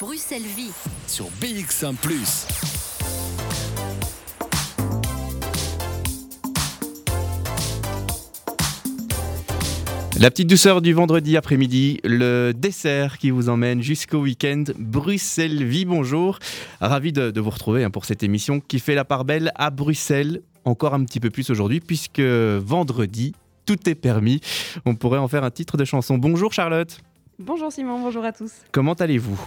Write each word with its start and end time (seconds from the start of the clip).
Bruxelles 0.00 0.42
Vie. 0.42 0.72
sur 1.06 1.26
BX1⁇ 1.40 1.94
La 10.18 10.30
petite 10.30 10.48
douceur 10.48 10.80
du 10.80 10.92
vendredi 10.92 11.36
après-midi, 11.36 12.00
le 12.04 12.52
dessert 12.52 13.18
qui 13.18 13.30
vous 13.30 13.48
emmène 13.48 13.82
jusqu'au 13.82 14.18
week-end. 14.18 14.64
Bruxelles 14.78 15.64
Vie, 15.64 15.84
bonjour. 15.84 16.38
Ravi 16.80 17.12
de, 17.12 17.30
de 17.30 17.40
vous 17.40 17.50
retrouver 17.50 17.84
hein, 17.84 17.90
pour 17.90 18.04
cette 18.04 18.22
émission 18.22 18.60
qui 18.60 18.80
fait 18.80 18.94
la 18.94 19.04
part 19.04 19.24
belle 19.24 19.52
à 19.54 19.70
Bruxelles, 19.70 20.42
encore 20.64 20.94
un 20.94 21.04
petit 21.04 21.20
peu 21.20 21.30
plus 21.30 21.50
aujourd'hui, 21.50 21.80
puisque 21.80 22.20
vendredi, 22.20 23.32
tout 23.66 23.88
est 23.88 23.94
permis. 23.94 24.40
On 24.86 24.94
pourrait 24.94 25.18
en 25.18 25.28
faire 25.28 25.44
un 25.44 25.50
titre 25.50 25.76
de 25.76 25.84
chanson. 25.84 26.18
Bonjour 26.18 26.52
Charlotte, 26.52 26.98
Bonjour 27.40 27.72
Simon, 27.72 27.98
bonjour 28.00 28.24
à 28.24 28.30
tous. 28.32 28.52
comment 28.70 28.92
allez-vous? 28.94 29.38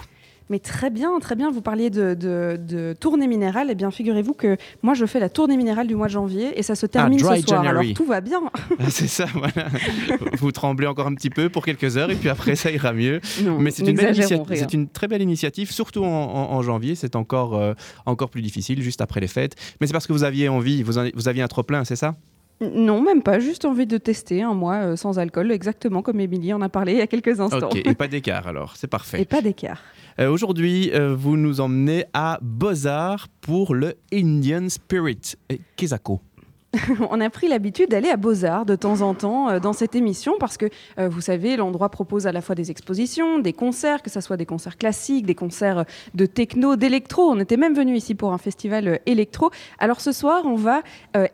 Mais 0.49 0.59
très 0.59 0.89
bien, 0.89 1.19
très 1.19 1.35
bien, 1.35 1.51
vous 1.51 1.61
parliez 1.61 1.89
de, 1.89 2.13
de- 2.13 2.57
de 2.57 2.93
tournée 2.99 3.27
minérale. 3.27 3.67
Eh 3.69 3.75
bien, 3.75 3.91
figurez-vous 3.91 4.33
que 4.33 4.55
moi, 4.81 4.93
je 4.93 5.05
fais 5.05 5.19
la 5.19 5.29
tournée 5.29 5.57
minérale 5.57 5.87
du 5.87 5.95
mois 5.95 6.07
de 6.07 6.11
janvier 6.13 6.57
et 6.57 6.63
ça 6.63 6.75
se 6.75 6.85
termine 6.85 7.19
Ah, 7.25 7.35
ce 7.35 7.41
soir. 7.41 7.63
January. 7.63 7.87
Alors, 7.87 7.97
tout 7.97 8.05
va 8.05 8.21
bien. 8.21 8.39
Ah, 8.79 8.83
C'est 8.89 9.07
ça, 9.07 9.25
voilà. 9.33 9.67
Vous 10.39 10.51
tremblez 10.51 10.87
encore 10.87 11.07
un 11.07 11.13
petit 11.15 11.29
peu 11.29 11.49
pour 11.49 11.65
quelques 11.65 11.97
heures 11.97 12.11
et 12.11 12.15
puis 12.15 12.29
après 12.29 12.55
ça 12.55 12.71
ira 12.71 12.93
mieux. 12.93 13.19
Non, 13.43 13.57
Mais 13.59 13.71
c'est 13.71 13.83
une, 13.87 13.97
c'est 13.97 14.93
très 14.93 15.07
belle 15.07 15.21
initiative, 15.21 15.71
surtout 15.71 16.03
en, 16.03 16.07
en- 16.07 16.51
en 16.53 16.61
janvier. 16.61 16.95
C'est 16.95 17.15
encore, 17.15 17.55
euh, 17.55 17.73
encore 18.05 18.29
plus 18.29 18.41
difficile, 18.41 18.81
juste 18.81 19.01
après 19.01 19.19
les 19.19 19.27
fêtes. 19.27 19.55
Mais 19.81 19.87
c'est 19.87 19.93
parce 19.93 20.07
que 20.07 20.13
vous 20.13 20.23
aviez 20.23 20.49
envie, 20.49 20.81
vous, 20.83 20.97
en- 20.97 21.09
vous 21.13 21.27
aviez 21.27 21.41
un 21.43 21.47
trop-plein, 21.47 21.83
c'est 21.83 21.95
ça? 21.95 22.15
Non, 22.59 23.01
même 23.01 23.21
pas, 23.21 23.39
juste 23.39 23.65
envie 23.65 23.85
de 23.85 23.97
tester 23.97 24.41
un 24.41 24.53
mois 24.53 24.77
euh, 24.77 24.95
sans 24.95 25.19
alcool, 25.19 25.51
exactement 25.51 26.01
comme 26.01 26.19
Émilie 26.19 26.53
en 26.53 26.61
a 26.61 26.69
parlé 26.69 26.93
il 26.93 26.97
y 26.97 27.01
a 27.01 27.07
quelques 27.07 27.39
instants. 27.39 27.69
Ok, 27.69 27.81
et 27.85 27.93
pas 27.93 28.07
d'écart 28.07 28.47
alors, 28.47 28.75
c'est 28.77 28.87
parfait. 28.87 29.21
Et 29.21 29.25
pas 29.25 29.41
d'écart. 29.41 29.81
Euh, 30.19 30.29
Aujourd'hui, 30.29 30.91
euh, 30.93 31.15
vous 31.15 31.37
nous 31.37 31.61
emmenez 31.61 32.05
à 32.13 32.39
Beaux-Arts 32.41 33.27
pour 33.41 33.75
le 33.75 33.95
Indian 34.11 34.67
Spirit. 34.69 35.35
Et 35.49 35.61
Kezako. 35.75 36.21
On 37.09 37.21
a 37.21 37.29
pris 37.29 37.47
l'habitude 37.47 37.89
d'aller 37.89 38.09
à 38.09 38.17
Beaux-Arts 38.17 38.65
de 38.65 38.75
temps 38.75 39.01
en 39.01 39.13
temps 39.13 39.49
euh, 39.49 39.59
dans 39.59 39.73
cette 39.73 39.95
émission 39.95 40.35
parce 40.39 40.57
que, 40.57 40.65
euh, 40.99 41.09
vous 41.09 41.21
savez, 41.21 41.57
l'endroit 41.57 41.89
propose 41.89 42.27
à 42.27 42.31
la 42.31 42.41
fois 42.41 42.55
des 42.55 42.71
expositions, 42.71 43.39
des 43.39 43.53
concerts, 43.53 44.01
que 44.01 44.09
ce 44.09 44.21
soit 44.21 44.37
des 44.37 44.45
concerts 44.45 44.77
classiques, 44.77 45.25
des 45.25 45.35
concerts 45.35 45.79
euh, 45.79 45.83
de 46.13 46.25
techno, 46.25 46.75
d'électro. 46.75 47.29
On 47.29 47.39
était 47.39 47.57
même 47.57 47.75
venu 47.75 47.95
ici 47.95 48.15
pour 48.15 48.33
un 48.33 48.37
festival 48.37 48.99
électro. 49.05 49.51
Alors 49.79 50.01
ce 50.01 50.11
soir, 50.11 50.43
on 50.45 50.55
va 50.55 50.81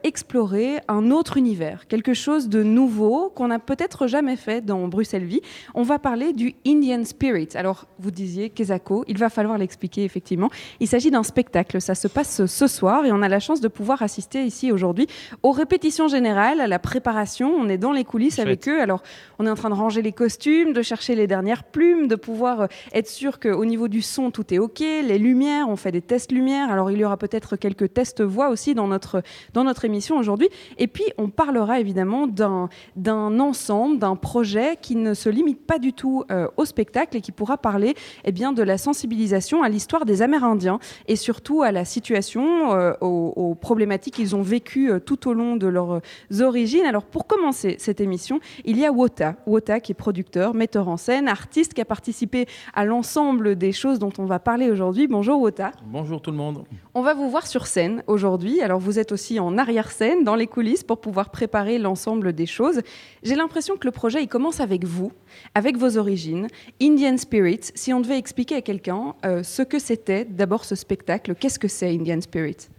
explorer 0.04 0.80
un 0.88 1.12
autre 1.12 1.38
univers, 1.38 1.88
quelque 1.88 2.14
chose 2.14 2.48
de 2.48 2.64
nouveau 2.64 3.30
qu'on 3.30 3.48
n'a 3.48 3.60
peut-être 3.60 4.08
jamais 4.08 4.36
fait 4.36 4.64
dans 4.64 4.88
Bruxelles 4.88 5.26
Vie. 5.26 5.42
On 5.76 5.84
va 5.84 6.00
parler 6.00 6.34
du 6.34 6.56
Indian 6.66 7.04
Spirit. 7.04 7.50
Alors, 7.56 7.86
vous 8.00 8.12
disiez 8.12 8.50
Kezako, 8.50 9.04
il 9.08 9.18
va 9.18 9.30
falloir 9.30 9.58
l'expliquer 9.58 10.04
effectivement. 10.04 10.50
Il 10.80 10.88
s'agit 10.88 11.12
d'un 11.12 11.24
spectacle, 11.24 11.82
ça 11.82 11.96
se 11.96 12.08
passe 12.08 12.46
ce 12.46 12.68
soir 12.68 13.06
et 13.06 13.12
on 13.12 13.22
a 13.22 13.30
la 13.30 13.40
chance 13.40 13.62
de 13.62 13.68
pouvoir 13.68 14.02
assister 14.02 14.44
ici 14.46 14.72
aujourd'hui 14.72 15.08
aux 15.42 15.52
répétitions 15.52 16.08
générales, 16.08 16.62
à 16.62 16.68
la 16.68 16.80
préparation. 16.80 17.54
On 17.58 17.70
est 17.70 17.78
dans 17.78 17.92
les 17.92 18.04
coulisses 18.04 18.36
Chouette. 18.36 18.48
avec 18.48 18.68
eux. 18.68 18.82
Alors, 18.82 19.02
on 19.40 19.48
est 19.48 19.50
en 19.50 19.56
train 19.56 19.70
de 19.70 19.76
ranger 19.76 20.02
les 20.02 20.12
costumes, 20.12 20.74
de 20.74 20.82
chercher 20.82 21.16
les 21.16 21.28
dernières 21.28 21.64
plumes, 21.64 22.08
de 22.08 22.16
pouvoir 22.16 22.62
euh, 22.62 22.68
être 22.94 23.08
sûr 23.10 23.40
qu'au 23.40 23.66
niveau 23.66 23.88
du 23.88 24.02
son, 24.02 24.32
tout 24.32 24.54
est 24.54 24.60
OK. 24.60 24.80
Les 24.80 25.18
lumières, 25.18 25.68
on 25.70 25.76
fait 25.76 25.92
des 25.92 26.02
tests 26.02 26.32
lumière. 26.32 26.72
Alors, 26.72 26.92
il 26.92 26.98
y 26.98 27.06
aura 27.06 27.18
peut-être 27.18 27.56
quelques 27.56 27.94
tests 27.94 28.22
voix 28.22 28.50
aussi 28.50 28.76
dans 28.76 28.88
notre, 28.88 29.24
dans 29.54 29.64
notre 29.64 29.86
émission 29.86 30.18
aujourd'hui. 30.18 30.50
Et 30.78 30.88
puis, 30.88 31.06
on 31.18 31.30
parlera 31.30 31.80
évidemment 31.80 32.28
d'un 32.28 32.70
d'un 32.96 33.40
ensemble, 33.40 34.00
d'un 34.00 34.16
projet 34.16 34.78
qui 34.82 34.96
ne 34.96 35.14
se 35.14 35.30
limite 35.30 35.66
pas 35.66 35.80
du 35.80 35.94
tout 35.94 36.24
euh, 36.32 36.48
au 36.58 36.66
spectacle 36.66 37.18
et 37.18 37.22
qui 37.22 37.32
pourra 37.32 37.58
parler 37.58 37.96
eh 38.24 38.32
bien, 38.32 38.54
de 38.54 38.64
la 38.64 38.78
sensibilisation 38.78 39.64
à 39.64 39.70
l'histoire 39.70 40.06
des 40.06 40.22
Amérindiens 40.22 40.80
et 41.08 41.16
surtout 41.16 41.64
à 41.64 41.72
la 41.72 41.86
situation, 41.86 42.74
euh, 42.74 42.94
aux, 43.02 43.34
aux 43.36 43.56
problématiques 43.56 44.16
qu'ils 44.16 44.36
ont 44.36 44.42
vécues 44.42 44.92
euh, 44.92 45.00
tout 45.00 45.13
au 45.26 45.34
long 45.34 45.56
de 45.56 45.68
leurs 45.68 45.94
euh, 45.94 46.42
origines. 46.42 46.86
Alors 46.86 47.04
pour 47.04 47.28
commencer 47.28 47.76
cette 47.80 48.02
émission, 48.02 48.40
il 48.66 48.78
y 48.78 48.86
a 48.86 48.92
Wota, 48.92 49.36
Wota 49.46 49.80
qui 49.80 49.92
est 49.92 49.96
producteur, 49.96 50.54
metteur 50.54 50.88
en 50.88 50.98
scène, 50.98 51.28
artiste 51.28 51.74
qui 51.74 51.82
a 51.82 51.86
participé 51.86 52.46
à 52.74 52.86
l'ensemble 52.86 53.56
des 53.56 53.72
choses 53.72 54.00
dont 54.00 54.14
on 54.18 54.26
va 54.26 54.40
parler 54.40 54.70
aujourd'hui. 54.70 55.08
Bonjour 55.08 55.40
Wota. 55.42 55.72
Bonjour 55.86 56.22
tout 56.22 56.32
le 56.32 56.38
monde. 56.38 56.64
On 56.94 57.02
va 57.02 57.14
vous 57.14 57.30
voir 57.30 57.48
sur 57.48 57.68
scène 57.68 58.04
aujourd'hui. 58.08 58.62
Alors 58.62 58.80
vous 58.80 59.00
êtes 59.00 59.12
aussi 59.12 59.40
en 59.40 59.58
arrière-scène, 59.58 60.24
dans 60.24 60.36
les 60.36 60.48
coulisses, 60.48 60.84
pour 60.84 61.00
pouvoir 61.00 61.30
préparer 61.30 61.80
l'ensemble 61.80 62.34
des 62.34 62.46
choses. 62.46 62.82
J'ai 63.24 63.36
l'impression 63.36 63.78
que 63.78 63.86
le 63.86 63.92
projet, 63.92 64.22
il 64.22 64.28
commence 64.28 64.60
avec 64.60 64.86
vous, 64.86 65.12
avec 65.56 65.78
vos 65.78 65.98
origines. 65.98 66.48
Indian 66.82 67.18
Spirit, 67.18 67.62
si 67.76 67.94
on 67.94 68.02
devait 68.02 68.18
expliquer 68.18 68.56
à 68.56 68.62
quelqu'un 68.62 69.16
euh, 69.26 69.44
ce 69.44 69.62
que 69.62 69.80
c'était 69.80 70.26
d'abord 70.26 70.66
ce 70.66 70.76
spectacle, 70.76 71.36
qu'est-ce 71.36 71.60
que 71.60 71.68
c'est 71.68 71.90
Indian 71.90 72.22
Spirit? 72.22 72.70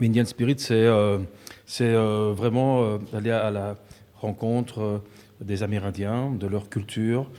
Indian 0.00 0.24
Spirit, 0.24 0.56
c'est 0.58 0.74
euh, 0.74 1.18
c'est, 1.66 1.94
euh, 1.94 2.32
vraiment 2.36 2.82
euh, 2.82 2.98
aller 3.12 3.30
à 3.30 3.50
la 3.50 3.76
rencontre 4.16 4.80
euh, 4.80 4.98
des 5.40 5.62
Amérindiens, 5.62 6.30
de 6.30 6.46
leur 6.46 6.68
culture 6.68 7.30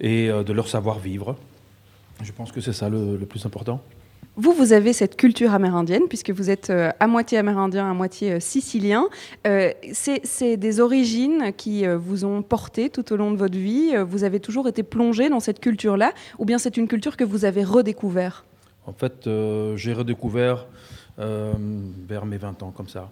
et 0.00 0.28
de 0.28 0.52
leur 0.52 0.68
savoir-vivre. 0.68 1.36
Je 2.22 2.32
pense 2.32 2.50
que 2.50 2.60
c'est 2.60 2.72
ça 2.72 2.88
le, 2.88 3.16
le 3.16 3.26
plus 3.26 3.46
important. 3.46 3.80
Vous, 4.34 4.52
vous 4.52 4.72
avez 4.72 4.94
cette 4.94 5.16
culture 5.16 5.52
amérindienne, 5.52 6.04
puisque 6.08 6.30
vous 6.30 6.48
êtes 6.48 6.70
euh, 6.70 6.90
à 7.00 7.06
moitié 7.06 7.36
amérindien, 7.36 7.90
à 7.90 7.92
moitié 7.92 8.32
euh, 8.32 8.40
sicilien. 8.40 9.08
Euh, 9.46 9.72
c'est 9.92 10.56
des 10.56 10.80
origines 10.80 11.52
qui 11.54 11.84
vous 11.86 12.24
ont 12.24 12.40
porté 12.40 12.88
tout 12.88 13.12
au 13.12 13.16
long 13.16 13.30
de 13.30 13.36
votre 13.36 13.58
vie. 13.58 13.94
Vous 14.06 14.24
avez 14.24 14.40
toujours 14.40 14.68
été 14.68 14.82
plongé 14.82 15.28
dans 15.28 15.40
cette 15.40 15.60
culture-là, 15.60 16.12
ou 16.38 16.46
bien 16.46 16.56
c'est 16.56 16.78
une 16.78 16.88
culture 16.88 17.18
que 17.18 17.24
vous 17.24 17.44
avez 17.44 17.62
redécouvert? 17.62 18.46
En 18.86 18.94
fait, 18.94 19.28
j'ai 19.76 19.92
redécouvert 19.92 20.66
vers 21.18 22.24
mes 22.24 22.38
20 22.38 22.62
ans, 22.62 22.72
comme 22.74 22.88
ça. 22.88 23.10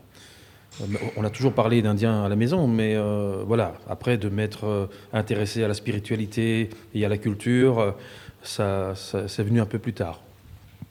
Euh, 0.80 0.84
On 1.16 1.24
a 1.24 1.30
toujours 1.30 1.52
parlé 1.52 1.82
d'Indiens 1.82 2.24
à 2.24 2.28
la 2.28 2.36
maison, 2.36 2.66
mais 2.66 2.94
euh, 2.96 3.42
voilà, 3.46 3.74
après 3.88 4.18
de 4.18 4.28
m'être 4.28 4.64
euh, 4.66 4.86
intéressé 5.12 5.62
à 5.64 5.68
la 5.68 5.74
spiritualité 5.74 6.70
et 6.94 7.04
à 7.04 7.08
la 7.08 7.18
culture, 7.18 7.94
ça- 8.42 8.94
c'est 8.94 9.42
venu 9.42 9.60
un 9.60 9.66
peu 9.66 9.78
plus 9.78 9.92
tard. 9.92 10.20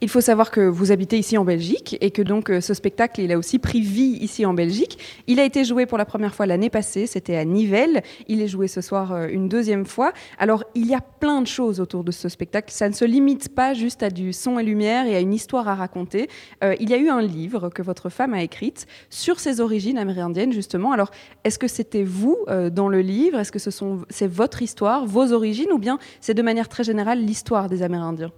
Il 0.01 0.07
faut 0.07 0.21
savoir 0.21 0.49
que 0.49 0.61
vous 0.61 0.93
habitez 0.93 1.17
ici 1.17 1.37
en 1.37 1.43
Belgique 1.43 1.97
et 1.99 2.09
que 2.09 2.21
donc 2.21 2.49
euh, 2.49 2.61
ce 2.61 2.73
spectacle, 2.73 3.19
il 3.19 3.33
a 3.33 3.37
aussi 3.37 3.59
pris 3.59 3.81
vie 3.81 4.17
ici 4.21 4.45
en 4.45 4.53
Belgique. 4.53 4.97
Il 5.27 5.41
a 5.41 5.43
été 5.43 5.65
joué 5.65 5.85
pour 5.85 5.97
la 5.97 6.05
première 6.05 6.33
fois 6.33 6.45
l'année 6.45 6.69
passée, 6.69 7.05
c'était 7.05 7.35
à 7.35 7.43
Nivelles. 7.43 8.01
Il 8.29 8.41
est 8.41 8.47
joué 8.47 8.69
ce 8.69 8.79
soir 8.79 9.11
euh, 9.11 9.27
une 9.27 9.49
deuxième 9.49 9.85
fois. 9.85 10.13
Alors, 10.37 10.63
il 10.73 10.87
y 10.87 10.95
a 10.95 11.01
plein 11.01 11.41
de 11.41 11.47
choses 11.47 11.81
autour 11.81 12.05
de 12.05 12.13
ce 12.13 12.29
spectacle. 12.29 12.71
Ça 12.71 12.87
ne 12.87 12.93
se 12.93 13.03
limite 13.03 13.53
pas 13.53 13.73
juste 13.73 14.01
à 14.01 14.09
du 14.09 14.31
son 14.31 14.57
et 14.57 14.63
lumière 14.63 15.05
et 15.05 15.17
à 15.17 15.19
une 15.19 15.33
histoire 15.33 15.67
à 15.67 15.75
raconter. 15.75 16.29
Euh, 16.63 16.77
il 16.79 16.89
y 16.89 16.93
a 16.93 16.97
eu 16.97 17.09
un 17.09 17.21
livre 17.21 17.67
que 17.67 17.81
votre 17.81 18.07
femme 18.07 18.33
a 18.33 18.41
écrit 18.41 18.73
sur 19.09 19.41
ses 19.41 19.59
origines 19.59 19.97
amérindiennes, 19.97 20.53
justement. 20.53 20.93
Alors, 20.93 21.11
est-ce 21.43 21.59
que 21.59 21.67
c'était 21.67 22.03
vous 22.03 22.37
dans 22.71 22.87
le 22.87 23.01
livre? 23.01 23.39
Est-ce 23.39 23.51
que 23.51 23.59
ce 23.59 23.69
c'est 24.09 24.27
votre 24.27 24.61
histoire, 24.61 25.05
vos 25.05 25.33
origines, 25.33 25.71
ou 25.73 25.77
bien 25.77 25.99
c'est 26.21 26.33
de 26.33 26.41
manière 26.41 26.69
très 26.69 26.83
générale 26.83 27.19
l'histoire 27.19 27.67
des 27.67 27.81
Amérindiens? 27.81 28.31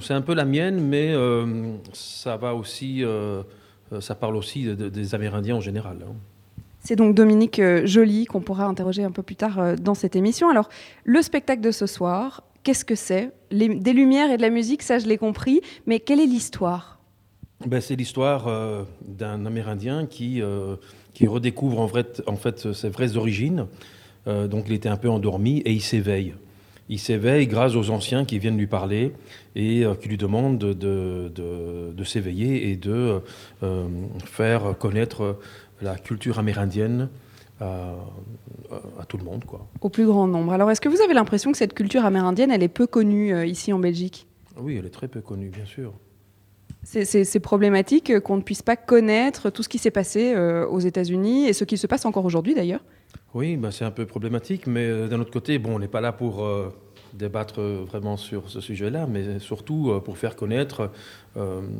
C'est 0.00 0.14
un 0.14 0.20
peu 0.22 0.34
la 0.34 0.44
mienne, 0.44 0.80
mais 0.80 1.12
euh, 1.12 1.74
ça 1.92 2.36
va 2.36 2.54
aussi, 2.54 3.04
euh, 3.04 3.42
euh, 3.92 4.00
ça 4.00 4.14
parle 4.14 4.36
aussi 4.36 4.64
de- 4.64 4.74
de- 4.74 4.88
des 4.88 5.14
Amérindiens 5.14 5.56
en 5.56 5.60
général. 5.60 5.98
hein. 6.02 6.12
C'est 6.80 6.96
donc 6.96 7.14
Dominique 7.14 7.62
Joly 7.84 8.24
qu'on 8.24 8.40
pourra 8.40 8.64
interroger 8.66 9.04
un 9.04 9.12
peu 9.12 9.22
plus 9.22 9.36
tard 9.36 9.76
dans 9.80 9.94
cette 9.94 10.16
émission. 10.16 10.48
Alors, 10.48 10.68
le 11.04 11.22
spectacle 11.22 11.60
de 11.62 11.70
ce 11.70 11.86
soir, 11.86 12.42
qu'est-ce 12.64 12.84
que 12.84 12.96
c'est? 12.96 13.30
Des 13.52 13.92
lumières 13.92 14.32
et 14.32 14.36
de 14.36 14.42
la 14.42 14.50
musique, 14.50 14.82
ça 14.82 14.98
je 14.98 15.06
l'ai 15.06 15.16
compris, 15.16 15.60
mais 15.86 16.00
quelle 16.00 16.18
est 16.18 16.26
l'histoire? 16.26 16.98
Ben, 17.64 17.80
c'est 17.80 17.94
l'histoire 17.94 18.48
euh, 18.48 18.82
d'un 19.06 19.46
Amérindien 19.46 20.06
qui, 20.06 20.42
qui 21.14 21.26
redécouvre 21.28 21.78
en, 21.78 21.86
vrai, 21.86 22.04
en 22.26 22.34
fait 22.34 22.72
ses 22.72 22.88
vraies 22.88 23.16
origines. 23.16 23.66
Donc 24.26 24.64
il 24.66 24.72
était 24.72 24.88
un 24.88 24.96
peu 24.96 25.08
endormi 25.08 25.58
et 25.60 25.72
il 25.72 25.82
s'éveille. 25.82 26.34
Il 26.88 26.98
s'éveille 26.98 27.46
grâce 27.46 27.74
aux 27.74 27.90
anciens 27.90 28.24
qui 28.24 28.38
viennent 28.38 28.58
lui 28.58 28.66
parler 28.66 29.12
et 29.54 29.84
euh, 29.84 29.94
qui 29.94 30.08
lui 30.08 30.16
demandent 30.18 30.58
de, 30.58 30.72
de- 30.72 31.30
de- 31.34 31.92
de 31.92 32.04
s'éveiller 32.04 32.70
et 32.70 32.76
de 32.76 33.20
euh, 33.62 33.86
faire 34.24 34.76
connaître 34.78 35.38
la 35.80 35.96
culture 35.96 36.38
amérindienne 36.38 37.08
à, 37.60 37.94
à 39.00 39.04
tout 39.06 39.16
le 39.16 39.24
monde. 39.24 39.44
Quoi. 39.44 39.66
au 39.80 39.88
plus 39.88 40.06
grand 40.06 40.26
nombre 40.26 40.52
Alors, 40.52 40.70
est-ce 40.70 40.80
que 40.80 40.88
vous 40.88 41.00
avez 41.00 41.14
l'impression 41.14 41.52
que 41.52 41.58
cette 41.58 41.74
culture 41.74 42.04
amérindienne, 42.04 42.50
elle 42.50 42.62
est 42.62 42.68
peu 42.68 42.86
connue 42.86 43.32
euh, 43.34 43.46
ici 43.46 43.72
en 43.72 43.78
Belgique? 43.78 44.26
Oui, 44.60 44.76
elle 44.78 44.86
est 44.86 44.90
très 44.90 45.08
peu 45.08 45.20
connue, 45.20 45.48
bien 45.48 45.64
sûr. 45.64 45.92
C'est- 46.84 47.38
problématique 47.40 48.18
qu'on 48.20 48.36
ne 48.38 48.42
puisse 48.42 48.62
pas 48.62 48.74
connaître 48.76 49.50
tout 49.50 49.62
ce 49.62 49.68
qui 49.68 49.78
s'est 49.78 49.92
passé 49.92 50.34
euh, 50.34 50.66
aux 50.66 50.80
États-Unis 50.80 51.46
et 51.46 51.52
ce 51.52 51.62
qui 51.64 51.78
se 51.78 51.86
passe 51.86 52.04
encore 52.04 52.24
aujourd'hui 52.24 52.54
d'ailleurs. 52.54 52.80
Oui, 53.34 53.56
ben, 53.56 53.70
c'est 53.70 53.86
un 53.86 53.90
peu 53.90 54.04
problématique, 54.04 54.66
mais 54.66 54.86
euh, 54.86 55.08
d'un 55.08 55.18
autre 55.20 55.30
côté, 55.30 55.58
bon, 55.58 55.76
on 55.76 55.78
n'est 55.78 55.88
pas 55.88 56.02
là 56.02 56.12
pour 56.12 56.44
euh, 56.44 56.68
débattre 57.14 57.60
euh, 57.60 57.82
vraiment 57.86 58.18
sur 58.18 58.50
ce 58.50 58.60
sujet-là, 58.60 59.06
mais 59.06 59.38
surtout 59.38 60.00
pour 60.04 60.18
faire 60.18 60.36
connaître 60.36 60.90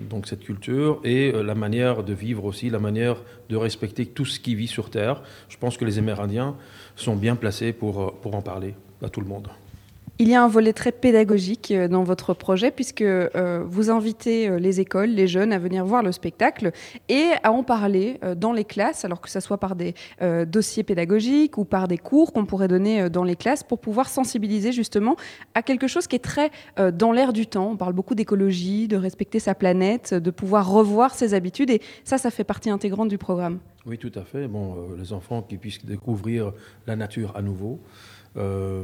donc 0.08 0.28
cette 0.28 0.44
culture 0.44 0.98
et 1.04 1.30
la 1.30 1.54
manière 1.54 2.04
de 2.04 2.14
vivre 2.14 2.46
aussi, 2.46 2.70
la 2.70 2.78
manière 2.78 3.16
de 3.50 3.56
respecter 3.56 4.06
tout 4.06 4.24
ce 4.24 4.40
qui 4.40 4.54
vit 4.54 4.66
sur 4.66 4.88
Terre. 4.88 5.22
Je 5.50 5.58
pense 5.58 5.76
que 5.76 5.84
les 5.84 5.98
Amérindiens 5.98 6.56
sont 6.96 7.16
bien 7.16 7.36
placés 7.36 7.74
pour 7.74 8.14
en 8.24 8.42
parler 8.42 8.74
à 9.02 9.10
tout 9.10 9.20
le 9.20 9.26
monde. 9.26 9.48
Il 10.22 10.28
y 10.28 10.36
a 10.36 10.44
un 10.44 10.46
volet 10.46 10.72
très 10.72 10.92
pédagogique 10.92 11.72
euh, 11.72 11.88
dans 11.88 12.04
votre 12.04 12.32
projet 12.32 12.70
puisque 12.70 13.02
euh, 13.02 13.64
vous 13.66 13.90
invitez 13.90 14.48
euh, 14.48 14.60
les 14.60 14.78
écoles, 14.78 15.08
les 15.08 15.26
jeunes 15.26 15.52
à 15.52 15.58
venir 15.58 15.84
voir 15.84 16.04
le 16.04 16.12
spectacle 16.12 16.70
et 17.08 17.30
à 17.42 17.50
en 17.50 17.64
parler 17.64 18.20
dans 18.36 18.52
les 18.52 18.64
classes, 18.64 19.04
alors 19.04 19.20
que 19.20 19.28
ce 19.28 19.40
soit 19.40 19.58
par 19.58 19.74
des 19.74 19.94
dossiers 20.46 20.84
pédagogiques 20.84 21.58
ou 21.58 21.64
par 21.64 21.88
des 21.88 21.98
cours 21.98 22.32
qu'on 22.32 22.44
pourrait 22.44 22.68
donner 22.68 23.10
dans 23.10 23.24
les 23.24 23.34
classes 23.34 23.64
pour 23.64 23.80
pouvoir 23.80 24.08
sensibiliser 24.08 24.70
justement 24.70 25.16
à 25.54 25.62
quelque 25.62 25.88
chose 25.88 26.06
qui 26.06 26.16
est 26.16 26.24
très 26.24 26.50
dans 26.92 27.10
l'air 27.10 27.32
du 27.32 27.46
temps. 27.46 27.70
On 27.72 27.76
parle 27.76 27.92
beaucoup 27.92 28.14
d'écologie, 28.14 28.86
de 28.88 28.96
respecter 28.96 29.40
sa 29.40 29.54
planète, 29.54 30.14
de 30.14 30.30
pouvoir 30.30 30.70
revoir 30.70 31.14
ses 31.14 31.34
habitudes 31.34 31.70
et 31.70 31.80
ça, 32.04 32.18
ça 32.18 32.30
fait 32.30 32.44
partie 32.44 32.70
intégrante 32.70 33.08
du 33.08 33.18
programme. 33.18 33.58
Oui, 33.86 33.98
tout 33.98 34.12
à 34.14 34.22
fait. 34.22 34.46
Bon, 34.46 34.76
les 34.96 35.12
enfants 35.12 35.42
qui 35.42 35.56
puissent 35.56 35.84
découvrir 35.84 36.52
la 36.86 36.94
nature 36.94 37.32
à 37.36 37.42
nouveau. 37.42 37.80
Euh, 38.38 38.82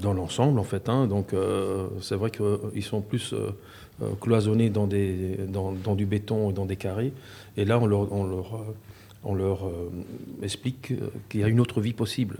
dans 0.00 0.14
l'ensemble 0.14 0.58
en 0.58 0.64
fait. 0.64 0.88
Hein. 0.88 1.06
Donc 1.06 1.34
euh, 1.34 1.88
c'est 2.00 2.14
vrai 2.14 2.30
qu'ils 2.30 2.82
sont 2.82 3.02
plus 3.02 3.34
euh, 3.34 3.50
cloisonnés 4.22 4.70
dans, 4.70 4.86
du 4.86 6.06
béton 6.06 6.48
et 6.48 6.52
dans 6.54 6.64
des 6.64 6.76
carrés. 6.76 7.12
Et 7.58 7.66
là, 7.66 7.78
on 7.78 9.34
leur 9.34 9.70
explique 10.42 10.94
qu'il 11.28 11.40
y 11.40 11.44
a 11.44 11.48
une 11.48 11.60
autre 11.60 11.82
vie 11.82 11.92
possible 11.92 12.38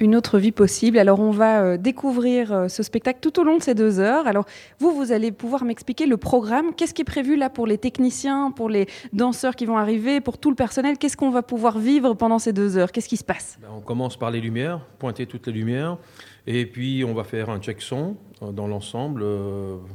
une 0.00 0.16
autre 0.16 0.38
vie 0.38 0.52
possible. 0.52 0.98
Alors 0.98 1.20
on 1.20 1.30
va 1.30 1.62
euh, 1.62 1.76
découvrir 1.76 2.52
euh, 2.52 2.68
ce 2.68 2.82
spectacle 2.82 3.20
tout 3.20 3.40
au 3.40 3.44
long 3.44 3.58
de 3.58 3.62
ces 3.62 3.74
deux 3.74 4.00
heures. 4.00 4.26
Alors 4.26 4.44
vous, 4.78 4.92
vous 4.92 5.12
allez 5.12 5.32
pouvoir 5.32 5.64
m'expliquer 5.64 6.06
le 6.06 6.16
programme. 6.16 6.74
Qu'est-ce 6.74 6.94
qui 6.94 7.02
est 7.02 7.06
prévu 7.06 7.36
là 7.36 7.50
pour 7.50 7.66
les 7.66 7.78
techniciens, 7.78 8.50
pour 8.50 8.68
les 8.68 8.86
danseurs 9.12 9.56
qui 9.56 9.66
vont 9.66 9.76
arriver, 9.76 10.20
pour 10.20 10.38
tout 10.38 10.50
le 10.50 10.56
personnel? 10.56 10.98
Qu'est-ce 10.98 11.16
qu'on 11.16 11.30
va 11.30 11.42
pouvoir 11.42 11.78
vivre 11.78 12.14
pendant 12.14 12.38
ces 12.38 12.52
deux 12.52 12.76
heures? 12.76 12.92
Qu'est-ce 12.92 13.08
qui 13.08 13.16
se 13.16 13.24
passe? 13.24 13.58
Ben, 13.60 13.68
On 13.76 13.80
commence 13.80 14.16
par 14.16 14.30
les 14.30 14.40
lumières, 14.40 14.80
pointer 14.98 15.26
toutes 15.26 15.46
les 15.46 15.52
lumières. 15.52 15.98
Et 16.46 16.66
puis 16.66 17.04
on 17.04 17.14
va 17.14 17.22
faire 17.22 17.50
un 17.50 17.60
check 17.60 17.80
son 17.80 18.16
euh, 18.42 18.50
dans 18.50 18.66
l'ensemble, 18.66 19.24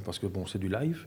parce 0.06 0.20
que 0.20 0.28
bon, 0.28 0.46
c'est 0.46 0.60
du 0.60 0.70
live. 0.70 1.06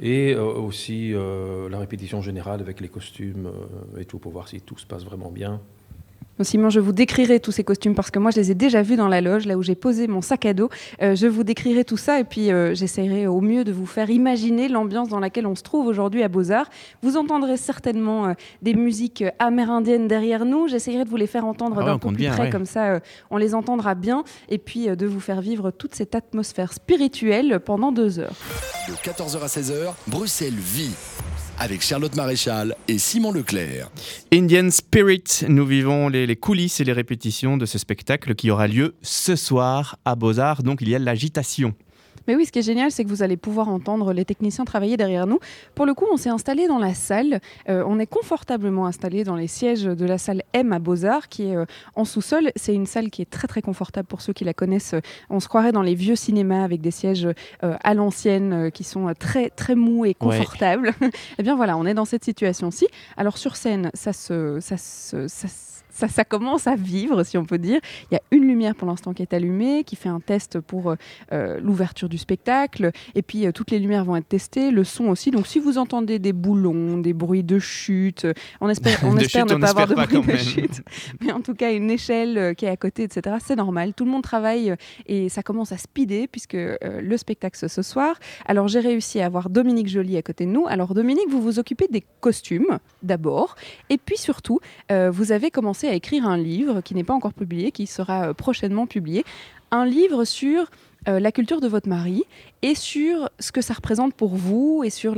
Et 0.00 0.34
aussi 0.34 1.12
la 1.12 1.78
répétition 1.78 2.22
générale 2.22 2.60
avec 2.62 2.80
les 2.80 2.88
costumes 2.88 3.50
et 3.98 4.06
tout, 4.06 4.18
pour 4.18 4.32
voir 4.32 4.48
si 4.48 4.62
tout 4.62 4.78
se 4.78 4.86
passe 4.86 5.04
vraiment 5.04 5.30
bien. 5.30 5.60
Simon, 6.44 6.70
je 6.70 6.80
vous 6.80 6.92
décrirai 6.92 7.40
tous 7.40 7.52
ces 7.52 7.64
costumes 7.64 7.94
parce 7.94 8.10
que 8.10 8.18
moi, 8.18 8.30
je 8.30 8.36
les 8.36 8.50
ai 8.50 8.54
déjà 8.54 8.82
vus 8.82 8.96
dans 8.96 9.08
la 9.08 9.20
loge, 9.20 9.46
là 9.46 9.56
où 9.56 9.62
j'ai 9.62 9.74
posé 9.74 10.06
mon 10.06 10.20
sac 10.20 10.46
à 10.46 10.54
dos. 10.54 10.68
Euh, 11.02 11.14
je 11.14 11.26
vous 11.26 11.44
décrirai 11.44 11.84
tout 11.84 11.96
ça 11.96 12.20
et 12.20 12.24
puis 12.24 12.52
euh, 12.52 12.74
j'essaierai 12.74 13.26
au 13.26 13.40
mieux 13.40 13.64
de 13.64 13.72
vous 13.72 13.86
faire 13.86 14.10
imaginer 14.10 14.68
l'ambiance 14.68 15.08
dans 15.08 15.20
laquelle 15.20 15.46
on 15.46 15.54
se 15.54 15.62
trouve 15.62 15.86
aujourd'hui 15.86 16.22
à 16.22 16.28
Beaux-Arts. 16.28 16.68
Vous 17.02 17.16
entendrez 17.16 17.56
certainement 17.56 18.28
euh, 18.28 18.32
des 18.62 18.74
musiques 18.74 19.24
amérindiennes 19.38 20.08
derrière 20.08 20.44
nous. 20.44 20.68
J'essaierai 20.68 21.04
de 21.04 21.08
vous 21.10 21.16
les 21.16 21.26
faire 21.26 21.44
entendre 21.44 21.78
ah 21.80 21.84
d'un 21.84 21.98
peu 21.98 22.12
plus 22.12 22.26
près, 22.26 22.50
comme 22.50 22.66
ça 22.66 23.00
on 23.30 23.36
les 23.36 23.54
entendra 23.54 23.94
bien 23.94 24.24
et 24.48 24.58
puis 24.58 24.88
de 24.88 25.06
vous 25.06 25.20
faire 25.20 25.40
vivre 25.40 25.70
toute 25.70 25.94
cette 25.94 26.14
atmosphère 26.14 26.72
spirituelle 26.72 27.60
pendant 27.64 27.92
deux 27.92 28.18
heures. 28.18 28.34
De 28.88 28.94
14h 28.94 29.42
à 29.42 29.46
16h, 29.46 29.94
Bruxelles 30.08 30.54
vit 30.54 30.94
avec 31.60 31.82
Charlotte 31.82 32.16
Maréchal 32.16 32.74
et 32.88 32.96
Simon 32.96 33.32
Leclerc. 33.32 33.90
Indian 34.32 34.70
Spirit, 34.70 35.44
nous 35.46 35.66
vivons 35.66 36.08
les, 36.08 36.34
coulisses 36.34 36.80
et 36.80 36.84
les 36.84 36.94
répétitions 36.94 37.58
de 37.58 37.66
ce 37.66 37.76
spectacle 37.78 38.34
qui 38.34 38.50
aura 38.50 38.66
lieu 38.66 38.94
ce 39.02 39.36
soir 39.36 39.98
à 40.06 40.14
Beaux-Arts, 40.14 40.62
donc 40.62 40.80
il 40.80 40.88
y 40.88 40.94
a 40.94 40.98
l'agitation. 40.98 41.74
Mais 42.26 42.36
oui, 42.36 42.46
ce 42.46 42.52
qui 42.52 42.58
est 42.58 42.62
génial, 42.62 42.90
c'est 42.90 43.04
que 43.04 43.08
vous 43.08 43.22
allez 43.22 43.36
pouvoir 43.36 43.68
entendre 43.68 44.12
les 44.12 44.24
techniciens 44.24 44.64
travailler 44.64 44.96
derrière 44.96 45.26
nous. 45.26 45.38
Pour 45.74 45.86
le 45.86 45.94
coup, 45.94 46.06
on 46.12 46.16
s'est 46.16 46.30
installé 46.30 46.66
dans 46.66 46.78
la 46.78 46.94
salle. 46.94 47.40
Euh, 47.68 47.84
on 47.86 47.98
est 47.98 48.06
confortablement 48.06 48.86
installé 48.86 49.24
dans 49.24 49.36
les 49.36 49.46
sièges 49.46 49.84
de 49.84 50.04
la 50.04 50.18
salle 50.18 50.42
M 50.52 50.72
à 50.72 50.78
Beaux-Arts, 50.78 51.28
qui 51.28 51.44
est 51.44 51.56
euh, 51.56 51.64
en 51.94 52.04
sous-sol. 52.04 52.50
C'est 52.56 52.74
une 52.74 52.86
salle 52.86 53.10
qui 53.10 53.22
est 53.22 53.30
très 53.30 53.48
très 53.48 53.62
confortable 53.62 54.06
pour 54.06 54.20
ceux 54.20 54.32
qui 54.32 54.44
la 54.44 54.54
connaissent. 54.54 54.94
On 55.28 55.40
se 55.40 55.48
croirait 55.48 55.72
dans 55.72 55.82
les 55.82 55.94
vieux 55.94 56.16
cinémas 56.16 56.64
avec 56.64 56.80
des 56.80 56.90
sièges 56.90 57.26
euh, 57.26 57.76
à 57.82 57.94
l'ancienne 57.94 58.70
qui 58.72 58.84
sont 58.84 59.12
très 59.18 59.50
très 59.50 59.74
mous 59.74 60.04
et 60.04 60.14
confortables. 60.14 60.92
eh 61.38 61.42
bien 61.42 61.56
voilà, 61.56 61.76
on 61.76 61.86
est 61.86 61.94
dans 61.94 62.04
cette 62.04 62.24
situation-ci. 62.24 62.86
Alors 63.16 63.38
sur 63.38 63.56
scène, 63.56 63.90
ça 63.94 64.12
se, 64.12 64.58
ça 64.60 64.76
se, 64.76 65.28
ça 65.28 65.48
se 65.48 65.79
ça, 66.08 66.24
commence 66.24 66.66
à 66.66 66.76
vivre, 66.76 67.22
si 67.24 67.38
on 67.38 67.44
peut 67.44 67.58
dire. 67.58 67.80
Il 68.10 68.14
y 68.14 68.16
a 68.16 68.22
une 68.30 68.46
lumière 68.46 68.74
pour 68.74 68.88
l'instant 68.88 69.12
qui 69.12 69.22
est 69.22 69.32
allumée, 69.32 69.84
qui 69.84 69.96
fait 69.96 70.08
un 70.08 70.20
test 70.20 70.60
pour 70.60 70.94
euh, 71.32 71.60
l'ouverture 71.60 72.08
du 72.08 72.18
spectacle. 72.18 72.90
Et 73.14 73.22
puis, 73.22 73.46
euh, 73.46 73.52
toutes 73.52 73.70
les 73.70 73.78
lumières 73.78 74.04
vont 74.04 74.16
être 74.16 74.28
testées, 74.28 74.70
le 74.70 74.84
son 74.84 75.06
aussi. 75.06 75.30
Donc, 75.30 75.46
si 75.46 75.58
vous 75.58 75.78
entendez 75.78 76.18
des 76.18 76.32
boulons, 76.32 76.98
des 76.98 77.12
bruits 77.12 77.44
de 77.44 77.58
chute, 77.58 78.26
on 78.60 78.68
espère, 78.68 79.00
on 79.04 79.16
espère 79.16 79.46
ne 79.46 79.54
pas 79.56 79.70
avoir 79.70 79.86
de 79.86 79.94
bruit 79.94 80.36
de 80.36 80.36
chute. 80.36 80.82
Mais 81.20 81.32
en 81.32 81.40
tout 81.40 81.54
cas, 81.54 81.72
une 81.72 81.90
échelle 81.90 82.38
euh, 82.38 82.54
qui 82.54 82.64
est 82.64 82.70
à 82.70 82.76
côté, 82.76 83.04
etc., 83.04 83.36
c'est 83.44 83.56
normal. 83.56 83.94
Tout 83.94 84.04
le 84.04 84.10
monde 84.10 84.22
travaille 84.22 84.74
et 85.06 85.28
ça 85.28 85.42
commence 85.42 85.72
à 85.72 85.78
speeder 85.78 86.26
puisque 86.30 86.56
le 86.56 87.16
spectacle 87.16 87.68
ce 87.68 87.82
soir. 87.82 88.18
Alors, 88.46 88.68
j'ai 88.68 88.80
réussi 88.80 89.20
à 89.20 89.26
avoir 89.26 89.50
Dominique 89.50 89.88
Joly 89.88 90.16
à 90.16 90.22
côté 90.22 90.46
de 90.46 90.50
nous. 90.50 90.66
Alors, 90.66 90.94
Dominique, 90.94 91.28
vous 91.28 91.40
vous 91.40 91.58
occupez 91.58 91.88
des 91.88 92.04
costumes 92.20 92.78
d'abord. 93.02 93.54
Et 93.88 93.98
puis 93.98 94.16
surtout, 94.16 94.60
vous 94.90 95.32
avez 95.32 95.50
commencé 95.50 95.88
à 95.90 95.94
écrire 95.94 96.26
un 96.26 96.38
livre 96.38 96.80
qui 96.80 96.94
n'est 96.94 97.04
pas 97.04 97.14
encore 97.14 97.34
publié, 97.34 97.72
qui 97.72 97.86
sera 97.86 98.28
euh, 98.28 98.34
prochainement 98.34 98.86
publié. 98.86 99.24
Un 99.70 99.84
livre 99.84 100.24
sur 100.24 100.70
euh, 101.08 101.20
la 101.20 101.32
culture 101.32 101.60
de 101.60 101.68
votre 101.68 101.88
mari 101.88 102.24
et 102.62 102.74
sur 102.74 103.28
ce 103.38 103.52
que 103.52 103.60
ça 103.60 103.74
représente 103.74 104.14
pour 104.14 104.36
vous 104.36 104.82
et 104.84 104.90
sur 104.90 105.16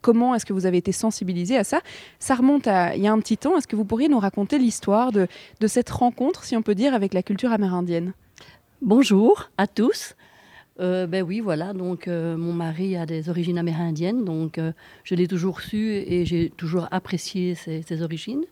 comment 0.00 0.34
est-ce 0.34 0.46
que 0.46 0.52
vous 0.52 0.66
avez 0.66 0.78
été 0.78 0.92
sensibilisé 0.92 1.56
à 1.56 1.64
ça. 1.64 1.80
Ça 2.18 2.34
remonte 2.34 2.66
à 2.66 2.96
il 2.96 3.02
y 3.02 3.06
a 3.06 3.12
un 3.12 3.18
petit 3.20 3.36
temps. 3.36 3.56
Est-ce 3.56 3.68
que 3.68 3.76
vous 3.76 3.84
pourriez 3.84 4.08
nous 4.08 4.18
raconter 4.18 4.58
l'histoire 4.58 5.12
de, 5.12 5.26
cette 5.66 5.90
rencontre, 5.90 6.44
si 6.44 6.56
on 6.56 6.62
peut 6.62 6.74
dire, 6.74 6.94
avec 6.94 7.14
la 7.14 7.22
culture 7.22 7.52
amérindienne? 7.52 8.12
Bonjour 8.82 9.50
à 9.58 9.66
tous. 9.66 10.14
Euh, 10.78 11.06
ben 11.06 11.22
oui, 11.22 11.40
voilà. 11.40 11.72
Donc, 11.72 12.06
mon 12.06 12.52
mari 12.52 12.96
a 12.96 13.06
des 13.06 13.28
origines 13.28 13.58
amérindiennes, 13.58 14.24
donc 14.24 14.60
je 15.04 15.14
l'ai 15.14 15.26
toujours 15.26 15.60
su 15.60 15.92
et 15.92 16.24
j'ai 16.24 16.50
toujours 16.50 16.88
apprécié 16.90 17.54
ses 17.54 18.02
origines. 18.02 18.44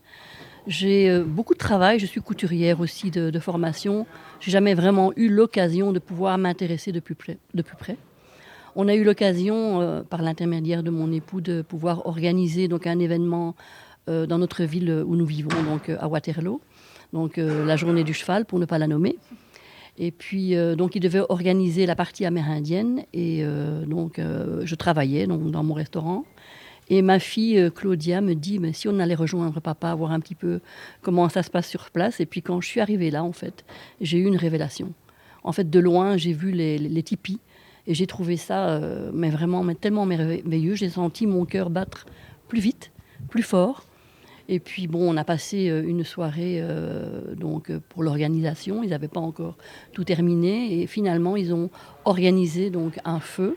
J'ai 0.67 1.11
euh, 1.11 1.25
beaucoup 1.25 1.53
de 1.53 1.59
travail, 1.59 1.99
je 1.99 2.07
suis 2.07 2.23
couturière 2.23 2.81
aussi 2.81 3.11
de, 3.11 3.31
de 3.31 3.39
formation. 3.39 4.07
J'ai 4.41 4.51
jamais 4.51 4.75
vraiment 4.75 5.13
eu 5.15 5.29
l'occasion 5.29 5.93
de 5.93 5.99
pouvoir 5.99 6.39
m'intéresser 6.39 6.91
de, 6.91 7.01
plus 7.01 7.15
près. 7.15 7.37
On 8.75 8.89
a 8.89 8.95
eu 8.95 9.05
l'occasion, 9.05 9.83
euh, 9.83 10.03
par 10.03 10.23
l'intermédiaire 10.23 10.83
de 10.83 10.91
mon 10.91 11.13
époux, 11.13 11.43
de 11.43 11.61
pouvoir 11.61 12.07
organiser 12.07 12.67
donc 12.67 12.87
un 12.87 12.99
événement 12.99 13.55
euh, 14.09 14.27
dans 14.27 14.39
notre 14.39 14.65
ville 14.65 15.05
où 15.07 15.17
nous 15.17 15.27
vivons, 15.27 15.63
donc 15.65 15.91
à 15.91 16.09
Waterloo, 16.09 16.63
donc 17.13 17.37
la 17.37 17.77
journée 17.77 18.03
du 18.03 18.13
cheval, 18.13 18.45
pour 18.45 18.59
ne 18.59 18.65
pas 18.65 18.79
la 18.79 18.89
nommer. 18.89 19.17
Et 19.99 20.11
puis, 20.11 20.57
donc, 20.77 20.97
il 20.97 21.01
devait 21.01 21.23
organiser 21.29 21.87
la 21.87 21.95
partie 21.95 22.27
amérindienne. 22.27 23.05
Et 23.13 23.45
donc, 23.87 24.19
je 24.19 24.75
travaillais 24.75 25.29
donc, 25.29 25.49
dans 25.53 25.63
mon 25.63 25.75
restaurant. 25.75 26.25
Et 26.91 27.03
ma 27.03 27.19
fille 27.19 27.59
euh, 27.59 27.71
Claudia 27.71 28.21
me 28.21 28.35
dit 28.35 28.59
mais 28.59 28.73
si 28.73 28.89
on 28.89 28.99
allait 28.99 29.15
rejoindre 29.15 29.61
papa, 29.61 29.95
voir 29.95 30.13
un 30.13 30.21
petit 30.21 30.35
peu 30.35 30.61
comment 31.03 31.29
ça 31.29 31.43
se 31.43 31.51
passe 31.51 31.69
sur 31.69 31.91
place. 31.91 32.21
Et 32.21 32.27
puis 32.27 32.43
quand 32.43 32.61
je 32.61 32.69
suis 32.69 32.81
arrivée 32.81 33.11
là, 33.11 33.25
en 33.25 33.33
fait, 33.33 33.65
j'ai 34.01 34.19
eu 34.19 34.27
une 34.27 34.37
révélation. 34.37 34.93
En 35.43 35.53
fait, 35.53 35.69
de 35.69 35.79
loin, 35.79 36.17
j'ai 36.17 36.33
vu 36.33 36.51
les, 36.51 36.79
les, 36.79 37.03
tipis 37.03 37.41
et 37.87 37.95
j'ai 37.95 38.07
trouvé 38.07 38.37
ça 38.37 38.71
euh, 38.71 39.11
mais 39.13 39.31
vraiment 39.31 39.63
mais 39.63 39.75
tellement 39.75 40.07
merveilleux. 40.07 40.75
J'ai 40.75 40.89
senti 40.89 41.27
mon 41.27 41.45
cœur 41.45 41.71
battre 41.71 42.07
plus 42.49 42.61
vite, 42.61 42.93
plus 43.29 43.43
fort. 43.43 43.85
Et 44.47 44.61
puis 44.61 44.87
bon, 44.87 45.11
on 45.11 45.17
a 45.17 45.25
passé 45.25 45.71
euh, 45.71 45.83
une 45.87 46.05
soirée 46.05 46.63
donc 47.37 47.73
pour 47.89 48.03
l'organisation. 48.03 48.83
Ils 48.83 48.91
n'avaient 48.91 49.09
pas 49.09 49.21
encore 49.21 49.57
tout 49.93 50.05
terminé 50.05 50.83
et 50.83 50.87
finalement 50.87 51.37
ils 51.37 51.55
ont 51.55 51.71
organisé 52.05 52.69
donc 52.69 52.99
un 53.07 53.21
feu, 53.21 53.57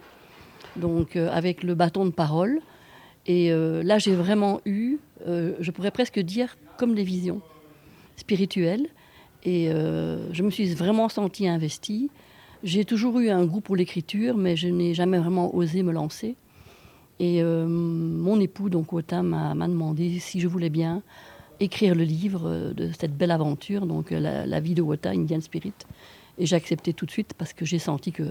donc 0.78 1.18
avec 1.18 1.64
le 1.64 1.76
bâton 1.76 2.06
de 2.06 2.12
parole. 2.12 2.62
Et 3.28 3.52
euh, 3.52 3.84
là, 3.84 4.00
j'ai 4.00 4.16
vraiment 4.16 4.62
eu, 4.66 4.98
euh, 5.28 5.54
je 5.60 5.72
pourrais 5.72 5.92
presque 5.92 6.20
dire, 6.20 6.58
comme 6.78 6.96
des 6.96 7.04
visions 7.04 7.42
spirituelles. 8.16 8.88
Et 9.44 9.70
euh, 9.70 10.34
je 10.34 10.44
me 10.44 10.50
suis 10.50 10.74
vraiment 10.74 11.10
sentie 11.10 11.48
investie. 11.48 12.10
J'ai 12.64 12.86
toujours 12.86 13.20
eu 13.20 13.30
un 13.30 13.46
goût 13.46 13.62
pour 13.62 13.76
l'écriture, 13.76 14.38
mais 14.38 14.56
je 14.56 14.70
n'ai 14.70 14.94
jamais 14.94 15.20
vraiment 15.20 15.54
osé 15.54 15.84
me 15.84 15.92
lancer. 15.92 16.36
Et 17.20 17.42
mon 17.44 18.40
époux, 18.40 18.70
donc 18.70 18.92
m'a 18.94 19.68
demandé 19.68 20.20
si 20.20 20.40
je 20.40 20.48
voulais 20.48 20.70
bien 20.70 21.02
écrire 21.60 21.96
le 21.96 22.04
livre 22.04 22.74
de 22.76 22.92
cette 22.92 23.18
belle 23.18 23.32
aventure, 23.32 23.88
donc 23.88 24.12
la, 24.12 24.60
vie 24.60 24.76
de 24.76 24.84
Wota, 24.84 25.10
Indian 25.10 25.42
Spirit. 25.42 25.74
Et 26.38 26.46
j'ai 26.46 26.56
accepté 26.56 26.94
tout 26.94 27.08
de 27.08 27.12
suite 27.12 27.34
parce 27.36 27.54
que 27.54 27.66
j'ai 27.66 27.80
senti 27.80 28.12
que, 28.12 28.24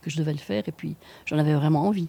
que 0.00 0.08
je 0.08 0.16
devais 0.16 0.32
le 0.32 0.38
faire 0.38 0.62
et 0.66 0.72
puis 0.72 0.96
j'en 1.26 1.36
avais 1.36 1.52
vraiment 1.52 1.82
envie. 1.82 2.08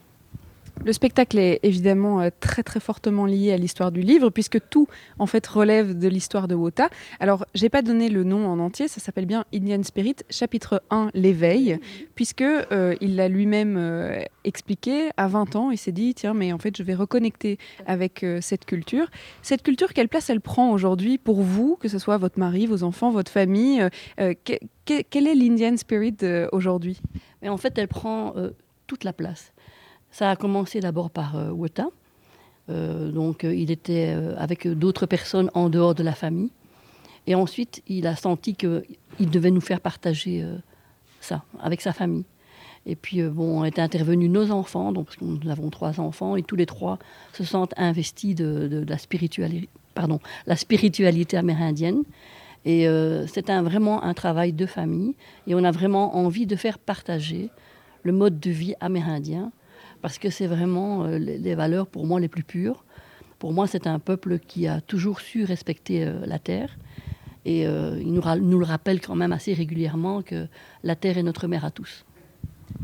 Le 0.85 0.91
spectacle 0.91 1.39
est 1.39 1.59
évidemment 1.63 2.19
euh, 2.19 2.29
très 2.41 2.61
très 2.61 2.79
fortement 2.79 3.25
lié 3.25 3.53
à 3.53 3.57
l'histoire 3.57 3.91
du 3.91 4.01
livre 4.01 4.29
puisque 4.29 4.59
tout 4.69 4.87
en 5.17 5.25
fait 5.27 5.45
relève 5.47 5.97
de 5.97 6.07
l'histoire 6.09 6.47
de 6.47 6.55
Wota. 6.55 6.89
Alors 7.21 7.45
j'ai 7.53 7.69
pas 7.69 7.81
donné 7.81 8.09
le 8.09 8.23
nom 8.23 8.47
en 8.47 8.59
entier, 8.59 8.89
ça 8.89 8.99
s'appelle 8.99 9.25
bien 9.25 9.45
Indian 9.53 9.81
Spirit, 9.83 10.17
chapitre 10.29 10.83
1 10.89 11.11
l'éveil, 11.13 11.79
puisque 12.15 12.41
euh, 12.41 12.95
il 12.99 13.15
l'a 13.15 13.29
lui-même 13.29 13.77
euh, 13.77 14.23
expliqué 14.43 15.11
à 15.15 15.27
20 15.27 15.55
ans, 15.55 15.71
il 15.71 15.77
s'est 15.77 15.93
dit 15.93 16.13
tiens 16.15 16.33
mais 16.33 16.51
en 16.51 16.57
fait 16.57 16.75
je 16.75 16.83
vais 16.83 16.95
reconnecter 16.95 17.59
avec 17.85 18.25
cette 18.41 18.65
culture. 18.65 19.09
Cette 19.41 19.61
culture 19.61 19.93
quelle 19.93 20.09
place 20.09 20.29
elle 20.29 20.41
prend 20.41 20.71
aujourd'hui 20.71 21.17
pour 21.17 21.43
vous, 21.43 21.77
que 21.77 21.87
ce 21.87 21.97
soit 21.97 22.17
votre 22.17 22.39
mari, 22.39 22.65
vos 22.65 22.83
enfants, 22.83 23.11
votre 23.11 23.31
famille 23.31 23.87
Quel 24.17 25.27
est 25.27 25.35
l'Indian 25.35 25.77
Spirit 25.77 26.17
aujourd'hui? 26.51 26.99
En 27.45 27.57
fait 27.57 27.77
elle 27.77 27.87
prend 27.87 28.33
toute 28.87 29.05
la 29.05 29.13
place. 29.13 29.52
Ça 30.13 30.29
a 30.29 30.35
commencé 30.35 30.79
d'abord 30.79 31.09
par 31.09 31.35
euh, 31.35 31.49
Wota. 31.49 31.87
Euh, 32.69 33.11
donc 33.11 33.43
euh, 33.43 33.53
il 33.53 33.71
était 33.71 34.15
avec 34.37 34.67
d'autres 34.67 35.07
personnes 35.07 35.49
en 35.55 35.69
dehors 35.69 35.95
de 35.95 36.03
la 36.03 36.13
famille. 36.13 36.51
Et 37.25 37.33
ensuite, 37.35 37.81
il 37.87 38.05
a 38.05 38.15
senti 38.15 38.53
qu'il 38.53 38.83
devait 39.19 39.49
nous 39.49 39.61
faire 39.61 39.81
partager 39.81 40.45
ça 41.21 41.43
avec 41.59 41.79
sa 41.81 41.93
famille. 41.93 42.25
Et 42.85 42.97
puis, 42.97 43.23
bon, 43.23 43.63
est 43.63 43.79
intervenus 43.79 44.29
nos 44.29 44.51
enfants, 44.51 44.91
donc, 44.91 45.05
parce 45.05 45.15
que 45.15 45.23
nous 45.23 45.49
avons 45.49 45.69
trois 45.69 46.01
enfants, 46.01 46.35
et 46.35 46.43
tous 46.43 46.57
les 46.57 46.65
trois 46.65 46.99
se 47.31 47.45
sentent 47.45 47.73
investis 47.77 48.35
de, 48.35 48.83
la, 48.85 48.97
spiritualité, 48.97 49.69
pardon, 49.95 50.19
la 50.47 50.57
spiritualité 50.57 51.37
amérindienne. 51.37 52.03
Et 52.65 52.85
c'est 53.27 53.49
un, 53.49 53.63
vraiment 53.63 54.03
un 54.03 54.13
travail 54.13 54.51
de 54.51 54.65
famille. 54.65 55.15
Et 55.47 55.55
on 55.55 55.63
a 55.63 55.71
vraiment 55.71 56.17
envie 56.17 56.45
de 56.45 56.57
faire 56.57 56.77
partager 56.77 57.49
le 58.03 58.11
mode 58.11 58.41
de 58.41 58.51
vie 58.51 58.75
amérindien 58.81 59.53
parce 60.03 60.19
que 60.19 60.29
c'est 60.29 60.47
vraiment 60.47 61.05
euh, 61.05 61.17
les 61.17 61.55
valeurs 61.55 61.87
pour 61.87 62.05
moi 62.05 62.19
les 62.19 62.27
plus 62.27 62.43
pures. 62.43 62.83
Pour 63.39 63.53
moi, 63.53 63.67
c'est 63.67 63.87
un 63.87 63.99
peuple 63.99 64.37
qui 64.37 64.67
a 64.67 64.81
toujours 64.81 65.21
su 65.21 65.45
respecter 65.45 66.03
euh, 66.03 66.25
la 66.25 66.39
terre. 66.39 66.77
Et 67.45 67.65
euh, 67.65 67.97
il 68.01 68.11
nous, 68.11 68.21
nous, 68.41 68.59
le 68.59 68.65
rappelle 68.65 68.99
quand 68.99 69.15
même 69.15 69.31
assez 69.31 69.53
régulièrement 69.53 70.21
que 70.21 70.47
la 70.83 70.97
terre 70.97 71.17
est 71.17 71.23
notre 71.23 71.47
mère 71.47 71.63
à 71.63 71.71
tous. 71.71 72.05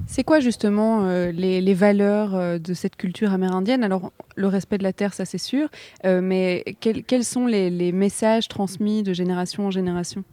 C'est 0.07 0.23
quoi 0.23 0.39
justement 0.39 1.09
les, 1.31 1.73
valeurs 1.73 2.59
de 2.59 2.73
cette 2.73 2.95
culture 2.95 3.33
amérindienne? 3.33 3.83
Alors, 3.83 4.11
le 4.35 4.47
respect 4.47 4.77
de 4.77 4.83
la 4.83 4.93
terre, 4.93 5.13
ça 5.13 5.25
c'est 5.25 5.39
sûr, 5.39 5.69
mais 6.03 6.63
quels 6.79 7.23
sont 7.23 7.47
les, 7.47 7.69
les, 7.69 7.91
messages 7.91 8.47
transmis 8.47 9.01
de 9.01 9.13
génération 9.13 9.65
en 9.67 9.71
génération? 9.71 10.23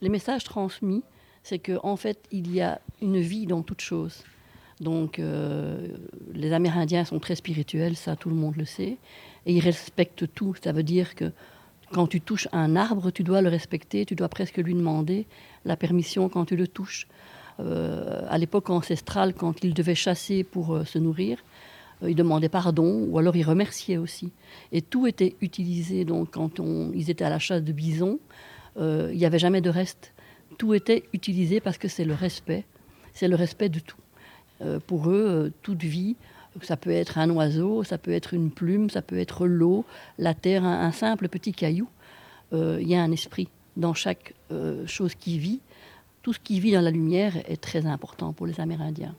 Les 0.00 0.08
messages 0.08 0.44
transmis, 0.44 1.02
c'est 1.42 1.58
qu'en 1.58 1.90
en 1.92 1.96
fait, 1.96 2.18
il 2.32 2.52
y 2.52 2.60
a 2.60 2.80
une 3.02 3.20
vie 3.20 3.46
dans 3.46 3.62
toute 3.62 3.82
chose. 3.82 4.24
Donc, 4.80 5.18
euh, 5.18 5.88
les 6.32 6.52
Amérindiens 6.52 7.04
sont 7.04 7.18
très 7.18 7.36
spirituels, 7.36 7.96
ça 7.96 8.16
tout 8.16 8.28
le 8.28 8.34
monde 8.34 8.56
le 8.56 8.64
sait, 8.64 8.96
et 9.46 9.52
ils 9.52 9.60
respectent 9.60 10.32
tout. 10.34 10.54
Ça 10.62 10.72
veut 10.72 10.82
dire 10.82 11.14
que 11.14 11.30
quand 11.92 12.06
tu 12.06 12.20
touches 12.20 12.48
un 12.52 12.74
arbre, 12.74 13.10
tu 13.10 13.22
dois 13.22 13.40
le 13.40 13.48
respecter, 13.48 14.04
tu 14.04 14.14
dois 14.14 14.28
presque 14.28 14.56
lui 14.56 14.74
demander 14.74 15.26
la 15.64 15.76
permission 15.76 16.28
quand 16.28 16.46
tu 16.46 16.56
le 16.56 16.66
touches. 16.66 17.06
Euh, 17.60 18.26
à 18.28 18.36
l'époque 18.36 18.68
ancestrale, 18.68 19.32
quand 19.32 19.62
ils 19.62 19.74
devaient 19.74 19.94
chasser 19.94 20.42
pour 20.42 20.74
euh, 20.74 20.84
se 20.84 20.98
nourrir, 20.98 21.38
ils 22.04 22.16
demandaient 22.16 22.48
pardon 22.48 23.06
ou 23.08 23.18
alors 23.18 23.36
ils 23.36 23.44
remerciaient 23.44 23.96
aussi. 23.96 24.32
Et 24.72 24.82
tout 24.82 25.06
était 25.06 25.36
utilisé. 25.40 26.04
Donc, 26.04 26.32
quand 26.32 26.58
ils 26.92 27.08
étaient 27.08 27.24
à 27.24 27.30
la 27.30 27.38
chasse 27.38 27.62
de 27.62 27.72
bisons, 27.72 28.18
il 28.76 29.16
n'y 29.16 29.24
avait 29.24 29.38
jamais 29.38 29.60
de 29.60 29.70
reste. 29.70 30.12
Tout 30.58 30.74
était 30.74 31.04
utilisé 31.12 31.60
parce 31.60 31.78
que 31.78 31.86
c'est 31.86 32.04
le 32.04 32.12
respect. 32.12 32.64
C'est 33.12 33.28
le 33.28 33.36
respect 33.36 33.68
de 33.68 33.78
tout. 33.78 33.96
Euh, 34.62 34.78
pour 34.86 35.10
eux, 35.10 35.26
euh, 35.26 35.50
toute 35.62 35.82
vie, 35.82 36.16
ça 36.62 36.76
peut 36.76 36.90
être 36.90 37.18
un 37.18 37.30
oiseau, 37.30 37.82
ça 37.82 37.98
peut 37.98 38.12
être 38.12 38.34
une 38.34 38.50
plume, 38.50 38.88
ça 38.88 39.02
peut 39.02 39.18
être 39.18 39.46
l'eau, 39.46 39.84
la 40.18 40.34
terre, 40.34 40.64
un, 40.64 40.92
simple 40.92 41.28
petit 41.28 41.52
caillou. 41.52 41.88
Euh, 42.52 42.78
il 42.80 42.88
y 42.88 42.94
a 42.94 43.02
un 43.02 43.10
esprit 43.10 43.48
dans 43.76 43.94
chaque 43.94 44.34
chose 44.86 45.16
qui 45.16 45.38
vit. 45.38 45.60
Tout 46.22 46.32
ce 46.32 46.38
qui 46.38 46.60
vit 46.60 46.70
dans 46.70 46.80
la 46.80 46.92
lumière 46.92 47.36
est 47.50 47.60
très 47.60 47.86
important 47.86 48.32
pour 48.32 48.46
les 48.46 48.60
Amérindiens. 48.60 49.16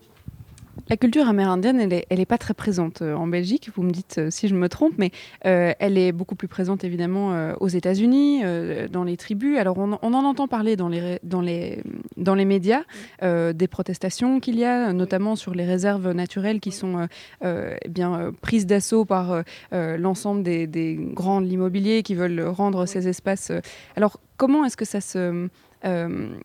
La 0.89 0.97
culture 0.97 1.27
amérindienne, 1.27 1.79
elle 1.79 1.89
n'est 1.89 2.05
est 2.09 2.25
pas 2.25 2.37
très 2.37 2.53
présente 2.53 3.01
euh, 3.01 3.15
en 3.15 3.27
Belgique, 3.27 3.69
vous 3.75 3.81
me 3.81 3.91
dites 3.91 4.17
euh, 4.19 4.29
si 4.29 4.47
je 4.47 4.55
me 4.55 4.69
trompe, 4.69 4.93
mais 4.97 5.11
euh, 5.45 5.73
elle 5.79 5.97
est 5.97 6.11
beaucoup 6.11 6.35
plus 6.35 6.47
présente 6.47 6.83
évidemment 6.83 7.55
aux 7.59 7.67
États-Unis, 7.67 8.43
dans 8.91 9.03
les 9.03 9.17
tribus. 9.17 9.57
Alors 9.57 9.77
on, 9.77 9.93
en 9.93 10.13
entend 10.13 10.47
parler 10.47 10.75
dans 10.75 10.89
les, 10.89 11.19
dans 11.23 11.41
les, 11.41 11.81
dans 12.17 12.35
les 12.35 12.45
médias, 12.45 12.83
des 13.21 13.67
protestations 13.67 14.39
qu'il 14.39 14.57
y 14.57 14.65
a, 14.65 14.93
notamment 14.93 15.35
sur 15.35 15.53
les 15.53 15.65
réserves 15.65 16.11
naturelles 16.11 16.59
qui 16.59 16.71
sont 16.71 17.07
eh 17.43 17.89
bien, 17.89 18.31
prises 18.41 18.65
d'assaut 18.65 19.05
par 19.05 19.43
l'ensemble 19.71 20.43
des, 20.43 20.67
des 20.67 20.97
grands 20.99 21.43
immobiliers 21.43 22.03
qui 22.03 22.15
veulent 22.15 22.41
rendre 22.41 22.85
ces 22.85 23.07
espaces. 23.07 23.51
Alors 23.95 24.19
comment 24.37 24.65
est-ce 24.65 24.77
que 24.77 24.85
ça 24.85 25.01
se 25.01 25.47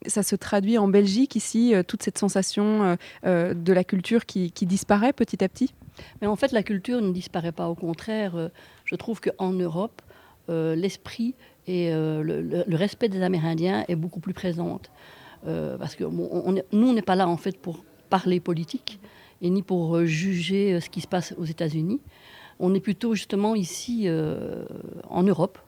ça 0.06 0.22
se 0.22 0.36
traduit 0.36 0.76
en 0.76 0.88
Belgique 0.88 1.34
ici, 1.36 1.74
euh, 1.74 1.82
toute 1.82 2.02
cette 2.02 2.18
sensation 2.18 2.96
euh, 3.26 3.54
de 3.54 3.72
la 3.72 3.84
culture 3.84 4.26
qui, 4.26 4.52
disparaît 4.66 5.12
petit 5.12 5.42
à 5.42 5.48
petit 5.48 5.74
Mais 6.20 6.26
en 6.26 6.36
fait, 6.36 6.52
la 6.52 6.62
culture 6.62 7.00
ne 7.00 7.12
disparaît 7.12 7.52
pas. 7.52 7.68
Au 7.68 7.74
contraire, 7.74 8.50
je 8.84 8.94
trouve 8.96 9.20
qu'en 9.20 9.52
Europe, 9.52 10.02
l'esprit 10.48 11.34
et 11.66 11.90
le, 11.92 12.76
respect 12.76 13.08
des 13.08 13.22
Amérindiens 13.22 13.84
est 13.88 13.96
beaucoup 13.96 14.20
plus 14.20 14.34
présent. 14.34 14.80
parce 15.44 15.96
que 15.96 16.04
nous, 16.04 16.28
on 16.72 16.92
n'est 16.92 17.02
pas 17.02 17.16
là 17.16 17.28
en 17.28 17.36
fait 17.36 17.58
pour 17.58 17.84
parler 18.10 18.40
politique 18.40 19.00
et 19.42 19.50
ni 19.50 19.62
pour 19.62 20.04
juger 20.04 20.80
ce 20.80 20.90
qui 20.90 21.00
se 21.00 21.08
passe 21.08 21.34
aux 21.38 21.44
États-Unis. 21.44 22.00
On 22.58 22.74
est 22.74 22.80
plutôt 22.80 23.14
justement 23.14 23.54
ici 23.54 24.08
en 25.08 25.22
Europe, 25.22 25.58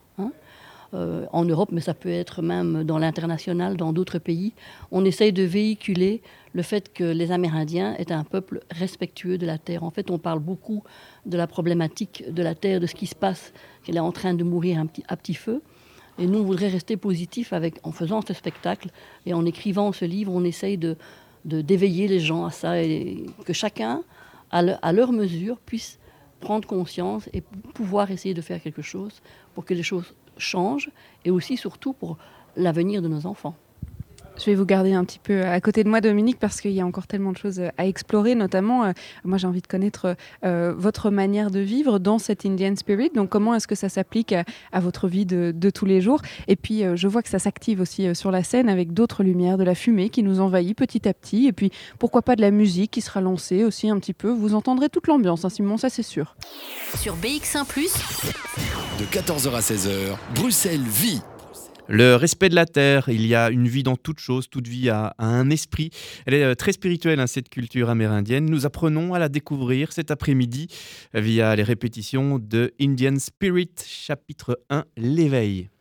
euh, 0.94 1.26
en 1.32 1.44
Europe, 1.44 1.70
mais 1.72 1.80
ça 1.80 1.94
peut 1.94 2.10
être 2.10 2.42
même 2.42 2.84
dans 2.84 2.98
l'international, 2.98 3.76
dans 3.76 3.92
d'autres 3.92 4.18
pays. 4.18 4.52
On 4.90 5.04
essaye 5.04 5.32
de 5.32 5.42
véhiculer 5.42 6.20
le 6.52 6.62
fait 6.62 6.92
que 6.92 7.04
les 7.04 7.32
Amérindiens 7.32 7.94
est 7.94 8.12
un 8.12 8.24
peuple 8.24 8.60
respectueux 8.70 9.38
de 9.38 9.46
la 9.46 9.56
terre. 9.58 9.84
En 9.84 9.90
fait, 9.90 10.10
on 10.10 10.18
parle 10.18 10.40
beaucoup 10.40 10.82
de 11.24 11.36
la 11.36 11.46
problématique 11.46 12.24
de 12.30 12.42
la 12.42 12.54
terre, 12.54 12.78
de 12.78 12.86
ce 12.86 12.94
qui 12.94 13.06
se 13.06 13.14
passe, 13.14 13.54
qu'elle 13.82 13.96
est 13.96 14.00
en 14.00 14.12
train 14.12 14.34
de 14.34 14.44
mourir 14.44 14.84
à 15.08 15.16
petit 15.16 15.34
feu. 15.34 15.62
Et 16.18 16.26
nous, 16.26 16.40
on 16.40 16.44
voudrait 16.44 16.68
rester 16.68 16.96
positif 16.96 17.54
en 17.82 17.92
faisant 17.92 18.20
ce 18.20 18.34
spectacle 18.34 18.90
et 19.24 19.32
en 19.32 19.46
écrivant 19.46 19.92
ce 19.92 20.04
livre, 20.04 20.30
on 20.34 20.44
essaye 20.44 20.76
de, 20.76 20.96
d'éveiller 21.44 22.06
les 22.06 22.20
gens 22.20 22.44
à 22.44 22.50
ça 22.50 22.82
et 22.82 23.24
que 23.46 23.54
chacun, 23.54 24.02
à 24.50 24.92
leur 24.92 25.12
mesure, 25.12 25.58
puisse 25.58 25.98
prendre 26.40 26.68
conscience 26.68 27.30
et 27.32 27.40
pouvoir 27.72 28.10
essayer 28.10 28.34
de 28.34 28.42
faire 28.42 28.60
quelque 28.60 28.82
chose 28.82 29.22
pour 29.54 29.64
que 29.64 29.72
les 29.72 29.82
choses 29.82 30.12
change 30.42 30.90
et 31.24 31.30
aussi 31.30 31.56
surtout 31.56 31.92
pour 31.92 32.18
l'avenir 32.56 33.02
de 33.02 33.08
nos 33.08 33.26
enfants. 33.26 33.54
Je 34.42 34.50
vais 34.50 34.56
vous 34.56 34.66
garder 34.66 34.92
un 34.92 35.04
petit 35.04 35.20
peu 35.20 35.44
à 35.44 35.60
côté 35.60 35.84
de 35.84 35.88
moi, 35.88 36.00
Dominique, 36.00 36.40
parce 36.40 36.60
qu'il 36.60 36.72
y 36.72 36.80
a 36.80 36.84
encore 36.84 37.06
tellement 37.06 37.30
de 37.30 37.36
choses 37.36 37.62
à 37.78 37.86
explorer, 37.86 38.34
notamment, 38.34 38.84
euh, 38.84 38.92
moi 39.22 39.38
j'ai 39.38 39.46
envie 39.46 39.60
de 39.60 39.68
connaître 39.68 40.16
euh, 40.44 40.74
votre 40.76 41.10
manière 41.10 41.52
de 41.52 41.60
vivre 41.60 42.00
dans 42.00 42.18
cette 42.18 42.44
Indian 42.44 42.74
Spirit. 42.74 43.10
Donc 43.14 43.28
comment 43.28 43.54
est-ce 43.54 43.68
que 43.68 43.76
ça 43.76 43.88
s'applique 43.88 44.32
à, 44.32 44.80
votre 44.80 45.06
vie 45.06 45.26
de, 45.26 45.70
tous 45.70 45.86
les 45.86 46.00
jours? 46.00 46.22
Et 46.48 46.56
puis 46.56 46.82
euh, 46.82 46.96
je 46.96 47.06
vois 47.06 47.22
que 47.22 47.28
ça 47.28 47.38
s'active 47.38 47.80
aussi 47.80 48.12
sur 48.16 48.32
la 48.32 48.42
scène 48.42 48.68
avec 48.68 48.92
d'autres 48.92 49.22
lumières, 49.22 49.58
de 49.58 49.64
la 49.64 49.76
fumée 49.76 50.08
qui 50.08 50.24
nous 50.24 50.40
envahit 50.40 50.76
petit 50.76 51.08
à 51.08 51.14
petit. 51.14 51.46
Et 51.46 51.52
puis 51.52 51.70
pourquoi 52.00 52.22
pas 52.22 52.34
de 52.34 52.40
la 52.40 52.50
musique 52.50 52.90
qui 52.90 53.00
sera 53.00 53.20
lancée 53.20 53.62
aussi 53.62 53.90
un 53.90 53.98
petit 54.00 54.14
peu. 54.14 54.30
Vous 54.30 54.56
entendrez 54.56 54.88
toute 54.88 55.06
l'ambiance, 55.06 55.44
hein, 55.44 55.50
Simon, 55.50 55.76
ça 55.76 55.88
c'est 55.88 56.02
sûr. 56.02 56.34
Sur 56.96 57.14
BX1⁇ 57.14 57.64
de 58.98 59.04
14h 59.04 59.54
à 59.54 59.60
16h, 59.60 60.16
Bruxelles 60.34 60.82
vit. 60.82 61.22
Le 61.88 62.14
respect 62.14 62.48
de 62.48 62.54
la 62.54 62.64
terre, 62.64 63.08
il 63.08 63.26
y 63.26 63.34
a 63.34 63.50
une 63.50 63.66
vie 63.66 63.82
dans 63.82 63.96
toute 63.96 64.20
chose, 64.20 64.48
toute 64.48 64.68
vie 64.68 64.88
a, 64.88 65.14
un 65.18 65.50
esprit. 65.50 65.90
Elle 66.26 66.34
est 66.34 66.44
euh, 66.44 66.54
très 66.54 66.72
spirituelle, 66.72 67.18
hein, 67.18 67.26
cette 67.26 67.48
culture 67.48 67.90
amérindienne. 67.90 68.46
Nous 68.46 68.66
apprenons 68.66 69.14
à 69.14 69.18
la 69.18 69.28
découvrir 69.28 69.92
cet 69.92 70.10
après-midi 70.10 70.68
via 71.12 71.56
les 71.56 71.64
répétitions 71.64 72.38
de 72.38 72.72
Indian 72.80 73.18
Spirit, 73.18 73.70
chapitre 73.84 74.60
1, 74.70 74.84
l'éveil. 74.96 75.71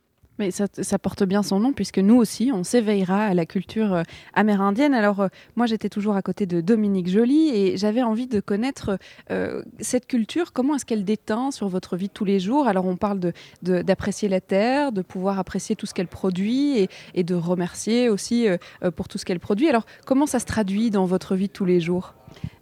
Mais 0.42 0.50
ça, 0.50 0.98
porte 0.98 1.24
bien 1.24 1.44
son 1.44 1.60
nom 1.60 1.72
puisque 1.72 2.00
nous 2.00 2.16
aussi, 2.16 2.52
on 2.52 2.64
s'éveillera 2.64 3.26
à 3.26 3.36
la 3.36 3.46
culture 3.46 3.94
euh, 3.94 4.02
amérindienne. 4.34 4.96
Alors 4.96 5.20
euh, 5.20 5.28
moi, 5.56 5.68
j'étais 5.68 5.88
toujours 5.88 6.16
à 6.16 6.24
côté 6.24 6.48
de 6.48 6.62
Dominique 6.62 7.08
Joly 7.10 7.50
et 7.50 7.78
j'avais 7.78 8.02
envie 8.02 8.26
de 8.26 8.40
connaître 8.40 8.98
euh, 9.30 9.62
cette 9.82 10.08
culture. 10.08 10.52
Comment 10.52 10.74
est-ce 10.74 10.86
qu'elle 10.88 11.04
déteint 11.04 11.52
sur 11.52 11.68
votre 11.68 11.96
vie 11.96 12.08
de 12.08 12.14
tous 12.14 12.26
les 12.26 12.40
jours? 12.40 12.68
Alors 12.68 12.88
on 12.88 12.96
parle 12.96 13.20
d'apprécier 13.62 14.30
la 14.30 14.42
terre, 14.42 14.92
de 14.92 15.04
pouvoir 15.04 15.38
apprécier 15.38 15.76
tout 15.76 15.86
ce 15.86 15.94
qu'elle 15.94 16.08
produit 16.08 16.88
et, 17.14 17.24
de 17.24 17.36
remercier 17.36 18.10
aussi 18.10 18.48
pour 18.96 19.08
tout 19.08 19.20
ce 19.20 19.26
qu'elle 19.26 19.40
produit. 19.40 19.70
Alors 19.70 19.86
comment 20.08 20.26
ça 20.26 20.40
se 20.40 20.46
traduit 20.46 20.90
dans 20.90 21.06
votre 21.06 21.36
vie 21.36 21.50
de 21.50 21.54
tous 21.54 21.66
les 21.66 21.80
jours? 21.80 22.16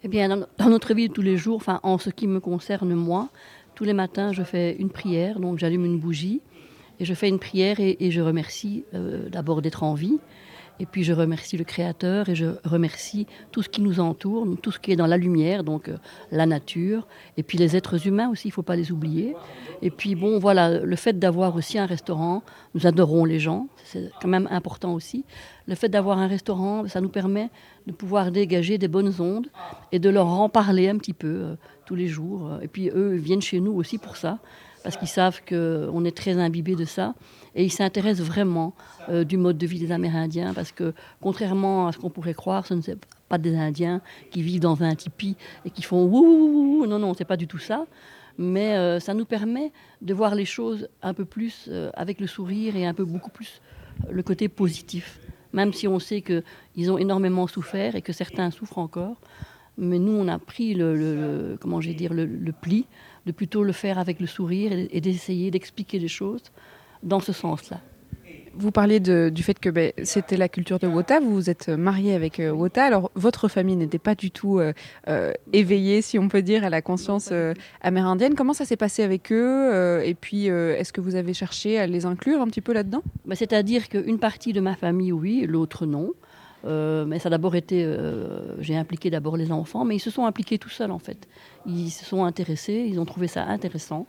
Eh 0.04 0.10
bien, 0.10 0.46
dans, 0.58 0.70
notre 0.70 0.94
vie 0.94 1.08
de 1.08 1.14
tous 1.14 1.22
les 1.22 1.38
jours, 1.38 1.56
enfin 1.56 1.80
en 1.84 1.98
ce 1.98 2.10
qui 2.10 2.28
me 2.28 2.42
concerne 2.42 2.94
moi, 2.94 3.30
tous 3.74 3.86
les 3.86 3.94
matins, 3.94 4.34
je 4.34 4.44
fais 4.44 4.76
une 4.76 4.90
prière, 4.90 5.40
donc 5.40 5.60
j'allume 5.60 5.86
une 5.86 5.98
bougie 5.98 6.42
et 7.00 7.06
je 7.06 7.14
fais 7.14 7.30
une 7.30 7.40
prière 7.40 7.78
et, 7.80 8.12
je 8.12 8.22
remercie 8.22 8.86
euh, 8.94 9.30
d'abord 9.30 9.62
d'être 9.62 9.84
en 9.84 9.94
vie. 9.94 10.20
Et 10.82 10.86
puis 10.86 11.04
je 11.04 11.12
remercie 11.12 11.58
le 11.58 11.66
Créateur 11.66 12.30
et 12.30 12.36
je 12.36 12.46
remercie 12.64 13.28
tout 13.52 13.62
ce 13.62 13.68
qui 13.68 13.82
nous 13.82 14.00
entoure, 14.00 14.48
tout 14.62 14.72
ce 14.72 14.80
qui 14.80 14.94
est 14.94 14.96
dans 14.96 15.08
la 15.08 15.18
lumière, 15.18 15.66
donc 15.66 15.90
euh, 15.90 15.98
la 16.32 16.46
nature, 16.46 17.06
et 17.36 17.44
puis 17.44 17.58
les 17.58 17.76
êtres 17.76 18.08
humains 18.08 18.30
aussi, 18.30 18.48
il 18.48 18.52
ne 18.52 18.54
faut 18.54 18.64
pas 18.64 18.78
les 18.78 18.92
oublier. 18.92 19.36
Et 19.82 19.92
puis 19.92 20.16
bon, 20.16 20.40
voilà, 20.40 20.80
le 20.80 20.96
fait 20.96 21.20
d'avoir 21.20 21.56
aussi 21.56 21.78
un 21.78 21.86
restaurant, 21.86 22.44
nous 22.76 22.88
adorons 22.88 23.26
les 23.26 23.40
gens, 23.40 23.68
c'est 23.84 24.10
quand 24.22 24.30
même 24.30 24.48
important 24.52 24.94
aussi. 24.94 25.26
Le 25.68 25.76
fait 25.76 25.90
d'avoir 25.90 26.18
un 26.18 26.28
restaurant, 26.28 26.88
ça 26.88 27.02
nous 27.02 27.10
permet 27.10 27.50
de 27.86 27.92
pouvoir 27.92 28.32
dégager 28.32 28.78
des 28.78 28.88
bonnes 28.88 29.14
ondes 29.20 29.48
et 29.92 30.00
de 30.00 30.10
leur 30.10 30.28
en 30.28 30.48
parler 30.48 30.88
un 30.88 30.98
petit 30.98 31.14
peu 31.14 31.28
euh, 31.28 31.56
tous 31.86 31.96
les 31.96 32.08
jours. 32.08 32.58
Et 32.62 32.70
puis 32.70 32.90
eux 32.90 33.16
viennent 33.16 33.42
chez 33.42 33.60
nous 33.60 33.74
aussi 33.74 33.98
pour 33.98 34.16
ça 34.16 34.40
parce 34.84 34.98
qu'ils 34.98 35.08
savent 35.08 35.42
qu'on 35.48 36.06
est 36.06 36.16
très 36.16 36.34
imbibé 36.34 36.76
de 36.76 36.86
ça. 36.86 37.16
Et 37.56 37.64
ils 37.64 37.72
s'intéressent 37.72 38.26
vraiment 38.26 38.74
euh, 39.10 39.24
du 39.24 39.38
mode 39.38 39.58
de 39.58 39.66
vie 39.66 39.80
des 39.80 39.92
Amérindiens, 39.92 40.54
parce 40.54 40.72
que 40.72 40.94
contrairement 41.22 41.88
à 41.88 41.92
ce 41.92 41.98
qu'on 41.98 42.10
pourrait 42.10 42.34
croire, 42.34 42.66
ce 42.66 42.74
ne 42.74 42.82
sont 42.82 42.96
pas 43.28 43.38
des 43.38 43.56
Indiens 43.56 44.02
qui 44.32 44.42
vivent 44.42 44.62
dans 44.62 44.82
un 44.84 44.96
tipi 44.96 45.36
et 45.66 45.70
qui 45.70 45.82
font 45.82 46.06
ouh, 46.06 46.86
non, 46.86 47.00
non, 47.00 47.14
c'est 47.14 47.26
pas 47.26 47.38
du 47.38 47.48
tout 47.48 47.58
ça. 47.58 47.86
Mais 48.38 48.78
euh, 48.78 49.00
ça 49.00 49.14
nous 49.14 49.26
permet 49.26 49.72
de 50.02 50.14
voir 50.14 50.34
les 50.34 50.46
choses 50.46 50.88
un 51.02 51.14
peu 51.14 51.26
plus 51.26 51.66
euh, 51.68 51.90
avec 51.94 52.22
le 52.22 52.28
sourire 52.28 52.76
et 52.78 52.86
un 52.86 52.94
peu 52.94 53.04
beaucoup 53.04 53.32
plus 53.32 53.62
le 54.10 54.24
côté 54.24 54.48
positif. 54.48 55.20
Même 55.52 55.74
si 55.74 55.88
on 55.88 56.00
sait 56.00 56.22
qu'ils 56.22 56.92
ont 56.92 56.98
énormément 56.98 57.48
souffert 57.48 57.96
et 57.96 58.02
que 58.02 58.14
certains 58.14 58.52
souffrent 58.52 58.78
encore. 58.78 59.18
Mais 59.78 59.98
nous, 59.98 60.14
on 60.14 60.28
a 60.28 60.38
pris 60.40 60.74
le, 60.74 61.58
comment 61.60 61.80
dire, 61.80 62.14
le, 62.14 62.26
le 62.26 62.52
pli 62.52 62.86
de 63.30 63.32
plutôt 63.32 63.64
le 63.64 63.74
faire 63.74 64.00
avec 64.00 64.20
le 64.20 64.26
sourire 64.26 64.72
et, 64.74 65.02
d'essayer 65.02 65.52
d'expliquer 65.52 66.00
les 66.00 66.08
choses 66.08 66.42
dans 67.04 67.20
ce 67.20 67.32
sens-là. 67.32 67.80
Vous 68.56 68.72
parliez 68.72 69.00
du 69.00 69.44
fait 69.44 69.58
que 69.60 69.70
ben, 69.70 69.94
c'était 70.04 70.36
la 70.36 70.50
culture 70.50 70.80
de 70.80 70.88
Wota, 70.88 71.20
vous 71.20 71.34
vous 71.34 71.50
êtes 71.52 71.70
marié 71.70 72.16
avec 72.16 72.40
euh, 72.40 72.50
Wota, 72.50 72.84
alors 72.84 73.12
votre 73.14 73.48
famille 73.48 73.76
n'était 73.76 74.00
pas 74.00 74.16
du 74.16 74.32
tout 74.32 74.58
euh, 74.58 74.74
euh, 75.08 75.32
éveillée, 75.54 76.02
si 76.02 76.18
on 76.18 76.28
peut 76.28 76.42
dire, 76.42 76.66
à 76.66 76.72
la 76.72 76.82
conscience 76.82 77.32
amérindienne. 77.82 78.34
Comment 78.34 78.54
ça 78.54 78.66
s'est 78.66 78.76
passé 78.76 79.04
avec 79.04 79.32
eux 79.32 80.02
Et 80.04 80.16
puis, 80.16 80.48
est-ce 80.48 80.92
que 80.92 81.00
vous 81.00 81.16
avez 81.16 81.36
cherché 81.36 81.80
à 81.80 81.86
les 81.86 82.06
inclure 82.08 82.42
un 82.42 82.48
petit 82.48 82.62
peu 82.62 82.74
là-dedans? 82.74 83.04
Ben, 83.26 83.36
C'est-à-dire 83.36 83.88
qu'une 83.88 84.18
partie 84.18 84.52
de 84.52 84.60
ma 84.60 84.76
famille, 84.76 85.12
oui, 85.12 85.46
l'autre 85.48 85.86
non. 85.86 86.14
Euh, 86.66 87.06
mais 87.06 87.20
ça 87.20 87.28
a 87.28 87.30
d'abord 87.30 87.56
été, 87.56 87.84
euh, 87.84 88.62
j'ai 88.62 88.76
impliqué 88.76 89.10
d'abord 89.10 89.38
les 89.38 89.52
enfants, 89.52 89.86
mais 89.86 89.96
ils 89.96 90.02
se 90.02 90.12
sont 90.12 90.26
impliqués 90.26 90.58
tout 90.58 90.70
seuls 90.70 90.92
en 90.92 91.00
fait. 91.00 91.28
Ils 91.66 91.90
se 91.90 92.06
sont 92.06 92.24
intéressés, 92.24 92.86
ils 92.90 93.00
ont 93.00 93.06
trouvé 93.06 93.28
ça 93.28 93.46
intéressant. 93.46 94.08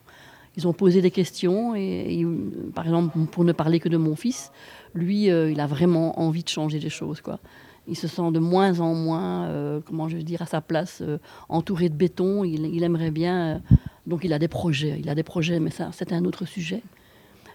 Ils 0.57 0.67
ont 0.67 0.73
posé 0.73 1.01
des 1.01 1.13
questions 1.13 1.77
et, 1.77 2.27
par 2.75 2.85
exemple, 2.85 3.17
pour 3.31 3.45
ne 3.45 3.53
parler 3.53 3.79
que 3.79 3.89
de 3.89 3.97
mon 3.97 4.17
fils, 4.17 4.51
lui, 4.95 5.31
euh, 5.31 5.49
il 5.49 5.61
a 5.61 5.69
vraiment 5.69 6.19
envie 6.19 6.43
de 6.43 6.49
changer 6.49 6.81
les 6.81 6.91
choses 6.91 7.21
quoi. 7.21 7.39
Il 7.87 7.97
se 7.97 8.09
sent 8.09 8.33
de 8.33 8.41
moins 8.41 8.81
en 8.81 8.95
moins, 8.95 9.81
comment 9.87 10.09
je 10.09 10.17
veux 10.17 10.23
dire, 10.23 10.43
à 10.43 10.47
sa 10.47 10.61
place, 10.61 11.03
entouré 11.49 11.89
de 11.89 11.95
béton. 11.95 12.45
Il, 12.45 12.67
il 12.67 12.85
aimerait 12.85 13.11
bien, 13.11 13.63
donc 14.07 14.23
il 14.23 14.33
a 14.33 14.39
des 14.39 14.49
projets. 14.49 14.97
Il 15.01 15.09
a 15.09 15.15
des 15.15 15.23
projets, 15.25 15.59
mais 15.59 15.71
ça, 15.71 15.89
c'est 15.93 16.13
un 16.13 16.25
autre 16.25 16.45
sujet. 16.45 16.83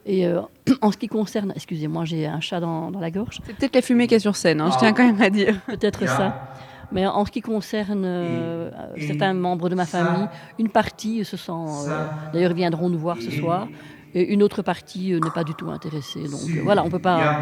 Et 0.05 0.25
euh, 0.25 0.41
en 0.81 0.91
ce 0.91 0.97
qui 0.97 1.07
concerne, 1.07 1.51
excusez-moi, 1.55 2.05
j'ai 2.05 2.27
un 2.27 2.39
chat 2.39 2.59
dans, 2.59 2.91
la 2.91 3.11
gorge. 3.11 3.39
C'est 3.45 3.55
peut-être 3.55 3.75
la 3.75 3.81
fumée 3.81 4.07
qui 4.07 4.15
est 4.15 4.19
sur 4.19 4.35
scène, 4.35 4.61
hein, 4.61 4.69
je 4.71 4.77
tiens 4.77 4.93
quand 4.93 5.05
même 5.05 5.21
à 5.21 5.29
dire. 5.29 5.59
Peut-être 5.67 6.07
ça. 6.07 6.51
Mais 6.91 7.05
en 7.07 7.25
ce 7.25 7.31
qui 7.31 7.41
concerne 7.41 8.03
euh, 8.05 8.69
certains 9.07 9.33
membres 9.33 9.69
de 9.69 9.75
ma 9.75 9.87
famille, 9.87 10.27
une 10.59 10.69
partie 10.69 11.25
se 11.25 11.35
sent, 11.35 11.51
euh, 11.51 12.05
d'ailleurs, 12.31 12.53
viendront 12.53 12.89
nous 12.89 12.99
voir 12.99 13.17
ce 13.19 13.31
soir. 13.31 13.67
Et 14.13 14.31
une 14.31 14.43
autre 14.43 14.61
partie 14.61 15.11
n'est 15.11 15.31
pas 15.31 15.43
du 15.43 15.55
tout 15.55 15.69
intéressée. 15.69 16.23
Donc 16.23 16.39
voilà, 16.63 16.85
on 16.85 16.89
peut 16.89 16.99
pas, 16.99 17.39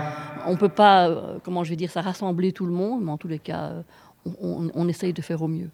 on 0.48 0.56
peut 0.56 0.70
pas, 0.70 1.38
comment 1.44 1.64
je 1.64 1.70
vais 1.70 1.76
dire, 1.76 1.92
ça 1.92 2.02
rassembler 2.02 2.52
tout 2.52 2.66
le 2.66 2.72
monde, 2.72 3.04
mais 3.04 3.12
en 3.12 3.18
tous 3.18 3.28
les 3.28 3.38
cas, 3.38 3.74
on, 4.42 4.72
on 4.74 4.88
essaye 4.88 5.14
de 5.14 5.22
faire 5.22 5.42
au 5.44 5.48
mieux. 5.48 5.70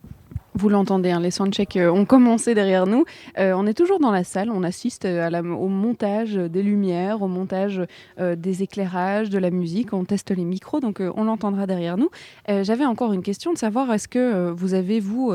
Vous 0.59 0.67
l'entendez, 0.67 1.11
hein, 1.11 1.21
les 1.21 1.31
soundchecks 1.31 1.77
euh, 1.77 1.89
ont 1.89 2.03
commencé 2.03 2.53
derrière 2.53 2.85
nous. 2.85 3.05
Euh, 3.37 3.53
on 3.55 3.65
est 3.65 3.73
toujours 3.73 4.01
dans 4.01 4.11
la 4.11 4.25
salle, 4.25 4.49
on 4.51 4.61
assiste 4.61 5.05
euh, 5.05 5.29
au 5.41 5.69
montage 5.69 6.35
des 6.35 6.61
lumières, 6.61 7.21
au 7.21 7.29
montage 7.29 7.81
des 8.19 8.61
éclairages, 8.61 9.29
de 9.29 9.37
la 9.37 9.51
musique, 9.51 9.93
on 9.93 10.03
teste 10.03 10.31
les 10.31 10.43
micros, 10.43 10.81
donc 10.81 11.01
on 11.15 11.23
l'entendra 11.23 11.65
derrière 11.65 11.97
nous. 11.97 12.09
J'avais 12.47 12.85
encore 12.85 13.13
une 13.13 13.21
question 13.21 13.53
de 13.53 13.57
savoir, 13.57 13.91
est-ce 13.93 14.07
que 14.07 14.49
vous 14.49 14.73
avez, 14.73 14.99
vous, 14.99 15.33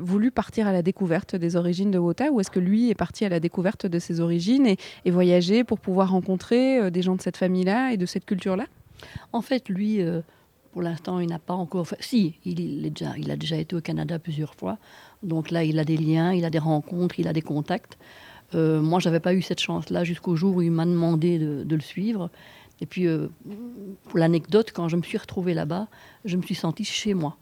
voulu 0.00 0.30
partir 0.30 0.66
à 0.66 0.72
la 0.72 0.82
découverte 0.82 1.36
des 1.36 1.56
origines 1.56 1.90
de 1.90 1.98
Wota 1.98 2.32
ou 2.32 2.40
est-ce 2.40 2.50
que 2.50 2.58
lui 2.58 2.90
est 2.90 2.94
parti 2.94 3.24
à 3.24 3.28
la 3.28 3.38
découverte 3.38 3.86
de 3.86 3.98
ses 3.98 4.20
origines 4.20 4.66
et 4.66 5.10
voyager 5.10 5.62
pour 5.62 5.78
pouvoir 5.78 6.10
rencontrer 6.10 6.90
des 6.90 7.02
gens 7.02 7.14
de 7.14 7.22
cette 7.22 7.36
famille-là 7.36 7.92
et 7.92 7.96
de 7.96 8.06
cette 8.06 8.24
culture-là? 8.24 8.64
En 9.32 9.42
fait, 9.42 9.68
lui 9.68 10.02
pour 10.72 10.82
l'instant, 10.82 11.18
il 11.20 11.28
n'a 11.28 11.38
pas 11.38 11.54
encore. 11.54 11.88
Fait... 11.88 11.96
Si, 12.00 12.34
il, 12.44 12.86
est 12.86 12.90
déjà, 12.90 13.16
il 13.18 13.30
a 13.30 13.36
déjà 13.36 13.56
été 13.56 13.74
au 13.74 13.80
Canada 13.80 14.18
plusieurs 14.18 14.54
fois. 14.54 14.78
Donc 15.22 15.50
là, 15.50 15.64
il 15.64 15.78
a 15.78 15.84
des 15.84 15.96
liens, 15.96 16.32
il 16.32 16.44
a 16.44 16.50
des 16.50 16.58
rencontres, 16.58 17.18
il 17.18 17.28
a 17.28 17.32
des 17.32 17.42
contacts. 17.42 17.98
Euh, 18.54 18.80
moi, 18.80 19.00
j'avais 19.00 19.20
pas 19.20 19.34
eu 19.34 19.42
cette 19.42 19.60
chance-là 19.60 20.04
jusqu'au 20.04 20.36
jour 20.36 20.56
où 20.56 20.62
il 20.62 20.70
m'a 20.70 20.86
demandé 20.86 21.38
de, 21.38 21.74
le 21.74 21.80
suivre. 21.80 22.30
Et 22.80 22.86
puis, 22.86 23.06
euh, 23.06 23.28
pour 24.04 24.18
l'anecdote, 24.18 24.70
quand 24.72 24.88
je 24.88 24.96
me 24.96 25.02
suis 25.02 25.18
retrouvée 25.18 25.54
là-bas, 25.54 25.88
je 26.24 26.36
me 26.36 26.42
suis 26.42 26.54
sentie 26.54 26.84
chez 26.84 27.14
moi. 27.14 27.36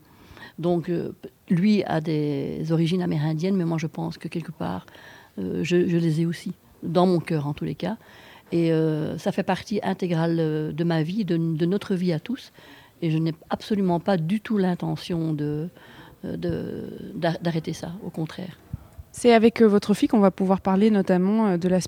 Donc, 0.59 0.89
euh, 0.89 1.13
lui 1.49 1.85
a 1.85 2.01
des 2.01 2.73
origines 2.73 3.03
amérindiennes, 3.03 3.57
mais 3.57 3.65
moi, 3.65 3.79
je 3.79 3.87
pense 3.87 4.19
que 4.19 4.29
quelque 4.29 4.53
part, 4.53 4.87
je, 5.37 5.77
les 5.77 6.23
ai 6.23 6.27
aussi, 6.27 6.53
dans 6.83 7.07
mon 7.07 7.21
cœur 7.21 7.47
en 7.47 7.55
tous 7.55 7.65
les 7.65 7.77
cas. 7.77 7.97
Et 8.51 8.73
ça 9.19 9.31
fait 9.31 9.45
partie 9.45 9.79
intégrale 9.85 10.75
de 10.75 10.85
ma 10.85 11.05
vie, 11.05 11.25
de 11.25 11.37
notre 11.37 11.95
vie 11.95 12.13
à 12.13 12.19
tous. 12.19 12.51
Et 13.03 13.11
je 13.11 13.19
n'ai 13.19 13.35
absolument 13.51 14.01
pas 14.01 14.17
du 14.17 14.41
tout 14.41 14.59
l'intention 14.59 15.33
de, 15.33 15.69
d'arrêter 17.15 17.73
ça, 17.73 17.93
au 18.05 18.11
contraire. 18.11 18.59
C'est 19.19 19.33
avec 19.33 19.63
euh, 19.63 19.67
votre 19.67 19.95
fille 19.95 20.09
qu'on 20.09 20.21
va 20.21 20.31
pouvoir 20.31 20.61
parler 20.61 20.91
notamment 20.91 21.49
euh, 21.49 21.57
de 21.57 21.69
la, 21.69 21.79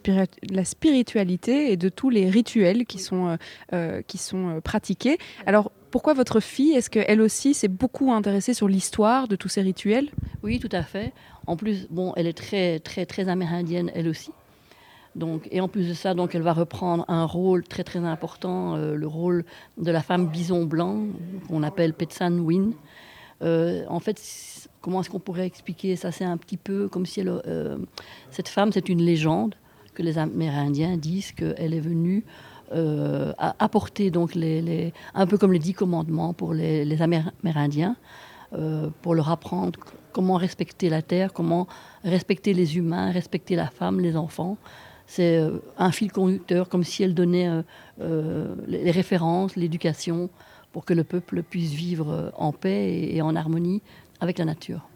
la, 0.51 0.65
spiritualité 0.65 1.71
et 1.71 1.77
de 1.77 1.89
tous 1.89 2.11
les 2.11 2.29
rituels 2.29 2.87
qui 2.87 2.99
sont, 2.99 3.37
euh, 3.73 4.03
qui 4.03 4.19
sont 4.19 4.61
pratiqués. 4.65 5.19
Alors, 5.47 5.71
pourquoi 5.91 6.15
votre 6.15 6.41
fille? 6.41 6.73
Est-ce 6.73 6.91
qu'elle 6.91 7.21
aussi 7.21 7.55
s'est 7.55 7.69
beaucoup 7.69 8.13
intéressée 8.13 8.55
sur 8.55 8.69
l'histoire 8.69 9.29
de 9.29 9.37
tous 9.37 9.49
ces 9.49 9.61
rituels? 9.61 10.11
Oui, 10.43 10.59
tout 10.59 10.69
à 10.73 10.83
fait. 10.83 11.13
En 11.47 11.57
plus, 11.57 11.87
bon, 11.91 12.13
elle 12.17 12.27
est 12.27 12.37
très, 12.37 12.79
très, 12.81 13.07
très 13.07 13.29
amérindienne, 13.29 13.91
elle 13.95 14.09
aussi. 14.09 14.31
Donc, 15.17 15.49
et 15.51 15.61
en 15.61 15.69
plus 15.69 15.89
de 15.89 15.95
ça, 15.95 16.15
donc, 16.15 16.35
elle 16.35 16.43
va 16.43 16.53
reprendre 16.53 17.05
un 17.09 17.25
rôle 17.25 17.65
très 17.65 17.83
très 17.83 17.99
important, 17.99 18.77
euh, 18.77 18.95
le 18.95 19.07
rôle 19.07 19.45
de 19.79 19.91
la 19.91 20.03
femme 20.03 20.29
bison 20.29 20.65
blanc, 20.65 21.07
qu'on 21.49 21.63
appelle 21.63 21.95
Petsan 21.95 22.39
Win. 22.39 22.75
Euh, 23.43 23.85
en 23.89 23.99
fait, 23.99 24.21
comment 24.81 25.01
est-ce 25.01 25.11
qu'on 25.11 25.19
pourrait 25.19 25.47
expliquer 25.47 25.97
ça? 25.97 26.13
C'est 26.13 26.25
un 26.25 26.37
petit 26.37 26.57
peu 26.57 26.89
comme 26.89 27.07
si 27.07 27.23
euh, 27.27 27.79
cette 28.31 28.49
femme, 28.49 28.71
c'est 28.71 28.89
une 28.89 29.03
légende 29.03 29.57
que 29.95 30.03
les 30.03 30.19
Amérindiens 30.19 30.97
disent 30.97 31.33
qu'elle 31.33 31.75
est 31.75 31.81
venue 31.81 32.25
apporter 33.59 34.13
donc 34.13 34.37
les, 34.37 34.95
un 35.15 35.27
peu 35.27 35.37
comme 35.39 35.53
les 35.53 35.59
dix 35.59 35.75
commandements 35.75 36.33
pour 36.33 36.55
les, 36.55 36.85
les 36.85 37.03
Amérindiens, 37.03 37.97
pour 39.03 39.17
leur 39.17 39.29
apprendre 39.29 39.81
comment 40.13 40.37
respecter 40.37 40.89
la 40.89 41.03
terre, 41.03 41.33
comment 41.33 41.67
respecter 42.05 42.55
les 42.55 42.77
humains, 42.77 43.11
respecter 43.11 43.57
la 43.57 43.67
femme, 43.67 43.99
les 43.99 44.17
enfants 44.17 44.57
c'est 45.11 45.39
euh, 45.39 45.59
un 45.77 45.91
fil 45.91 46.13
conducteur, 46.13 46.69
comme 46.69 46.85
si 46.85 47.03
elle 47.03 47.15
donnait 47.15 47.49
euh, 47.49 47.63
euh, 48.01 48.55
les 48.69 48.93
références, 48.93 49.57
l'éducation, 49.57 50.31
pour 50.71 50.85
que 50.85 50.95
le 50.95 51.03
peuple 51.03 51.43
puisse 51.43 51.73
vivre 51.73 52.33
en 52.37 52.53
paix 52.53 53.09
et 53.13 53.21
en 53.21 53.35
harmonie 53.35 53.83
avec 54.21 54.39
la 54.39 54.45
nature. 54.45 54.90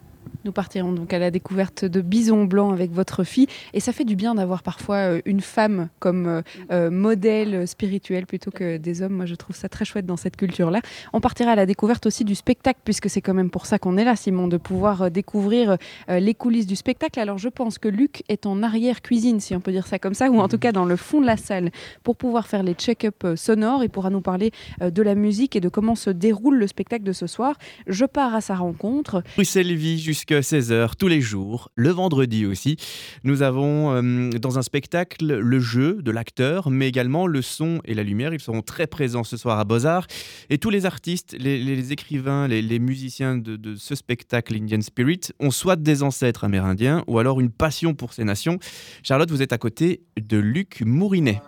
Nous 0.45 0.51
partirons 0.51 0.93
donc 0.93 1.11
à 1.11 1.17
la 1.17 1.31
découverte 1.31 1.85
de 1.85 2.01
Bison 2.01 2.45
Blanc 2.45 2.71
avec 2.71 2.91
votre 2.91 3.23
fille. 3.23 3.47
Et 3.73 3.79
ça 3.79 3.91
fait 3.91 4.03
du 4.03 4.15
bien 4.15 4.35
d'avoir 4.35 4.61
parfois 4.61 4.97
euh, 4.97 5.21
une 5.25 5.41
femme 5.41 5.89
comme 5.99 6.27
euh, 6.27 6.41
euh, 6.71 6.91
modèle 6.91 7.67
spirituel 7.67 8.27
plutôt 8.27 8.51
que 8.51 8.77
des 8.77 9.01
hommes. 9.01 9.13
Moi, 9.13 9.25
je 9.25 9.33
trouve 9.33 9.55
ça 9.55 9.69
très 9.69 9.85
chouette 9.85 10.05
dans 10.05 10.17
cette 10.17 10.37
culture-là. 10.37 10.81
On 11.13 11.21
partira 11.21 11.53
à 11.53 11.55
la 11.55 11.65
découverte 11.65 12.05
aussi 12.05 12.23
du 12.25 12.35
spectacle, 12.35 12.79
puisque 12.85 13.09
c'est 13.09 13.21
quand 13.21 13.33
même 13.33 13.49
pour 13.49 13.65
ça 13.65 13.79
qu'on 13.79 13.97
est 13.97 14.03
là, 14.03 14.15
Simon, 14.15 14.47
de 14.47 14.57
pouvoir 14.57 15.09
découvrir 15.09 15.77
les 16.07 16.33
coulisses 16.33 16.67
du 16.67 16.75
spectacle. 16.75 17.19
Alors, 17.19 17.37
je 17.37 17.49
pense 17.49 17.77
que 17.79 17.87
Luc 17.87 18.23
est 18.29 18.45
en 18.45 18.61
arrière-cuisine, 18.61 19.39
si 19.39 19.55
on 19.55 19.61
peut 19.61 19.71
dire 19.71 19.87
ça 19.87 19.97
comme 19.97 20.13
ça, 20.13 20.29
ou 20.29 20.39
en 20.39 20.47
tout 20.47 20.57
cas 20.57 20.71
dans 20.71 20.85
le 20.85 20.95
fond 20.95 21.21
de 21.21 21.25
la 21.25 21.37
salle, 21.37 21.71
pour 22.03 22.15
pouvoir 22.15 22.47
faire 22.47 22.63
les 22.63 22.73
check-up 22.73 23.25
sonores. 23.35 23.83
Il 23.83 23.89
pourra 23.89 24.09
nous 24.09 24.21
parler 24.21 24.51
de 24.81 25.01
la 25.01 25.15
musique 25.15 25.55
et 25.55 25.59
de 25.59 25.69
comment 25.69 25.95
se 25.95 26.09
déroule 26.09 26.57
le 26.57 26.67
spectacle 26.67 27.03
de 27.03 27.13
ce 27.13 27.27
soir. 27.27 27.57
Je 27.87 28.05
pars 28.05 28.35
à 28.35 28.41
sa 28.41 28.55
rencontre. 28.55 29.23
Vie, 29.37 29.97
jusqu'à 30.25 30.39
16h 30.39 30.95
tous 30.97 31.07
les 31.07 31.21
jours, 31.21 31.69
le 31.75 31.89
vendredi 31.89 32.45
aussi. 32.47 32.77
Nous 33.23 33.43
avons 33.43 33.91
euh, 33.91 34.29
dans 34.31 34.57
un 34.57 34.63
spectacle 34.63 35.25
le 35.25 35.59
jeu 35.59 36.01
de 36.01 36.09
l'acteur, 36.09 36.71
mais 36.71 36.87
également 36.87 37.27
le 37.27 37.43
son 37.43 37.79
et 37.85 37.93
la 37.93 38.01
lumière. 38.01 38.33
Ils 38.33 38.39
seront 38.39 38.63
très 38.63 38.87
présents 38.87 39.23
ce 39.23 39.37
soir 39.37 39.59
à 39.59 39.65
Beaux-Arts. 39.65 40.07
Et 40.49 40.57
tous 40.57 40.71
les 40.71 40.87
artistes, 40.87 41.35
les, 41.37 41.91
écrivains, 41.91 42.47
les, 42.47 42.79
musiciens 42.79 43.37
de, 43.37 43.75
ce 43.75 43.93
spectacle 43.93 44.55
Indian 44.55 44.81
Spirit 44.81 45.21
ont 45.39 45.51
soit 45.51 45.75
des 45.75 46.01
ancêtres 46.01 46.43
amérindiens 46.43 47.03
ou 47.07 47.19
alors 47.19 47.39
une 47.39 47.51
passion 47.51 47.93
pour 47.93 48.13
ces 48.13 48.23
nations. 48.23 48.57
Charlotte, 49.03 49.29
vous 49.29 49.43
êtes 49.43 49.53
à 49.53 49.59
côté 49.59 50.01
de 50.19 50.37
Luc 50.37 50.81
Mourinet. 50.83 51.39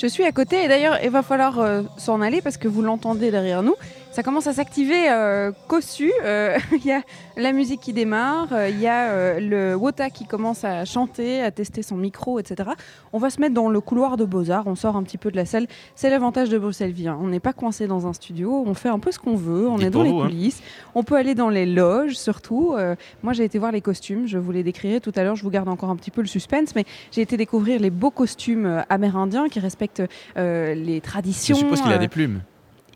Je 0.00 0.06
suis 0.06 0.24
à 0.24 0.32
côté 0.32 0.64
et 0.64 0.68
d'ailleurs 0.68 0.98
il 1.04 1.10
va 1.10 1.22
falloir 1.22 1.60
euh, 1.60 1.82
s'en 1.98 2.20
aller 2.20 2.40
parce 2.40 2.56
que 2.56 2.66
vous 2.66 2.82
l'entendez 2.82 3.30
derrière 3.30 3.62
nous. 3.62 3.74
Ça 4.12 4.22
commence 4.22 4.46
à 4.46 4.52
s'activer 4.52 5.08
euh, 5.10 5.52
cossu. 5.68 6.12
Euh, 6.22 6.58
Il 6.72 6.84
y 6.84 6.92
a 6.92 7.00
la 7.38 7.52
musique 7.52 7.80
qui 7.80 7.94
démarre, 7.94 8.48
euh, 8.52 8.68
il 8.68 8.78
y 8.78 8.86
a 8.86 9.40
le 9.40 9.74
Wota 9.74 10.10
qui 10.10 10.26
commence 10.26 10.64
à 10.64 10.84
chanter, 10.84 11.40
à 11.40 11.50
tester 11.50 11.80
son 11.82 11.96
micro, 11.96 12.38
etc. 12.38 12.68
On 13.14 13.18
va 13.18 13.30
se 13.30 13.40
mettre 13.40 13.54
dans 13.54 13.70
le 13.70 13.80
couloir 13.80 14.18
de 14.18 14.26
Beaux-Arts, 14.26 14.66
on 14.66 14.74
sort 14.74 14.96
un 14.96 15.02
petit 15.02 15.16
peu 15.16 15.30
de 15.30 15.36
la 15.36 15.46
salle. 15.46 15.66
C'est 15.94 16.10
l'avantage 16.10 16.50
de 16.50 16.58
Bruxelles 16.58 16.90
Vie. 16.92 17.08
hein. 17.08 17.18
On 17.22 17.28
n'est 17.28 17.40
pas 17.40 17.54
coincé 17.54 17.86
dans 17.86 18.06
un 18.06 18.12
studio, 18.12 18.62
on 18.66 18.74
fait 18.74 18.90
un 18.90 18.98
peu 18.98 19.12
ce 19.12 19.18
qu'on 19.18 19.34
veut, 19.34 19.66
on 19.66 19.76
Dites 19.78 19.86
est 19.86 19.90
dans 19.90 20.02
les 20.02 20.10
vous, 20.10 20.20
hein. 20.20 20.26
coulisses. 20.26 20.62
On 20.94 21.04
peut 21.04 21.16
aller 21.16 21.34
dans 21.34 21.48
les 21.48 21.64
loges 21.64 22.16
surtout. 22.16 22.74
Moi 23.22 23.32
j'ai 23.32 23.44
été 23.44 23.58
voir 23.58 23.72
les 23.72 23.80
costumes, 23.80 24.26
je 24.26 24.36
vous 24.36 24.52
les 24.52 24.62
décrirai 24.62 25.00
tout 25.00 25.12
à 25.16 25.24
l'heure, 25.24 25.36
je 25.36 25.42
vous 25.42 25.50
garde 25.50 25.70
encore 25.70 25.88
un 25.88 25.96
petit 25.96 26.10
peu 26.10 26.20
le 26.20 26.26
suspense, 26.28 26.74
mais 26.74 26.84
j'ai 27.12 27.22
été 27.22 27.38
découvrir 27.38 27.80
les 27.80 27.90
beaux 27.90 28.10
costumes 28.10 28.84
amérindiens 28.90 29.48
qui 29.48 29.58
respectent 29.58 30.02
les 30.36 30.96
Je 30.96 31.00
traditions. 31.00 31.56
suppose 31.56 31.80
qu'il 31.80 31.92
a 31.92 31.98
des 31.98 32.08
plumes. 32.08 32.42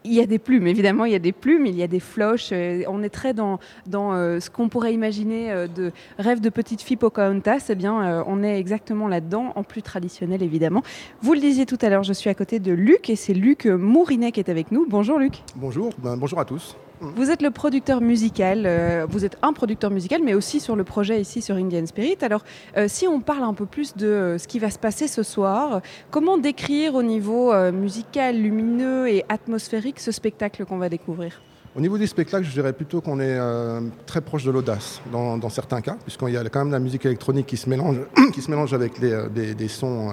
Il 0.07 0.14
y 0.14 0.21
a 0.21 0.27
des 0.27 0.38
plumes, 0.38 0.66
évidemment, 0.66 1.05
il 1.05 1.12
y 1.12 1.16
a 1.16 1.21
des 1.21 1.33
plumes, 1.33 1.66
il 1.66 1.75
y 1.75 1.83
a 1.83 1.87
des 1.87 2.01
floches. 2.01 2.51
euh, 2.53 2.83
on 2.88 3.03
est 3.03 3.11
très 3.11 3.35
dans, 3.35 3.59
dans 3.87 4.14
euh, 4.14 4.40
ce 4.40 4.51
qu'on 4.51 4.69
pourrait 4.69 4.95
imaginer 4.95 5.51
euh, 5.51 5.66
de 5.66 5.92
rêve 6.19 6.40
de 6.40 6.49
petite 6.49 6.81
fille 6.81 6.97
Pocahontas. 6.97 7.66
Eh 7.69 7.75
bien, 7.75 8.25
on 8.27 8.42
est 8.42 8.59
exactement 8.59 9.09
là-dedans, 9.09 9.53
en 9.55 9.62
plus 9.62 9.83
traditionnel, 9.83 10.42
évidemment. 10.42 10.83
Vous 11.21 11.35
le 11.35 11.40
disiez 11.40 11.66
tout 11.66 11.79
à 11.83 11.88
l'heure, 11.88 12.05
je 12.05 12.12
suis 12.12 12.31
à 12.31 12.35
côté 12.35 12.61
de 12.61 12.73
Luc 12.73 13.11
et 13.11 13.16
c'est 13.16 13.35
Luc 13.35 13.66
Mourinet 13.66 14.33
qui 14.33 14.40
est 14.40 14.49
avec 14.49 14.71
nous. 14.71 14.87
Bonjour 14.88 15.19
Luc. 15.19 15.42
Bonjour, 15.57 15.90
ben, 15.99 16.16
bonjour 16.16 16.38
à 16.38 16.45
tous. 16.45 16.77
Vous 17.00 17.30
êtes 17.30 17.42
le 17.42 17.50
producteur 17.50 18.00
musical, 18.00 18.62
euh, 18.64 19.06
vous 19.06 19.26
êtes 19.26 19.37
un 19.42 19.52
producteur 19.52 19.90
musical, 19.90 20.22
mais 20.22 20.32
aussi 20.32 20.61
sur 20.61 20.76
le 20.76 20.85
projet 20.85 21.20
ici 21.20 21.42
sur 21.42 21.56
Indian 21.56 21.85
Spirit. 21.85 22.16
Alors, 22.22 22.42
euh, 22.78 22.87
si 22.88 23.06
on 23.06 23.20
parle 23.20 23.44
un 23.44 23.52
peu 23.52 23.66
plus 23.66 23.94
de 23.96 24.06
euh, 24.06 24.38
ce 24.38 24.48
qui 24.48 24.59
va 24.59 24.70
se 24.70 24.78
passer 24.78 25.06
ce 25.06 25.22
soir, 25.22 25.82
comment 26.11 26.38
décrire 26.38 26.94
au 26.94 27.02
niveau 27.02 27.52
musical, 27.70 28.37
lumineux 28.40 29.09
et 29.09 29.24
atmosphérique 29.28 30.00
ce 30.00 30.11
spectacle 30.11 30.64
qu'on 30.64 30.78
va 30.78 30.88
découvrir? 30.88 31.42
Au 31.76 31.80
niveau 31.80 31.98
du 31.98 32.06
spectacle, 32.06 32.46
je 32.46 32.52
dirais 32.52 32.72
plutôt 32.72 33.02
qu'on 33.02 33.20
est 33.20 33.36
euh, 33.38 33.82
très 34.06 34.22
proche 34.22 34.44
de 34.44 34.50
l'audace 34.50 35.02
dans, 35.12 35.50
certains 35.50 35.82
cas, 35.82 35.98
puisqu'il 36.02 36.30
y 36.30 36.36
a 36.38 36.48
quand 36.48 36.60
même 36.60 36.72
la 36.72 36.78
musique 36.78 37.04
électronique 37.04 37.44
qui 37.44 37.58
se 37.58 37.68
mélange, 37.68 37.98
qui 38.32 38.40
se 38.40 38.50
mélange 38.50 38.72
avec 38.72 38.92
euh, 39.02 39.28
des, 39.28 39.68
sons 39.68 40.08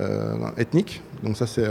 euh, 0.00 0.50
ethniques. 0.56 1.00
Donc 1.22 1.36
ça, 1.36 1.46
c'est 1.46 1.68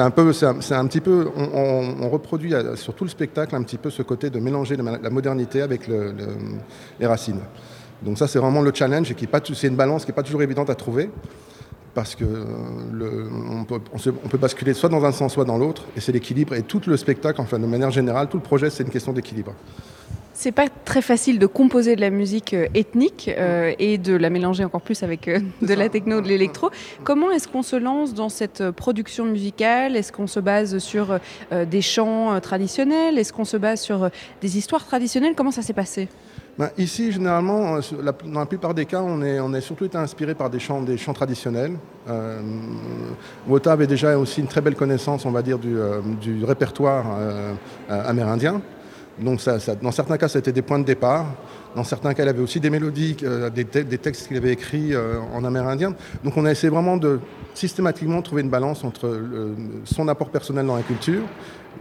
un 0.00 0.10
peu, 0.10 0.32
c'est 0.32 0.74
un, 0.74 0.86
petit 0.88 1.00
peu, 1.00 1.30
on, 1.36 2.10
reproduit 2.10 2.52
sur 2.74 2.94
tout 2.94 3.04
le 3.04 3.10
spectacle 3.10 3.54
un 3.54 3.62
petit 3.62 3.78
peu 3.78 3.90
ce 3.90 4.02
côté 4.02 4.28
de 4.28 4.40
mélanger 4.40 4.76
la, 4.76 5.10
modernité 5.10 5.62
avec 5.62 5.86
le- 5.86 6.10
le- 6.10 6.26
les 6.98 7.06
racines. 7.06 7.40
Donc 8.02 8.18
ça, 8.18 8.26
c'est 8.26 8.40
vraiment 8.40 8.62
le 8.62 8.72
challenge 8.74 9.08
et 9.12 9.16
c'est 9.54 9.68
une 9.68 9.76
balance 9.76 10.04
qui 10.04 10.10
n'est 10.10 10.16
pas 10.16 10.24
toujours 10.24 10.42
évidente 10.42 10.68
à 10.68 10.74
trouver. 10.74 11.10
Parce 11.98 12.14
que 12.14 12.22
euh, 12.22 12.44
le- 12.92 13.28
on, 13.50 13.64
peut, 13.64 13.80
on 13.92 13.98
se- 13.98 14.10
on 14.24 14.28
peut 14.28 14.38
basculer 14.38 14.72
soit 14.72 14.88
dans 14.88 15.04
un 15.04 15.10
sens, 15.10 15.32
soit 15.32 15.44
dans 15.44 15.58
l'autre, 15.58 15.84
et 15.96 16.00
c'est 16.00 16.12
l'équilibre. 16.12 16.54
Et 16.54 16.62
tout 16.62 16.80
le 16.86 16.96
spectacle, 16.96 17.40
enfin 17.40 17.58
de 17.58 17.66
manière 17.66 17.90
générale, 17.90 18.28
tout 18.28 18.36
le 18.36 18.42
projet, 18.44 18.70
c'est 18.70 18.84
une 18.84 18.90
question 18.90 19.12
d'équilibre. 19.12 19.52
C'est 20.32 20.52
pas 20.52 20.68
très 20.84 21.02
facile 21.02 21.40
de 21.40 21.46
composer 21.46 21.96
de 21.96 22.00
la 22.00 22.10
musique 22.10 22.54
euh, 22.54 22.68
ethnique 22.72 23.28
euh, 23.36 23.72
et 23.80 23.98
de 23.98 24.14
la 24.14 24.30
mélanger 24.30 24.62
encore 24.64 24.82
plus 24.82 25.02
avec 25.02 25.26
euh, 25.26 25.40
de 25.60 25.74
la 25.74 25.88
techno, 25.88 26.20
de 26.20 26.28
l'électro. 26.28 26.70
Comment 27.02 27.32
est-ce 27.32 27.48
qu'on 27.48 27.64
se 27.64 27.74
lance 27.74 28.14
dans 28.14 28.28
cette 28.28 28.70
production 28.70 29.24
musicale? 29.24 29.96
Est-ce 29.96 30.12
qu'on 30.12 30.28
se 30.28 30.38
base 30.38 30.78
sur 30.78 31.18
euh, 31.50 31.64
des 31.64 31.82
chants 31.82 32.38
traditionnels? 32.40 33.18
Est-ce 33.18 33.32
qu'on 33.32 33.44
se 33.44 33.56
base 33.56 33.80
sur 33.80 34.08
des 34.40 34.56
histoires 34.56 34.86
traditionnelles? 34.86 35.34
Comment 35.36 35.50
ça 35.50 35.62
s'est 35.62 35.72
passé? 35.72 36.06
Ben, 36.58 36.70
ici, 36.76 37.12
généralement, 37.12 37.76
euh, 37.76 37.80
dans 38.24 38.40
la 38.40 38.46
plupart 38.46 38.74
des 38.74 38.84
cas, 38.84 39.00
on 39.00 39.22
est, 39.22 39.60
surtout 39.60 39.84
été 39.84 39.96
inspiré 39.96 40.34
par 40.34 40.50
des 40.50 40.58
chants, 40.58 40.82
traditionnels. 41.14 41.76
Euh, 42.08 42.40
avait 43.66 43.86
déjà 43.86 44.18
aussi 44.18 44.40
une 44.40 44.48
très 44.48 44.60
belle 44.60 44.74
connaissance, 44.74 45.24
on 45.24 45.30
va 45.30 45.42
dire, 45.42 45.60
du, 45.60 45.76
euh, 45.78 46.00
répertoire 46.42 47.04
euh, 47.16 47.54
amérindien. 47.88 48.60
Donc, 49.20 49.40
ça, 49.40 49.58
ça- 49.58 49.74
dans 49.74 49.90
certains 49.92 50.16
cas, 50.16 50.28
c'était 50.28 50.52
des 50.52 50.62
points 50.62 50.78
de 50.78 50.84
départ. 50.84 51.26
Dans 51.74 51.84
certains 51.84 52.14
cas, 52.14 52.22
il 52.24 52.28
avait 52.28 52.40
aussi 52.42 52.60
des 52.60 52.70
mélodies, 52.70 53.16
euh, 53.22 53.50
des, 53.50 53.64
te- 53.64 53.78
des 53.78 53.98
textes 53.98 54.28
qu'il 54.28 54.36
avait 54.36 54.52
écrits 54.52 54.94
euh, 54.94 55.18
en 55.34 55.44
amérindien. 55.44 55.94
Donc, 56.24 56.36
on 56.36 56.44
a 56.44 56.50
essayé 56.50 56.70
vraiment 56.70 56.96
de 56.96 57.20
systématiquement 57.54 58.22
trouver 58.22 58.42
une 58.42 58.50
balance 58.50 58.84
entre 58.84 59.08
le- 59.08 59.54
son 59.84 60.08
apport 60.08 60.30
personnel 60.30 60.66
dans 60.66 60.76
la 60.76 60.82
culture, 60.82 61.22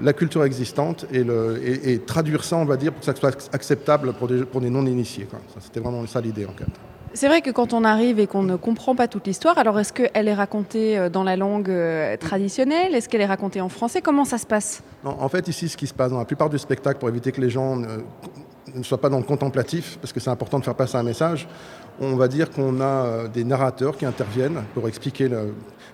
la 0.02 0.14
culture 0.14 0.44
existante 0.44 1.06
et, 1.12 2.00
traduire 2.06 2.44
ça, 2.44 2.58
on 2.58 2.66
va 2.66 2.78
dire, 2.78 2.92
pour 2.92 3.00
que 3.00 3.06
ça 3.06 3.16
soit 3.16 3.50
acceptable 3.54 4.14
pour 4.14 4.28
des, 4.28 4.44
pour 4.44 4.62
des 4.62 4.70
non-initiés. 4.70 5.28
Ça, 5.32 5.60
C'était 5.62 5.80
vraiment 5.80 6.06
ça 6.08 6.22
l'idée 6.22 6.46
en 6.46 6.54
fait. 6.58 6.66
C'est 7.14 7.28
vrai 7.28 7.42
que 7.42 7.50
quand 7.52 7.74
on 7.74 7.84
arrive 7.84 8.20
et 8.20 8.28
qu'on 8.28 8.44
ne 8.44 8.56
comprend 8.56 8.96
pas 8.96 9.08
toute 9.08 9.28
l'histoire, 9.28 9.58
alors 9.58 9.80
est-ce 9.80 9.94
qu'elle 9.94 10.28
est 10.28 10.34
racontée 10.34 10.98
euh, 10.98 11.10
dans 11.10 11.24
la 11.24 11.36
langue 11.36 11.70
euh, 11.70 12.18
traditionnelle? 12.18 12.94
Est-ce 12.94 13.10
qu'elle 13.10 13.22
est 13.22 13.26
racontée 13.26 13.62
en 13.62 13.70
français? 13.70 14.02
Comment 14.02 14.26
ça 14.26 14.38
se 14.38 14.46
passe? 14.46 14.84
En 15.04 15.30
fait, 15.30 15.48
ici, 15.48 15.70
ce 15.70 15.78
qui 15.78 15.88
se 15.88 15.94
passe 15.94 16.12
dans 16.12 16.20
la 16.20 16.26
plupart 16.26 16.50
du 16.50 16.58
spectacle, 16.58 17.00
pour 17.00 17.10
éviter 17.10 17.32
que 17.32 17.42
les 17.42 17.50
gens 17.50 17.78
ne, 17.78 18.84
soient 18.84 19.00
pas 19.00 19.10
dans 19.10 19.18
le 19.18 19.24
contemplatif, 19.24 19.98
parce 20.02 20.14
que 20.14 20.20
c'est 20.20 20.30
important 20.30 20.60
de 20.60 20.64
faire 20.64 20.76
passer 20.76 20.98
un 20.98 21.04
message, 21.04 21.48
on 22.00 22.16
va 22.16 22.28
dire 22.28 22.52
qu'on 22.52 22.82
a 22.82 22.84
euh, 22.84 23.28
des 23.28 23.44
narrateurs 23.44 23.98
qui 23.98 24.06
interviennent 24.06 24.64
pour 24.74 24.88
expliquer 24.88 25.30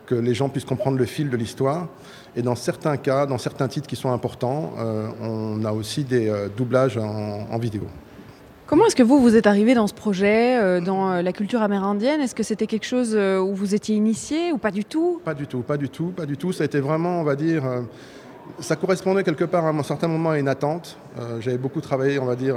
que 0.05 0.15
les 0.15 0.33
gens 0.33 0.49
puissent 0.49 0.65
comprendre 0.65 0.97
le 0.97 1.05
fil 1.05 1.29
de 1.29 1.37
l'histoire. 1.37 1.87
Et 2.35 2.41
dans 2.41 2.55
certains 2.55 2.97
cas, 2.97 3.25
dans 3.25 3.37
certains 3.37 3.67
titres 3.67 3.87
qui 3.87 3.95
sont 3.95 4.11
importants, 4.11 4.73
on 5.21 5.63
a 5.63 5.71
aussi 5.71 6.03
des 6.03 6.33
doublages 6.57 6.97
en 6.97 7.57
vidéo. 7.59 7.83
Comment 8.73 8.87
est-ce 8.87 8.95
que 8.95 9.03
vous, 9.03 9.21
vous 9.21 9.35
êtes 9.35 9.45
arrivé 9.45 9.75
dans 9.75 9.85
ce 9.85 9.93
projet, 9.93 10.59
euh, 10.59 10.81
dans 10.81 11.11
euh, 11.11 11.21
la 11.21 11.31
culture 11.31 11.61
amérindienne? 11.61 12.21
Est-ce 12.21 12.33
que 12.33 12.41
c'était 12.41 12.65
quelque 12.65 12.87
chose 12.87 13.13
euh, 13.13 13.37
où 13.37 13.53
vous 13.53 13.75
étiez 13.75 13.95
initié 13.95 14.51
ou 14.51 14.57
pas 14.57 14.71
du 14.71 14.83
tout? 14.83 15.21
Pas 15.23 15.35
du 15.35 15.45
tout, 15.45 15.59
pas 15.59 15.77
du 15.77 15.89
tout, 15.89 16.07
pas 16.07 16.25
du 16.25 16.37
tout. 16.37 16.51
Ça 16.51 16.65
vraiment, 16.65 17.21
on 17.21 17.23
va 17.23 17.35
dire, 17.35 17.61
ça 18.57 18.75
correspondait 18.75 19.23
quelque 19.23 19.43
part 19.43 19.67
à 19.67 19.69
un 19.69 19.83
certain 19.83 20.07
moment 20.07 20.31
à 20.31 20.39
une 20.39 20.47
attente. 20.47 20.97
J'avais 21.39 21.59
beaucoup 21.59 21.81
travaillé, 21.81 22.17
on 22.17 22.25
va 22.25 22.35
dire, 22.35 22.55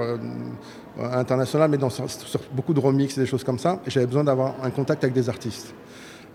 à 0.99 1.17
l'international, 1.17 1.71
mais 1.71 1.77
dans, 1.77 1.91
sur, 1.91 2.09
sur 2.09 2.41
beaucoup 2.51 2.73
de 2.73 2.81
remix 2.81 3.19
et 3.19 3.21
des 3.21 3.27
choses 3.27 3.45
comme 3.45 3.59
ça. 3.59 3.83
J'avais 3.87 4.07
besoin 4.07 4.25
d'avoir 4.25 4.55
un 4.63 4.71
contact 4.71 5.05
avec 5.05 5.13
des 5.13 5.29
artistes. 5.29 5.75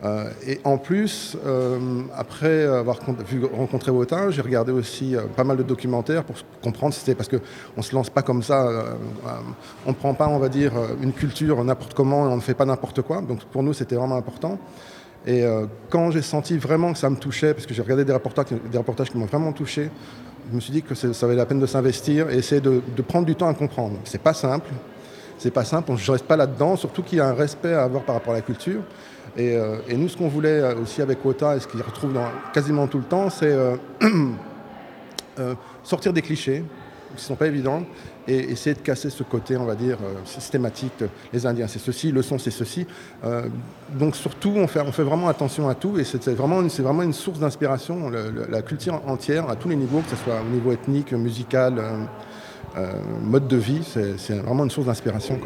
Euh, 0.04 0.30
et 0.48 0.60
en 0.64 0.78
plus, 0.78 1.38
euh, 1.46 1.80
après 2.16 2.66
avoir 2.66 2.98
vu, 3.28 3.46
rencontré 3.46 3.92
Wotin, 3.92 4.32
j'ai 4.32 4.42
regardé 4.42 4.72
aussi 4.72 5.16
euh, 5.16 5.22
pas 5.36 5.44
mal 5.44 5.58
de 5.58 5.64
documentaires 5.64 6.24
pour 6.24 6.36
comprendre 6.64 6.94
si 6.94 7.02
c'était 7.02 7.14
parce 7.14 7.30
qu'on 7.30 7.38
ne 7.78 7.82
se 7.84 7.94
lance 7.94 8.10
pas 8.10 8.24
comme 8.24 8.42
ça, 8.42 8.68
on 9.86 9.90
ne 9.90 9.96
prend 9.96 10.14
pas, 10.16 10.28
on 10.28 10.40
va 10.40 10.50
dire, 10.50 10.74
une 11.02 11.14
culture 11.14 11.64
n'importe 11.64 11.94
comment 11.94 12.28
et 12.28 12.32
on 12.32 12.38
ne 12.38 12.42
fait 12.42 12.56
pas 12.56 12.66
n'importe 12.66 13.02
quoi. 13.04 13.22
Donc 13.22 13.44
pour 13.46 13.62
nous, 13.62 13.74
c'était 13.74 13.96
vraiment 13.96 14.16
important. 14.16 14.58
Et 15.28 15.44
quand 15.92 16.10
j'ai 16.10 16.24
senti 16.24 16.58
vraiment 16.58 16.94
que 16.94 16.98
ça 16.98 17.10
me 17.10 17.16
touchait, 17.16 17.54
parce 17.54 17.68
que 17.68 17.74
j'ai 17.76 17.84
regardé 17.84 18.04
des 18.04 18.14
reportages, 18.14 18.48
des 18.72 18.78
reportages 18.78 19.12
qui 19.12 19.18
m'ont 19.18 19.28
vraiment 19.28 19.54
touché, 19.54 19.92
je 20.50 20.56
me 20.56 20.60
suis 20.60 20.74
dit 20.74 20.82
que 20.82 20.96
ça 20.96 21.28
valait 21.28 21.38
la 21.38 21.46
peine 21.46 21.60
de 21.60 21.66
s'investir 21.66 22.30
et 22.30 22.38
essayer 22.38 22.62
de, 22.62 22.82
prendre 23.08 23.26
du 23.26 23.36
temps 23.36 23.48
à 23.48 23.54
comprendre. 23.54 23.98
C'est 24.04 24.22
pas 24.22 24.34
simple, 24.34 24.70
c'est 25.38 25.52
pas 25.52 25.64
simple, 25.64 25.96
je 25.96 26.12
reste 26.12 26.26
pas 26.26 26.38
là-dedans, 26.38 26.76
surtout 26.76 27.04
qu'il 27.04 27.20
y 27.20 27.22
a 27.22 27.28
un 27.28 27.34
respect 27.34 27.74
à 27.74 27.84
avoir 27.84 28.04
par 28.04 28.16
rapport 28.16 28.34
à 28.34 28.38
la 28.38 28.42
culture. 28.42 28.82
Et, 29.38 29.56
euh, 29.56 29.78
et 29.88 29.96
nous, 29.96 30.10
ce 30.10 30.18
qu'on 30.18 30.28
voulait 30.28 30.60
euh, 30.60 30.76
aussi 30.76 31.02
avec 31.02 31.24
Wota, 31.24 31.56
et 31.56 31.60
ce 31.60 31.68
qu'il 31.68 31.82
retrouve 31.82 32.14
dans 32.14 32.28
quasiment 32.54 32.88
tout 32.88 32.98
le 32.98 33.06
temps, 33.06 33.30
c'est 33.30 33.52
euh, 33.52 33.76
sortir 35.84 36.12
des 36.12 36.22
clichés, 36.22 36.64
qui 37.10 37.16
ne 37.16 37.20
sont 37.22 37.36
pas 37.36 37.48
évidents, 37.48 37.84
et 38.28 38.52
essayer 38.52 38.76
de 38.76 38.82
casser 38.82 39.10
ce 39.10 39.24
côté, 39.24 39.58
on 39.58 39.66
va 39.66 39.76
dire, 39.76 39.98
systématique. 40.24 41.04
Les 41.34 41.46
Indiens, 41.46 41.68
c'est 41.68 41.80
ceci, 41.80 42.12
le 42.12 42.22
son, 42.22 42.38
c'est 42.38 42.52
ceci. 42.52 42.86
Donc 43.90 44.16
surtout, 44.16 44.54
on 44.56 44.68
fait, 44.68 45.04
vraiment 45.04 45.28
attention 45.28 45.68
à 45.68 45.76
tout, 45.76 45.98
et 46.00 46.06
c'est 46.06 46.26
vraiment, 46.30 46.62
vraiment 46.62 47.02
une 47.02 47.12
source 47.12 47.40
d'inspiration, 47.40 48.10
la 48.50 48.62
culture 48.62 49.02
entière, 49.08 49.50
à 49.50 49.56
tous 49.58 49.68
les 49.68 49.76
niveaux, 49.76 50.00
que 50.00 50.16
ce 50.16 50.24
soit 50.24 50.40
au 50.40 50.54
niveau 50.54 50.72
ethnique, 50.72 51.12
musical, 51.14 51.82
mode 53.22 53.48
de 53.48 53.58
vie, 53.58 53.82
c'est 53.84 54.36
vraiment 54.36 54.64
une 54.64 54.72
source 54.72 54.88
d'inspiration. 54.88 55.40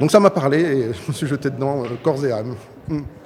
Donc 0.00 0.10
ça 0.10 0.20
m'a 0.20 0.30
parlé, 0.30 0.60
et 0.60 0.82
je 0.92 1.08
me 1.08 1.12
suis 1.12 1.26
jeté 1.26 1.50
dedans, 1.50 1.84
euh, 1.84 1.88
corps 2.02 2.24
et 2.24 2.32
âme. 2.32 2.54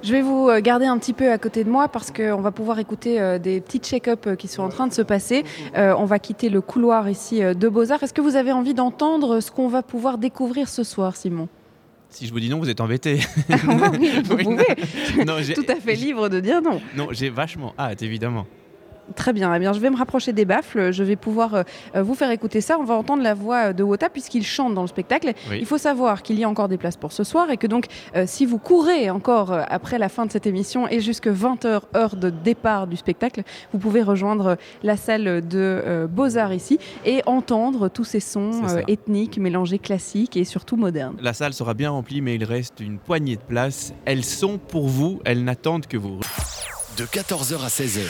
Je 0.03 0.11
vais 0.13 0.21
vous 0.21 0.47
euh, 0.47 0.61
garder 0.61 0.85
un 0.85 0.97
petit 0.97 1.11
peu 1.11 1.31
à 1.31 1.37
côté 1.37 1.65
de 1.65 1.69
moi 1.69 1.89
parce 1.89 2.11
qu'on 2.11 2.39
va 2.39 2.51
pouvoir 2.51 2.79
écouter 2.79 3.19
euh, 3.19 3.39
des 3.39 3.59
petits 3.59 3.79
check-up 3.79 4.35
qui 4.37 4.47
sont 4.47 4.63
en 4.63 4.69
train 4.69 4.87
de 4.87 4.93
se 4.93 5.01
passer. 5.01 5.43
Euh, 5.75 5.93
on 5.97 6.05
va 6.05 6.17
quitter 6.19 6.47
le 6.49 6.61
couloir 6.61 7.09
ici 7.09 7.41
de 7.41 7.67
Beaux-Arts. 7.67 8.03
Est-ce 8.03 8.13
que 8.13 8.21
vous 8.21 8.37
avez 8.37 8.53
envie 8.53 8.73
d'entendre 8.73 9.41
ce 9.41 9.51
qu'on 9.51 9.67
va 9.67 9.83
pouvoir 9.83 10.17
découvrir 10.17 10.69
ce 10.69 10.83
soir, 10.83 11.15
Simon? 11.17 11.49
Si 12.09 12.25
je 12.25 12.31
vous 12.31 12.39
dis 12.39 12.49
non, 12.49 12.57
vous 12.59 12.69
êtes 12.69 12.79
embêté. 12.81 13.19
Oui, 13.49 14.11
Vous 14.23 14.35
Oui, 14.37 14.43
pouvez, 14.45 15.25
non, 15.25 15.35
j'ai- 15.41 15.53
tout 15.55 15.65
à 15.67 15.75
fait 15.75 15.93
libre 15.95 16.29
de 16.29 16.39
dire 16.39 16.61
non. 16.61 16.79
Non, 16.95 17.09
j'ai 17.11 17.29
vachement 17.29 17.73
hâte, 17.77 18.01
évidemment. 18.01 18.45
Très 19.15 19.33
bien, 19.33 19.53
eh 19.53 19.59
bien, 19.59 19.73
je 19.73 19.79
vais 19.79 19.89
me 19.89 19.97
rapprocher 19.97 20.33
des 20.33 20.45
baffles, 20.45 20.91
je 20.91 21.03
vais 21.03 21.15
pouvoir 21.15 21.53
euh, 21.55 21.63
euh, 21.95 22.03
vous 22.03 22.15
faire 22.15 22.31
écouter 22.31 22.61
ça. 22.61 22.77
On 22.79 22.83
va 22.83 22.95
entendre 22.95 23.23
la 23.23 23.33
voix 23.33 23.69
euh, 23.69 23.73
de 23.73 23.83
Wota 23.83 24.09
puisqu'il 24.09 24.43
chante 24.45 24.73
dans 24.73 24.81
le 24.81 24.87
spectacle. 24.87 25.33
Oui. 25.49 25.57
Il 25.59 25.65
faut 25.65 25.77
savoir 25.77 26.21
qu'il 26.21 26.39
y 26.39 26.43
a 26.43 26.49
encore 26.49 26.67
des 26.67 26.77
places 26.77 26.97
pour 26.97 27.11
ce 27.11 27.23
soir 27.23 27.49
et 27.49 27.57
que 27.57 27.67
donc 27.67 27.85
euh, 28.15 28.25
si 28.27 28.45
vous 28.45 28.57
courez 28.59 29.09
encore 29.09 29.51
euh, 29.51 29.63
après 29.69 29.97
la 29.97 30.09
fin 30.09 30.25
de 30.25 30.31
cette 30.31 30.47
émission 30.47 30.87
et 30.87 30.99
jusque 30.99 31.27
20h 31.27 31.81
heure 31.95 32.15
de 32.15 32.29
départ 32.29 32.87
du 32.87 32.97
spectacle, 32.97 33.43
vous 33.73 33.79
pouvez 33.79 34.01
rejoindre 34.03 34.57
la 34.83 34.97
salle 34.97 35.47
de 35.47 36.07
Beaux-Arts 36.09 36.53
ici 36.53 36.79
et 37.05 37.21
entendre 37.25 37.89
tous 37.89 38.03
ces 38.03 38.19
sons 38.19 38.61
ethniques 38.87 39.37
mélangés 39.37 39.79
classiques 39.79 40.37
et 40.37 40.43
surtout 40.43 40.75
modernes. 40.75 41.17
La 41.21 41.33
salle 41.33 41.53
sera 41.53 41.73
bien 41.73 41.89
remplie, 41.89 42.21
mais 42.21 42.35
il 42.35 42.43
reste 42.43 42.79
une 42.79 42.99
poignée 42.99 43.35
de 43.35 43.41
places. 43.41 43.93
Elles 44.05 44.23
sont 44.23 44.57
pour 44.57 44.87
vous, 44.87 45.19
elles 45.25 45.43
n'attendent 45.43 45.87
que 45.87 45.97
vous. 45.97 46.19
De 46.99 47.05
14h 47.05 47.63
à 47.63 47.69
16h. 47.69 48.01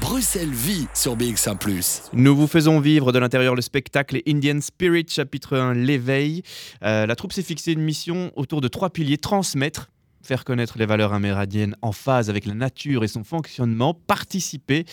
Bruxelles 0.00 0.52
vit 0.52 0.86
sur 0.94 1.16
BX1⁇ 1.16 1.58
Nous 2.12 2.36
vous 2.36 2.46
faisons 2.46 2.78
vivre 2.78 3.10
de 3.10 3.18
l'intérieur 3.18 3.56
le 3.56 3.62
spectacle 3.62 4.20
Indian 4.28 4.60
Spirit, 4.60 5.06
chapitre 5.08 5.56
1, 5.56 5.74
l'éveil. 5.74 6.42
Euh, 6.84 7.04
la 7.06 7.16
troupe 7.16 7.32
s'est 7.32 7.42
fixée 7.42 7.72
une 7.72 7.80
mission 7.80 8.30
autour 8.36 8.60
de 8.60 8.68
trois 8.68 8.90
piliers, 8.90 9.18
transmettre, 9.18 9.90
faire 10.22 10.44
connaître 10.44 10.78
les 10.78 10.86
valeurs 10.86 11.14
amérindiennes 11.14 11.74
en 11.82 11.90
phase 11.90 12.30
avec 12.30 12.46
la 12.46 12.54
nature 12.54 13.02
et 13.02 13.08
son 13.08 13.24
fonctionnement, 13.24 13.92
participer 13.92 14.84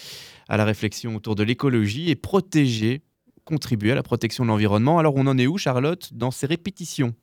à 0.49 0.57
la 0.57 0.65
réflexion 0.65 1.15
autour 1.15 1.35
de 1.35 1.43
l'écologie 1.43 2.09
et 2.09 2.15
protéger, 2.15 3.03
contribuer 3.43 3.91
à 3.91 3.95
la 3.95 4.03
protection 4.03 4.43
de 4.43 4.49
l'environnement. 4.49 4.97
Alors 4.97 5.13
on 5.17 5.27
en 5.27 5.37
est 5.37 5.45
où, 5.45 5.59
Charlotte, 5.59 6.09
dans 6.13 6.31
ces 6.31 6.47
répétitions? 6.47 7.13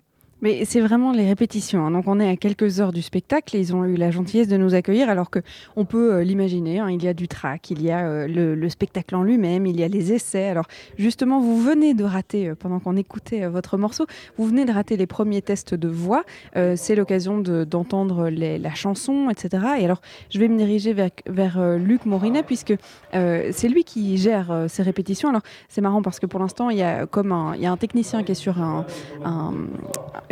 Mais 0.43 0.65
c'est 0.65 0.81
vraiment 0.81 1.13
les 1.13 1.27
répétitions. 1.27 1.87
Hein. 1.87 1.93
Donc 1.93 2.05
on 2.09 2.21
est 2.21 2.29
à 2.29 2.37
quelques 2.37 2.81
heures 2.81 2.93
du 2.93 3.01
spectacle 3.01 3.57
et 3.57 3.61
ils 3.61 3.75
ont 3.75 3.85
eu 3.85 3.95
la 3.95 4.11
gentillesse 4.11 4.49
de 4.49 4.57
nous 4.57 4.75
accueillir 4.75 5.09
alors 5.09 5.31
que 5.31 5.39
on 5.77 5.85
peut 5.85 6.15
euh, 6.15 6.25
l'imaginer. 6.25 6.81
Hein. 6.81 6.91
Il 6.91 7.03
y 7.03 7.09
a 7.09 7.15
du 7.15 7.29
track, 7.29 7.71
il 7.71 7.81
y 7.83 7.91
a 7.91 8.07
euh, 8.07 8.27
le, 8.27 8.69
spectacle 8.69 9.15
en 9.15 9.23
lui-même, 9.23 9.67
il 9.67 9.79
y 9.79 9.85
a 9.85 9.89
les 9.89 10.13
essais. 10.13 10.49
Alors 10.49 10.67
justement, 10.99 11.41
vous 11.41 11.61
venez 11.61 11.95
de 11.95 12.05
rater, 12.05 12.49
euh, 12.49 12.55
pendant 12.57 12.81
qu'on 12.81 12.97
écoutait 12.97 13.47
votre 13.47 13.79
morceau, 13.79 14.07
vous 14.37 14.47
venez 14.47 14.65
de 14.65 14.73
rater 14.73 14.97
les 14.97 15.07
premiers 15.07 15.43
tests 15.43 15.75
de 15.75 15.89
voix. 15.89 16.25
c'est 16.55 16.97
l'occasion 16.97 17.39
d'entendre 17.39 18.29
la 18.29 18.75
chanson, 18.75 19.31
etc. 19.31 19.65
Et 19.79 19.85
alors 19.85 20.01
je 20.31 20.41
vais 20.41 20.49
me 20.49 20.57
diriger 20.57 20.93
vers, 20.93 21.11
vers 21.27 21.79
Luc 21.79 22.05
Morinet 22.05 22.43
puisque 22.43 22.75
c'est 23.13 23.69
lui 23.69 23.85
qui 23.85 24.17
gère 24.17 24.67
ces 24.69 24.83
répétitions. 24.83 25.29
Alors 25.29 25.43
c'est 25.69 25.81
marrant 25.81 26.03
parce 26.03 26.19
que 26.19 26.27
pour 26.27 26.41
l'instant, 26.41 26.71
il 26.71 26.79
y 26.79 26.83
a 26.83 27.07
comme 27.07 27.31
un, 27.33 27.55
il 27.55 27.63
y 27.63 27.67
a 27.67 27.73
un 27.73 27.77
technicien 27.77 28.23
qui 28.25 28.33
est 28.33 28.37
sur 28.37 28.61
un, 28.61 28.85
un 29.25 29.53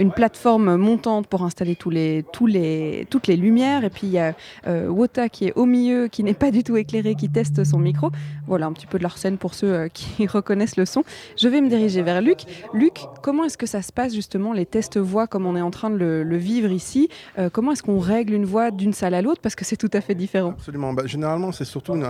une 0.01 0.11
plateforme 0.13 0.77
montante 0.77 1.27
pour 1.27 1.43
installer 1.43 1.77
tous 1.77 1.91
les, 1.91 2.25
tous 2.33 2.47
les, 2.47 3.07
toutes 3.11 3.27
les 3.27 3.37
lumières. 3.37 3.85
Et 3.85 3.91
puis 3.91 4.07
il 4.07 4.13
y 4.13 4.19
a 4.19 4.35
euh, 4.67 4.89
Wota 4.89 5.29
qui 5.29 5.47
est 5.47 5.53
au 5.57 5.67
milieu, 5.67 6.09
qui 6.09 6.25
n'est 6.25 6.35
pas 6.35 6.51
du 6.51 6.65
tout 6.65 6.77
éclairé, 6.77 7.15
qui 7.15 7.29
teste 7.29 7.65
son 7.65 7.79
micro. 7.79 8.11
Voilà 8.47 8.67
un 8.67 8.73
petit 8.73 8.87
peu 8.87 8.97
de 8.99 9.03
leur 9.03 9.19
scène 9.19 9.37
pour 9.37 9.55
ceux 9.55 9.73
euh, 9.73 9.89
qui 9.93 10.27
reconnaissent 10.27 10.79
le 10.79 10.87
son. 10.87 11.05
Je 11.37 11.49
vais 11.49 11.61
me 11.61 11.69
diriger 11.69 12.03
vers 12.03 12.23
Luc. 12.23 12.41
Luc, 12.73 13.01
comment 13.23 13.45
est-ce 13.45 13.59
que 13.59 13.67
ça 13.67 13.83
se 13.83 13.93
passe 13.93 14.15
justement 14.15 14.53
les 14.55 14.67
tests 14.67 14.99
voix 14.99 15.27
comme 15.27 15.47
on 15.47 15.55
est 15.55 15.63
en 15.63 15.71
train 15.71 15.91
de 15.91 15.97
le, 15.97 16.37
vivre 16.37 16.71
ici? 16.71 17.11
Euh, 17.39 17.51
Comment 17.53 17.73
est-ce 17.73 17.83
qu'on 17.83 17.99
règle 17.99 18.33
une 18.33 18.47
voix 18.47 18.71
d'une 18.71 18.95
salle 18.95 19.13
à 19.13 19.21
l'autre? 19.21 19.43
Parce 19.43 19.55
que 19.55 19.67
c'est 19.67 19.77
tout 19.77 19.91
à 19.93 20.01
fait 20.01 20.15
différent. 20.15 20.51
Absolument. 20.51 20.95
Bah, 20.95 21.03
généralement, 21.07 21.53
c'est 21.53 21.65
surtout 21.65 22.01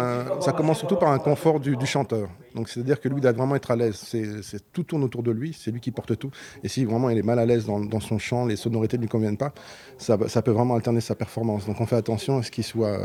ça 0.41 0.53
commence 0.53 0.79
surtout 0.79 0.97
par 0.97 1.11
un 1.11 1.19
confort 1.19 1.59
du, 1.59 1.77
du 1.77 1.87
chanteur. 1.87 2.29
Donc 2.55 2.69
c'est-à-dire 2.69 3.01
que 3.01 3.09
lui 3.09 3.21
doit 3.21 3.33
vraiment 3.33 3.57
être 3.57 3.71
à 3.71 3.77
l'aise. 3.77 3.97
C'est, 3.97 4.73
tout 4.73 4.83
tourne 4.83 5.03
autour 5.03 5.23
de 5.23 5.31
lui, 5.31 5.57
c'est 5.59 5.71
lui 5.71 5.81
qui 5.81 5.91
porte 5.91 6.19
tout. 6.19 6.31
Et 6.63 6.69
si 6.69 6.85
vraiment 6.85 7.11
il 7.11 7.19
est 7.19 7.23
mal 7.23 7.39
à 7.39 7.47
l'aise 7.47 7.67
dans, 7.67 8.01
son 8.01 8.19
chant, 8.19 8.47
les 8.47 8.57
sonorités 8.57 8.97
ne 8.97 9.03
lui 9.03 9.09
conviennent 9.09 9.37
pas, 9.37 9.53
ça, 9.99 10.19
ça, 10.29 10.43
peut 10.43 10.51
vraiment 10.51 10.75
alterner 10.75 11.01
sa 11.01 11.15
performance. 11.15 11.67
Donc 11.67 11.81
on 11.81 11.87
fait 11.87 11.97
attention 11.97 12.39
à 12.39 12.43
ce 12.43 12.51
qu'il 12.51 12.65
soit, 12.65 12.99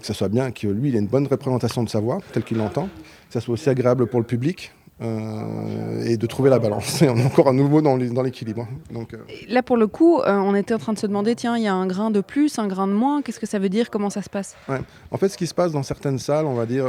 que 0.00 0.06
ça 0.06 0.14
soit 0.14 0.28
bien, 0.28 0.50
que 0.50 0.66
lui 0.66 0.90
il 0.90 0.96
ait 0.96 1.00
une 1.00 1.06
bonne 1.06 1.26
représentation 1.26 1.82
de 1.82 1.88
sa 1.88 2.00
voix, 2.00 2.18
telle 2.32 2.44
qu'il 2.44 2.56
l'entend, 2.56 2.88
que 3.28 3.32
ça 3.32 3.40
soit 3.40 3.54
aussi 3.54 3.68
agréable 3.68 4.06
pour 4.06 4.20
le 4.20 4.26
public, 4.26 4.72
euh, 5.02 6.04
et 6.06 6.16
de 6.16 6.26
trouver 6.26 6.48
la 6.48 6.58
balance. 6.58 7.02
Et 7.02 7.08
on 7.08 7.16
est 7.16 7.24
encore 7.24 7.48
à 7.48 7.52
nouveau 7.52 7.82
dans 7.82 7.96
l'équilibre. 7.96 8.66
Donc, 8.90 9.12
euh. 9.12 9.18
Là, 9.48 9.62
pour 9.62 9.76
le 9.76 9.86
coup, 9.86 10.20
euh, 10.20 10.36
on 10.36 10.54
était 10.54 10.72
en 10.72 10.78
train 10.78 10.94
de 10.94 10.98
se 10.98 11.06
demander, 11.06 11.34
tiens, 11.34 11.56
il 11.56 11.64
y 11.64 11.68
a 11.68 11.74
un 11.74 11.86
grain 11.86 12.10
de 12.10 12.20
plus, 12.20 12.58
un 12.58 12.66
grain 12.66 12.86
de 12.86 12.92
moins, 12.92 13.20
qu'est-ce 13.20 13.40
que 13.40 13.46
ça 13.46 13.58
veut 13.58 13.68
dire, 13.68 13.90
comment 13.90 14.08
ça 14.08 14.22
se 14.22 14.30
passe? 14.30 14.56
Ouais. 14.68 14.80
En 15.10 15.18
fait, 15.18 15.28
ce 15.28 15.36
qui 15.36 15.46
se 15.46 15.54
passe 15.54 15.72
dans 15.72 15.82
certaines 15.82 16.18
salles, 16.18 16.46
on 16.46 16.54
va 16.54 16.64
dire, 16.64 16.86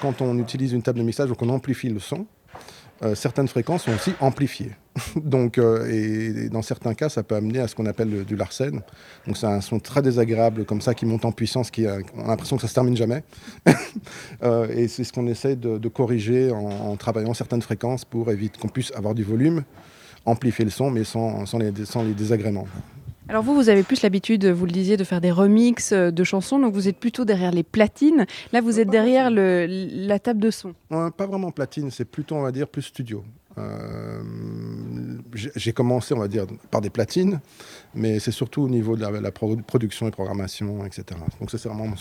quand 0.00 0.22
on 0.22 0.38
utilise 0.38 0.72
une 0.72 0.82
table 0.82 0.98
de 0.98 1.04
mixage, 1.04 1.28
donc 1.28 1.42
on 1.42 1.48
amplifie 1.50 1.90
le 1.90 2.00
son, 2.00 2.26
euh, 3.02 3.14
certaines 3.14 3.48
fréquences 3.48 3.84
sont 3.84 3.92
aussi 3.92 4.12
amplifiées. 4.20 4.72
donc, 5.16 5.58
euh, 5.58 5.86
et, 5.90 6.48
dans 6.48 6.62
certains 6.62 6.94
cas, 6.94 7.08
ça 7.08 7.22
peut 7.22 7.34
amener 7.34 7.58
à 7.58 7.68
ce 7.68 7.74
qu'on 7.74 7.86
appelle 7.86 8.24
du 8.24 8.36
larsen. 8.36 8.80
Donc, 9.26 9.36
c'est 9.36 9.46
un 9.46 9.60
son 9.60 9.78
très 9.78 10.00
désagréable 10.00 10.64
comme 10.64 10.80
ça 10.80 10.94
qui 10.94 11.04
monte 11.04 11.24
en 11.24 11.32
puissance, 11.32 11.70
qui 11.70 11.86
a, 11.86 11.98
on 12.16 12.24
a 12.24 12.28
l'impression 12.28 12.56
que 12.56 12.62
ça 12.62 12.68
se 12.68 12.74
termine 12.74 12.96
jamais. 12.96 13.22
Euh, 14.42 14.68
et 14.68 14.86
c'est 14.88 15.02
ce 15.02 15.12
qu'on 15.12 15.26
essaie 15.26 15.56
de, 15.56 15.88
corriger 15.88 16.50
en, 16.50 16.96
travaillant 16.96 17.32
certaines 17.32 17.62
fréquences 17.62 18.04
pour 18.04 18.30
éviter 18.30 18.58
qu'on 18.60 18.68
puisse 18.68 18.92
avoir 18.92 19.14
du 19.14 19.24
volume, 19.24 19.62
amplifier 20.26 20.64
le 20.64 20.70
son, 20.70 20.90
mais 20.90 21.04
sans, 21.04 21.46
sans, 21.46 21.58
les, 21.58 21.72
sans 21.84 22.02
les 22.02 22.12
désagréments. 22.12 22.66
Alors 23.28 23.42
vous, 23.42 23.54
vous 23.56 23.68
avez 23.68 23.82
plus 23.82 24.02
l'habitude, 24.02 24.46
vous 24.46 24.66
le 24.66 24.72
disiez, 24.72 24.96
de 24.96 25.02
faire 25.02 25.20
des 25.20 25.32
remixes 25.32 25.90
euh, 25.92 26.12
de 26.12 26.22
chansons, 26.22 26.60
donc 26.60 26.72
vous 26.74 26.86
êtes 26.86 26.98
plutôt 26.98 27.24
derrière 27.24 27.50
les 27.50 27.64
platines. 27.64 28.24
Là, 28.52 28.60
vous 28.60 28.78
êtes 28.78 28.88
derrière 28.88 29.32
le, 29.32 29.66
la 29.68 30.20
table 30.20 30.38
de 30.40 30.50
son. 30.52 30.74
pas 30.88 31.26
vraiment 31.26 31.50
platine, 31.50 31.90
c'est 31.90 32.04
plutôt, 32.04 32.36
on 32.36 32.42
va 32.42 32.52
dire, 32.52 32.68
plus 32.68 32.82
studio. 32.82 33.24
Euh, 33.58 34.22
j'ai 35.34 35.72
commencé, 35.72 36.14
on 36.14 36.18
va 36.18 36.28
dire, 36.28 36.46
par 36.70 36.80
des 36.80 36.90
platines, 36.90 37.40
mais 37.94 38.18
c'est 38.18 38.30
surtout 38.30 38.62
au 38.62 38.68
niveau 38.68 38.96
de 38.96 39.02
la, 39.02 39.32
production 39.32 40.06
et 40.06 40.10
programmation, 40.10 40.84
etc. 40.84 41.04
Donc 41.40 41.50
c'est 41.50 41.62
vraiment, 41.64 41.94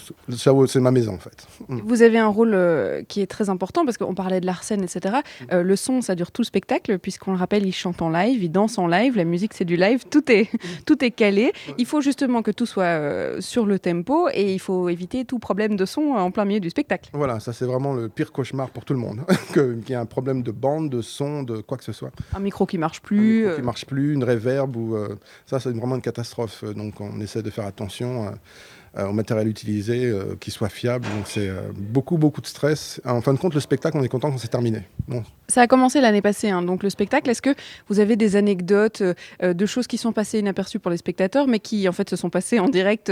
c'est 0.68 0.80
ma 0.80 0.92
maison 0.92 1.14
en 1.14 1.18
fait. 1.18 1.48
Mm. 1.68 1.80
Vous 1.84 2.02
avez 2.02 2.20
un 2.20 2.28
rôle 2.28 2.54
euh, 2.54 3.04
qui 3.08 3.22
est 3.22 3.28
très 3.28 3.50
important 3.50 3.86
parce 3.86 3.98
qu'on 3.98 4.16
parlait 4.16 4.42
de 4.42 4.46
l'arsène, 4.46 4.84
etc. 4.84 5.16
Mm. 5.16 5.46
Euh, 5.52 5.64
le 5.64 5.76
son, 5.76 6.02
ça 6.02 6.16
dure 6.16 6.32
tout 6.32 6.42
le 6.42 6.46
spectacle 6.46 7.00
puisqu'on 7.00 7.32
le 7.32 7.38
rappelle, 7.38 7.66
il 7.66 7.74
chante 7.74 8.02
en 8.02 8.10
live, 8.10 8.44
il 8.44 8.52
danse 8.52 8.78
en 8.78 8.88
live, 8.88 9.16
la 9.16 9.26
musique 9.26 9.54
c'est 9.54 9.66
du 9.66 9.78
live, 9.78 10.04
tout 10.10 10.30
est, 10.32 10.54
mm. 10.54 10.58
tout 10.86 11.04
est 11.04 11.12
calé. 11.12 11.54
Il 11.78 11.86
faut 11.86 12.02
justement 12.02 12.42
que 12.42 12.52
tout 12.52 12.66
soit 12.66 13.42
sur 13.42 13.66
le 13.66 13.80
tempo 13.80 14.28
et 14.34 14.54
il 14.54 14.60
faut 14.60 14.90
éviter 14.90 15.26
tout 15.26 15.40
problème 15.40 15.76
de 15.76 15.86
son 15.86 16.02
en 16.02 16.32
plein 16.32 16.46
milieu 16.46 16.60
du 16.60 16.70
spectacle. 16.70 17.10
Voilà, 17.14 17.40
ça 17.40 17.54
c'est 17.54 17.66
vraiment 17.66 17.94
le 17.94 18.10
pire 18.10 18.32
cauchemar 18.32 18.70
pour 18.70 18.86
tout 18.86 18.94
le 18.94 19.00
monde, 19.00 19.22
qu'il 19.54 19.90
y 19.90 19.94
ait 19.94 19.96
un 19.96 20.06
problème 20.06 20.44
de 20.44 20.52
bande, 20.52 20.90
de 20.90 21.02
son, 21.02 21.45
de 21.46 21.58
quoi 21.58 21.78
que 21.78 21.84
ce 21.84 21.92
soit. 21.92 22.12
Un 22.34 22.40
micro 22.40 22.66
qui 22.66 22.78
marche 22.78 23.02
plus. 23.02 23.20
Un 23.20 23.42
micro 23.42 23.56
qui 23.56 23.62
euh. 23.62 23.66
marche 23.66 23.86
plus, 23.86 24.14
une 24.14 24.24
réverb 24.24 24.76
ou 24.76 24.96
euh, 24.96 25.16
ça 25.46 25.60
c'est 25.60 25.72
vraiment 25.72 25.96
une 25.96 26.02
catastrophe. 26.02 26.64
Donc 26.64 27.00
on 27.02 27.20
essaie 27.22 27.42
de 27.42 27.50
faire 27.50 27.66
attention 27.66 28.34
euh, 28.98 29.08
au 29.08 29.12
matériel 29.12 29.48
utilisé, 29.48 30.14
qui 30.40 30.52
soit 30.52 30.70
fiable. 30.70 31.06
Donc 31.16 31.28
c'est 31.28 31.50
beaucoup 31.76 32.18
beaucoup 32.18 32.42
de 32.42 32.48
stress. 32.48 33.02
En 33.06 33.22
fin 33.22 33.34
de 33.34 33.40
compte, 33.40 33.54
le 33.54 33.60
spectacle, 33.60 33.98
on 33.98 34.04
est 34.04 34.10
content 34.10 34.32
quand 34.32 34.38
c'est 34.38 34.48
terminé. 34.48 34.84
Ça 35.48 35.62
a 35.62 35.68
commencé 35.68 36.00
l'année 36.00 36.22
passée, 36.22 36.50
hein, 36.50 36.62
donc 36.62 36.82
le 36.82 36.90
spectacle. 36.90 37.30
Est-ce 37.30 37.42
que 37.42 37.54
vous 37.90 38.00
avez 38.00 38.16
des 38.16 38.38
anecdotes 38.38 39.04
de 39.42 39.66
choses 39.66 39.88
qui 39.88 39.98
sont 39.98 40.14
passées 40.14 40.40
inaperçues 40.40 40.80
pour 40.80 40.92
les 40.92 40.98
spectateurs, 40.98 41.48
mais 41.48 41.60
qui 41.60 41.90
en 41.90 41.92
fait 41.92 42.10
se 42.10 42.16
sont 42.16 42.30
passées 42.30 42.60
en 42.60 42.70
direct 42.70 43.12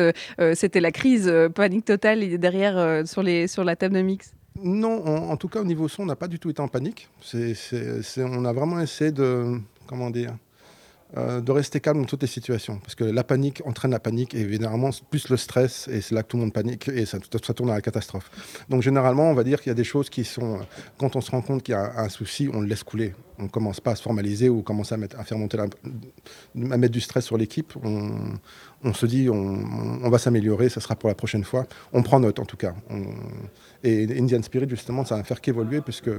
C'était 0.54 0.80
la 0.80 0.92
crise, 0.92 1.32
panique 1.54 1.86
totale 1.86 2.38
derrière 2.38 3.06
sur, 3.06 3.22
les, 3.22 3.48
sur 3.48 3.66
la 3.66 3.76
table 3.76 3.96
de 3.96 4.02
mix? 4.02 4.34
Non, 4.62 5.06
en, 5.06 5.38
tout 5.38 5.48
cas 5.48 5.62
au 5.62 5.66
niveau 5.66 5.88
son, 5.88 6.04
on 6.04 6.06
n'a 6.06 6.16
pas 6.16 6.28
du 6.28 6.40
tout 6.40 6.50
été 6.50 6.62
en 6.62 6.68
panique. 6.68 7.10
on 7.34 8.46
a 8.46 8.54
vraiment 8.54 8.80
essayé 8.80 9.12
de, 9.12 9.60
comment 9.88 10.10
dire, 10.10 10.36
euh, 11.16 11.42
de 11.42 11.52
rester 11.52 11.80
calme 11.80 12.02
dans 12.02 12.08
toutes 12.08 12.24
les 12.24 12.28
situations. 12.28 12.80
Parce 12.80 12.96
que 12.96 13.04
la 13.04 13.24
panique 13.24 13.62
entraîne 13.66 13.92
la 13.92 14.00
panique 14.00 14.34
et 14.34 14.40
évidemment, 14.40 14.90
plus 15.12 15.30
le 15.30 15.38
stress, 15.38 15.88
et 15.88 16.02
c'est 16.02 16.16
là 16.16 16.24
que 16.24 16.30
tout 16.30 16.38
le 16.38 16.44
monde 16.44 16.54
panique 16.54 16.88
et 16.88 17.06
ça, 17.06 17.20
tourne 17.20 17.70
à 17.70 17.76
la 17.76 17.82
catastrophe. 17.82 18.32
Donc 18.70 18.82
généralement, 18.82 19.30
on 19.30 19.36
va 19.36 19.44
dire 19.44 19.62
qu'il 19.62 19.70
y 19.70 19.72
a 19.72 19.76
des 19.76 19.84
choses 19.84 20.10
qui 20.10 20.24
sont, 20.24 20.60
quand 20.98 21.16
on 21.16 21.22
se 21.22 21.30
rend 21.30 21.42
compte 21.42 21.62
qu'il 21.62 21.74
y 21.74 21.78
a 21.78 22.00
un 22.00 22.10
souci, 22.10 22.50
on 22.52 22.62
le 22.62 22.68
laisse 22.68 22.84
couler. 22.84 23.14
On 23.40 23.48
commence 23.48 23.80
pas 23.80 23.92
à 23.92 23.96
se 23.96 24.02
formaliser 24.02 24.50
ou 24.50 24.62
commence 24.62 24.92
à, 24.92 24.98
mettre, 24.98 25.22
faire 25.26 25.38
monter 25.38 25.58
mettre 26.56 26.94
du 26.94 27.02
stress 27.02 27.26
sur 27.26 27.38
l'équipe. 27.38 27.74
On, 27.84 28.94
se 28.94 29.06
dit, 29.06 29.30
on, 29.30 30.10
va 30.10 30.18
s'améliorer, 30.18 30.70
ça 30.70 30.82
sera 30.82 30.96
pour 30.96 31.10
la 31.10 31.16
prochaine 31.16 31.44
fois. 31.44 31.66
On 31.94 32.04
prend 32.04 32.20
note 32.20 32.40
en 32.40 32.46
tout 32.46 32.58
cas. 32.58 32.74
Et 33.84 34.04
Indian 34.18 34.42
Spirit, 34.42 34.70
justement, 34.70 35.06
ça 35.06 35.18
va 35.18 35.24
faire 35.24 35.42
qu'évoluer, 35.42 35.82
puisque 35.82 36.12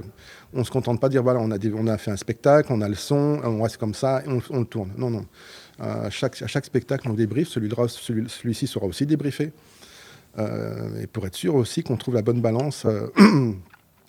on 0.53 0.59
ne 0.59 0.63
se 0.63 0.71
contente 0.71 0.99
pas 0.99 1.07
de 1.07 1.13
dire 1.13 1.23
voilà, 1.23 1.39
on 1.39 1.51
a, 1.87 1.97
fait 1.97 2.11
un 2.11 2.17
spectacle, 2.17 2.71
on 2.71 2.81
a 2.81 2.89
le 2.89 2.95
son, 2.95 3.39
on 3.43 3.61
reste 3.61 3.77
comme 3.77 3.93
ça, 3.93 4.23
et 4.25 4.29
on, 4.49 4.65
tourne. 4.65 4.91
Non, 4.97 5.09
non. 5.09 5.25
à, 5.79 6.09
chaque, 6.09 6.41
à 6.41 6.47
chaque 6.47 6.65
spectacle, 6.65 7.07
on 7.09 7.13
débriefe, 7.13 7.47
celui-ci 7.47 8.27
celui, 8.27 8.67
sera 8.67 8.85
aussi 8.85 9.05
débriefé. 9.05 9.51
Euh, 10.37 11.01
et 11.01 11.07
pour 11.07 11.25
être 11.25 11.35
sûr 11.35 11.55
aussi 11.55 11.83
qu'on 11.83 11.97
trouve 11.97 12.15
la 12.15 12.21
bonne 12.21 12.41
balance. 12.41 12.85
Euh, 12.85 13.07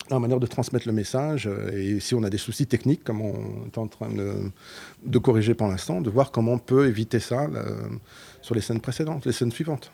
la 0.09 0.19
manière 0.19 0.39
de 0.39 0.47
transmettre 0.47 0.87
le 0.87 0.93
message 0.93 1.47
euh, 1.47 1.71
et 1.71 1.99
si 1.99 2.15
on 2.15 2.23
a 2.23 2.29
des 2.29 2.37
soucis 2.37 2.67
techniques, 2.67 3.03
comme 3.03 3.21
on 3.21 3.65
est 3.65 3.77
en 3.77 3.87
train 3.87 4.09
de, 4.09 5.19
corriger 5.19 5.53
pour 5.53 5.67
l'instant, 5.67 6.01
de 6.01 6.09
voir 6.09 6.31
comment 6.31 6.53
on 6.53 6.59
peut 6.59 6.87
éviter 6.87 7.19
ça 7.19 7.47
sur 8.41 8.55
les 8.55 8.61
scènes 8.61 8.81
précédentes, 8.81 9.25
les 9.25 9.31
scènes 9.31 9.51
suivantes. 9.51 9.91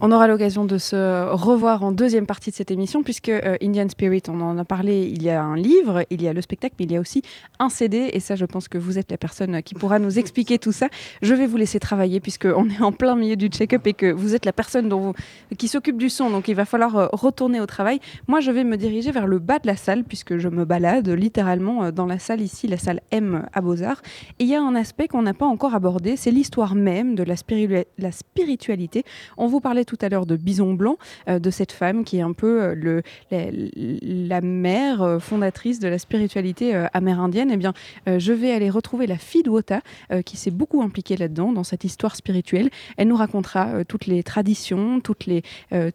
On 0.00 0.12
aura 0.12 0.26
l'occasion 0.26 0.64
de 0.64 0.78
se 0.78 1.28
revoir 1.30 1.84
en 1.84 1.92
deuxième 1.92 2.26
partie 2.26 2.50
de 2.50 2.54
cette 2.54 2.70
émission, 2.70 3.02
puisque 3.02 3.28
euh, 3.28 3.56
Indian 3.62 3.88
Spirit, 3.88 4.22
on 4.28 4.40
en 4.40 4.56
a 4.56 4.64
parlé, 4.64 5.02
il 5.02 5.22
y 5.22 5.28
a 5.28 5.42
un 5.42 5.56
livre, 5.56 6.04
il 6.08 6.22
y 6.22 6.28
a 6.28 6.32
le 6.32 6.40
spectacle, 6.40 6.74
mais 6.78 6.86
il 6.86 6.92
y 6.92 6.96
a 6.96 7.00
aussi 7.00 7.22
un 7.58 7.68
CD, 7.68 8.08
et 8.12 8.20
ça, 8.20 8.34
je 8.34 8.46
pense 8.46 8.68
que 8.68 8.78
vous 8.78 8.98
êtes 8.98 9.10
la 9.10 9.18
personne 9.18 9.62
qui 9.62 9.74
pourra 9.74 9.98
nous 9.98 10.18
expliquer 10.18 10.58
tout 10.58 10.72
ça. 10.72 10.88
Je 11.20 11.34
vais 11.34 11.46
vous 11.46 11.58
laisser 11.58 11.78
travailler, 11.80 12.18
puisqu'on 12.20 12.70
est 12.70 12.80
en 12.80 12.92
plein 12.92 13.14
milieu 13.14 13.36
du 13.36 13.48
check-up 13.48 13.86
et 13.86 13.92
que 13.92 14.10
vous 14.10 14.34
êtes 14.34 14.46
la 14.46 14.54
personne 14.54 14.88
dont 14.88 15.12
qui 15.58 15.68
s'occupe 15.68 15.98
du 15.98 16.08
son, 16.08 16.30
donc 16.30 16.48
il 16.48 16.54
va 16.54 16.64
falloir 16.64 16.96
euh, 16.96 17.08
retourner 17.12 17.60
au 17.60 17.66
travail. 17.66 18.00
Moi, 18.26 18.40
je 18.40 18.50
vais 18.50 18.64
me 18.64 18.78
diriger 18.78 19.10
vers 19.10 19.26
le 19.26 19.38
bas 19.38 19.58
de 19.58 19.66
la 19.66 19.76
salle, 19.76 20.04
puisque 20.04 20.38
je 20.38 20.48
me 20.48 20.64
balade 20.64 21.08
littéralement 21.10 21.84
euh, 21.84 21.90
dans 21.90 22.06
la 22.06 22.18
salle 22.18 22.40
ici, 22.40 22.68
la 22.68 22.78
salle 22.78 23.00
M 23.10 23.46
à 23.52 23.60
Beaux-Arts. 23.60 24.00
Et 24.38 24.44
il 24.44 24.48
y 24.48 24.54
a 24.54 24.62
un 24.62 24.74
aspect 24.74 25.08
qu'on 25.08 25.22
n'a 25.22 25.34
pas 25.34 25.46
encore 25.46 25.74
abordé, 25.74 26.16
c'est 26.16 26.30
l'histoire 26.30 26.74
même 26.74 27.14
de 27.14 27.22
la, 27.22 27.34
la 27.98 28.12
spiritualité. 28.12 29.04
On 29.36 29.46
vous 29.46 29.60
parlait 29.60 29.84
tout 29.90 29.98
à 30.02 30.08
l'heure 30.08 30.24
de 30.24 30.36
Bison 30.36 30.72
Blanc, 30.74 30.98
de 31.26 31.50
cette 31.50 31.72
femme 31.72 32.04
qui 32.04 32.18
est 32.18 32.20
un 32.20 32.32
peu 32.32 32.74
le, 32.74 33.02
la, 33.32 34.40
mère 34.40 35.18
fondatrice 35.20 35.80
de 35.80 35.88
la 35.88 35.98
spiritualité 35.98 36.74
amérindienne. 36.92 37.50
Eh 37.52 37.56
bien, 37.56 37.72
je 38.06 38.32
vais 38.32 38.52
aller 38.52 38.70
retrouver 38.70 39.08
la 39.08 39.16
fille 39.16 39.42
de 39.42 39.50
Wota 39.50 39.80
qui 40.24 40.36
s'est 40.36 40.52
beaucoup 40.52 40.80
impliquée 40.80 41.16
là-dedans, 41.16 41.50
dans 41.52 41.64
cette 41.64 41.82
histoire 41.82 42.14
spirituelle. 42.14 42.70
Elle 42.98 43.08
nous 43.08 43.16
racontera 43.16 43.84
toutes 43.84 44.06
les 44.06 44.22
traditions, 44.22 45.00
toutes 45.00 45.28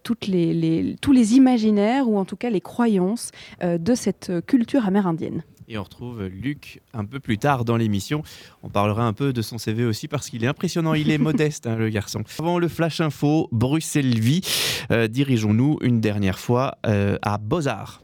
tous 0.02 0.30
les 0.30 1.34
imaginaires 1.34 2.08
ou 2.08 2.18
en 2.18 2.26
tout 2.26 2.36
cas 2.36 2.50
les 2.50 2.60
croyances 2.60 3.30
de 3.62 3.94
cette 3.94 4.30
culture 4.46 4.86
amérindienne. 4.86 5.42
Et 5.68 5.78
on 5.78 5.82
retrouve 5.82 6.24
Luc 6.26 6.80
un 6.94 7.04
peu 7.04 7.20
plus 7.20 7.38
tard 7.38 7.64
dans 7.64 7.76
l'émission. 7.76 8.22
On 8.62 8.68
parlera 8.68 9.04
un 9.04 9.12
peu 9.12 9.32
de 9.32 9.42
son 9.42 9.58
CV 9.58 9.84
aussi 9.84 10.08
parce 10.08 10.30
qu'il 10.30 10.44
est 10.44 10.46
impressionnant, 10.46 10.94
il 10.94 11.10
est 11.10 11.18
modeste, 11.26 11.66
hein, 11.66 11.76
le 11.76 11.88
garçon. 11.88 12.22
Avant 12.38 12.58
le 12.58 12.68
Flash 12.68 13.00
Info, 13.00 13.48
Bruxelles 13.52 14.18
Vie, 14.18 14.42
euh, 14.90 15.08
dirigeons-nous 15.08 15.78
une 15.82 16.00
dernière 16.00 16.38
fois 16.38 16.78
euh, 16.86 17.18
à 17.22 17.38
Beaux-Arts 17.38 18.02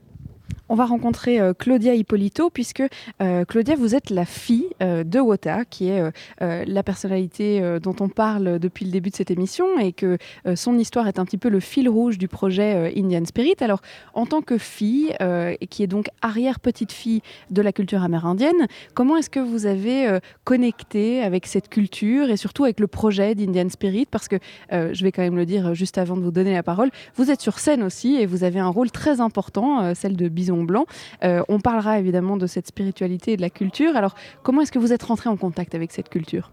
on 0.73 0.75
va 0.75 0.85
rencontrer 0.85 1.39
euh, 1.39 1.53
Claudia 1.53 1.93
Hippolito, 1.93 2.49
puisque 2.49 2.81
euh, 3.21 3.45
Claudia, 3.45 3.75
vous 3.75 3.93
êtes 3.93 4.09
la 4.09 4.25
fille 4.25 4.65
euh, 4.81 5.03
de 5.03 5.19
Wota, 5.19 5.65
qui 5.65 5.89
est 5.89 6.01
la 6.39 6.83
personnalité 6.83 7.77
dont 7.81 7.95
on 7.99 8.09
parle 8.09 8.57
depuis 8.57 8.85
le 8.85 8.91
début 8.91 9.11
de 9.11 9.15
cette 9.15 9.29
émission, 9.29 9.77
et 9.77 9.91
que 9.93 10.17
son 10.55 10.77
histoire 10.77 11.07
est 11.07 11.19
un 11.19 11.25
petit 11.25 11.37
peu 11.37 11.49
le 11.49 11.59
fil 11.59 11.87
rouge 11.87 12.17
du 12.17 12.27
projet 12.27 12.93
Indian 12.97 13.23
Spirit. 13.25 13.55
Alors, 13.61 13.81
en 14.13 14.25
tant 14.25 14.41
que 14.41 14.57
fille, 14.57 15.13
et 15.21 15.67
qui 15.67 15.83
est 15.83 15.87
donc 15.87 16.07
arrière-petite-fille 16.21 17.21
de 17.51 17.61
la 17.61 17.71
culture 17.71 18.03
amérindienne, 18.03 18.67
comment 18.93 19.17
est-ce 19.17 19.29
que 19.29 19.39
vous 19.39 19.65
avez 19.65 20.19
connecté 20.43 21.21
avec 21.21 21.45
cette 21.45 21.69
culture 21.69 22.29
et 22.29 22.37
surtout 22.37 22.63
avec 22.63 22.79
le 22.79 22.87
projet 22.87 23.35
d'Indian 23.35 23.69
Spirit? 23.69 24.07
Parce 24.09 24.27
que, 24.27 24.37
je 24.71 25.03
vais 25.03 25.11
quand 25.11 25.23
même 25.23 25.37
le 25.37 25.45
dire 25.45 25.73
juste 25.73 25.97
avant 25.97 26.17
de 26.17 26.21
vous 26.21 26.31
donner 26.31 26.53
la 26.53 26.63
parole, 26.63 26.89
vous 27.15 27.31
êtes 27.31 27.41
sur 27.41 27.59
scène 27.59 27.83
aussi 27.83 28.15
et 28.15 28.25
vous 28.25 28.43
avez 28.43 28.59
un 28.59 28.69
rôle 28.69 28.91
très 28.91 29.21
important, 29.21 29.93
celle 29.93 30.15
de 30.15 30.27
Bison 30.27 30.62
Blanc. 30.63 30.85
Euh, 31.23 31.43
on 31.47 31.59
parlera 31.59 31.99
évidemment 31.99 32.37
de 32.37 32.47
cette 32.47 32.67
spiritualité 32.67 33.33
et 33.33 33.37
de 33.37 33.41
la 33.41 33.49
culture. 33.49 33.95
Alors, 33.95 34.15
comment 34.43 34.61
est-ce 34.61 34.71
que 34.71 34.79
vous 34.79 34.93
êtes 34.93 35.03
rentré 35.03 35.29
en 35.29 35.37
contact 35.37 35.75
avec 35.75 35.91
cette 35.91 36.09
culture? 36.09 36.51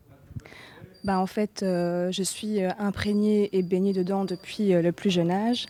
Bah, 1.05 1.19
En 1.19 1.27
fait, 1.27 1.63
euh, 1.63 2.13
je 2.13 2.23
suis 2.23 2.63
euh, 2.63 2.71
imprégnée 2.79 3.49
et 3.57 3.63
baignée 3.63 3.93
dedans 3.93 4.25
depuis 4.25 4.73
le 4.73 4.93
plus 4.93 5.11
jeune 5.11 5.31
âge, 5.31 5.67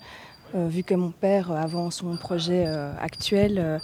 vu 0.52 0.82
que 0.82 0.94
mon 0.94 1.12
père, 1.12 1.52
avant 1.52 1.92
son 1.92 2.16
projet 2.16 2.66
actuel, 3.00 3.80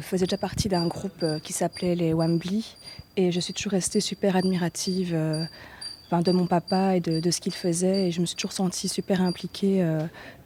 faisait 0.00 0.26
déjà 0.26 0.36
partie 0.36 0.68
d'un 0.68 0.88
groupe 0.88 1.24
qui 1.44 1.52
s'appelait 1.52 1.94
les 1.94 2.12
Wambly. 2.12 2.74
Et 3.16 3.30
je 3.30 3.38
suis 3.38 3.54
toujours 3.54 3.70
restée 3.70 4.00
super 4.00 4.34
admirative 4.34 5.12
de 5.14 6.32
mon 6.32 6.48
papa 6.48 6.96
et 6.96 7.00
de, 7.00 7.20
de 7.20 7.30
ce 7.30 7.40
qu'il 7.40 7.54
faisait. 7.54 8.08
Et 8.08 8.10
je 8.10 8.20
me 8.20 8.26
suis 8.26 8.34
toujours 8.34 8.50
sentie 8.50 8.88
super 8.88 9.22
impliquée 9.22 9.86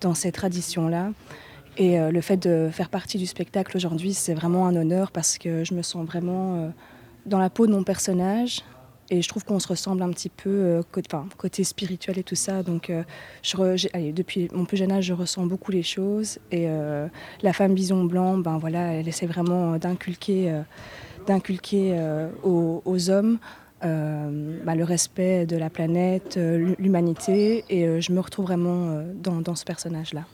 dans 0.02 0.12
ces 0.12 0.30
traditions-là. 0.30 1.12
Et 1.76 2.00
euh, 2.00 2.10
le 2.10 2.20
fait 2.20 2.36
de 2.36 2.70
faire 2.72 2.88
partie 2.88 3.18
du 3.18 3.26
spectacle 3.26 3.76
aujourd'hui, 3.76 4.14
c'est 4.14 4.34
vraiment 4.34 4.66
un 4.66 4.76
honneur 4.76 5.10
parce 5.12 5.38
que 5.38 5.64
je 5.64 5.74
me 5.74 5.82
sens 5.82 6.06
vraiment 6.06 6.56
euh, 6.56 6.68
dans 7.26 7.38
la 7.38 7.50
peau 7.50 7.66
de 7.66 7.72
mon 7.72 7.82
personnage. 7.82 8.62
Et 9.08 9.22
je 9.22 9.28
trouve 9.28 9.44
qu'on 9.44 9.60
se 9.60 9.68
ressemble 9.68 10.02
un 10.02 10.10
petit 10.10 10.30
peu 10.30 10.50
euh, 10.50 10.82
côté, 11.36 11.64
spirituel 11.64 12.18
et 12.18 12.24
tout 12.24 12.34
ça. 12.34 12.62
Donc, 12.62 12.90
depuis 12.90 14.48
mon 14.52 14.64
plus 14.64 14.78
jeune 14.78 14.90
âge, 14.90 15.04
je 15.04 15.12
ressens 15.12 15.46
beaucoup 15.46 15.70
les 15.70 15.84
choses. 15.84 16.38
Et 16.50 16.66
la 17.42 17.52
femme 17.52 17.74
bison 17.74 18.04
blanc, 18.04 18.38
ben 18.38 18.58
voilà, 18.58 18.94
elle 18.94 19.06
essaie 19.06 19.26
vraiment 19.26 19.76
d'inculquer, 19.76 20.52
d'inculquer 21.28 21.96
aux, 22.42 23.10
hommes 23.10 23.38
ben, 23.80 24.74
le 24.74 24.82
respect 24.82 25.46
de 25.46 25.56
la 25.56 25.70
planète, 25.70 26.36
l'humanité. 26.36 27.64
Et 27.68 28.00
je 28.00 28.10
me 28.10 28.18
retrouve 28.18 28.46
vraiment 28.46 29.04
dans 29.14 29.54
ce 29.54 29.64
personnage-là. 29.64 30.24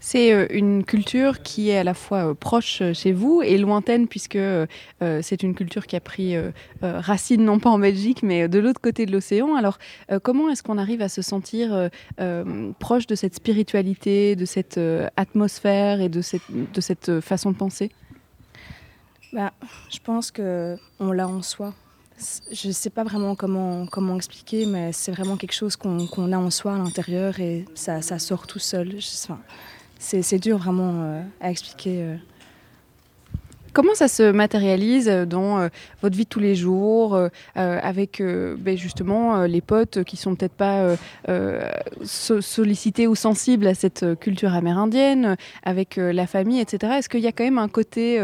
C'est 0.00 0.32
euh, 0.32 0.46
une 0.50 0.84
culture 0.84 1.42
qui 1.42 1.70
est 1.70 1.78
à 1.78 1.84
la 1.84 1.94
fois 1.94 2.30
euh, 2.30 2.34
proche 2.34 2.82
euh, 2.82 2.94
chez 2.94 3.12
vous 3.12 3.42
et 3.42 3.58
lointaine 3.58 4.06
puisque 4.06 4.38
c'est 5.00 5.42
une 5.42 5.54
culture 5.54 5.86
qui 5.86 5.96
a 5.96 6.00
pris 6.00 6.36
racine 6.82 7.44
non 7.44 7.58
pas 7.58 7.70
en 7.70 7.78
Belgique 7.78 8.22
mais 8.22 8.48
de 8.48 8.58
l'autre 8.58 8.80
côté 8.80 9.06
de 9.06 9.12
l'océan. 9.12 9.54
Alors 9.54 9.78
comment 10.22 10.48
est-ce 10.50 10.62
qu'on 10.62 10.78
arrive 10.78 11.02
à 11.02 11.08
se 11.08 11.22
sentir 11.22 11.88
proche 12.78 13.06
de 13.06 13.14
cette 13.14 13.34
spiritualité, 13.34 14.36
de 14.36 14.44
cette 14.44 14.80
atmosphère 15.16 16.00
et 16.00 16.08
de 16.08 16.20
cette, 16.20 16.42
de 16.50 16.80
cette 16.80 17.20
façon 17.20 17.52
de 17.52 17.56
penser? 17.56 17.90
Bah, 19.32 19.52
Je 19.90 19.98
pense 20.02 20.30
qu'on 20.30 21.12
l'a 21.12 21.28
en 21.28 21.42
soi. 21.42 21.74
Je 22.50 22.68
ne 22.68 22.72
sais 22.72 22.90
pas 22.90 23.04
vraiment 23.04 23.34
comment, 23.34 23.86
comment 23.86 24.16
expliquer, 24.16 24.66
mais 24.66 24.92
c'est 24.92 25.12
vraiment 25.12 25.36
quelque 25.36 25.54
chose 25.54 25.76
qu'on 25.76 26.32
a 26.32 26.38
en 26.38 26.50
soi 26.50 26.74
à 26.74 26.78
l'intérieur 26.78 27.38
et 27.38 27.64
ça, 27.74 28.00
sort 28.18 28.46
tout 28.46 28.58
seul. 28.58 29.00
C'est 29.98 30.38
dur 30.38 30.58
vraiment 30.58 30.92
euh, 30.94 31.22
à 31.40 31.50
expliquer. 31.50 32.02
Euh. 32.02 32.16
Comment 33.72 33.94
ça 33.94 34.08
se 34.08 34.32
matérialise 34.32 35.08
dans 35.08 35.58
euh, 35.58 35.68
votre 36.00 36.16
vie 36.16 36.24
de 36.24 36.28
tous 36.28 36.40
les 36.40 36.54
jours, 36.56 37.20
avec 37.54 38.20
ben, 38.20 38.76
justement 38.76 39.42
les 39.42 39.60
potes 39.60 40.02
qui 40.04 40.16
sont 40.16 40.34
peut-être 40.34 40.54
pas 40.54 40.96
sollicités 42.02 43.06
ou 43.06 43.14
sensibles 43.14 43.66
à 43.66 43.74
cette 43.74 44.18
culture 44.18 44.54
amérindienne, 44.54 45.36
avec 45.62 45.96
la 45.96 46.26
famille, 46.26 46.60
etc. 46.60 46.94
Est-ce 46.98 47.08
qu'il 47.08 47.20
y 47.20 47.26
a 47.26 47.32
quand 47.32 47.44
même 47.44 47.58
un 47.58 47.68
côté 47.68 48.20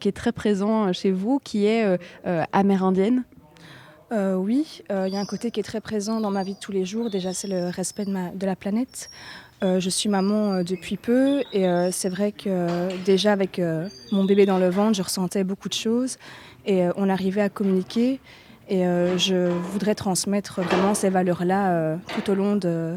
qui 0.00 0.08
est 0.08 0.16
très 0.16 0.32
présent 0.32 0.92
chez 0.92 1.12
vous, 1.12 1.38
qui 1.44 1.66
est 1.66 1.98
amérindienne? 2.52 3.24
Oui, 4.10 4.82
il 4.88 5.12
y 5.12 5.16
a 5.16 5.20
un 5.20 5.26
côté 5.26 5.50
qui 5.50 5.60
est 5.60 5.64
très 5.64 5.82
présent 5.82 6.20
dans 6.20 6.30
ma 6.30 6.42
vie 6.42 6.54
de 6.54 6.58
tous 6.58 6.72
les 6.72 6.86
jours. 6.86 7.10
Déjà, 7.10 7.32
c'est 7.32 7.48
le 7.48 7.68
respect 7.68 8.06
de, 8.06 8.10
ma, 8.10 8.30
de 8.30 8.46
la 8.46 8.56
planète. 8.56 9.10
Euh, 9.62 9.78
je 9.78 9.90
suis 9.90 10.08
maman 10.08 10.52
euh, 10.52 10.62
depuis 10.62 10.96
peu 10.96 11.42
et 11.52 11.68
euh, 11.68 11.90
c'est 11.92 12.08
vrai 12.08 12.32
que 12.32 12.88
déjà 13.04 13.32
avec 13.32 13.60
mon 14.10 14.24
bébé 14.24 14.46
dans 14.46 14.58
le 14.58 14.70
ventre, 14.70 14.94
je 14.96 15.02
ressentais 15.02 15.44
beaucoup 15.44 15.68
de 15.68 15.74
choses 15.74 16.16
et 16.66 16.84
on 16.96 17.08
arrivait 17.08 17.42
à 17.42 17.48
communiquer. 17.48 18.20
Et 18.68 18.84
je 19.16 19.48
voudrais 19.48 19.96
transmettre 19.96 20.60
vraiment 20.60 20.94
ces 20.94 21.10
valeurs-là 21.10 21.96
tout 22.14 22.30
au 22.30 22.36
long 22.36 22.54
de, 22.54 22.96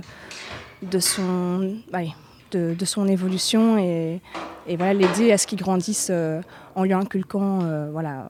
de, 0.83 0.99
son, 0.99 1.77
de, 2.51 2.85
son 2.85 3.07
évolution 3.07 3.79
et, 3.79 4.21
voilà, 4.67 4.93
l'aider 4.93 5.31
à 5.31 5.39
ce 5.39 5.47
qu'il 5.47 5.57
grandisse 5.57 6.11
en 6.75 6.83
lui 6.83 6.93
inculquant 6.93 7.61
voilà, 7.91 8.29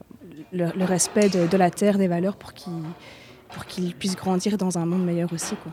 le, 0.52 0.84
respect 0.86 1.28
de, 1.28 1.46
de, 1.46 1.56
la 1.58 1.70
terre, 1.70 1.98
des 1.98 2.08
valeurs 2.08 2.36
pour 2.36 2.54
qu'il 2.54 2.72
pour 3.50 3.66
puisse 3.98 4.16
grandir 4.16 4.56
dans 4.56 4.78
un 4.78 4.86
monde 4.86 5.04
meilleur 5.04 5.30
aussi. 5.30 5.54
Quoi. 5.56 5.72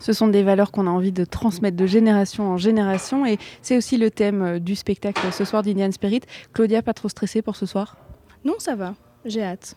Ce 0.00 0.14
sont 0.14 0.28
des 0.28 0.42
valeurs 0.42 0.72
qu'on 0.72 0.86
a 0.86 0.90
envie 0.90 1.12
de 1.12 1.24
transmettre 1.24 1.76
de 1.76 1.86
génération 1.86 2.48
en 2.48 2.56
génération 2.56 3.26
et 3.26 3.38
c'est 3.60 3.76
aussi 3.76 3.98
le 3.98 4.10
thème 4.10 4.42
euh, 4.42 4.58
du 4.58 4.74
spectacle 4.74 5.20
ce 5.30 5.44
soir 5.44 5.62
d'Indian 5.62 5.92
Spirit. 5.92 6.22
Claudia, 6.54 6.82
pas 6.82 6.94
trop 6.94 7.10
stressée 7.10 7.42
pour 7.42 7.54
ce 7.54 7.66
soir? 7.66 7.96
Non, 8.44 8.54
ça 8.58 8.74
va. 8.74 8.94
J'ai 9.26 9.42
hâte. 9.42 9.76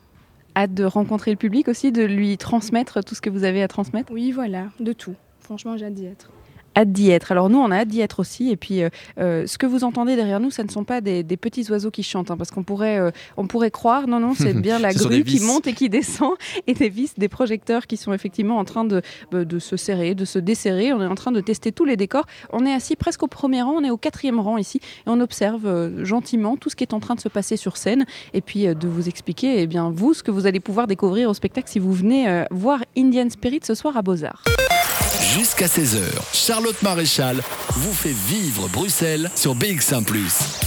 Hâte 0.55 0.73
de 0.73 0.86
rencontrer 0.86 1.31
le 1.31 1.38
public 1.38 1.67
aussi, 1.67 1.91
de 1.91 2.03
lui 2.03 2.38
transmettre 2.38 3.03
tout 3.03 3.15
ce 3.15 3.21
que 3.21 3.29
vous 3.29 3.43
avez 3.43 3.62
à 3.62 3.67
transmettre? 3.67 4.12
Oui, 4.13 4.31
voilà, 4.31 4.67
de 4.79 4.93
tout. 4.93 5.15
Franchement, 5.39 5.75
j'ai 5.75 5.86
hâte 5.86 5.93
d'y 5.93 6.05
être 6.05 6.29
hâte 6.75 6.91
d'y 6.91 7.09
être. 7.12 7.31
Alors 7.31 7.49
nous, 7.49 7.57
on 7.57 7.71
a 7.71 7.77
hâte 7.77 7.88
d'y 7.88 8.01
être 8.01 8.19
aussi. 8.19 8.49
Et 8.49 8.57
puis, 8.57 8.83
euh, 8.83 8.89
euh, 9.19 9.47
ce 9.47 9.57
que 9.57 9.65
vous 9.65 9.83
entendez 9.83 10.15
derrière 10.15 10.39
nous, 10.39 10.51
ça 10.51 10.63
ne 10.63 10.69
sont 10.69 10.83
pas 10.83 11.01
des, 11.01 11.23
petits 11.38 11.69
oiseaux 11.71 11.91
qui 11.91 12.03
chantent, 12.03 12.31
hein, 12.31 12.38
parce 12.38 12.51
qu'on 12.51 12.63
pourrait, 12.63 12.99
euh, 12.99 13.12
on 13.38 13.47
pourrait 13.47 13.71
croire, 13.71 14.07
non, 14.07 14.19
non, 14.19 14.33
c'est 14.38 14.53
bien 14.53 14.79
la 14.79 14.93
grue 14.93 15.23
qui 15.23 15.39
monte 15.39 15.67
et 15.67 15.73
qui 15.73 15.89
descend, 15.89 16.33
et 16.67 16.73
des 16.73 16.89
vis, 16.89 17.13
des 17.17 17.27
projecteurs 17.27 17.88
qui 17.88 17.97
sont 17.97 18.13
effectivement 18.13 18.57
en 18.57 18.65
train 18.65 18.86
de, 18.86 19.01
de 19.31 19.59
se 19.59 19.77
serrer, 19.77 20.15
de 20.15 20.25
se 20.25 20.39
desserrer. 20.39 20.93
On 20.93 21.01
est 21.01 21.07
en 21.07 21.15
train 21.15 21.31
de 21.31 21.41
tester 21.41 21.71
tous 21.71 21.86
les 21.86 21.97
décors. 21.97 22.25
On 22.51 22.65
est 22.65 22.73
assis 22.73 22.95
presque 22.95 23.23
au 23.23 23.27
premier 23.27 23.62
rang, 23.62 23.73
on 23.77 23.83
est 23.83 23.89
au 23.89 23.97
quatrième 23.97 24.39
rang 24.39 24.57
ici, 24.57 24.77
et 24.77 25.09
on 25.09 25.19
observe 25.19 26.03
gentiment 26.03 26.57
tout 26.57 26.69
ce 26.69 26.75
qui 26.75 26.83
est 26.83 26.93
en 26.93 26.99
train 26.99 27.15
de 27.15 27.21
se 27.21 27.29
passer 27.29 27.57
sur 27.57 27.77
scène, 27.77 28.05
et 28.33 28.41
puis 28.41 28.65
de 28.65 28.88
vous 28.88 29.07
expliquer, 29.07 29.62
eh 29.62 29.67
bien, 29.67 29.91
vous, 29.93 30.13
ce 30.13 30.23
que 30.23 30.31
vous 30.31 30.45
allez 30.45 30.59
pouvoir 30.59 30.88
découvrir 30.88 31.29
au 31.29 31.33
spectacle 31.33 31.69
si 31.69 31.79
vous 31.79 31.93
venez 31.93 32.45
voir 32.51 32.79
Indian 32.97 33.29
Spirit 33.29 33.62
ce 33.63 33.75
soir 33.75 33.97
à 33.97 34.01
Beaux-Arts. 34.01 34.43
Jusqu'à 35.33 35.65
16h, 35.65 36.01
Charlotte 36.63 36.82
Maréchal 36.82 37.43
vous 37.71 37.91
fait 37.91 38.13
vivre 38.13 38.69
Bruxelles 38.69 39.30
sur 39.36 39.54
BX1⁇ 39.54 40.06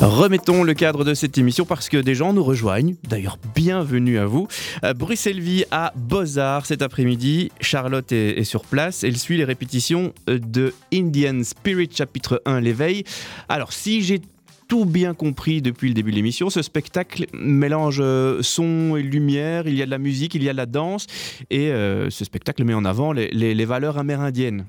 Remettons 0.00 0.62
le 0.62 0.72
cadre 0.72 1.04
de 1.04 1.12
cette 1.12 1.36
émission 1.36 1.66
parce 1.66 1.90
que 1.90 1.98
des 1.98 2.14
gens 2.14 2.32
nous 2.32 2.42
rejoignent. 2.42 2.94
D'ailleurs, 3.06 3.36
bienvenue 3.54 4.18
à 4.18 4.24
vous. 4.24 4.48
Euh, 4.84 4.94
Bruxelles 4.94 5.40
Vie 5.40 5.66
à 5.70 5.92
Beaux-Arts 5.96 6.64
cet 6.64 6.80
après-midi. 6.80 7.52
Charlotte 7.60 8.10
est, 8.10 8.42
sur 8.44 8.64
place. 8.64 9.04
Elle 9.04 9.18
suit 9.18 9.36
les 9.36 9.44
répétitions 9.44 10.14
euh, 10.30 10.38
de 10.38 10.72
Indian 10.94 11.42
Spirit 11.44 11.90
chapitre 11.92 12.40
1, 12.46 12.60
l'éveil. 12.60 13.04
Alors, 13.50 13.74
si 13.74 14.00
j'ai 14.00 14.22
tout 14.68 14.84
bien 14.84 15.14
compris 15.14 15.62
depuis 15.62 15.88
le 15.88 15.94
début 15.94 16.10
de 16.10 16.16
l'émission. 16.16 16.50
Ce 16.50 16.62
spectacle 16.62 17.26
mélange 17.32 17.98
euh, 18.00 18.42
son 18.42 18.96
et 18.96 19.02
lumière, 19.02 19.66
il 19.66 19.74
y 19.74 19.82
a 19.82 19.86
de 19.86 19.90
la 19.90 19.98
musique, 19.98 20.34
il 20.34 20.42
y 20.42 20.48
a 20.48 20.52
de 20.52 20.58
la 20.58 20.66
danse, 20.66 21.06
et 21.50 21.72
euh, 21.72 22.10
ce 22.10 22.24
spectacle 22.24 22.62
met 22.64 22.74
en 22.74 22.84
avant 22.84 23.12
les, 23.12 23.64
valeurs 23.64 23.98
amérindiennes. 23.98 24.66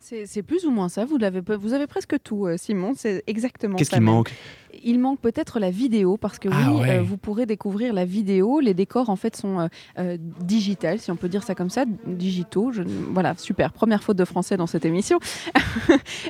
C'est 0.00 0.42
plus 0.42 0.66
ou 0.66 0.70
moins 0.70 0.88
ça, 0.88 1.04
vous 1.04 1.16
avez, 1.22 1.40
vous 1.40 1.72
avez 1.72 1.86
presque 1.86 2.16
tout, 2.22 2.46
euh, 2.46 2.56
Simon, 2.56 2.92
c'est 2.96 3.22
exactement 3.26 3.76
Qu'est-ce 3.76 3.90
qui 3.90 4.00
manque? 4.00 4.32
Il 4.84 4.98
manque 4.98 5.20
peut-être 5.20 5.58
la 5.60 5.70
vidéo 5.70 6.16
parce 6.16 6.38
que 6.38 6.48
Ah 6.52 6.70
oui, 6.72 6.80
ouais. 6.80 6.98
euh, 6.98 7.02
vous 7.02 7.16
pourrez 7.16 7.46
découvrir 7.46 7.92
la 7.92 8.04
vidéo. 8.04 8.60
Les 8.60 8.74
décors 8.74 9.10
en 9.10 9.16
fait 9.16 9.36
sont 9.36 9.60
euh, 9.60 9.66
euh, 9.98 10.16
digitales, 10.40 10.98
si 10.98 11.10
on 11.10 11.16
peut 11.16 11.28
dire 11.28 11.42
ça 11.42 11.54
comme 11.54 11.70
ça, 11.70 11.84
digitaux. 12.06 12.72
Je- 12.72 12.82
voilà, 13.12 13.34
super. 13.36 13.72
Première 13.72 14.02
faute 14.02 14.16
de 14.16 14.24
français 14.24 14.56
dans 14.56 14.66
cette 14.66 14.84
émission. 14.84 15.18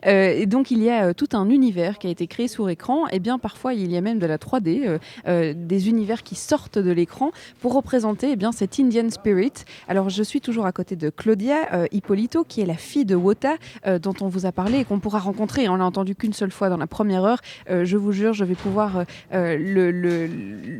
Euh, 0.06 0.30
et 0.36 0.46
donc 0.46 0.70
il 0.70 0.82
y 0.82 0.90
a 0.90 1.14
tout 1.14 1.28
un 1.32 1.48
univers 1.48 1.98
qui 1.98 2.06
a 2.06 2.10
été 2.10 2.26
créé 2.26 2.48
sur 2.48 2.68
écran. 2.70 3.06
Et 3.08 3.18
bien 3.20 3.38
parfois 3.38 3.74
il 3.74 3.90
y 3.90 3.96
a 3.96 4.00
même 4.00 4.18
de 4.18 4.26
la 4.26 4.38
3D, 4.38 4.82
euh, 4.86 4.98
euh, 5.28 5.54
des 5.56 5.88
univers 5.88 6.22
qui 6.22 6.34
sortent 6.34 6.78
de 6.78 6.90
l'écran 6.90 7.30
pour 7.60 7.74
représenter 7.74 8.30
eh 8.32 8.36
bien 8.36 8.52
cet 8.52 8.78
Indian 8.80 9.08
Spirit. 9.10 9.52
Alors 9.88 10.10
je 10.10 10.22
suis 10.22 10.40
toujours 10.40 10.66
à 10.66 10.72
côté 10.72 10.96
de 10.96 11.10
Claudia 11.10 11.86
Hippolito, 11.92 12.44
qui 12.44 12.60
est 12.60 12.66
la 12.66 12.74
fille 12.74 13.04
de 13.04 13.14
Wota, 13.14 13.54
dont 14.00 14.14
on 14.20 14.28
vous 14.28 14.46
a 14.46 14.52
parlé 14.52 14.78
et 14.80 14.84
qu'on 14.84 14.98
pourra 15.00 15.18
rencontrer. 15.18 15.68
On 15.68 15.76
l'a 15.76 15.84
entendu 15.84 16.14
qu'une 16.14 16.32
seule 16.32 16.50
fois 16.52 16.68
dans 16.68 16.76
la 16.76 16.86
première 16.86 17.24
heure. 17.24 17.40
Je 17.68 17.96
vous 17.96 18.12
jure, 18.12 18.31
je 18.32 18.44
vais 18.44 18.54
pouvoir 18.54 18.98
euh, 18.98 19.04
euh, 19.32 20.28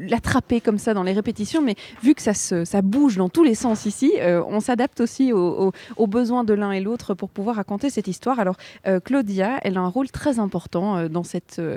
l'attraper 0.09 0.61
comme 0.61 0.79
ça 0.79 0.95
dans 0.95 1.03
les 1.03 1.13
répétitions. 1.13 1.63
Mais 1.63 1.77
vu 2.03 2.15
que 2.15 2.23
ça, 2.23 2.83
bouge 2.83 3.17
dans 3.17 3.29
tous 3.29 3.45
les 3.45 3.55
sens 3.55 3.87
ici, 3.87 4.13
euh, 4.19 4.43
on 4.47 4.61
s'adapte 4.61 5.01
aussi 5.01 5.33
aux, 5.33 5.73
besoins 6.07 6.45
de 6.45 6.53
l'un 6.53 6.73
et 6.73 6.81
l'autre 6.81 7.15
pour 7.15 7.31
pouvoir 7.31 7.57
raconter 7.57 7.89
cette 7.89 8.09
histoire. 8.09 8.39
Alors 8.39 8.57
Claudia, 9.05 9.59
elle 9.63 9.79
a 9.79 9.81
un 9.81 9.89
rôle 9.89 10.11
très 10.11 10.39
important 10.39 11.09
dans, 11.09 11.23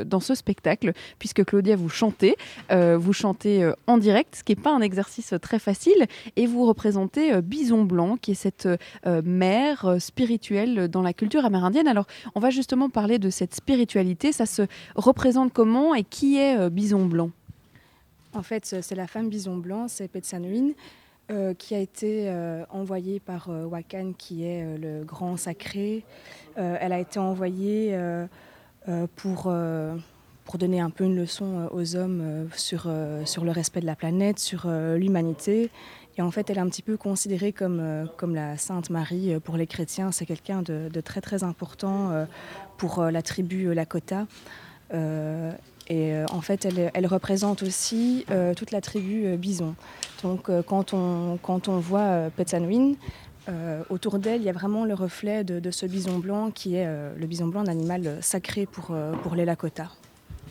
dans 0.06 0.20
ce 0.20 0.36
spectacle, 0.36 0.94
puisque 1.20 1.46
Claudia, 1.46 1.76
vous 1.76 1.90
chantez, 1.90 2.36
vous 2.72 3.14
chantez 3.14 3.72
en 3.88 3.98
direct, 3.98 4.36
ce 4.38 4.44
qui 4.44 4.54
n'est 4.56 4.62
pas 4.62 4.74
un 4.74 4.82
exercice 4.82 5.34
très 5.42 5.60
facile, 5.60 6.06
et 6.36 6.48
vous 6.48 6.66
représentez 6.66 7.42
Bison 7.42 7.84
Blanc, 7.84 8.18
qui 8.18 8.32
est 8.32 8.36
cette 8.36 8.68
mère 9.24 9.96
spirituelle 10.00 10.90
dans 10.90 11.02
la 11.02 11.14
culture 11.14 11.46
amérindienne. 11.46 11.88
Alors, 11.88 12.08
on 12.34 12.40
va 12.40 12.50
justement 12.50 12.90
parler 12.90 13.20
de 13.20 13.30
cette 13.30 13.56
spiritualité. 13.56 14.32
Ça 14.32 14.46
se 14.46 14.64
représente 14.96 15.54
comment 15.66 15.96
et 15.96 16.04
qui 16.04 16.38
est 16.38 16.60
euh, 16.60 16.70
Bison 16.70 17.06
Blanc? 17.06 17.32
En 18.34 18.44
fait, 18.44 18.76
c'est 18.82 18.94
la 18.94 19.08
femme 19.08 19.30
bison 19.30 19.58
blanc, 19.58 19.88
c'est 19.88 20.08
Petsanuin, 20.08 20.74
euh, 21.32 21.56
qui 21.56 21.74
a 21.74 21.80
été 21.80 22.26
euh, 22.28 22.64
envoyée 22.70 23.20
par 23.20 23.50
euh, 23.50 23.64
Wakan, 23.64 24.12
qui 24.16 24.44
est 24.44 24.78
le 24.78 25.04
grand 25.04 25.38
sacré. 25.38 26.04
Elle 26.56 26.94
a 26.94 27.00
été 27.00 27.18
envoyée 27.18 28.00
pour, 29.18 29.54
pour 30.46 30.58
donner 30.58 30.80
un 30.80 30.90
peu 30.90 31.04
une 31.04 31.18
leçon 31.18 31.68
aux 31.74 31.98
hommes 31.98 32.48
sur, 32.56 32.90
sur 33.26 33.44
le 33.44 33.52
respect 33.52 33.82
de 33.82 33.86
la 33.86 33.98
planète, 33.98 34.40
sur 34.40 34.70
l'humanité. 34.70 35.70
Et 36.18 36.22
en 36.22 36.32
fait, 36.32 36.50
elle 36.50 36.58
est 36.58 36.62
un 36.62 36.70
petit 36.70 36.82
peu 36.82 36.96
considérée 36.96 37.52
comme, 37.52 38.08
comme 38.16 38.36
la 38.36 38.56
Sainte 38.56 38.90
Marie 38.90 39.38
pour 39.42 39.58
les 39.58 39.68
chrétiens. 39.68 40.14
C'est 40.14 40.26
quelqu'un 40.26 40.62
de, 40.62 41.02
très 41.02 41.20
très 41.20 41.44
important 41.44 42.26
pour 42.78 43.04
la 43.04 43.22
tribu 43.22 43.74
Lakota. 43.74 44.28
Euh, 44.94 45.52
et 45.88 46.14
euh, 46.14 46.26
en 46.32 46.42
fait, 46.42 46.66
elle, 46.66 46.92
elle 46.94 47.08
représente 47.08 47.64
aussi 47.64 48.26
euh, 48.30 48.54
toute 48.54 48.72
la 48.72 48.82
tribu 48.82 49.38
Bison. 49.38 49.76
Donc, 50.24 50.50
quand, 50.66 50.94
on, 50.94 51.38
quand 51.42 51.68
on 51.68 51.80
voit 51.80 52.30
Petsanwin, 52.36 52.96
euh, 53.48 53.84
autour 53.90 54.18
d'elle, 54.18 54.42
il 54.42 54.46
y 54.46 54.50
a 54.50 54.54
vraiment 54.54 54.86
le 54.86 54.96
reflet 54.96 55.44
de, 55.44 55.60
de 55.60 55.72
ce 55.72 55.86
bison 55.86 56.18
blanc 56.18 56.50
qui 56.50 56.76
est 56.76 56.88
euh, 56.88 57.14
le 57.16 57.28
bison 57.28 57.46
blanc, 57.46 57.62
un 57.62 57.68
animal 57.68 58.18
sacré 58.22 58.66
pour, 58.66 58.88
euh, 58.90 59.14
pour 59.22 59.36
les 59.36 59.46
Lakota. 59.46 59.92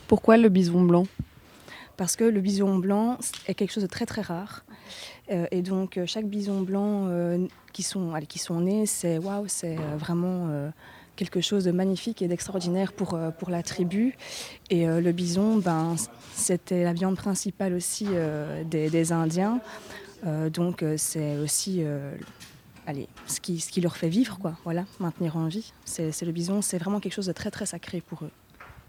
Pourquoi 0.07 0.37
le 0.37 0.49
bison 0.49 0.82
blanc? 0.82 1.07
Parce 1.97 2.14
que 2.14 2.22
le 2.22 2.41
bison 2.41 2.76
blanc 2.76 3.18
est 3.49 3.55
quelque 3.55 3.72
chose 3.72 3.82
de 3.82 3.89
très 3.89 4.07
très 4.07 4.22
rare. 4.22 4.64
Et 5.28 5.62
donc, 5.62 5.99
chaque 6.05 6.26
bison 6.26 6.61
blanc 6.61 7.09
qui, 7.72 7.82
sont, 7.82 8.12
allez, 8.12 8.26
qui 8.26 8.39
sont 8.39 8.61
nés, 8.61 8.85
c'est 8.85 9.16
waouh, 9.16 9.47
c'est 9.47 9.76
vraiment 9.97 10.49
quelque 11.16 11.40
chose 11.40 11.64
de 11.64 11.72
magnifique 11.72 12.22
et 12.22 12.28
d'extraordinaire 12.28 12.92
pour, 12.92 13.14
euh, 13.14 13.30
pour 13.30 13.50
la 13.50 13.62
tribu. 13.62 14.16
Et 14.70 14.88
euh, 14.88 15.00
le 15.00 15.12
bison, 15.12 15.58
ben, 15.58 15.96
c'était 16.34 16.84
la 16.84 16.92
viande 16.92 17.16
principale 17.16 17.74
aussi 17.74 18.06
euh, 18.10 18.64
des, 18.64 19.12
Indiens. 19.12 19.60
Donc, 20.54 20.82
c'est 20.96 21.36
aussi 21.36 21.84
allez, 22.86 23.08
ce, 23.26 23.40
qui, 23.40 23.60
ce 23.60 23.70
qui 23.70 23.82
leur 23.82 23.94
fait 23.94 24.08
vivre, 24.08 24.38
quoi. 24.38 24.56
Voilà, 24.64 24.86
maintenir 24.98 25.36
en 25.36 25.48
vie. 25.48 25.74
C'est 25.84 26.22
le 26.22 26.32
bison, 26.32 26.62
c'est 26.62 26.78
vraiment 26.78 26.98
quelque 26.98 27.12
chose 27.12 27.26
de 27.26 27.32
très 27.32 27.50
très 27.50 27.66
sacré 27.66 28.00
pour 28.00 28.24
eux. 28.24 28.30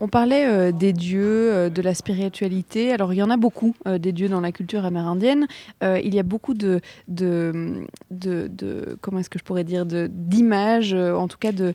On 0.02 0.10
parlait 0.10 0.46
euh, 0.46 0.72
des 0.74 0.92
dieux, 0.92 1.54
euh, 1.54 1.70
de 1.70 1.82
la 1.82 1.94
spiritualité. 1.94 2.92
Alors, 2.92 3.14
il 3.14 3.18
y 3.18 3.24
en 3.24 3.30
a 3.30 3.38
beaucoup 3.38 3.76
euh, 3.88 3.98
des 3.98 4.12
dieux 4.12 4.28
dans 4.28 4.42
la 4.42 4.52
culture 4.52 4.84
amérindienne. 4.84 5.48
Il 5.82 6.14
y 6.14 6.20
a 6.20 6.24
beaucoup 6.24 6.54
de, 6.54 6.82
de, 7.08 7.86
de, 8.12 8.98
comment 9.02 9.20
est-ce 9.20 9.30
que 9.30 9.40
je 9.40 9.44
pourrais 9.44 9.64
dire, 9.64 9.86
d'images, 9.86 10.94
en 10.94 11.28
tout 11.28 11.38
cas 11.38 11.52
de, 11.52 11.74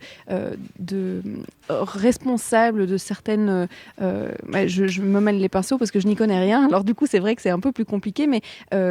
de 0.79 1.23
responsables 1.69 2.87
de 2.87 2.97
certaines. 2.97 3.69
je, 3.99 4.87
je 4.87 5.03
me 5.03 5.21
mêle 5.21 5.39
les 5.39 5.49
pinceaux 5.49 5.79
parce 5.79 5.91
que 5.91 6.01
je 6.01 6.07
n'y 6.07 6.17
connais 6.17 6.41
rien. 6.41 6.67
Alors, 6.67 6.85
du 6.85 6.95
coup, 6.95 7.07
c'est 7.07 7.19
vrai 7.19 7.37
que 7.37 7.43
c'est 7.43 7.51
un 7.51 7.61
peu 7.61 7.73
plus 7.73 7.85
compliqué. 7.85 8.27
Mais 8.27 8.41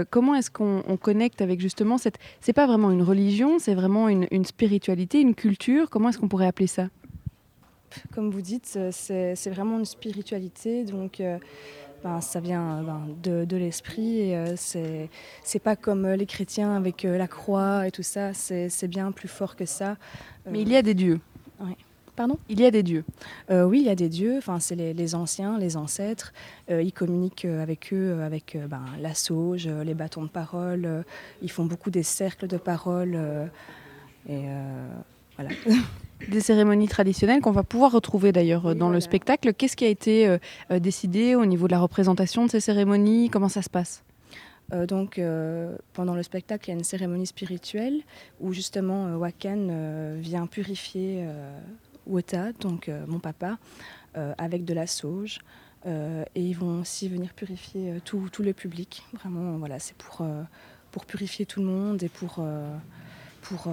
comment 0.10 0.36
est-ce 0.36 0.52
qu'on 0.52 0.84
on 0.88 0.98
connecte 0.98 1.42
avec 1.42 1.60
justement 1.60 1.98
cette. 1.98 2.16
C'est 2.42 2.54
pas 2.54 2.68
vraiment 2.68 2.92
une 2.92 3.04
religion, 3.04 3.60
c'est 3.60 3.76
vraiment 3.76 4.10
une 4.10 4.46
spiritualité, 4.46 5.20
une 5.20 5.36
culture. 5.36 5.90
Comment 5.90 6.10
est-ce 6.10 6.18
qu'on 6.18 6.30
pourrait 6.30 6.48
appeler 6.48 6.68
ça? 6.68 6.88
Comme 8.14 8.30
vous 8.32 8.42
dites, 8.42 8.74
euh, 8.76 8.92
c'est 8.92 9.50
vraiment 9.50 9.80
une 9.80 9.86
spiritualité, 9.86 10.84
donc 10.84 11.20
euh, 11.20 11.38
ben, 12.04 12.22
ça 12.22 12.40
vient 12.40 12.82
ben, 12.84 13.02
de, 13.24 13.46
de 13.46 13.58
l'esprit. 13.58 14.20
et, 14.20 14.38
euh, 14.38 14.56
c'est 15.44 15.60
pas 15.60 15.76
comme 15.76 16.06
euh, 16.06 16.16
les 16.16 16.26
chrétiens 16.26 16.76
avec 16.76 17.06
euh, 17.06 17.18
la 17.18 17.28
croix 17.28 17.88
et 17.88 17.92
tout 17.92 18.04
ça, 18.04 18.34
c'est 18.34 18.88
bien 18.88 19.12
plus 19.12 19.28
fort 19.28 19.56
que 19.56 19.66
ça. 19.66 19.92
Euh, 19.92 20.50
Mais 20.52 20.62
il 20.62 20.70
y 20.70 20.76
a 20.76 20.82
des 20.82 20.94
dieux. 20.94 21.20
Pardon? 22.16 22.38
Il 22.50 22.60
y 22.60 22.66
a 22.66 22.72
des 22.72 22.84
dieux. 22.84 23.06
Euh, 23.50 23.64
Oui, 23.64 23.80
il 23.80 23.86
y 23.86 23.90
a 23.90 23.96
des 23.96 24.10
dieux, 24.10 24.38
enfin, 24.40 24.60
c'est 24.60 24.76
les, 24.76 24.94
les 24.94 25.16
anciens, 25.16 25.58
les 25.58 25.78
ancêtres. 25.78 26.34
Euh, 26.70 26.82
ils 26.82 26.92
communiquent 26.92 27.46
euh, 27.46 27.64
avec 27.64 27.94
eux, 27.94 28.12
euh, 28.20 28.26
avec 28.26 28.58
euh, 28.58 28.68
ben, 28.68 28.84
la 29.00 29.14
sauge, 29.14 29.68
euh, 29.68 29.86
les 29.86 29.94
bâtons 29.94 30.24
de 30.24 30.28
parole. 30.30 30.84
euh, 30.86 31.02
ils 31.42 31.50
font 31.50 31.64
beaucoup 31.64 31.90
des 31.92 32.04
cercles 32.04 32.48
de 32.48 32.58
parole. 32.58 33.14
euh, 33.16 33.46
et 34.28 34.44
euh, 34.50 34.90
voilà. 35.40 35.56
Des 36.28 36.42
cérémonies 36.42 36.90
traditionnelles 36.90 37.40
qu'on 37.40 37.52
va 37.52 37.64
pouvoir 37.64 37.94
retrouver 37.94 38.34
d'ailleurs 38.34 38.76
dans 38.76 38.90
le 38.90 39.00
spectacle. 39.00 39.54
Qu'est-ce 39.54 39.78
qui 39.78 39.86
a 39.86 39.88
été 39.88 40.28
euh, 40.28 40.38
euh, 40.70 40.80
décidé 40.80 41.36
au 41.36 41.46
niveau 41.46 41.68
de 41.68 41.72
la 41.72 41.80
représentation 41.80 42.46
de 42.46 42.52
ces 42.52 42.60
cérémonies? 42.60 43.30
Comment 43.30 43.48
ça 43.48 43.62
se 43.62 43.70
passe? 43.70 44.04
Euh, 44.74 44.86
donc, 44.86 45.18
euh, 45.18 45.78
pendant 45.94 46.16
le 46.16 46.22
spectacle, 46.22 46.66
il 46.68 46.72
y 46.72 46.76
a 46.76 46.78
une 46.78 46.84
cérémonie 46.84 47.26
spirituelle 47.26 48.02
où 48.42 48.52
justement 48.52 49.16
Wakan 49.16 50.18
vient 50.20 50.46
purifier 50.46 51.26
Wota, 52.06 52.52
donc 52.60 52.92
mon 53.08 53.20
papa, 53.20 53.58
avec 54.38 54.66
de 54.66 54.74
la 54.74 54.88
sauge. 54.88 55.40
Et 55.86 56.42
ils 56.42 56.54
vont 56.54 56.82
aussi 56.82 57.08
venir 57.08 57.34
purifier 57.34 58.02
tout, 58.04 58.28
tout 58.32 58.44
le 58.44 58.52
public. 58.52 59.04
Vraiment, 59.14 59.58
voilà, 59.58 59.80
c'est 59.80 59.96
pour, 59.96 60.28
pour 60.92 61.06
purifier 61.06 61.46
tout 61.46 61.62
le 61.62 61.66
monde 61.66 62.04
et 62.04 62.10
pour. 62.10 62.46
pour 63.42 63.70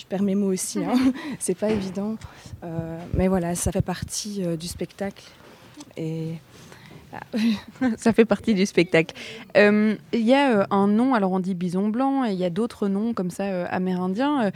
je 0.00 0.06
perds 0.06 0.22
mes 0.22 0.34
mots 0.34 0.50
aussi, 0.50 0.82
hein. 0.82 0.94
c'est 1.38 1.56
pas 1.56 1.68
évident. 1.68 2.16
Euh, 2.64 2.98
mais 3.12 3.28
voilà, 3.28 3.54
ça 3.54 3.70
fait 3.70 3.82
partie 3.82 4.42
euh, 4.42 4.56
du 4.56 4.66
spectacle. 4.66 5.24
Et 5.96 6.34
Ça 7.96 8.12
fait 8.12 8.24
partie 8.24 8.54
du 8.54 8.64
spectacle. 8.66 9.14
Euh, 9.56 9.96
Il 10.12 10.20
y 10.20 10.32
a 10.32 10.66
un 10.70 10.86
nom, 10.86 11.12
alors 11.12 11.32
on 11.32 11.40
dit 11.40 11.54
bison 11.54 11.88
blanc, 11.88 12.24
et 12.24 12.30
il 12.32 12.38
y 12.38 12.44
a 12.44 12.50
d'autres 12.50 12.88
noms 12.88 13.12
comme 13.12 13.30
ça 13.30 13.66
amérindiens. 13.66 14.52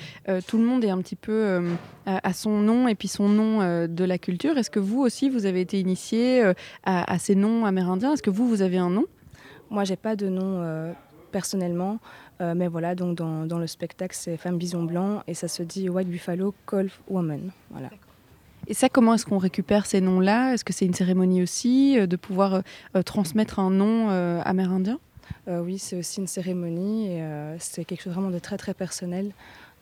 Tout 0.47 0.59
le 0.59 0.65
monde 0.65 0.85
est 0.85 0.91
un 0.91 0.99
petit 0.99 1.17
peu 1.17 1.75
à, 2.07 2.27
à 2.27 2.33
son 2.33 2.61
nom 2.61 2.87
et 2.87 2.95
puis 2.95 3.09
son 3.09 3.29
nom 3.29 3.87
de 3.89 4.05
la 4.05 4.19
culture. 4.19 4.57
Est-ce 4.57 4.71
que 4.71 4.79
vous 4.79 5.01
aussi, 5.01 5.29
vous 5.29 5.47
avez 5.47 5.63
été 5.63 5.81
initié 5.81 6.45
à, 6.85 7.13
à 7.13 7.19
ces 7.19 7.35
noms 7.35 7.67
amérindiens? 7.67 8.13
Est-ce 8.13 8.23
que 8.23 8.31
vous, 8.31 8.49
vous 8.49 8.63
avez 8.63 8.79
un 8.79 8.91
nom? 8.91 9.07
Moi, 9.69 9.83
j'ai 9.83 9.97
pas 9.97 10.15
de 10.15 10.29
nom 10.29 10.95
personnellement, 11.33 11.99
euh, 12.41 12.55
mais 12.55 12.69
voilà, 12.69 12.95
donc 12.95 13.17
dans, 13.17 13.47
dans 13.47 13.59
le 13.59 13.67
spectacle, 13.67 14.17
c'est 14.19 14.37
Femme 14.37 14.59
Bison 14.59 14.85
Blanc 14.85 15.23
et 15.27 15.35
ça 15.35 15.49
se 15.49 15.63
dit 15.63 15.89
White 15.89 16.09
Buffalo 16.09 16.55
Call 16.67 16.91
Woman. 17.09 17.51
Voilà. 17.71 17.91
Et 18.67 18.75
ça, 18.75 18.89
comment 18.89 19.15
est-ce 19.15 19.27
qu'on 19.27 19.39
récupère 19.39 19.87
ces 19.87 20.01
noms-là? 20.01 20.55
Est-ce 20.55 20.65
que 20.65 20.73
c'est 20.73 20.87
une 20.87 20.95
cérémonie 20.95 21.43
aussi 21.43 21.99
euh, 21.99 22.07
de 22.07 22.17
pouvoir 22.17 22.63
euh, 22.97 23.03
transmettre 23.03 23.59
un 23.59 23.71
nom 23.71 24.09
amérindien? 24.45 24.99
Oui, 25.47 25.79
c'est 25.79 25.97
aussi 25.97 26.21
une 26.21 26.27
cérémonie 26.27 27.09
et 27.09 27.23
c'est 27.59 27.85
quelque 27.85 28.03
chose 28.03 28.15
vraiment 28.15 28.31
de 28.31 28.39
très 28.39 28.57
très 28.57 28.75
personnel. 28.75 29.33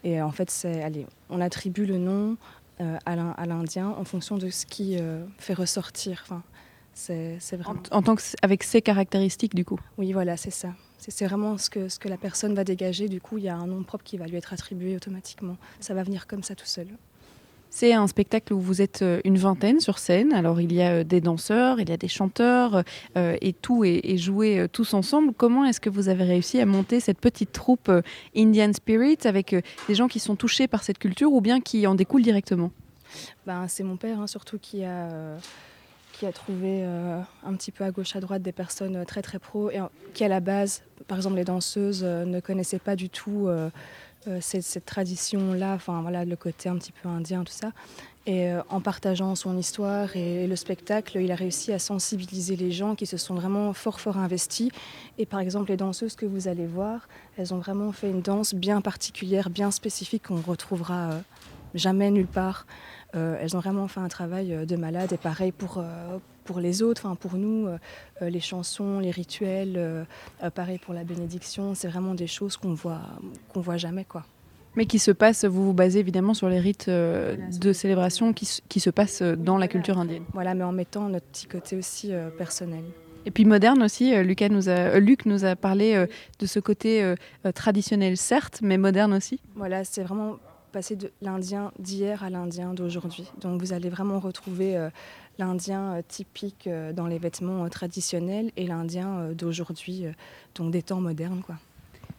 Et 0.05 0.21
en 0.21 0.31
fait, 0.31 0.51
c'est, 0.51 0.83
allez, 0.83 1.07
on 1.31 1.41
attribue 1.41 1.87
le 1.87 1.99
nom 1.99 2.37
à 2.79 3.17
l'in- 3.17 3.35
à 3.37 3.47
l'Indien 3.47 3.89
en 3.89 4.05
fonction 4.05 4.39
de 4.39 4.51
ce 4.51 4.67
qui 4.67 4.97
fait 5.39 5.55
ressortir. 5.55 6.21
Enfin, 6.25 6.43
c'est, 6.95 7.39
en, 7.91 8.03
tant 8.03 8.15
que 8.15 8.23
avec 8.43 8.63
ces 8.63 8.83
caractéristiques 8.83 9.55
du 9.55 9.65
coup 9.65 9.79
Oui, 9.99 10.13
voilà, 10.13 10.37
c'est 10.37 10.51
ça. 10.51 10.69
C'est, 10.99 11.27
vraiment 11.27 11.59
ce 11.59 11.69
que, 11.69 11.89
ce 11.89 11.99
que 11.99 12.09
la 12.09 12.17
personne 12.17 12.55
va 12.55 12.63
dégager. 12.63 13.09
Du 13.09 13.21
coup, 13.21 13.39
il 13.39 13.45
y 13.45 13.49
a 13.49 13.57
un 13.57 13.67
nom 13.67 13.83
propre 13.83 14.05
qui 14.05 14.19
va 14.19 14.27
lui 14.27 14.37
être 14.37 14.53
attribué 14.53 14.95
automatiquement. 14.95 15.57
Ça 15.81 15.95
va 15.95 16.05
venir 16.05 16.29
comme 16.29 16.45
ça 16.45 16.55
tout 16.55 16.67
seul. 16.67 16.87
C'est 17.71 17.95
un 17.95 18.07
spectacle 18.07 18.53
où 18.53 18.61
vous 18.61 18.83
êtes 18.83 19.01
euh, 19.01 19.23
une 19.25 19.39
vingtaine 19.39 19.81
sur 19.81 19.99
scène. 19.99 20.35
Alors 20.35 20.61
il 20.61 20.75
y 20.75 20.83
a 20.83 20.91
euh, 20.91 21.05
des 21.05 21.23
danseurs, 21.23 21.81
il 21.81 21.89
y 21.89 21.93
a 21.93 21.97
des 21.97 22.07
chanteurs 22.07 22.85
euh, 23.17 23.37
et 23.41 23.55
tout 23.55 23.83
est, 23.83 24.03
est 24.05 24.19
joué 24.19 24.67
tous 24.71 24.93
ensemble. 24.93 25.33
Comment 25.35 25.65
est-ce 25.65 25.81
que 25.81 25.89
vous 25.89 26.11
avez 26.11 26.25
réussi 26.25 26.61
à 26.61 26.67
monter 26.67 27.01
cette 27.01 27.19
petite 27.19 27.51
troupe 27.51 27.91
Indian 28.37 28.73
Spirit 28.75 29.19
avec 29.25 29.57
des 29.89 29.95
gens 29.95 30.07
qui 30.07 30.21
sont 30.21 30.37
touchés 30.37 30.69
par 30.69 30.85
cette 30.85 30.99
culture 30.99 31.33
ou 31.33 31.41
bien 31.41 31.63
qui 31.63 31.87
en 31.87 31.95
découlent 31.95 32.23
directement? 32.23 32.71
Ben, 33.47 33.67
c'est 33.69 33.85
mon 33.85 33.97
père 33.97 34.21
hein, 34.21 34.27
surtout 34.27 34.59
qui 34.59 34.85
a, 34.85 35.09
qui 36.23 36.27
a 36.29 36.33
trouvé 36.33 36.85
un 36.85 37.55
petit 37.55 37.73
peu 37.73 37.83
à 37.83 37.91
gauche 37.91 38.15
à 38.15 38.21
droite 38.21 38.43
des 38.43 38.53
personnes 38.53 39.05
très 39.05 39.23
très 39.23 39.41
pro 39.41 39.71
et 39.71 39.81
qui 40.15 40.23
à 40.23 40.29
la 40.29 40.39
base, 40.39 40.83
par 41.09 41.19
exemple 41.19 41.35
les 41.35 41.45
danseuses, 41.45 42.05
ne 42.05 42.39
connaissaient 42.39 42.79
pas 42.79 42.95
du 42.95 43.11
tout 43.11 43.49
cette, 44.41 44.63
cette 44.63 44.87
tradition-là, 44.87 45.75
enfin 45.75 46.01
voilà 46.01 46.25
le 46.25 46.37
côté 46.37 46.69
un 46.69 46.77
petit 46.77 46.93
peu 46.93 47.09
indien, 47.09 47.43
tout 47.43 47.53
ça. 47.53 47.73
Et 48.25 48.49
euh, 48.49 48.63
en 48.69 48.81
partageant 48.81 49.35
son 49.35 49.59
histoire 49.59 50.17
et 50.17 50.47
le 50.47 50.55
spectacle, 50.55 51.19
il 51.19 51.33
a 51.33 51.35
réussi 51.35 51.73
à 51.73 51.81
sensibiliser 51.81 52.55
les 52.55 52.71
gens 52.71 52.95
qui 52.95 53.07
se 53.07 53.17
sont 53.17 53.35
vraiment 53.35 53.73
fort 53.73 54.01
fort 54.01 54.17
investis. 54.17 54.71
Et 55.19 55.27
par 55.27 55.41
exemple, 55.41 55.71
les 55.71 55.77
danseuses 55.77 56.15
que 56.15 56.25
vous 56.25 56.47
allez 56.47 56.67
voir, 56.67 57.09
elles 57.37 57.53
ont 57.53 57.59
vraiment 57.59 57.91
fait 57.91 58.11
une 58.11 58.23
danse 58.23 58.55
bien 58.55 58.81
particulière, 58.81 59.51
bien 59.51 59.73
spécifique 59.73 60.29
qu'on 60.29 60.41
retrouvera 60.41 61.11
euh, 61.11 61.21
jamais 61.75 62.13
nulle 62.13 62.29
part. 62.29 62.67
Euh, 63.15 63.37
elles 63.41 63.57
ont 63.57 63.61
vraiment 63.61 63.89
fait 63.89 64.01
un 64.01 64.09
travail 64.09 64.67
de 64.67 64.77
malade 64.77 65.13
et 65.13 65.17
pareil 65.17 65.53
pour, 65.53 65.83
pour 66.45 66.61
les 66.61 66.83
autres, 66.83 67.03
enfin 67.05 67.15
pour 67.15 67.35
nous, 67.35 67.69
les 68.21 68.41
chansons, 68.41 69.01
les 69.01 69.11
rituels, 69.11 70.07
pareil 70.55 70.79
pour 70.79 70.95
la 70.95 71.05
bénédiction, 71.05 71.75
c'est 71.75 71.89
vraiment 71.89 72.15
des 72.15 72.27
choses 72.27 72.57
qu'on 72.57 72.75
voit, 72.75 73.03
qu'on 73.53 73.61
voit 73.61 73.77
jamais 73.77 74.05
quoi. 74.05 74.25
Mais 74.75 74.87
qui 74.87 74.99
se 74.99 75.11
passe, 75.11 75.45
vous 75.45 75.65
vous 75.67 75.75
basez 75.75 75.99
évidemment 75.99 76.33
sur 76.33 76.49
les 76.49 76.59
rites 76.59 76.87
euh, 76.89 77.37
de 77.61 77.73
célébration 77.73 78.33
qui, 78.33 78.49
qui, 78.69 78.81
se 78.81 78.89
passent 78.89 79.21
euh, 79.21 79.37
dans 79.37 79.59
la 79.59 79.69
culture 79.69 79.99
indienne. 79.99 80.25
Voilà, 80.33 80.55
mais 80.55 80.65
en 80.65 80.73
mettant 80.73 81.09
notre 81.11 81.27
petit 81.27 81.47
côté 81.47 81.77
aussi 81.77 82.13
euh, 82.13 82.31
personnel. 82.31 82.83
Et 83.27 83.31
puis 83.31 83.45
moderne 83.45 83.83
aussi, 83.83 84.17
Lucas 84.25 84.49
nous 84.49 84.69
a, 84.69 84.99
Luc 84.99 85.27
nous 85.27 85.45
a 85.45 85.55
parlé 85.55 86.07
de 86.41 86.47
ce 86.47 86.59
côté 86.59 87.15
traditionnel 87.55 88.17
certes, 88.17 88.59
mais 88.65 88.79
moderne 88.79 89.15
aussi. 89.15 89.39
Voilà, 89.55 89.85
c'est 89.85 90.03
vraiment 90.03 90.39
passer 90.73 90.97
de 90.97 91.13
l'indien 91.21 91.73
d'hier 91.79 92.25
à 92.25 92.31
l'indien 92.31 92.75
d'aujourd'hui. 92.75 93.31
Donc 93.41 93.61
vous 93.61 93.73
allez 93.73 93.91
vraiment 93.91 94.19
retrouver 94.19 94.89
l'indien 95.39 96.03
typique 96.09 96.69
dans 96.95 97.07
les 97.07 97.19
vêtements 97.19 97.69
traditionnels 97.69 98.51
et 98.57 98.67
l'indien 98.67 99.33
d'aujourd'hui, 99.33 100.07
donc 100.55 100.71
des 100.73 100.83
temps 100.83 101.01
modernes. 101.01 101.43
quoi. 101.45 101.57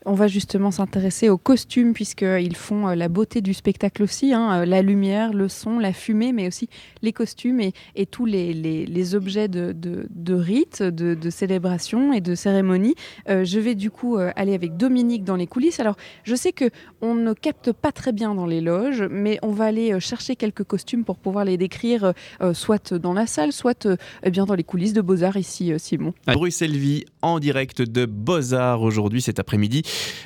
On 0.06 0.14
va 0.14 0.28
justement 0.28 0.72
s'intéresser 0.72 1.30
aux 1.30 1.38
costumes 1.38 1.93
puisqu'ils 1.93 2.56
font 2.56 2.89
euh, 2.89 2.95
la 2.95 3.08
beauté 3.08 3.41
du 3.41 3.54
spectacle 3.54 4.04
aussi, 4.04 4.34
hein, 4.34 4.62
euh, 4.62 4.66
la 4.66 4.82
lumière, 4.82 5.34
le 5.34 5.47
son, 5.47 5.80
la 5.80 5.93
fumée, 5.93 6.34
mais 6.34 6.47
aussi 6.47 6.68
les 7.01 7.14
costumes 7.14 7.62
et, 7.62 8.06
tous 8.06 8.26
les, 8.26 9.16
objets 9.16 9.47
de, 9.47 10.34
rites, 10.34 10.84
de, 10.84 11.30
célébration 11.30 12.14
et 12.14 12.22
de 12.22 12.36
cérémonie. 12.36 12.95
Euh, 13.30 13.45
je 13.45 13.60
vais 13.60 13.76
du 13.76 13.91
coup 13.91 14.18
aller 14.18 14.54
avec 14.54 14.78
Dominique 14.78 15.24
dans 15.24 15.36
les 15.36 15.47
coulisses. 15.47 15.80
Alors, 15.80 15.95
je 16.24 16.36
sais 16.36 16.51
que 16.51 16.70
on 17.01 17.16
ne 17.16 17.34
capte 17.34 17.72
pas 17.72 17.91
très 17.91 18.12
bien 18.12 18.36
dans 18.36 18.45
les 18.45 18.62
loges, 18.62 19.04
mais 19.10 19.39
on 19.41 19.51
va 19.51 19.66
aller 19.66 19.99
chercher 19.99 20.36
quelques 20.36 20.64
costumes 20.64 21.04
pour 21.04 21.18
pouvoir 21.18 21.45
les 21.45 21.58
décrire, 21.58 22.14
soit 22.54 22.93
dans 22.93 23.14
la 23.14 23.28
salle, 23.28 23.51
soit 23.51 23.88
eh 24.24 24.32
bien 24.32 24.45
dans 24.45 24.56
les 24.56 24.64
coulisses 24.64 24.93
de 24.93 25.01
Beaux-Arts 25.01 25.38
ici, 25.38 25.74
Simon. 25.78 26.14
Bruxelles 26.28 26.78
Vie 26.78 27.06
en 27.22 27.39
direct 27.39 27.82
de 27.82 28.06
Beaux-Arts 28.06 28.82
aujourd'hui, 28.82 29.22
cet 29.22 29.39
après-midi. 29.39 29.84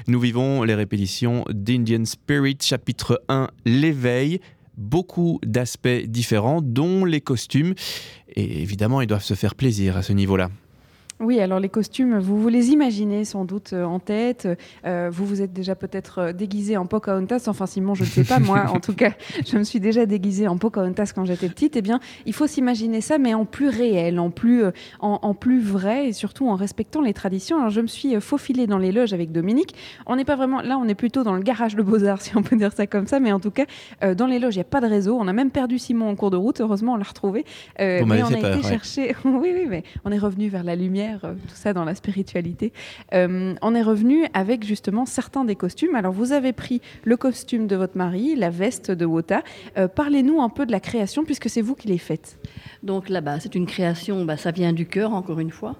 Nous 0.07 0.19
vivons 0.19 0.63
les 0.63 0.75
répétitions 0.75 1.45
d'Indian 1.49 2.05
Spirit, 2.05 2.57
chapitre 2.61 3.21
1, 3.29 3.49
l'éveil 3.65 4.39
beaucoup 4.77 5.39
d'aspects 5.43 6.05
différents, 6.05 6.61
dont 6.61 7.03
les 7.03 7.19
costumes. 7.21 7.73
Et 8.29 8.61
évidemment, 8.61 9.01
ils 9.01 9.07
doivent 9.07 9.23
se 9.23 9.33
faire 9.33 9.55
plaisir 9.55 9.97
à 9.97 10.03
ce 10.03 10.13
niveau-là. 10.13 10.49
Oui, 11.19 11.39
alors 11.39 11.59
les 11.59 11.69
costumes, 11.69 12.19
vous 12.19 12.39
vous 12.39 12.47
les 12.47 12.69
imaginez 12.69 13.25
sans 13.25 13.43
doute 13.43 13.73
euh, 13.73 13.83
en 13.83 13.97
tête. 13.97 14.47
Euh, 14.85 15.09
vous 15.11 15.25
vous 15.25 15.41
êtes 15.41 15.51
déjà 15.51 15.73
peut-être 15.73 16.19
euh, 16.19 16.31
déguisé 16.31 16.77
en 16.77 16.85
Pocahontas. 16.85 17.45
Enfin, 17.47 17.65
Simon, 17.65 17.95
je 17.95 18.03
ne 18.03 18.07
sais 18.07 18.23
pas. 18.23 18.37
Moi, 18.37 18.65
en 18.71 18.79
tout 18.79 18.93
cas, 18.93 19.13
je 19.43 19.57
me 19.57 19.63
suis 19.63 19.79
déjà 19.79 20.05
déguisée 20.05 20.47
en 20.47 20.57
Pocahontas 20.57 21.13
quand 21.15 21.25
j'étais 21.25 21.49
petite. 21.49 21.75
Eh 21.75 21.81
bien, 21.81 21.99
il 22.27 22.33
faut 22.33 22.45
s'imaginer 22.45 23.01
ça, 23.01 23.17
mais 23.17 23.33
en 23.33 23.45
plus 23.45 23.69
réel, 23.69 24.19
en 24.19 24.29
plus, 24.29 24.65
en, 24.99 25.33
plus 25.33 25.59
vrai 25.59 26.09
et 26.09 26.13
surtout 26.13 26.47
en 26.47 26.55
respectant 26.55 27.01
les 27.01 27.13
traditions. 27.13 27.57
Alors, 27.57 27.71
je 27.71 27.81
me 27.81 27.87
suis 27.87 28.21
faufilée 28.21 28.67
dans 28.67 28.77
les 28.77 28.91
loges 28.91 29.13
avec 29.13 29.31
Dominique. 29.31 29.73
On 30.05 30.17
n'est 30.17 30.25
pas 30.25 30.35
vraiment 30.35 30.61
là, 30.61 30.77
on 30.77 30.87
est 30.87 30.95
plutôt 30.95 31.23
dans 31.23 31.33
le 31.33 31.41
garage 31.41 31.75
de 31.75 31.81
Beaux-Arts, 31.81 32.21
si 32.21 32.37
on 32.37 32.43
peut 32.43 32.55
dire 32.55 32.73
ça 32.73 32.85
comme 32.85 33.07
ça. 33.07 33.19
Mais 33.19 33.31
en 33.31 33.39
tout 33.39 33.51
cas, 33.51 33.65
dans 34.13 34.27
les 34.27 34.37
loges, 34.37 34.53
il 34.53 34.59
n'y 34.59 34.61
a 34.61 34.65
pas 34.65 34.81
de 34.81 34.87
réseau. 34.87 35.17
On 35.19 35.27
a 35.27 35.33
même 35.33 35.49
perdu 35.49 35.79
Simon 35.79 36.09
en 36.09 36.15
cours 36.15 36.29
de 36.29 36.37
route. 36.37 36.61
Heureusement, 36.61 36.93
on 36.93 36.97
l'a 36.97 37.03
retrouvé. 37.03 37.43
mais 37.79 38.03
on 38.03 38.33
a 38.33 38.37
été 38.37 38.61
chercher. 38.61 39.15
oui, 39.25 39.51
oui, 39.55 39.65
mais 39.67 39.83
on 40.05 40.11
est 40.11 40.19
revenu 40.19 40.47
vers 40.47 40.63
la 40.63 40.75
lumière 40.75 41.06
euh, 41.23 41.33
tout 41.33 41.55
ça 41.55 41.73
dans 41.73 41.85
la 41.85 41.95
spiritualité. 41.95 42.73
Euh, 43.13 43.55
on 43.61 43.75
est 43.75 43.81
revenu 43.81 44.25
avec 44.33 44.65
justement 44.65 45.05
certains 45.05 45.45
des 45.45 45.55
costumes. 45.55 45.95
Alors 45.95 46.13
vous 46.13 46.31
avez 46.31 46.53
pris 46.53 46.81
le 47.03 47.17
costume 47.17 47.67
de 47.67 47.75
votre 47.75 47.97
mari, 47.97 48.35
la 48.35 48.49
veste 48.49 48.91
de 48.91 49.05
Wota. 49.05 49.43
Euh, 49.77 49.87
parlez-nous 49.87 50.41
un 50.41 50.49
peu 50.49 50.65
de 50.65 50.71
la 50.71 50.79
création 50.79 51.23
puisque 51.23 51.49
c'est 51.49 51.61
vous 51.61 51.75
qui 51.75 51.87
les 51.87 51.97
faites. 51.97 52.39
Donc 52.83 53.09
là-bas, 53.09 53.39
c'est 53.39 53.55
une 53.55 53.65
création, 53.65 54.25
bah, 54.25 54.37
ça 54.37 54.51
vient 54.51 54.73
du 54.73 54.85
cœur 54.85 55.13
encore 55.13 55.39
une 55.39 55.51
fois. 55.51 55.75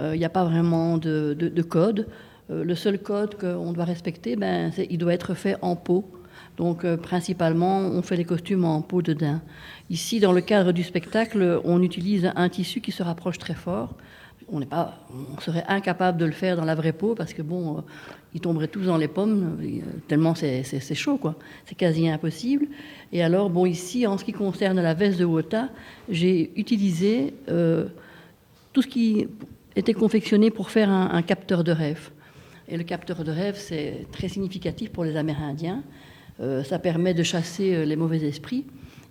Il 0.00 0.18
n'y 0.18 0.24
a 0.24 0.28
pas 0.28 0.44
vraiment 0.44 0.96
de, 0.96 1.62
code. 1.68 2.06
le 2.48 2.74
seul 2.76 3.00
code 3.00 3.34
qu'on 3.34 3.72
doit 3.72 3.84
respecter, 3.84 4.36
ben, 4.36 4.70
il 4.88 4.96
doit 4.96 5.12
être 5.12 5.34
fait 5.34 5.56
en 5.60 5.74
peau. 5.74 6.04
Donc 6.56 6.86
principalement, 6.98 7.78
on 7.78 8.00
fait 8.02 8.14
les 8.14 8.24
costumes 8.24 8.64
en 8.64 8.80
peau 8.80 9.02
de 9.02 9.12
daim. 9.12 9.42
Ici, 9.90 10.20
dans 10.20 10.30
le 10.30 10.40
cadre 10.40 10.70
du 10.70 10.84
spectacle, 10.84 11.60
on 11.64 11.82
utilise 11.82 12.30
un 12.36 12.48
tissu 12.48 12.80
qui 12.80 12.92
se 12.92 13.02
rapproche 13.02 13.38
très 13.38 13.54
fort 13.54 13.96
on, 14.50 14.60
pas, 14.62 14.98
on 15.36 15.40
serait 15.40 15.64
incapable 15.68 16.18
de 16.18 16.24
le 16.24 16.32
faire 16.32 16.56
dans 16.56 16.64
la 16.64 16.74
vraie 16.74 16.92
peau 16.92 17.14
parce 17.14 17.32
que 17.32 17.42
bon, 17.42 17.78
euh, 17.78 17.80
ils 18.34 18.40
tomberaient 18.40 18.68
tous 18.68 18.84
dans 18.84 18.96
les 18.96 19.08
pommes, 19.08 19.58
euh, 19.62 19.80
tellement 20.06 20.34
c'est 20.34 20.94
chaud, 20.94 21.18
quoi. 21.18 21.36
C'est 21.66 21.74
quasi 21.74 22.08
impossible. 22.08 22.66
Et 23.12 23.22
alors, 23.22 23.50
bon, 23.50 23.66
ici, 23.66 24.06
en 24.06 24.18
ce 24.18 24.24
qui 24.24 24.32
concerne 24.32 24.80
la 24.80 24.94
veste 24.94 25.18
de 25.18 25.24
Wota, 25.24 25.68
j'ai 26.08 26.50
utilisé 26.56 27.34
euh, 27.48 27.86
tout 28.72 28.82
ce 28.82 28.88
qui 28.88 29.28
était 29.76 29.94
confectionné 29.94 30.50
pour 30.50 30.70
faire 30.70 30.90
un, 30.90 31.22
capteur 31.22 31.62
de 31.62 31.72
rêve. 31.72 32.10
Et 32.68 32.76
le 32.76 32.84
capteur 32.84 33.24
de 33.24 33.30
rêve, 33.30 33.56
c'est 33.56 34.06
très 34.12 34.28
significatif 34.28 34.90
pour 34.90 35.04
les 35.04 35.16
Amérindiens. 35.16 35.82
ça 36.64 36.78
permet 36.78 37.14
de 37.14 37.22
chasser 37.22 37.86
les 37.86 37.96
mauvais 37.96 38.18
esprits 38.24 38.64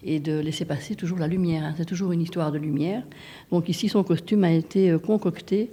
et 0.04 0.20
de 0.20 0.39
laisser 0.39 0.66
passer 0.66 0.95
toujours 0.95 1.18
la 1.18 1.28
lumière. 1.28 1.64
Hein. 1.64 1.74
C'est 1.78 1.86
toujours 1.86 2.12
une 2.12 2.22
histoire 2.22 2.52
de 2.52 2.58
lumière. 2.58 3.04
Donc 3.52 3.70
ici, 3.70 3.89
son 3.89 4.04
costume 4.04 4.43
a 4.43 4.52
été 4.52 4.91
euh, 4.91 5.00
concocté 5.00 5.72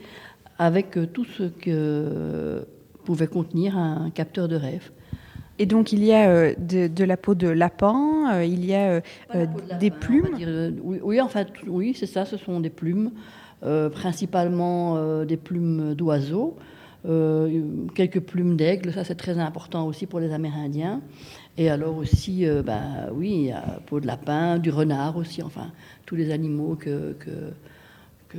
avec 0.58 0.96
euh, 0.96 1.06
tout 1.06 1.24
ce 1.24 1.44
que 1.44 2.66
pouvait 3.04 3.26
contenir 3.26 3.76
un 3.76 4.10
capteur 4.10 4.48
de 4.48 4.56
rêve. 4.56 4.90
Et 5.58 5.66
donc 5.66 5.92
il 5.92 6.02
y 6.02 6.12
a 6.12 6.28
euh, 6.28 6.54
de, 6.58 7.04
la 7.04 7.16
peau 7.16 7.34
de 7.34 7.48
lapin, 7.48 8.42
il 8.42 8.64
y 8.64 8.74
a 8.74 9.02
des 9.78 9.90
plumes? 9.90 10.36
oui, 10.82 11.20
en 11.20 11.28
fait, 11.28 11.48
oui, 11.66 11.94
c'est 11.96 12.06
ça. 12.06 12.24
Ce 12.24 12.36
sont 12.36 12.60
des 12.60 12.70
plumes, 12.70 13.12
principalement 13.92 15.24
des 15.24 15.36
plumes 15.36 15.94
d'oiseaux, 15.94 16.56
quelques 17.04 18.20
plumes 18.20 18.56
d'aigle. 18.56 18.92
Ça, 18.92 19.04
c'est 19.04 19.14
très 19.14 19.38
important 19.38 19.86
aussi 19.86 20.06
pour 20.06 20.18
les 20.18 20.32
Amérindiens. 20.32 21.02
Et 21.56 21.70
alors 21.70 21.96
aussi, 21.96 22.46
euh, 22.46 22.62
bah, 22.62 22.82
oui, 23.12 23.30
il 23.30 23.46
y 23.46 23.52
a 23.52 23.80
peau 23.86 24.00
de 24.00 24.06
lapin, 24.06 24.58
du 24.58 24.70
renard 24.70 25.16
aussi, 25.16 25.42
enfin, 25.42 25.70
tous 26.04 26.16
les 26.16 26.32
animaux 26.32 26.76
que... 26.78 27.12
que, 27.12 27.30
que, 28.28 28.38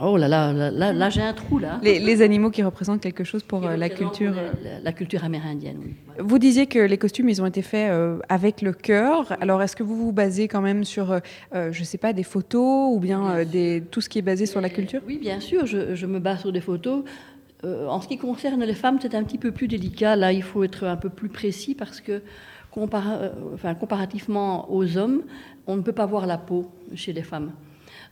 oh 0.00 0.16
là 0.16 0.28
là, 0.28 0.52
là, 0.52 0.92
là, 0.92 1.10
j'ai 1.10 1.22
un 1.22 1.32
trou 1.32 1.58
là. 1.58 1.80
Les, 1.82 2.22
animaux 2.22 2.50
qui 2.50 2.62
représentent 2.62 3.00
quelque 3.00 3.24
chose 3.24 3.42
pour 3.42 3.66
euh, 3.66 3.76
la 3.76 3.88
culture... 3.88 4.32
Euh, 4.36 4.78
la, 4.80 4.92
culture 4.92 5.24
amérindienne, 5.24 5.78
oui. 5.82 5.94
Vous 6.20 6.38
disiez 6.38 6.68
que 6.68 6.78
les 6.78 6.98
costumes, 6.98 7.28
ils 7.28 7.42
ont 7.42 7.46
été 7.46 7.62
faits 7.62 7.92
avec 8.28 8.62
le 8.62 8.72
cœur. 8.72 9.36
Alors, 9.40 9.60
est-ce 9.60 9.74
que 9.74 9.82
vous 9.82 9.96
vous 9.96 10.12
basez 10.12 10.46
quand 10.46 10.60
même 10.60 10.84
sur, 10.84 11.20
je 11.52 11.76
ne 11.76 11.84
sais 11.84 11.98
pas, 11.98 12.12
des 12.12 12.22
photos 12.22 12.94
ou 12.94 13.00
bien 13.00 13.44
des, 13.44 13.82
tout 13.90 14.00
ce 14.00 14.08
qui 14.08 14.20
est 14.20 14.22
basé 14.22 14.46
sur 14.46 14.60
la 14.60 14.70
culture? 14.70 15.00
Oui, 15.08 15.18
bien 15.18 15.40
sûr, 15.40 15.66
je, 15.66 15.96
je 15.96 16.06
me 16.06 16.20
base 16.20 16.42
sur 16.42 16.52
des 16.52 16.60
photos. 16.60 17.02
Euh, 17.64 17.86
en 17.86 18.00
ce 18.00 18.08
qui 18.08 18.18
concerne 18.18 18.62
les 18.62 18.74
femmes, 18.74 18.98
c'est 19.00 19.14
un 19.14 19.24
petit 19.24 19.38
peu 19.38 19.52
plus 19.52 19.68
délicat. 19.68 20.16
Là, 20.16 20.32
il 20.32 20.42
faut 20.42 20.64
être 20.64 20.84
un 20.84 20.96
peu 20.96 21.08
plus 21.08 21.28
précis 21.28 21.74
parce 21.74 22.00
que 22.00 22.22
euh, 22.76 23.74
comparativement 23.80 24.72
aux 24.72 24.96
hommes, 24.96 25.22
on 25.66 25.76
ne 25.76 25.82
peut 25.82 25.92
pas 25.92 26.06
voir 26.06 26.26
la 26.26 26.38
peau 26.38 26.70
chez 26.94 27.12
les 27.12 27.22
femmes. 27.22 27.52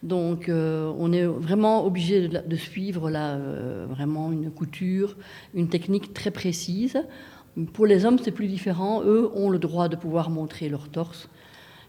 Donc, 0.02 0.48
euh, 0.48 0.92
on 0.98 1.12
est 1.12 1.26
vraiment 1.26 1.84
obligé 1.84 2.28
de, 2.28 2.56
suivre 2.56 3.10
là, 3.10 3.38
vraiment 3.88 4.32
une 4.32 4.50
couture, 4.50 5.16
une 5.54 5.68
technique 5.68 6.14
très 6.14 6.30
précise. 6.30 6.98
Pour 7.72 7.86
les 7.86 8.06
hommes, 8.06 8.18
c'est 8.18 8.30
plus 8.30 8.48
différent. 8.48 9.02
Eux 9.04 9.30
ont 9.34 9.50
le 9.50 9.58
droit 9.58 9.88
de 9.88 9.96
pouvoir 9.96 10.30
montrer 10.30 10.68
leur 10.68 10.88
torse. 10.88 11.28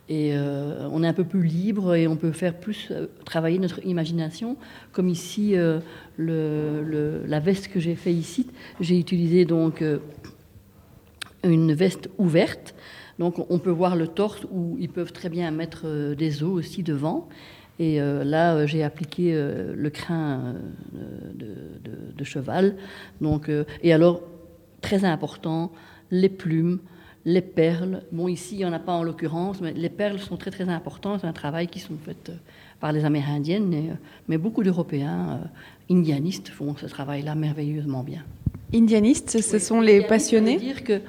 Et 0.09 0.35
euh, 0.35 0.89
on 0.91 1.01
est 1.01 1.07
un 1.07 1.13
peu 1.13 1.23
plus 1.23 1.43
libre 1.43 1.95
et 1.95 2.07
on 2.07 2.17
peut 2.17 2.33
faire 2.33 2.59
plus 2.59 2.89
euh, 2.91 3.07
travailler 3.23 3.57
notre 3.57 3.85
imagination. 3.85 4.57
Comme 4.91 5.07
ici, 5.07 5.55
euh, 5.55 5.79
la 6.17 7.39
veste 7.39 7.69
que 7.69 7.79
j'ai 7.79 7.95
fait 7.95 8.13
ici, 8.13 8.47
j'ai 8.81 8.99
utilisé 8.99 9.45
donc 9.45 9.83
une 11.43 11.73
veste 11.73 12.09
ouverte. 12.17 12.75
Donc 13.17 13.49
on 13.49 13.59
peut 13.59 13.71
voir 13.71 13.95
le 13.95 14.07
torse 14.07 14.45
où 14.51 14.75
ils 14.79 14.89
peuvent 14.89 15.13
très 15.13 15.29
bien 15.29 15.51
mettre 15.51 16.13
des 16.15 16.43
os 16.43 16.51
aussi 16.51 16.83
devant. 16.83 17.29
Et 17.79 17.99
là, 17.99 18.65
j'ai 18.67 18.83
appliqué 18.83 19.33
le 19.33 19.89
crin 19.89 20.55
de, 21.33 22.23
cheval. 22.23 22.75
Donc, 23.19 23.49
et 23.81 23.93
alors, 23.93 24.21
très 24.81 25.05
important, 25.05 25.71
les 26.11 26.29
plumes, 26.29 26.79
les 27.25 27.41
perles. 27.41 28.01
Bon, 28.11 28.27
ici, 28.27 28.55
il 28.55 28.57
n'y 28.59 28.65
en 28.65 28.73
a 28.73 28.79
pas 28.79 28.93
en 28.93 29.03
l'occurrence, 29.03 29.61
mais 29.61 29.73
les 29.73 29.89
perles 29.89 30.19
sont 30.19 30.37
très 30.37 30.51
très 30.51 30.67
importantes. 30.69 31.21
C'est 31.21 31.27
un 31.27 31.33
travail 31.33 31.67
qui 31.67 31.79
sont 31.79 31.97
faites 32.03 32.29
euh, 32.29 32.35
par 32.79 32.91
les 32.91 33.05
Amérindiennes, 33.05 33.73
euh, 33.73 33.93
mais 34.27 34.37
beaucoup 34.37 34.63
d'Européens 34.63 35.39
euh, 35.41 35.93
indianistes 35.93 36.49
font 36.49 36.75
ce 36.75 36.85
travail-là 36.85 37.35
merveilleusement 37.35 38.03
bien. 38.03 38.23
Indianistes, 38.73 39.39
ce 39.41 39.59
sont 39.59 39.79
les 39.79 40.01
passionnés? 40.01 40.57
dire 40.57 40.83
que 40.83 41.01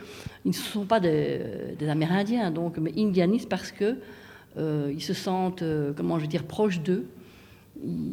ils 0.45 0.51
ne 0.51 0.53
sont 0.53 0.85
pas 0.85 1.01
des, 1.01 1.41
Amérindiens, 1.89 2.51
donc, 2.51 2.77
mais 2.77 2.93
indianistes 2.97 3.49
parce 3.49 3.73
que 3.73 3.97
ils 4.57 5.03
se 5.03 5.15
sentent, 5.15 5.65
comment 5.97 6.19
je 6.19 6.23
veux 6.25 6.29
dire, 6.29 6.45
proches 6.45 6.81
d'eux. 6.81 7.07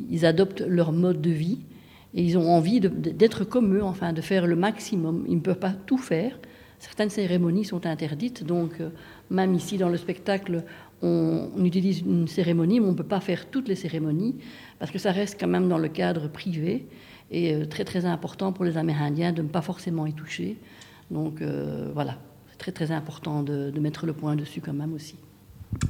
Ils 0.09 0.25
adoptent 0.25 0.61
leur 0.61 0.93
mode 0.93 1.21
de 1.21 1.29
vie 1.29 1.59
et 2.13 2.23
ils 2.23 2.37
ont 2.37 2.49
envie 2.49 2.79
d'être 2.79 3.43
comme 3.43 3.75
eux, 3.75 3.83
enfin, 3.83 4.13
de 4.13 4.21
faire 4.21 4.47
le 4.47 4.55
maximum. 4.55 5.25
Ils 5.27 5.35
ne 5.35 5.41
peuvent 5.41 5.59
pas 5.59 5.73
tout 5.85 5.97
faire, 5.97 6.39
certaines 6.81 7.11
cérémonies 7.11 7.63
sont 7.63 7.85
interdites, 7.85 8.43
donc 8.43 8.81
euh, 8.81 8.89
même 9.29 9.53
ici 9.53 9.77
dans 9.77 9.87
le 9.87 9.97
spectacle, 9.97 10.63
on, 11.03 11.49
utilise 11.63 11.99
une 11.99 12.27
cérémonie, 12.27 12.79
mais 12.79 12.87
on 12.87 12.91
ne 12.91 12.97
peut 12.97 13.03
pas 13.03 13.19
faire 13.19 13.49
toutes 13.49 13.67
les 13.67 13.75
cérémonies, 13.75 14.35
parce 14.79 14.91
que 14.91 14.97
ça 14.97 15.11
reste 15.11 15.39
quand 15.39 15.47
même 15.47 15.69
dans 15.69 15.77
le 15.77 15.89
cadre 15.89 16.27
privé, 16.27 16.87
et 17.29 17.53
euh, 17.53 17.65
très 17.65 17.85
très 17.85 18.05
important 18.05 18.51
pour 18.51 18.65
les 18.65 18.77
Amérindiens 18.77 19.31
de 19.31 19.43
ne 19.43 19.47
pas 19.47 19.61
forcément 19.61 20.07
y 20.07 20.13
toucher. 20.13 20.57
Donc 21.11 21.41
euh, 21.41 21.91
voilà, 21.93 22.17
c'est 22.49 22.57
très 22.57 22.71
très 22.71 22.91
important 22.91 23.43
de 23.43 23.79
mettre 23.79 24.07
le 24.07 24.13
point 24.13 24.35
dessus 24.35 24.59
quand 24.59 24.73
même 24.73 24.93
aussi. 24.93 25.15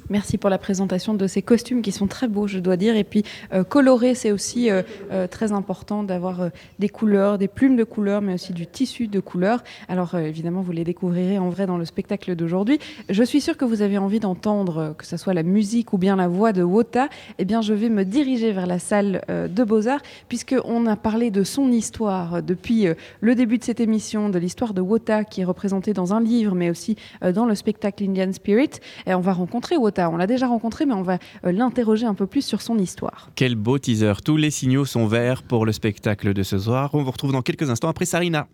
Merci 0.10 0.38
pour 0.38 0.50
la 0.50 0.58
présentation 0.58 1.14
de 1.14 1.26
ces 1.26 1.42
costumes 1.42 1.82
qui 1.82 1.94
sont 1.94 2.06
très 2.06 2.28
beaux, 2.28 2.46
je 2.46 2.60
dois 2.60 2.76
dire. 2.76 2.98
Et 2.98 3.06
puis, 3.06 3.24
euh, 3.54 3.64
colorer, 3.64 4.14
c'est 4.14 4.34
aussi 4.34 4.70
euh, 4.70 4.82
euh, 5.12 5.26
très 5.26 5.54
important 5.54 6.04
d'avoir 6.04 6.50
des 6.80 6.90
couleurs, 6.90 7.38
des 7.38 7.48
plumes 7.48 7.78
de 7.78 7.86
couleurs, 7.86 8.22
mais 8.22 8.34
aussi 8.34 8.52
du 8.52 8.68
tissu 8.68 9.08
de 9.08 9.20
couleurs. 9.22 9.64
Alors, 9.88 10.16
évidemment, 10.16 10.62
vous 10.62 10.74
les 10.74 10.84
découvrirez 10.84 11.40
en 11.40 11.50
vrai 11.50 11.66
dans 11.66 11.78
le 11.78 11.86
spectacle 11.86 12.36
d'aujourd'hui. 12.36 12.78
Je 13.10 13.24
suis 13.24 13.40
sûre 13.40 13.56
que 13.56 13.64
vous 13.64 13.82
avez 13.82 13.98
envie 13.98 14.20
d'entendre, 14.20 14.94
que 14.98 15.06
ce 15.06 15.16
soit 15.16 15.34
la 15.34 15.44
musique 15.44 15.94
ou 15.94 15.98
bien 15.98 16.18
la 16.18 16.28
voix 16.28 16.52
de 16.52 16.62
Wota. 16.62 17.08
Eh 17.38 17.46
bien, 17.46 17.62
je 17.62 17.74
vais 17.74 17.90
me 17.90 18.04
diriger 18.04 18.52
vers 18.52 18.68
la 18.68 18.80
salle 18.80 19.22
de 19.30 19.64
Beaux-Arts, 19.64 20.02
puisqu'on 20.28 20.88
a 20.88 20.98
parlé 20.98 21.32
de 21.32 21.44
son 21.44 21.72
histoire 21.72 22.44
depuis 22.44 22.88
le 23.22 23.36
début 23.36 23.58
de 23.58 23.64
cette 23.64 23.80
émission, 23.80 24.28
de 24.28 24.40
l'histoire 24.40 24.74
de 24.74 24.82
Wota, 24.82 25.24
qui 25.24 25.42
est 25.42 25.46
représentée 25.46 25.94
dans 25.94 26.14
un 26.14 26.20
livre, 26.22 26.54
mais 26.54 26.70
aussi 26.70 26.98
dans 27.22 27.46
le 27.46 27.56
spectacle 27.56 28.04
Indian 28.04 28.34
Spirit. 28.34 28.72
Et 29.08 29.14
on 29.14 29.22
va 29.22 29.32
rencontrer 29.32 29.71
Wota. 29.78 30.10
On 30.10 30.18
l'a 30.18 30.28
déjà 30.28 30.48
rencontré, 30.48 30.86
mais 30.86 30.94
on 30.94 31.02
va 31.02 31.18
euh, 31.46 31.52
l'interroger 31.52 32.06
un 32.06 32.14
peu 32.14 32.28
plus 32.28 32.44
sur 32.44 32.62
son 32.62 32.78
histoire. 32.78 33.30
Quel 33.36 33.56
beau 33.56 33.78
teaser. 33.78 34.14
Tous 34.24 34.38
les 34.38 34.52
signaux 34.52 34.86
sont 34.86 35.08
verts 35.08 35.44
pour 35.44 35.66
le 35.66 35.72
spectacle 35.72 36.34
de 36.34 36.44
ce 36.44 36.58
soir. 36.58 36.90
On 36.94 37.04
vous 37.04 37.12
retrouve 37.12 37.32
dans 37.32 37.42
quelques 37.42 37.70
instants 37.70 37.90
après 37.90 38.06
Sarina. 38.06 38.48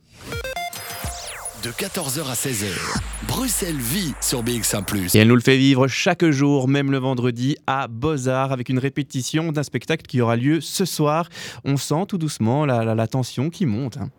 De 1.64 1.72
14h 1.72 2.30
à 2.30 2.36
16h, 2.36 2.68
Bruxelles 3.28 3.76
vit 3.76 4.14
sur 4.22 4.44
BX1⁇ 4.44 4.86
Et 5.18 5.20
elle 5.20 5.28
nous 5.28 5.36
le 5.36 5.42
fait 5.42 5.58
vivre 5.58 5.88
chaque 5.88 6.24
jour, 6.30 6.68
même 6.68 6.92
le 6.92 7.00
vendredi, 7.00 7.58
à 7.66 7.88
Beaux-Arts, 7.88 8.52
avec 8.52 8.70
une 8.70 8.78
répétition 8.78 9.52
d'un 9.52 9.64
spectacle 9.64 10.06
qui 10.06 10.22
aura 10.22 10.36
lieu 10.36 10.62
ce 10.62 10.86
soir. 10.86 11.30
On 11.66 11.76
sent 11.76 12.06
tout 12.08 12.20
doucement 12.20 12.66
la, 12.68 13.08
tension 13.08 13.50
qui 13.50 13.66
monte. 13.66 13.98
Hein. 13.98 14.12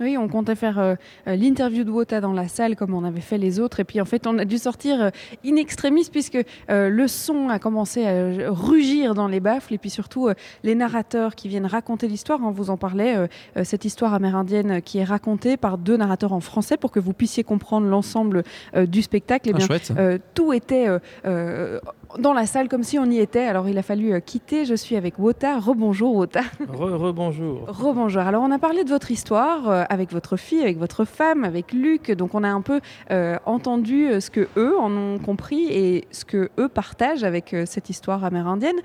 Oui, 0.00 0.16
on 0.16 0.28
comptait 0.28 0.54
faire 0.54 0.78
euh, 0.78 0.94
euh, 1.26 1.36
l'interview 1.36 1.82
de 1.84 1.90
Wota 1.90 2.20
dans 2.20 2.32
la 2.32 2.46
salle 2.46 2.76
comme 2.76 2.94
on 2.94 3.04
avait 3.04 3.20
fait 3.20 3.38
les 3.38 3.58
autres. 3.58 3.80
Et 3.80 3.84
puis 3.84 4.00
en 4.00 4.04
fait, 4.04 4.26
on 4.26 4.38
a 4.38 4.44
dû 4.44 4.58
sortir 4.58 5.02
euh, 5.02 5.10
in 5.44 5.56
extremis 5.56 6.08
puisque 6.10 6.38
le 6.68 7.06
son 7.06 7.48
a 7.48 7.58
commencé 7.58 8.06
à 8.06 8.50
rugir 8.50 9.14
dans 9.14 9.26
les 9.26 9.40
baffles. 9.40 9.74
Et 9.74 9.78
puis 9.78 9.90
surtout, 9.90 10.28
les 10.62 10.74
narrateurs 10.74 11.34
qui 11.34 11.48
viennent 11.48 11.66
raconter 11.66 12.06
l'histoire, 12.06 12.40
on 12.42 12.50
vous 12.50 12.70
en 12.70 12.76
parlait, 12.76 13.28
cette 13.62 13.84
histoire 13.84 14.14
amérindienne 14.14 14.82
qui 14.82 14.98
est 14.98 15.04
racontée 15.04 15.56
par 15.56 15.78
deux 15.78 15.96
narrateurs 15.96 16.32
en 16.32 16.40
français 16.40 16.76
pour 16.76 16.90
que 16.90 17.00
vous 17.00 17.12
puissiez 17.12 17.44
comprendre 17.44 17.86
l'ensemble 17.86 18.44
du 18.76 19.02
spectacle. 19.02 19.48
Et 19.48 19.52
eh 19.52 19.62
ah, 19.62 19.78
bien, 19.94 20.18
tout 20.34 20.52
était 20.52 20.88
dans 22.18 22.32
la 22.32 22.46
salle 22.46 22.68
comme 22.68 22.82
si 22.82 22.98
on 22.98 23.04
y 23.06 23.18
était. 23.18 23.44
Alors 23.44 23.68
il 23.68 23.76
a 23.78 23.82
fallu 23.82 24.12
euh, 24.12 24.20
quitter. 24.20 24.64
Je 24.64 24.74
suis 24.74 24.96
avec 24.96 25.18
Wota. 25.18 25.58
Rebonjour 25.58 26.14
Wota. 26.14 26.40
Rebonjour. 26.68 27.64
Rebonjour. 27.68 28.22
Alors 28.22 28.42
on 28.42 28.50
a 28.50 28.58
parlé 28.58 28.84
de 28.84 28.88
votre 28.88 29.10
histoire 29.10 29.68
euh, 29.68 29.84
avec 29.90 30.12
votre 30.12 30.36
fille, 30.36 30.62
avec 30.62 30.78
votre 30.78 31.04
femme, 31.04 31.44
avec 31.44 31.72
Luc. 31.72 32.10
Donc 32.10 32.34
on 32.34 32.44
a 32.44 32.48
un 32.48 32.62
peu 32.62 32.80
euh, 33.10 33.36
entendu 33.44 34.08
ce 34.20 34.30
que 34.30 34.48
eux 34.56 34.78
en 34.78 34.90
ont 34.96 35.18
compris 35.18 35.66
et 35.70 36.06
ce 36.10 36.24
que 36.24 36.50
eux 36.58 36.68
partagent 36.68 37.24
avec 37.24 37.54
cette 37.66 37.90
histoire 37.90 38.24
amérindienne. 38.24 38.76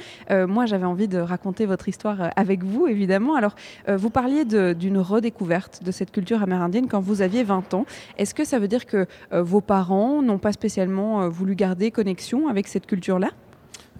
moi 0.47 0.65
j'avais 0.65 0.85
envie 0.85 1.07
de 1.07 1.19
raconter 1.19 1.65
votre 1.65 1.87
histoire 1.87 2.29
avec 2.35 2.63
vous 2.63 2.87
évidemment. 2.87 3.35
Alors 3.35 3.55
vous 3.87 4.09
parliez 4.09 4.45
d'une 4.45 4.99
redécouverte 4.99 5.83
de 5.83 5.91
cette 5.91 6.11
culture 6.11 6.41
amérindienne 6.41 6.87
quand 6.87 6.99
vous 6.99 7.21
aviez 7.21 7.43
20 7.43 7.73
ans. 7.73 7.85
Est-ce 8.17 8.33
que 8.33 8.43
ça 8.43 8.59
veut 8.59 8.67
dire 8.67 8.85
que 8.85 9.05
vos 9.31 9.61
parents 9.61 10.21
n'ont 10.21 10.37
pas 10.37 10.51
spécialement 10.51 11.27
voulu 11.29 11.55
garder 11.55 11.91
connexion 11.91 12.47
avec 12.47 12.67
cette 12.67 12.85
culture 12.85 13.19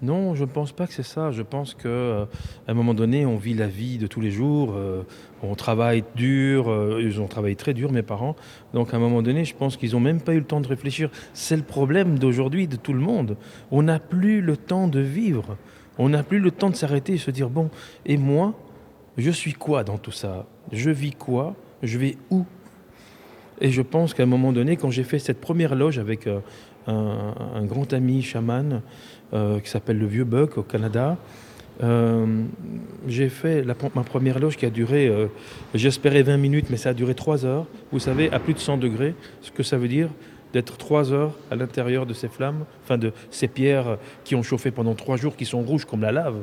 non, 0.02 0.34
je 0.34 0.42
ne 0.42 0.48
pense 0.48 0.72
pas 0.72 0.86
que 0.86 0.92
c'est 0.92 1.04
ça. 1.04 1.30
Je 1.30 1.42
pense 1.42 1.74
qu'à 1.74 1.88
euh, 1.88 2.26
un 2.68 2.74
moment 2.74 2.94
donné, 2.94 3.24
on 3.24 3.36
vit 3.36 3.54
la 3.54 3.68
vie 3.68 3.96
de 3.96 4.06
tous 4.06 4.20
les 4.20 4.30
jours. 4.30 4.74
Euh, 4.74 5.02
on 5.42 5.54
travaille 5.54 6.04
dur. 6.14 6.68
Euh, 6.68 7.00
ils 7.02 7.20
ont 7.20 7.26
travaillé 7.26 7.54
très 7.54 7.74
dur, 7.74 7.92
mes 7.92 8.02
parents. 8.02 8.36
Donc 8.74 8.92
à 8.92 8.96
un 8.96 9.00
moment 9.00 9.22
donné, 9.22 9.44
je 9.44 9.54
pense 9.54 9.76
qu'ils 9.76 9.92
n'ont 9.92 10.00
même 10.00 10.20
pas 10.20 10.34
eu 10.34 10.38
le 10.38 10.44
temps 10.44 10.60
de 10.60 10.66
réfléchir. 10.66 11.10
C'est 11.32 11.56
le 11.56 11.62
problème 11.62 12.18
d'aujourd'hui, 12.18 12.66
de 12.66 12.76
tout 12.76 12.92
le 12.92 13.00
monde. 13.00 13.36
On 13.70 13.84
n'a 13.84 13.98
plus 13.98 14.40
le 14.40 14.56
temps 14.56 14.88
de 14.88 15.00
vivre. 15.00 15.56
On 15.96 16.08
n'a 16.08 16.22
plus 16.22 16.40
le 16.40 16.50
temps 16.50 16.70
de 16.70 16.76
s'arrêter 16.76 17.14
et 17.14 17.18
se 17.18 17.30
dire, 17.30 17.48
bon, 17.48 17.70
et 18.04 18.16
moi, 18.16 18.54
je 19.16 19.30
suis 19.30 19.52
quoi 19.52 19.84
dans 19.84 19.96
tout 19.96 20.12
ça? 20.12 20.46
Je 20.72 20.90
vis 20.90 21.12
quoi? 21.12 21.54
Je 21.82 21.98
vais 21.98 22.18
où? 22.30 22.44
Et 23.60 23.70
je 23.70 23.80
pense 23.80 24.12
qu'à 24.12 24.24
un 24.24 24.26
moment 24.26 24.52
donné, 24.52 24.76
quand 24.76 24.90
j'ai 24.90 25.04
fait 25.04 25.20
cette 25.20 25.40
première 25.40 25.76
loge 25.76 25.98
avec 25.98 26.28
un, 26.86 27.64
grand 27.64 27.92
ami 27.92 28.22
chaman 28.22 28.82
euh, 29.32 29.60
qui 29.60 29.70
s'appelle 29.70 29.98
le 29.98 30.06
Vieux 30.06 30.24
Buck 30.24 30.58
au 30.58 30.62
Canada. 30.62 31.16
Euh, 31.82 32.44
j'ai 33.08 33.28
fait 33.28 33.64
ma 33.64 34.02
première 34.04 34.38
loge 34.38 34.56
qui 34.56 34.64
a 34.64 34.70
duré, 34.70 35.08
euh, 35.08 35.26
j'espérais 35.74 36.22
20 36.22 36.36
minutes, 36.36 36.66
mais 36.70 36.76
ça 36.76 36.90
a 36.90 36.94
duré 36.94 37.14
3 37.14 37.44
heures. 37.44 37.66
Vous 37.90 37.98
savez, 37.98 38.30
à 38.32 38.38
plus 38.38 38.54
de 38.54 38.58
100 38.58 38.78
degrés, 38.78 39.14
ce 39.40 39.50
que 39.50 39.62
ça 39.62 39.76
veut 39.76 39.88
dire 39.88 40.08
d'être 40.52 40.76
3 40.76 41.12
heures 41.12 41.36
à 41.50 41.56
l'intérieur 41.56 42.06
de 42.06 42.14
ces 42.14 42.28
flammes, 42.28 42.64
enfin 42.84 42.96
de 42.96 43.12
ces 43.30 43.48
pierres 43.48 43.98
qui 44.22 44.36
ont 44.36 44.44
chauffé 44.44 44.70
pendant 44.70 44.94
3 44.94 45.16
jours, 45.16 45.36
qui 45.36 45.46
sont 45.46 45.62
rouges 45.62 45.84
comme 45.84 46.02
la 46.02 46.12
lave. 46.12 46.36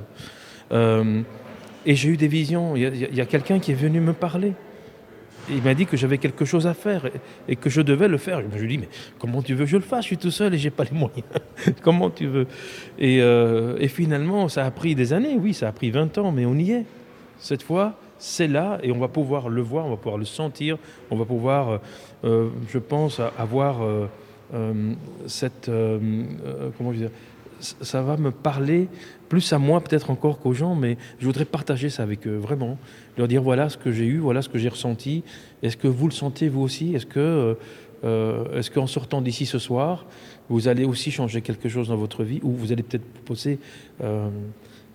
et 1.86 1.96
j'ai 1.96 2.10
eu 2.10 2.18
des 2.18 2.28
visions. 2.28 2.76
Il 2.76 3.16
y 3.16 3.22
a 3.22 3.26
quelqu'un 3.26 3.60
qui 3.60 3.72
est 3.72 3.76
venu 3.76 4.02
me 4.02 4.14
parler 4.14 4.54
il 5.50 5.62
m'a 5.62 5.74
dit 5.74 5.86
que 5.86 5.98
j'avais 5.98 6.18
quelque 6.18 6.46
chose 6.46 6.68
à 6.68 6.74
faire 6.74 7.10
et, 7.48 7.56
que 7.56 7.70
je 7.70 7.82
devais 7.82 8.08
le 8.08 8.18
faire. 8.18 8.42
Je 8.42 8.58
lui 8.58 8.66
ai 8.66 8.78
dit, 8.78 8.78
mais 8.78 8.90
comment 9.20 9.42
tu 9.42 9.54
veux 9.54 9.66
que 9.66 9.72
je 9.72 9.78
le 9.78 9.84
fasse? 9.84 10.04
Je 10.04 10.08
suis 10.08 10.18
tout 10.18 10.32
seul 10.32 10.54
et 10.54 10.58
j'ai 10.58 10.70
pas 10.70 10.84
les 10.84 10.98
moyens. 10.98 11.26
comment 11.82 12.10
tu 12.10 12.28
veux? 12.28 12.48
Euh, 13.02 13.78
et, 13.80 13.88
finalement, 13.88 14.50
ça 14.50 14.66
a 14.66 14.72
pris 14.72 14.96
des 14.96 15.14
années, 15.14 15.38
oui, 15.40 15.54
ça 15.54 15.68
a 15.68 15.72
pris 15.72 15.92
20 15.92 16.18
ans, 16.18 16.32
mais 16.32 16.46
on 16.46 16.56
y 16.56 16.72
est. 16.72 16.86
Cette 17.40 17.64
fois, 17.64 17.96
c'est 18.20 18.48
là 18.48 18.80
et 18.84 18.92
on 18.92 19.00
va 19.00 19.08
pouvoir 19.08 19.50
le 19.50 19.62
voir, 19.62 19.86
on 19.86 19.92
va 19.92 19.98
pouvoir 19.98 20.18
le 20.18 20.26
sentir, 20.26 20.78
on 21.10 21.16
va 21.16 21.26
pouvoir, 21.26 21.70
euh, 21.70 21.78
euh, 22.26 22.50
je 22.70 22.78
pense, 22.78 23.20
avoir 23.38 23.80
cette... 25.26 25.72
comment 26.78 26.94
je 26.94 26.98
dire 26.98 27.10
ça 27.60 28.02
va 28.02 28.18
me 28.18 28.32
parler 28.32 28.88
plus 29.32 29.54
à 29.54 29.60
moi 29.60 29.80
peut-être 29.80 30.10
encore 30.10 30.40
qu'aux 30.40 30.52
gens, 30.52 30.76
mais 30.76 30.98
je 31.20 31.26
voudrais 31.26 31.46
partager 31.46 31.90
ça 31.90 32.04
avec 32.04 32.28
eux, 32.28 32.36
vraiment. 32.36 32.78
Leur 33.18 33.30
dire 33.30 33.42
voilà 33.42 33.70
ce 33.70 33.78
que 33.78 33.90
j'ai 33.90 34.04
eu, 34.04 34.18
voilà 34.18 34.42
ce 34.42 34.50
que 34.50 34.60
j'ai 34.60 34.68
ressenti. 34.68 35.24
Est-ce 35.64 35.78
que 35.78 35.88
vous 35.88 36.10
le 36.10 36.12
sentez 36.12 36.50
vous 36.50 36.60
aussi? 36.60 36.94
Est-ce 36.94 37.06
que, 37.06 37.56
euh, 38.04 38.62
qu'en 38.74 38.88
sortant 38.88 39.22
d'ici 39.22 39.46
ce 39.46 39.58
soir, 39.58 40.06
vous 40.50 40.68
allez 40.68 40.84
aussi 40.84 41.12
changer 41.12 41.40
quelque 41.40 41.70
chose 41.70 41.88
dans 41.88 41.96
votre 41.96 42.26
vie? 42.26 42.42
Ou 42.44 42.52
vous 42.52 42.74
allez 42.74 42.84
peut-être 42.84 43.06
poser 43.24 43.60
euh, 44.04 44.28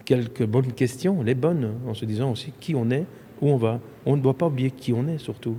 quelques 0.04 0.44
bonnes 0.44 0.72
questions, 0.74 1.22
les 1.22 1.34
bonnes, 1.34 1.72
en 1.88 1.94
se 1.94 2.04
disant 2.04 2.30
aussi 2.32 2.52
qui 2.60 2.74
on 2.74 2.90
est, 2.90 3.06
où 3.40 3.48
on 3.48 3.56
va. 3.56 3.80
On 4.04 4.18
ne 4.18 4.20
doit 4.20 4.36
pas 4.36 4.48
oublier 4.48 4.70
qui 4.70 4.92
on 4.92 5.08
est 5.08 5.16
surtout. 5.16 5.56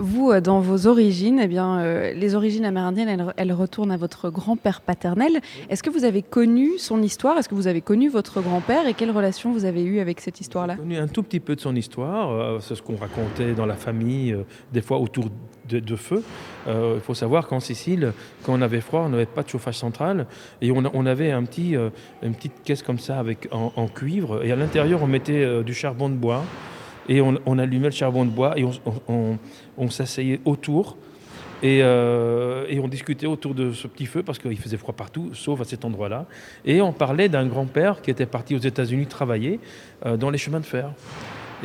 Vous, 0.00 0.30
euh, 0.30 0.40
dans 0.40 0.60
vos 0.60 0.86
origines, 0.86 1.38
eh 1.42 1.46
bien, 1.46 1.78
euh, 1.78 2.14
les 2.14 2.34
origines 2.34 2.64
amérindiennes, 2.64 3.32
elles, 3.36 3.52
retournent 3.52 3.92
à 3.92 3.98
votre 3.98 4.30
grand-père 4.30 4.80
paternel. 4.80 5.40
Est-ce 5.68 5.82
que 5.82 5.90
vous 5.90 6.04
avez 6.04 6.22
connu 6.22 6.78
son 6.78 7.02
histoire? 7.02 7.36
Est-ce 7.36 7.50
que 7.50 7.54
vous 7.54 7.66
avez 7.66 7.82
connu 7.82 8.08
votre 8.08 8.40
grand-père? 8.40 8.86
Et 8.86 8.94
quelle 8.94 9.10
relation 9.10 9.52
vous 9.52 9.66
avez 9.66 9.84
eue 9.84 10.00
avec 10.00 10.20
cette 10.20 10.40
histoire-là? 10.40 10.76
J'ai 10.76 10.82
connu 10.82 10.96
un 10.96 11.06
tout 11.06 11.22
petit 11.22 11.38
peu 11.38 11.54
de 11.54 11.60
son 11.60 11.76
histoire. 11.76 12.30
Euh, 12.30 12.60
c'est 12.60 12.74
ce 12.76 12.80
qu'on 12.80 12.96
racontait 12.96 13.52
dans 13.52 13.66
la 13.66 13.74
famille, 13.74 14.34
des 14.72 14.80
fois 14.80 14.98
autour 14.98 15.26
de, 15.68 15.96
feu. 15.96 16.22
Il 16.66 17.00
faut 17.00 17.14
savoir 17.14 17.46
qu'en 17.46 17.60
Sicile, 17.60 18.12
quand 18.42 18.54
on 18.54 18.62
avait 18.62 18.80
froid, 18.80 19.02
on 19.04 19.10
n'avait 19.10 19.26
pas 19.26 19.42
de 19.42 19.48
chauffage 19.48 19.76
central. 19.76 20.26
Et 20.62 20.72
on, 20.72 21.06
avait 21.06 21.30
un 21.30 21.44
petit, 21.44 21.74
une 22.22 22.34
petite 22.34 22.62
caisse 22.64 22.82
comme 22.82 22.98
ça 22.98 23.18
avec, 23.18 23.48
en 23.52 23.86
cuivre. 23.86 24.44
Et 24.44 24.50
à 24.50 24.56
l'intérieur, 24.56 25.02
on 25.02 25.06
mettait 25.06 25.62
du 25.62 25.74
charbon 25.74 26.08
de 26.08 26.14
bois. 26.14 26.42
Et 27.10 27.20
on, 27.20 27.58
allumait 27.58 27.88
le 27.88 27.92
charbon 27.92 28.24
de 28.24 28.30
bois 28.30 28.56
et 28.56 28.64
on, 29.08 29.90
s'asseyait 29.90 30.38
autour. 30.44 30.96
Euh, 31.64 32.66
et, 32.68 32.78
on 32.78 32.86
discutait 32.86 33.26
autour 33.26 33.52
de 33.52 33.72
ce 33.72 33.88
petit 33.88 34.06
feu 34.06 34.22
parce 34.22 34.38
qu'il 34.38 34.56
faisait 34.56 34.76
froid 34.76 34.94
partout, 34.94 35.30
sauf 35.34 35.60
à 35.60 35.64
cet 35.64 35.84
endroit-là. 35.84 36.26
Et 36.64 36.80
on 36.80 36.92
parlait 36.92 37.28
d'un 37.28 37.46
grand-père 37.46 38.00
qui 38.00 38.12
était 38.12 38.26
parti 38.26 38.54
aux 38.54 38.60
États-Unis 38.60 39.06
travailler 39.06 39.58
euh, 40.06 40.16
dans 40.16 40.30
les 40.30 40.38
chemins 40.38 40.60
de 40.60 40.64
fer. 40.64 40.92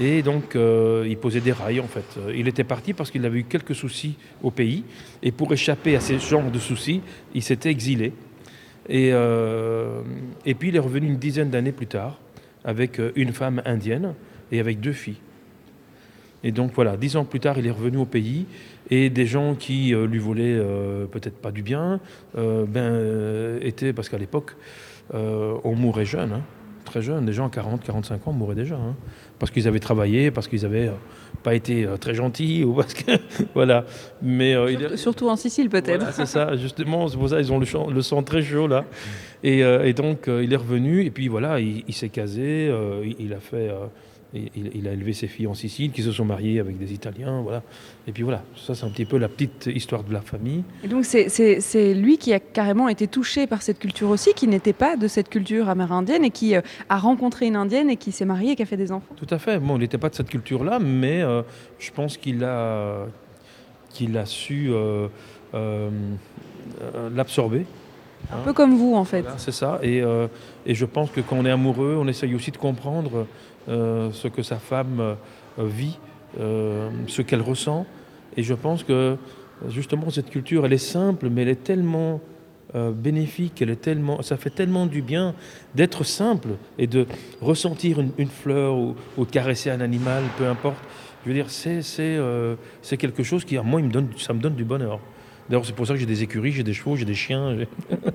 Et 0.02 0.24
donc, 0.24 0.56
euh, 0.56 1.06
il 1.08 1.16
posait 1.16 1.42
des 1.42 1.52
rails, 1.52 1.80
en 1.80 1.88
fait. 1.88 2.18
Il 2.36 2.48
était 2.48 2.64
parti 2.64 2.94
parce 2.94 3.12
qu'il 3.12 3.24
avait 3.24 3.42
eu 3.42 3.44
quelques 3.44 3.76
soucis 3.76 4.18
au 4.42 4.50
pays. 4.50 4.84
Et 5.22 5.32
pour 5.32 5.54
échapper 5.54 5.96
à 5.96 6.00
ces 6.00 6.18
genres 6.18 6.50
de 6.50 6.60
soucis, 6.60 7.02
il 7.36 7.44
s'était 7.44 7.70
exilé. 7.70 8.14
Et, 8.90 9.10
et 9.10 10.54
puis, 10.56 10.70
il 10.70 10.76
est 10.76 10.80
revenu 10.80 11.06
une 11.06 11.18
dizaine 11.18 11.52
d'années 11.52 11.72
plus 11.72 11.88
tard 11.88 12.20
avec 12.64 13.00
une 13.16 13.32
femme 13.32 13.62
indienne 13.64 14.16
et 14.52 14.60
avec 14.60 14.80
deux 14.80 14.94
filles. 14.94 15.18
Et 16.46 16.54
donc, 16.54 16.72
voilà, 16.74 16.96
dix 16.96 17.18
ans 17.18 17.26
plus 17.26 17.42
tard, 17.42 17.58
il 17.58 17.68
est 17.68 17.72
revenu 17.72 17.98
au 17.98 18.06
pays. 18.06 18.46
Et 18.90 19.10
des 19.10 19.26
gens 19.26 19.56
qui 19.56 19.94
lui 19.94 20.20
voulaient 20.20 20.58
peut-être 21.12 21.38
pas 21.38 21.52
du 21.52 21.64
bien, 21.64 22.00
ben, 22.36 23.60
étaient, 23.62 23.92
parce 23.92 24.10
qu'à 24.10 24.20
l'époque, 24.20 24.56
on 25.12 25.76
mourait 25.76 26.06
jeune. 26.06 26.34
Hein 26.34 26.42
très 26.86 27.02
jeunes, 27.02 27.26
des 27.26 27.34
gens 27.34 27.48
à 27.48 27.50
40, 27.50 27.84
45 27.84 28.28
ans 28.28 28.32
mouraient 28.32 28.56
déjà. 28.56 28.76
Hein. 28.76 28.96
parce 29.40 29.52
qu'ils 29.52 29.68
avaient 29.68 29.80
travaillé, 29.80 30.32
parce 30.32 30.48
qu'ils 30.48 30.62
n'avaient 30.62 30.88
euh, 30.88 30.94
pas 31.44 31.56
été 31.56 31.86
euh, 31.86 31.98
très 31.98 32.14
gentils, 32.14 32.64
ou 32.64 32.74
parce 32.76 32.94
que. 32.94 33.12
voilà. 33.54 33.84
Mais, 34.22 34.56
euh, 34.56 34.96
surtout, 34.96 35.28
en 35.28 35.36
Sicile, 35.36 35.70
peut-être. 35.70 36.14
c'est 36.14 36.26
ça, 36.26 36.56
justement, 36.56 37.10
c'est 37.10 37.18
pour 37.18 37.30
ça 37.30 37.40
ils 37.42 37.52
ont 37.52 37.60
le, 37.60 37.94
le 37.94 38.02
sang 38.02 38.24
très 38.24 38.42
chaud, 38.42 38.68
là. 38.68 38.86
Et, 39.44 39.94
donc, 39.94 40.28
il 40.28 40.52
est 40.54 40.56
revenu, 40.56 41.06
et 41.06 41.12
puis 41.12 41.28
voilà, 41.28 41.60
il, 41.60 41.94
s'est 41.94 42.10
casé, 42.10 42.72
il, 43.20 43.32
a 43.34 43.40
fait 43.40 43.70
il, 44.34 44.88
a 44.88 44.92
élevé 44.92 45.14
ses 45.14 45.28
filles 45.28 45.48
en 45.48 45.54
Sicile, 45.54 45.92
qui 45.92 46.02
se 46.02 46.12
sont 46.12 46.26
mariées 46.26 46.60
avec 46.60 46.78
des 46.78 46.94
Italiens, 46.94 47.42
voilà. 47.42 47.64
Et 48.08 48.12
puis 48.12 48.24
voilà, 48.24 48.44
ça 48.56 48.76
c'est 48.76 48.86
un 48.86 48.90
petit 48.90 49.06
peu 49.06 49.18
la 49.18 49.30
petite 49.30 49.68
histoire 49.68 50.04
de 50.04 50.12
la 50.12 50.22
famille. 50.22 50.64
Et 50.84 50.88
donc 50.88 51.06
c'est 51.06 51.94
lui 51.94 52.18
qui 52.18 52.34
a 52.34 52.40
carrément 52.40 52.90
été 52.90 53.08
touché 53.08 53.48
par 53.48 53.62
cette 53.62 53.80
culture 53.80 54.10
aussi, 54.10 54.34
qui 54.34 54.48
n'était 54.48 54.74
pas 54.74 54.98
de 54.98 55.08
cette 55.08 55.30
culture 55.30 55.70
amérindienne 55.70 56.26
et 56.26 56.32
qui 56.32 56.56
euh, 56.56 56.62
a 56.90 56.98
rencontré 56.98 57.48
une 57.48 57.56
indienne 57.56 57.90
et 57.90 57.98
qui 57.98 58.12
s'est 58.12 58.26
marié 58.26 58.52
et 58.52 58.56
qui 58.56 58.64
a 58.64 58.66
fait 58.66 58.78
des 58.78 58.92
enfants. 58.92 59.16
Tout 59.16 59.28
à 59.30 59.38
fait. 59.38 59.60
Bon, 59.60 59.78
il 59.78 59.80
n'était 59.80 59.98
pas 59.98 60.10
de 60.10 60.16
cette 60.16 60.30
culture-là, 60.30 60.80
mais 60.80 61.22
euh, 61.22 61.42
je 61.80 61.92
pense 61.92 62.18
qu'il 62.18 62.44
a 62.44 63.06
qu'il 63.90 64.18
a 64.18 64.26
su 64.26 64.72
euh, 64.72 65.08
l'absorber. 67.14 67.66
Un 68.34 68.40
peu 68.40 68.52
comme 68.52 68.76
vous 68.76 68.96
en 68.96 69.06
fait. 69.06 69.24
c'est 69.38 69.54
ça. 69.54 69.80
Et, 69.84 70.02
et, 70.66 70.74
je 70.74 70.86
pense 70.86 71.12
que 71.12 71.22
quand 71.22 71.38
on 71.38 71.46
est 71.46 71.52
amoureux, 71.52 71.96
on 71.98 72.08
essaye 72.08 72.34
aussi 72.34 72.50
de 72.50 72.58
comprendre 72.58 73.28
ce 73.68 74.28
que 74.28 74.44
sa 74.44 74.58
femme 74.58 75.16
euh, 75.60 75.66
vit, 75.66 75.98
euh, 76.40 76.90
ce 77.08 77.22
qu'elle 77.22 77.42
ressent. 77.42 77.86
Et 78.36 78.44
je 78.44 78.54
pense 78.54 78.84
que 78.84 79.18
justement 79.70 80.10
cette 80.10 80.30
culture, 80.30 80.66
elle 80.66 80.74
est 80.74 80.78
simple, 80.78 81.30
mais 81.30 81.44
elle 81.44 81.50
est 81.50 81.64
tellement 81.64 82.22
bénéfique, 82.74 83.62
elle 83.62 83.70
est 83.70 83.78
tellement, 83.78 84.22
ça 84.22 84.36
fait 84.36 84.50
tellement 84.50 84.86
du 84.86 85.02
bien 85.02 85.34
d'être 85.76 86.04
simple 86.04 86.50
et 86.78 86.88
de 86.88 87.06
ressentir 87.40 88.02
une, 88.02 88.28
fleur 88.28 88.76
ou, 88.76 88.96
de 89.18 89.24
caresser 89.24 89.70
un 89.70 89.80
animal, 89.80 90.24
peu 90.38 90.46
importe. 90.46 90.76
Je 91.24 91.30
veux 91.30 91.36
dire, 91.36 91.50
c'est 91.50 91.80
c'est 92.82 92.98
quelque 92.98 93.24
chose 93.24 93.46
qui, 93.46 93.56
à 93.56 93.64
moi, 93.64 93.80
ça 94.18 94.34
me 94.34 94.42
donne 94.42 94.56
du 94.56 94.66
bonheur. 94.66 95.00
D'ailleurs, 95.50 95.66
c'est 95.66 95.76
pour 95.76 95.86
ça 95.86 95.94
que 95.94 96.00
j'ai 96.00 96.08
des 96.08 96.24
écuries, 96.24 96.52
j'ai 96.52 96.64
des 96.64 96.74
chevaux, 96.74 96.96
j'ai 96.96 97.06
des 97.06 97.14
chiens. 97.14 97.56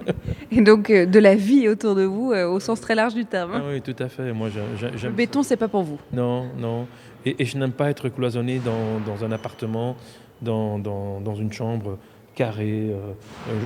Et 0.51 0.61
donc, 0.63 0.91
euh, 0.91 1.07
de 1.07 1.19
la 1.21 1.37
vie 1.37 1.69
autour 1.69 1.95
de 1.95 2.03
vous, 2.03 2.33
euh, 2.33 2.49
au 2.49 2.59
sens 2.59 2.81
très 2.81 2.97
large 2.97 3.15
du 3.15 3.25
terme. 3.25 3.53
Ah 3.55 3.63
oui, 3.71 3.81
tout 3.81 3.95
à 4.01 4.09
fait. 4.09 4.33
Moi, 4.33 4.49
j'aime. 4.51 4.91
Le 5.03 5.11
béton, 5.11 5.45
c'est 5.45 5.57
pas 5.57 5.69
pour 5.69 5.83
vous. 5.83 5.99
Non, 6.13 6.49
non. 6.59 6.89
Et, 7.25 7.45
je 7.45 7.57
n'aime 7.57 7.73
pas 7.73 7.89
être 7.91 8.09
cloisonné 8.09 8.59
dans, 8.59 8.99
dans 9.07 9.25
un 9.25 9.31
appartement, 9.31 9.97
dans, 10.43 10.81
dans, 10.81 11.21
dans, 11.21 11.37
une 11.37 11.53
chambre 11.53 11.99
carrée. 12.35 12.91
Euh, 12.91 13.13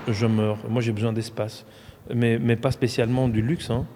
je 0.08 0.26
meurs. 0.26 0.58
Moi, 0.68 0.82
j'ai 0.82 0.92
besoin 0.92 1.14
d'espace. 1.14 1.64
Mais, 2.14 2.38
mais 2.38 2.56
pas 2.56 2.70
spécialement 2.70 3.28
du 3.28 3.40
luxe. 3.40 3.70
Hein. 3.70 3.86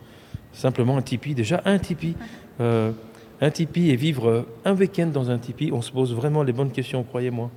Simplement 0.53 0.97
un 0.97 1.03
tipi. 1.03 1.35
Déjà, 1.35 1.61
un 1.66 1.79
tipi. 1.79 2.16
un 2.59 3.51
tipi 3.51 3.91
et 3.91 3.97
vivre 3.97 4.47
un 4.64 4.75
week-end 4.75 5.09
dans 5.09 5.31
un 5.31 5.39
tipi, 5.39 5.71
on 5.73 5.83
se 5.83 5.93
pose 5.93 6.14
vraiment 6.14 6.43
les 6.43 6.53
bonnes 6.53 6.73
questions, 6.73 7.05
croyez-moi. 7.05 7.51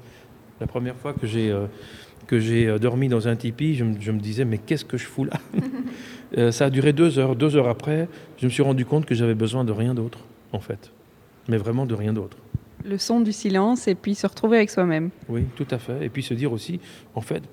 La 0.60 0.68
première 0.68 0.96
fois 0.96 1.14
que 1.14 1.26
j'ai 1.26 1.52
que 2.32 2.40
j'ai 2.40 2.68
euh, 2.68 2.80
dormi 2.80 3.10
dans 3.10 3.28
un 3.28 3.36
tipi, 3.36 3.76
je, 3.76 3.84
me 3.84 4.20
disais, 4.20 4.46
mais 4.46 4.58
qu'est-ce 4.58 4.86
que 4.86 4.98
je 4.98 5.06
fous 5.06 5.26
là? 5.26 5.34
Euh, 6.38 6.50
Ça 6.54 6.68
a 6.68 6.70
duré 6.70 6.94
deux 6.94 7.20
heures. 7.20 7.36
Deux 7.36 7.58
heures 7.58 7.68
après, 7.68 8.08
je 8.38 8.46
me 8.46 8.50
suis 8.50 8.64
rendu 8.64 8.86
compte 8.86 9.06
que 9.06 9.14
j'avais 9.14 9.36
besoin 9.36 9.66
de 9.66 9.74
rien 9.74 9.94
d'autre, 9.94 10.20
en 10.54 10.62
fait. 10.62 10.90
Mais 11.50 11.58
vraiment 11.58 11.86
de 11.86 11.94
rien 11.94 12.14
d'autre. 12.14 12.38
Le 12.86 12.98
son 12.98 13.20
du 13.20 13.34
silence 13.34 13.90
et 13.90 13.96
puis 13.96 14.16
se 14.16 14.26
retrouver 14.26 14.56
avec 14.56 14.70
soi-même. 14.70 15.10
Oui, 15.28 15.44
tout 15.58 15.68
à 15.72 15.78
fait. 15.78 16.06
Et 16.06 16.08
puis 16.08 16.24
se 16.24 16.34
dire 16.34 16.54
aussi, 16.54 16.80
en 17.16 17.20
fait, 17.20 17.44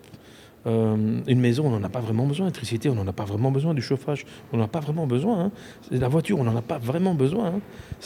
euh, 0.68 1.20
une 1.26 1.40
maison, 1.40 1.66
on 1.66 1.70
n'en 1.70 1.82
a 1.82 1.88
pas 1.88 1.98
vraiment 1.98 2.24
besoin. 2.24 2.46
L'électricité, 2.46 2.88
on 2.88 2.94
n'en 2.94 3.08
a 3.08 3.12
pas 3.12 3.24
vraiment 3.24 3.50
besoin. 3.50 3.74
Du 3.74 3.82
chauffage, 3.82 4.26
on 4.52 4.58
n'en 4.58 4.64
a 4.66 4.68
pas 4.68 4.78
vraiment 4.78 5.08
besoin. 5.08 5.46
Hein. 5.46 5.50
La 5.90 6.06
voiture, 6.06 6.38
on 6.38 6.44
n'en 6.44 6.56
a 6.56 6.62
pas 6.62 6.78
vraiment 6.78 7.14
besoin. 7.14 7.46
Hein. 7.46 7.60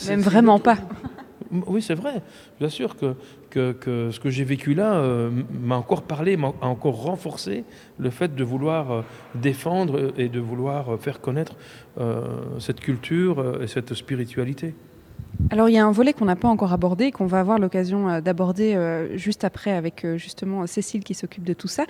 Même 0.07 0.21
vraiment 0.21 0.57
pas. 0.57 0.79
Oui, 1.67 1.81
c'est 1.81 1.93
vrai. 1.93 2.21
Bien 2.59 2.69
sûr 2.69 2.95
que, 2.95 3.15
ce 3.53 4.19
que 4.19 4.29
j'ai 4.29 4.43
vécu 4.43 4.73
là 4.73 4.95
euh, 4.95 5.29
m'a 5.51 5.75
encore 5.75 6.03
parlé, 6.03 6.37
m'a 6.37 6.53
encore 6.61 7.03
renforcé 7.03 7.63
le 7.99 8.09
fait 8.09 8.33
de 8.35 8.43
vouloir 8.43 8.91
euh, 8.91 9.01
défendre 9.35 10.13
et 10.17 10.29
de 10.29 10.39
vouloir 10.39 10.99
faire 10.99 11.21
connaître 11.21 11.55
euh, 11.99 12.59
cette 12.59 12.79
culture 12.79 13.61
et 13.61 13.67
cette 13.67 13.93
spiritualité. 13.93 14.73
Alors 15.49 15.69
il 15.69 15.73
y 15.73 15.77
a 15.77 15.85
un 15.85 15.91
volet 15.91 16.13
qu'on 16.13 16.25
n'a 16.25 16.35
pas 16.35 16.47
encore 16.47 16.73
abordé, 16.73 17.11
qu'on 17.11 17.25
va 17.25 17.39
avoir 17.39 17.59
l'occasion 17.59 18.09
euh, 18.09 18.21
d'aborder 18.21 18.75
euh, 18.75 19.17
juste 19.17 19.43
après 19.43 19.71
avec 19.71 20.05
euh, 20.05 20.17
justement 20.17 20.65
Cécile 20.67 21.03
qui 21.03 21.13
s'occupe 21.13 21.43
de 21.43 21.53
tout 21.53 21.67
ça. 21.67 21.85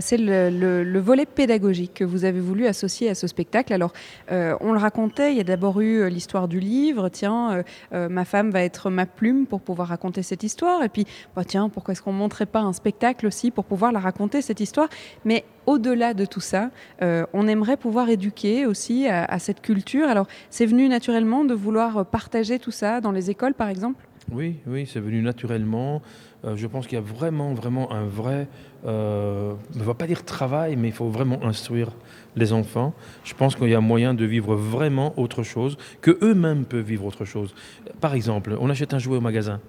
c'est 0.00 0.18
le, 0.18 0.98
volet 1.00 1.26
pédagogique 1.26 1.94
que 1.94 2.04
vous 2.04 2.24
avez 2.24 2.40
voulu 2.40 2.66
associer 2.66 3.08
à 3.08 3.14
ce 3.14 3.26
spectacle. 3.26 3.72
Alors 3.72 3.92
on 4.30 4.72
le 4.72 4.78
racontait, 4.78 5.32
il 5.32 5.38
y 5.38 5.40
a 5.40 5.44
d'abord 5.44 5.80
eu 5.80 6.08
l'histoire 6.08 6.48
du 6.48 6.60
livre, 6.60 7.08
tiens, 7.08 7.62
ma 7.92 8.24
femme 8.24 8.50
va 8.50 8.62
être 8.62 8.90
ma 8.90 9.06
plume 9.06 9.46
pour 9.46 9.60
pouvoir 9.60 9.88
raconter 9.88 10.22
cette 10.22 10.42
histoire. 10.42 10.82
Et 10.82 10.88
puis, 10.88 11.06
bah, 11.34 11.44
tiens, 11.44 11.68
pourquoi 11.68 11.92
est-ce 11.92 12.02
qu'on 12.02 12.12
ne 12.12 12.18
montrait 12.18 12.46
pas 12.46 12.60
un 12.60 12.72
spectacle 12.72 13.26
aussi 13.26 13.50
pour 13.50 13.64
pouvoir 13.64 13.92
la 13.92 14.00
raconter 14.00 14.42
cette 14.42 14.60
histoire? 14.60 14.88
Mais 15.24 15.44
au-delà 15.68 16.14
de 16.14 16.24
tout 16.24 16.40
ça, 16.40 16.70
euh, 17.02 17.26
on 17.32 17.46
aimerait 17.46 17.76
pouvoir 17.76 18.08
éduquer 18.08 18.66
aussi 18.66 19.06
à, 19.06 19.38
cette 19.38 19.60
culture. 19.60 20.08
Alors, 20.08 20.26
c'est 20.50 20.66
venu 20.66 20.88
naturellement 20.88 21.44
de 21.44 21.54
vouloir 21.54 22.06
partager 22.06 22.58
tout 22.58 22.70
ça 22.70 23.00
dans 23.00 23.12
les 23.12 23.30
écoles, 23.30 23.54
par 23.54 23.68
exemple? 23.68 24.08
Oui, 24.30 24.56
oui, 24.66 24.88
c'est 24.90 25.00
venu 25.00 25.22
naturellement. 25.22 26.02
Euh, 26.44 26.56
je 26.56 26.66
pense 26.66 26.86
qu'il 26.86 26.96
y 26.96 27.00
a 27.00 27.04
vraiment, 27.04 27.54
vraiment 27.54 27.92
un 27.92 28.04
vrai, 28.04 28.46
euh, 28.86 29.54
ne 29.74 29.82
va 29.82 29.94
pas 29.94 30.06
dire 30.06 30.24
travail, 30.24 30.76
mais 30.76 30.88
il 30.88 30.94
faut 30.94 31.08
vraiment 31.08 31.42
instruire 31.44 31.88
les 32.36 32.52
enfants. 32.52 32.94
Je 33.24 33.34
pense 33.34 33.56
qu'il 33.56 33.68
y 33.68 33.74
a 33.74 33.80
moyen 33.80 34.14
de 34.14 34.24
vivre 34.24 34.54
vraiment 34.54 35.18
autre 35.18 35.42
chose, 35.42 35.78
que 36.00 36.18
eux-mêmes 36.22 36.64
peuvent 36.64 36.84
vivre 36.84 37.06
autre 37.06 37.24
chose. 37.24 37.54
Par 38.00 38.14
exemple, 38.14 38.56
on 38.60 38.68
achète 38.70 38.92
un 38.94 38.98
jouet 38.98 39.16
au 39.16 39.22
magasin. 39.22 39.60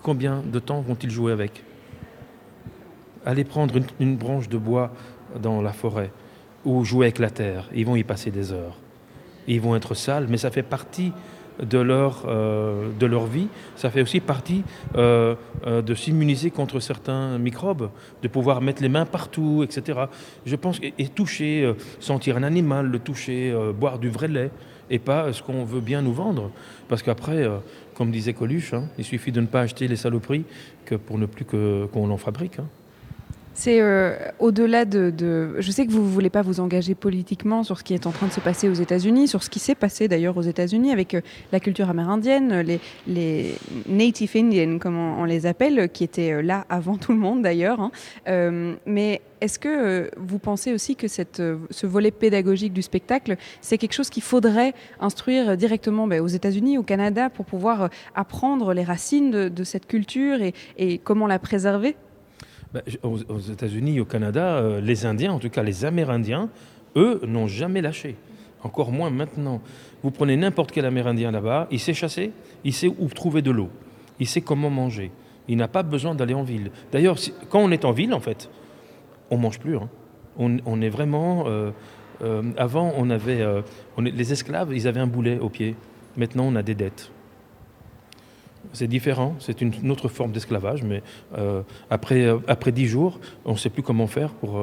Combien 0.00 0.42
de 0.42 0.58
temps 0.58 0.80
vont-ils 0.80 1.10
jouer 1.10 1.32
avec? 1.32 1.64
Aller 3.26 3.44
prendre 3.44 3.74
une 4.00 4.16
branche 4.16 4.48
de 4.48 4.58
bois 4.58 4.92
dans 5.40 5.62
la 5.62 5.72
forêt 5.72 6.10
ou 6.64 6.84
jouer 6.84 7.06
avec 7.06 7.18
la 7.18 7.30
terre. 7.30 7.68
Ils 7.74 7.86
vont 7.86 7.96
y 7.96 8.04
passer 8.04 8.30
des 8.30 8.52
heures. 8.52 8.76
Ils 9.48 9.60
vont 9.60 9.74
être 9.74 9.94
sales, 9.94 10.26
mais 10.28 10.36
ça 10.36 10.50
fait 10.50 10.62
partie 10.62 11.12
de 11.60 11.78
leur, 11.78 12.24
euh, 12.26 12.90
de 12.98 13.06
leur 13.06 13.26
vie. 13.26 13.48
Ça 13.76 13.90
fait 13.90 14.02
aussi 14.02 14.20
partie 14.20 14.62
euh, 14.96 15.34
euh, 15.66 15.82
de 15.82 15.94
s'immuniser 15.94 16.50
contre 16.50 16.80
certains 16.80 17.38
microbes, 17.38 17.90
de 18.22 18.28
pouvoir 18.28 18.60
mettre 18.60 18.82
les 18.82 18.88
mains 18.88 19.06
partout, 19.06 19.62
etc. 19.64 20.00
Je 20.46 20.56
pense 20.56 20.80
et, 20.82 21.08
toucher, 21.08 21.72
sentir 22.00 22.36
un 22.36 22.42
animal, 22.42 22.86
le 22.86 22.98
toucher, 22.98 23.54
boire 23.78 23.98
du 23.98 24.08
vrai 24.08 24.28
lait, 24.28 24.50
et 24.90 24.98
pas 24.98 25.32
ce 25.32 25.42
qu'on 25.42 25.64
veut 25.64 25.80
bien 25.80 26.02
nous 26.02 26.12
vendre. 26.12 26.50
Parce 26.88 27.02
qu'après, 27.02 27.48
comme 27.94 28.10
disait 28.10 28.32
Coluche, 28.32 28.74
hein, 28.74 28.84
il 28.98 29.04
suffit 29.04 29.32
de 29.32 29.40
ne 29.40 29.46
pas 29.46 29.60
acheter 29.60 29.88
les 29.88 29.96
saloperies 29.96 30.44
que 30.84 30.94
pour 30.94 31.18
ne 31.18 31.26
plus 31.26 31.44
qu'on 31.44 32.10
en 32.10 32.16
fabrique. 32.16 32.58
Hein. 32.58 32.66
C'est 33.54 33.80
euh, 33.80 34.16
au-delà 34.38 34.84
de, 34.84 35.54
Je 35.58 35.70
sais 35.70 35.86
que 35.86 35.92
vous 35.92 36.02
ne 36.02 36.08
voulez 36.08 36.30
pas 36.30 36.42
vous 36.42 36.60
engager 36.60 36.94
politiquement 36.94 37.62
sur 37.62 37.78
ce 37.78 37.84
qui 37.84 37.92
est 37.92 38.06
en 38.06 38.10
train 38.10 38.26
de 38.26 38.32
se 38.32 38.40
passer 38.40 38.68
aux 38.68 38.74
États-Unis, 38.74 39.28
sur 39.28 39.42
ce 39.42 39.50
qui 39.50 39.58
s'est 39.58 39.74
passé 39.74 40.08
d'ailleurs 40.08 40.36
aux 40.36 40.42
États-Unis 40.42 40.90
avec 40.90 41.14
euh, 41.14 41.20
la 41.52 41.60
culture 41.60 41.90
amérindienne, 41.90 42.64
les, 43.06 43.54
Native 43.86 44.32
Indians, 44.36 44.78
comme 44.78 44.96
on, 44.96 45.24
les 45.24 45.44
appelle, 45.46 45.90
qui 45.90 46.02
étaient 46.04 46.32
euh, 46.32 46.42
là 46.42 46.64
avant 46.70 46.96
tout 46.96 47.12
le 47.12 47.18
monde 47.18 47.42
d'ailleurs. 47.42 47.80
Hein. 47.80 47.90
mais 48.86 49.20
est-ce 49.40 49.58
que 49.58 50.10
vous 50.16 50.38
pensez 50.38 50.72
aussi 50.72 50.94
que 50.96 51.08
ce 51.08 51.86
volet 51.86 52.10
pédagogique 52.10 52.72
du 52.72 52.82
spectacle, 52.82 53.36
c'est 53.60 53.76
quelque 53.76 53.92
chose 53.92 54.08
qu'il 54.08 54.22
faudrait 54.22 54.72
instruire 55.00 55.56
directement 55.56 56.06
ben, 56.06 56.20
aux 56.20 56.28
États-Unis, 56.28 56.78
au 56.78 56.82
Canada, 56.82 57.28
pour 57.28 57.44
pouvoir 57.44 57.90
apprendre 58.14 58.72
les 58.72 58.84
racines 58.84 59.48
de, 59.48 59.64
cette 59.64 59.86
culture 59.86 60.38
et 60.78 60.98
comment 60.98 61.26
la 61.26 61.38
préserver? 61.38 61.96
Bah, 62.72 62.80
aux, 63.02 63.38
États-Unis, 63.38 64.00
au 64.00 64.04
Canada, 64.04 64.56
euh, 64.56 64.80
les 64.80 65.04
Indiens, 65.04 65.32
en 65.32 65.38
tout 65.38 65.50
cas 65.50 65.62
les 65.62 65.84
Amérindiens, 65.84 66.48
eux, 66.96 67.20
n'ont 67.26 67.46
jamais 67.46 67.82
lâché. 67.82 68.16
Encore 68.62 68.92
moins 68.92 69.10
maintenant. 69.10 69.60
Vous 70.02 70.10
prenez 70.10 70.36
n'importe 70.36 70.70
quel 70.72 70.86
Amérindien 70.86 71.30
là-bas, 71.30 71.68
il 71.70 71.80
sait 71.80 71.94
chasser, 71.94 72.32
il 72.64 72.72
sait 72.72 72.88
où 72.88 73.08
trouver 73.08 73.42
de 73.42 73.50
l'eau, 73.50 73.68
il 74.20 74.26
sait 74.26 74.40
comment 74.40 74.70
manger. 74.70 75.10
Il 75.48 75.56
n'a 75.56 75.68
pas 75.68 75.82
besoin 75.82 76.14
d'aller 76.14 76.34
en 76.34 76.44
ville. 76.44 76.70
D'ailleurs, 76.92 77.18
quand 77.50 77.60
on 77.60 77.70
est 77.72 77.84
en 77.84 77.92
ville, 77.92 78.14
en 78.14 78.20
fait, 78.20 78.48
on 79.30 79.36
mange 79.36 79.58
plus. 79.58 79.76
Hein. 79.76 79.88
On, 80.38 80.80
est 80.80 80.88
vraiment. 80.88 81.44
Euh, 81.46 81.72
euh, 82.22 82.42
avant, 82.56 82.92
on 82.96 83.10
avait 83.10 83.44
les 83.98 84.32
esclaves, 84.32 84.72
ils 84.72 84.86
avaient 84.86 85.00
un 85.00 85.06
boulet 85.06 85.38
au 85.38 85.48
pied. 85.48 85.74
Maintenant, 86.16 86.44
on 86.46 86.54
a 86.54 86.62
des 86.62 86.74
dettes. 86.74 87.10
C'est 88.72 88.86
différent, 88.86 89.34
c'est 89.38 89.60
une, 89.60 89.90
autre 89.90 90.08
forme 90.08 90.32
d'esclavage, 90.32 90.82
mais 90.82 91.02
après, 91.90 92.28
après 92.46 92.72
dix 92.72 92.86
jours, 92.86 93.18
on 93.44 93.52
ne 93.52 93.56
sait 93.58 93.70
plus 93.70 93.82
comment 93.82 94.06
faire 94.06 94.30
pour 94.30 94.60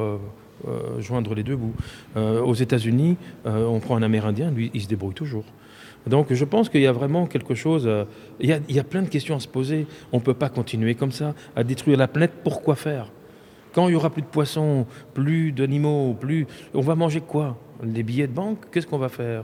joindre 0.99 1.35
les 1.35 1.43
deux 1.43 1.57
bouts. 1.57 1.73
aux 2.15 2.53
États-Unis, 2.53 3.17
on 3.45 3.79
prend 3.79 3.97
un 3.97 4.01
Amérindien, 4.01 4.51
lui, 4.51 4.71
il 4.73 4.81
se 4.81 4.87
débrouille 4.87 5.13
toujours. 5.13 5.43
Donc 6.07 6.33
je 6.33 6.45
pense 6.45 6.69
qu'il 6.69 6.81
y 6.81 6.87
a 6.87 6.91
vraiment 6.91 7.27
quelque 7.27 7.55
chose, 7.55 7.89
il, 8.39 8.49
y 8.49 8.79
a, 8.79 8.83
plein 8.83 9.01
de 9.01 9.09
questions 9.09 9.35
à 9.35 9.39
se 9.39 9.47
poser. 9.47 9.85
On 10.11 10.17
ne 10.17 10.23
peut 10.23 10.33
pas 10.33 10.49
continuer 10.49 10.95
comme 10.95 11.11
ça, 11.11 11.35
à 11.55 11.63
détruire 11.63 11.97
la 11.97 12.07
planète. 12.07 12.31
Pourquoi 12.43 12.75
faire? 12.75 13.11
Quand 13.73 13.87
il 13.87 13.91
y 13.93 13.95
aura 13.95 14.09
plus 14.09 14.21
de 14.21 14.27
poissons, 14.27 14.85
plus 15.13 15.51
d'animaux, 15.51 16.15
plus, 16.19 16.47
on 16.73 16.81
va 16.81 16.95
manger 16.95 17.21
quoi? 17.21 17.57
Les 17.83 18.03
billets 18.03 18.27
de 18.27 18.33
banque? 18.33 18.57
Qu'est-ce 18.71 18.87
qu'on 18.87 18.97
va 18.97 19.09
faire? 19.09 19.43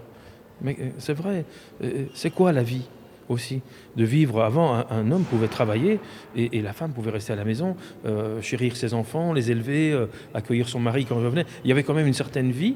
Mais 0.62 0.76
euh, 0.80 0.89
c'est 0.97 1.14
vrai. 1.14 1.45
Euh, 1.84 2.06
c'est 2.14 2.32
quoi 2.32 2.51
la 2.51 2.64
vie? 2.64 2.88
Aussi 3.30 3.61
de 3.95 4.03
vivre. 4.03 4.43
Avant, 4.43 4.86
un, 4.89 5.11
homme 5.11 5.23
pouvait 5.23 5.47
travailler 5.47 5.99
et, 6.36 6.61
la 6.61 6.73
femme 6.73 6.91
pouvait 6.91 7.11
rester 7.11 7.34
à 7.34 7.36
la 7.36 7.45
maison, 7.45 7.76
euh, 8.05 8.41
chérir 8.41 8.76
ses 8.76 8.93
enfants, 8.93 9.34
les 9.34 9.51
élever, 9.51 9.97
accueillir 10.34 10.67
son 10.67 10.80
mari 10.80 11.05
quand 11.05 11.19
il 11.19 11.26
revenait. 11.26 11.45
Il 11.63 11.69
y 11.69 11.71
avait 11.71 11.84
quand 11.84 11.93
même 11.93 12.07
une 12.07 12.13
certaine 12.13 12.51
vie. 12.51 12.76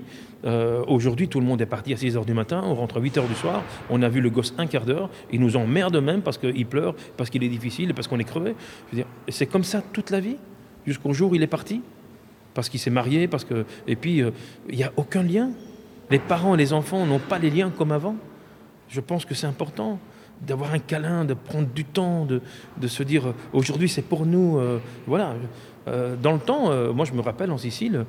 Aujourd'hui, 0.88 1.28
tout 1.28 1.40
le 1.40 1.46
monde 1.46 1.62
est 1.62 1.66
parti 1.66 1.94
à 1.94 1.98
6 1.98 2.16
h 2.16 2.26
du 2.26 2.34
matin, 2.34 2.62
on 2.64 2.74
rentre 2.74 2.98
à 2.98 3.02
8 3.02 3.18
h 3.18 3.28
du 3.28 3.36
soir, 3.36 3.62
on 3.90 4.02
a 4.02 4.08
vu 4.08 4.22
le 4.22 4.30
gosse 4.30 4.54
un 4.58 4.68
quart 4.68 4.86
d'heure, 4.86 5.10
il 5.34 5.42
nous 5.42 5.58
emmerde 5.58 5.98
même 5.98 6.22
parce 6.22 6.38
qu'il 6.38 6.66
pleure, 6.66 6.96
parce 7.18 7.30
qu'il 7.30 7.44
est 7.44 7.50
difficile, 7.50 7.94
parce 7.94 8.08
qu'on 8.08 8.20
est 8.20 8.24
crevé. 8.24 8.56
C'est 9.28 9.48
comme 9.48 9.66
ça 9.66 9.82
toute 9.92 10.12
la 10.12 10.22
vie 10.22 10.38
jusqu'au 10.86 11.14
jour 11.14 11.32
où 11.32 11.36
il 11.36 11.44
est 11.44 11.48
parti, 11.48 11.82
parce 12.54 12.70
qu'il 12.70 12.80
s'est 12.80 12.90
marié, 12.90 13.28
parce 13.28 13.46
que 13.46 13.66
et 13.88 13.96
puis 13.96 14.22
euh, 14.22 14.32
il 14.70 14.78
n'y 14.78 14.84
a 14.84 14.92
aucun 14.98 15.24
lien. 15.24 15.52
Les 16.10 16.20
parents 16.20 16.56
et 16.56 16.58
les 16.58 16.74
enfants 16.74 17.06
n'ont 17.06 17.20
pas 17.20 17.38
les 17.38 17.50
liens 17.50 17.70
comme 17.70 17.92
avant. 17.92 18.16
Je 18.90 19.00
pense 19.00 19.26
que 19.26 19.36
c'est 19.36 19.46
important 19.46 20.00
d'avoir 20.42 20.74
un 20.74 20.80
câlin, 20.80 21.26
de 21.26 21.34
prendre 21.34 21.68
du 21.68 21.86
temps, 21.86 22.26
de, 22.26 22.88
se 22.88 23.04
dire 23.04 23.28
euh, 23.28 23.34
aujourd'hui 23.54 23.90
c'est 23.90 24.02
pour 24.02 24.26
nous. 24.26 24.58
Euh, 24.58 24.80
voilà. 25.08 25.34
dans 26.22 26.34
le 26.34 26.40
temps, 26.40 26.94
moi 26.94 27.04
je 27.06 27.14
me 27.14 27.22
rappelle 27.22 27.50
en 27.52 27.58
Sicile, 27.58 28.06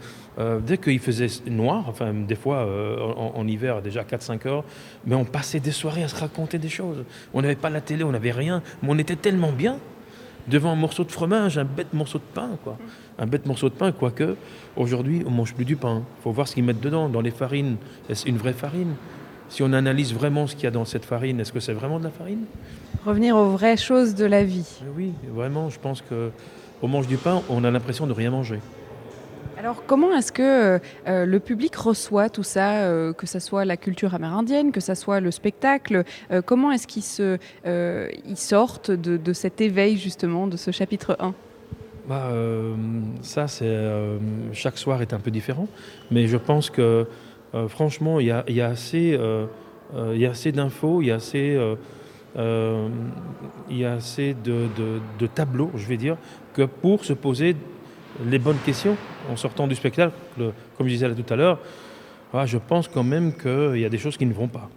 dès 0.66 0.76
qu'il 0.76 0.99
faisait 0.99 1.28
noir, 1.47 1.95
des 2.28 2.35
fois 2.35 2.68
en, 3.16 3.33
en, 3.41 3.47
hiver 3.47 3.81
déjà 3.81 4.03
4-5 4.03 4.47
heures, 4.47 4.64
mais 5.07 5.14
on 5.14 5.24
passait 5.24 5.61
des 5.61 5.70
soirées 5.70 6.03
à 6.03 6.09
se 6.09 6.16
raconter 6.16 6.59
des 6.59 6.68
choses. 6.68 7.05
On 7.33 7.41
n'avait 7.41 7.57
pas 7.57 7.70
la 7.70 7.81
télé, 7.81 8.05
on 8.05 8.12
n'avait 8.12 8.33
rien, 8.33 8.62
mais 8.83 8.89
on 8.91 8.99
était 8.99 9.16
tellement 9.16 9.53
bien 9.53 9.78
devant 10.49 10.72
un 10.72 10.76
morceau 10.76 11.05
de 11.05 11.12
fromage, 11.12 11.59
un 11.59 11.64
bête 11.64 11.93
morceau 11.95 12.18
de 12.18 12.24
pain, 12.35 12.51
quoi. 12.62 12.76
Un 13.18 13.26
bête 13.26 13.47
morceau 13.47 13.68
de 13.68 13.74
pain, 13.74 13.93
quoique 13.93 14.37
aujourd'hui 14.76 15.22
on 15.26 15.31
mange 15.31 15.55
plus 15.55 15.64
du 15.64 15.76
pain. 15.76 16.03
Il 16.18 16.22
faut 16.22 16.33
voir 16.33 16.49
ce 16.49 16.55
qu'ils 16.55 16.64
mettent 16.64 16.81
dedans, 16.81 17.09
dans 17.09 17.20
les 17.20 17.31
farines. 17.31 17.76
Est-ce 18.09 18.28
une 18.28 18.39
vraie 18.39 18.53
farine? 18.53 18.95
Si 19.51 19.62
on 19.62 19.72
analyse 19.72 20.14
vraiment 20.14 20.46
ce 20.46 20.55
qu'il 20.55 20.64
y 20.64 20.68
a 20.68 20.70
dans 20.70 20.84
cette 20.84 21.05
farine, 21.05 21.40
est-ce 21.40 21.53
que 21.53 21.61
c'est 21.61 21.72
vraiment 21.72 21.98
de 21.98 22.05
la 22.05 22.11
farine? 22.11 22.44
Revenir 23.05 23.36
aux 23.36 23.51
vraies 23.51 23.76
choses 23.76 24.14
de 24.14 24.24
la 24.24 24.44
vie. 24.44 24.80
Oui, 24.96 25.12
vraiment, 25.34 25.70
je 25.70 25.78
pense 25.78 26.03
que 26.03 26.30
on 26.82 26.88
mange 26.88 27.09
du 27.09 27.16
pain, 27.16 27.42
on 27.51 27.64
a 27.64 27.70
l'impression 27.70 28.07
de 28.07 28.12
rien 28.12 28.30
manger. 28.30 28.61
Alors 29.59 29.84
comment 29.86 30.16
est-ce 30.16 30.32
que 30.32 30.80
euh, 31.07 31.26
le 31.26 31.38
public 31.38 31.76
reçoit 31.76 32.30
tout 32.30 32.42
ça, 32.42 32.84
euh, 32.84 33.12
que 33.12 33.26
ce 33.26 33.38
soit 33.38 33.66
la 33.66 33.76
culture 33.76 34.14
amérindienne, 34.14 34.72
que 34.72 34.80
ce 34.80 34.94
soit 34.94 35.20
le 35.20 35.30
spectacle 35.30 36.05
euh, 36.30 36.40
Comment 36.40 36.72
est-ce 36.72 36.86
qu'ils 36.86 37.03
se, 37.03 37.36
ils 37.66 38.38
sortent 38.38 38.90
de, 38.90 39.32
cet 39.34 39.61
éveil 39.61 39.98
justement, 39.98 40.46
de 40.46 40.57
ce 40.57 40.70
chapitre 40.70 41.16
1 41.20 41.34
bah, 42.09 42.30
Ça, 43.20 43.48
c'est 43.48 43.76
chaque 44.55 44.78
soir 44.78 45.03
est 45.03 45.12
un 45.12 45.18
peu 45.18 45.30
différent, 45.30 45.68
mais 46.11 46.26
je 46.26 46.38
pense 46.38 46.70
que 46.70 47.07
franchement, 47.68 48.20
il 48.20 48.26
y 48.26 48.30
a, 48.30 48.66
assez, 48.66 49.18
d'infos, 50.53 51.03
il 51.03 51.09
y 51.09 51.11
a 51.11 51.16
assez, 51.16 51.57
a 52.36 53.92
assez 53.92 54.34
de, 54.44 55.26
tableaux, 55.34 55.70
je 55.76 55.86
vais 55.86 55.96
dire, 55.96 56.16
que 56.55 56.62
pour 56.62 57.05
se 57.05 57.12
poser 57.12 57.57
les 58.26 58.38
bonnes 58.38 58.59
questions 58.64 58.96
en 59.30 59.36
sortant 59.36 59.66
du 59.66 59.74
spectacle, 59.74 60.12
comme 60.36 60.86
je 60.86 60.92
disais 60.92 61.14
tout 61.14 61.32
à 61.32 61.36
l'heure, 61.36 61.59
ah, 62.32 62.46
je 62.46 62.59
pense 62.59 62.86
quand 62.86 63.03
même 63.03 63.32
qu'il 63.32 63.78
y 63.78 63.84
a 63.84 63.88
des 63.88 63.98
choses 63.98 64.16
qui 64.16 64.26
ne 64.26 64.32
vont 64.32 64.48
pas. 64.48 64.70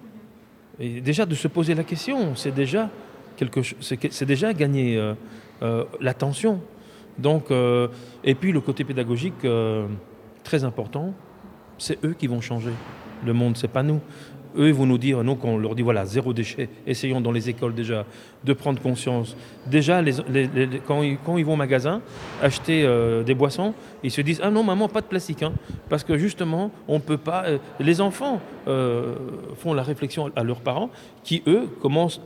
Déjà 0.79 1.25
de 1.25 1.35
se 1.35 1.47
poser 1.47 1.75
la 1.75 1.83
question, 1.83 2.35
c'est 2.35 2.53
déjà 2.53 2.89
quelque 3.37 3.61
gagner 4.53 4.97
euh, 4.97 5.13
euh, 5.61 5.85
l'attention. 6.01 6.61
Euh, 7.23 7.87
et 8.23 8.33
puis 8.33 8.51
le 8.51 8.59
côté 8.59 8.83
pédagogique 8.83 9.45
très 10.43 10.63
important, 10.63 11.13
c'est 11.83 12.03
eux 12.03 12.15
qui 12.17 12.27
vont 12.27 12.41
changer 12.41 12.71
le 13.25 13.33
monde, 13.33 13.57
c'est 13.57 13.67
pas 13.67 13.83
nous 13.83 13.99
eux 14.57 14.71
vont 14.71 14.85
nous 14.85 14.97
dire, 14.97 15.23
nous, 15.23 15.35
qu'on 15.35 15.57
leur 15.57 15.75
dit, 15.75 15.81
voilà, 15.81 16.05
zéro 16.05 16.33
déchet, 16.33 16.69
essayons 16.85 17.21
dans 17.21 17.31
les 17.31 17.49
écoles 17.49 17.73
déjà 17.73 18.05
de 18.43 18.53
prendre 18.53 18.81
conscience. 18.81 19.35
Déjà, 19.65 20.01
ils, 20.01 20.81
quand, 20.85 21.01
ils, 21.01 21.45
vont 21.45 21.53
au 21.53 21.55
magasin 21.55 22.01
acheter 22.41 22.83
euh, 22.85 23.23
des 23.23 23.33
boissons, 23.33 23.73
ils 24.03 24.11
se 24.11 24.21
disent, 24.21 24.41
ah 24.43 24.51
non, 24.51 24.63
maman, 24.63 24.87
pas 24.87 25.01
de 25.01 25.07
plastique. 25.07 25.43
Hein, 25.43 25.53
parce 25.89 26.03
que 26.03 26.17
justement, 26.17 26.71
on 26.87 26.95
ne 26.95 26.99
peut 26.99 27.17
pas... 27.17 27.45
Euh, 27.45 27.57
les 27.79 28.01
enfants 28.01 28.39
euh, 28.67 29.15
font 29.57 29.73
la 29.73 29.83
réflexion 29.83 30.31
à 30.35 30.43
leurs 30.43 30.61
parents, 30.61 30.89
qui, 31.23 31.43
eux, 31.47 31.67
commencent 31.81 32.21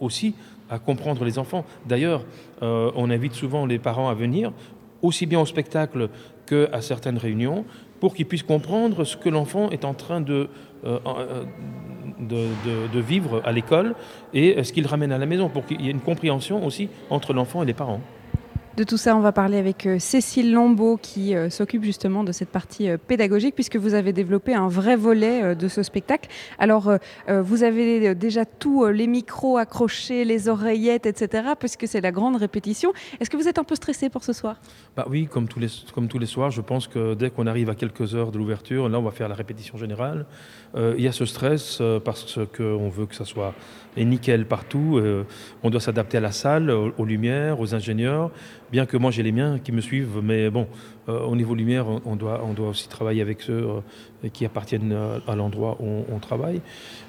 aussi 0.00 0.34
à 0.68 0.78
comprendre 0.78 1.24
les 1.24 1.38
enfants. 1.38 1.64
D'ailleurs, 1.86 2.24
on 2.60 3.10
invite 3.10 3.34
souvent 3.34 3.66
les 3.66 3.78
parents 3.78 4.08
à 4.08 4.14
venir, 4.14 4.52
aussi 5.00 5.26
bien 5.26 5.40
au 5.40 5.46
spectacle 5.46 6.08
qu'à 6.46 6.80
certaines 6.80 7.18
réunions, 7.18 7.64
pour 8.06 8.14
qu'ils 8.14 8.26
puissent 8.26 8.44
comprendre 8.44 9.02
ce 9.02 9.16
que 9.16 9.28
l'enfant 9.28 9.68
est 9.70 9.84
en 9.84 9.92
train 9.92 10.20
de, 10.20 10.48
euh, 10.84 11.00
euh, 11.04 11.44
de, 12.20 13.00
vivre 13.00 13.42
à 13.44 13.50
l'école 13.50 13.96
et 14.32 14.62
ce 14.62 14.72
qu'il 14.72 14.86
ramène 14.86 15.10
à 15.10 15.18
la 15.18 15.26
maison, 15.26 15.48
pour 15.48 15.66
qu'il 15.66 15.80
y 15.80 15.88
ait 15.88 15.90
une 15.90 15.98
compréhension 15.98 16.64
aussi 16.64 16.88
entre 17.10 17.32
l'enfant 17.32 17.64
et 17.64 17.66
les 17.66 17.74
parents. 17.74 18.00
De 18.76 18.84
tout 18.84 18.98
ça, 18.98 19.16
on 19.16 19.20
va 19.20 19.32
parler 19.32 19.56
avec 19.56 19.86
euh, 19.86 19.98
Cécile 19.98 20.52
Lambeau 20.52 20.98
qui 21.00 21.34
euh, 21.34 21.48
s'occupe 21.48 21.82
justement 21.82 22.24
de 22.24 22.30
cette 22.30 22.50
partie 22.50 22.90
euh, 22.90 22.98
pédagogique 22.98 23.54
puisque 23.54 23.76
vous 23.76 23.94
avez 23.94 24.12
développé 24.12 24.52
un 24.52 24.68
vrai 24.68 24.96
volet 24.96 25.56
de 25.56 25.66
ce 25.66 25.82
spectacle. 25.82 26.28
Alors, 26.58 26.92
vous 27.28 27.62
avez 27.62 28.14
déjà 28.14 28.44
tous 28.44 28.86
les 28.86 29.06
micros 29.06 29.56
accrochés, 29.56 30.24
les 30.24 30.48
oreillettes, 30.48 31.06
etc. 31.06 31.50
puisque 31.58 31.88
c'est 31.88 32.00
la 32.00 32.12
grande 32.12 32.36
répétition. 32.36 32.92
Est-ce 33.18 33.30
que 33.30 33.36
vous 33.36 33.48
êtes 33.48 33.58
un 33.58 33.64
peu 33.64 33.74
stressé 33.74 34.10
pour 34.10 34.24
ce 34.24 34.32
soir? 34.32 34.56
Bah 34.96 35.06
Oui, 35.08 35.26
comme 35.26 35.48
tous, 35.48 35.58
les, 35.58 35.68
comme 35.94 36.08
tous 36.08 36.18
les 36.18 36.26
soirs, 36.26 36.50
je 36.50 36.60
pense 36.60 36.86
que 36.86 37.14
dès 37.14 37.30
qu'on 37.30 37.46
arrive 37.46 37.70
à 37.70 37.74
quelques 37.74 38.14
heures 38.14 38.30
de 38.30 38.38
l'ouverture, 38.38 38.88
là 38.88 38.98
on 38.98 39.02
va 39.02 39.10
faire 39.10 39.28
la 39.28 39.34
répétition 39.34 39.78
générale. 39.78 40.26
Il 40.76 41.00
y 41.00 41.08
a 41.08 41.12
ce 41.12 41.24
stress 41.24 41.80
parce 42.04 42.38
qu'on 42.56 42.88
veut 42.90 43.06
que 43.06 43.14
ça 43.14 43.24
soit 43.24 43.54
nickel 43.96 44.44
partout. 44.44 45.00
on 45.62 45.70
doit 45.70 45.80
s'adapter 45.80 46.18
à 46.18 46.20
la 46.20 46.32
salle, 46.32 46.70
aux 46.70 47.04
lumières, 47.04 47.60
aux 47.60 47.74
ingénieurs 47.74 48.30
bien 48.70 48.86
que 48.86 48.96
moi 48.96 49.10
j'ai 49.10 49.22
les 49.22 49.32
miens 49.32 49.58
qui 49.58 49.72
me 49.72 49.80
suivent, 49.80 50.20
mais 50.22 50.50
bon, 50.50 50.66
euh, 51.08 51.20
au 51.20 51.36
niveau 51.36 51.54
lumière, 51.54 51.86
on 52.04 52.16
doit, 52.16 52.42
on 52.44 52.52
doit 52.52 52.68
aussi 52.68 52.88
travailler 52.88 53.22
avec 53.22 53.42
ceux 53.42 53.66
euh, 54.24 54.28
qui 54.32 54.44
appartiennent 54.44 54.96
à, 55.26 55.36
l'endroit 55.36 55.76
où 55.80 56.04
on, 56.12 56.18
travaille. 56.18 56.60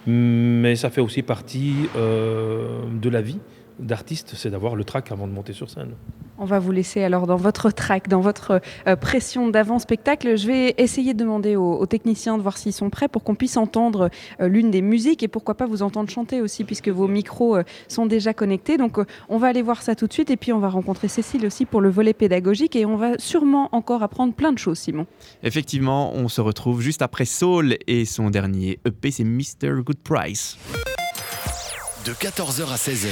Mais 0.05 0.75
ça 0.75 0.89
fait 0.89 1.01
aussi 1.01 1.23
partie 1.23 1.73
euh, 1.95 2.81
de 3.01 3.09
la 3.09 3.21
vie 3.21 3.39
d'artiste, 3.79 4.33
c'est 4.35 4.49
d'avoir 4.49 4.75
le 4.75 4.83
trac 4.83 5.11
avant 5.11 5.27
de 5.27 5.33
monter 5.33 5.53
sur 5.53 5.69
scène. 5.69 5.91
On 6.39 6.45
va 6.45 6.59
vous 6.59 6.71
laisser 6.71 7.01
alors 7.01 7.25
dans 7.25 7.35
votre 7.35 7.71
track, 7.71 8.07
dans 8.07 8.21
votre 8.21 8.61
euh, 8.87 8.95
pression 8.95 9.49
d'avant-spectacle. 9.49 10.37
Je 10.37 10.47
vais 10.47 10.75
essayer 10.77 11.13
de 11.13 11.19
demander 11.19 11.55
aux, 11.55 11.85
techniciens 11.87 12.37
de 12.37 12.43
voir 12.43 12.57
s'ils 12.57 12.73
sont 12.73 12.89
prêts 12.89 13.07
pour 13.07 13.23
qu'on 13.23 13.35
puisse 13.35 13.57
entendre 13.57 14.09
euh, 14.39 14.47
l'une 14.47 14.69
des 14.69 14.81
musiques 14.81 15.23
et 15.23 15.27
pourquoi 15.27 15.55
pas 15.55 15.65
vous 15.65 15.81
entendre 15.81 16.09
chanter 16.09 16.41
aussi 16.41 16.63
puisque 16.63 16.89
vos 16.89 17.07
micros 17.07 17.57
euh, 17.57 17.63
sont 17.87 18.05
déjà 18.05 18.33
connectés. 18.33 18.77
Donc 18.77 18.99
on 19.29 19.37
va 19.37 19.47
aller 19.47 19.61
voir 19.61 19.81
ça 19.81 19.95
tout 19.95 20.07
de 20.07 20.13
suite 20.13 20.29
et 20.29 20.37
puis 20.37 20.53
on 20.53 20.59
va 20.59 20.69
rencontrer 20.69 21.07
Cécile 21.07 21.45
aussi 21.45 21.65
pour 21.65 21.81
le 21.81 21.89
volet 21.89 22.13
pédagogique 22.13 22.75
et 22.75 22.85
on 22.85 22.97
va 22.97 23.17
sûrement 23.17 23.69
encore 23.71 24.03
apprendre 24.03 24.33
plein 24.33 24.51
de 24.51 24.59
choses, 24.59 24.77
Simon. 24.77 25.07
Effectivement, 25.43 26.13
on 26.13 26.27
se 26.27 26.41
retrouve 26.41 26.81
juste 26.81 27.01
après 27.01 27.25
Soul 27.25 27.77
et 27.87 28.05
son 28.05 28.29
dernier 28.29 28.79
EP, 28.85 29.11
c'est 29.11 29.23
Mr. 29.23 29.81
Good 29.83 29.99
Price 30.03 30.57
de 32.07 32.13
14h 32.13 32.71
à 32.71 32.77
16h. 32.77 33.09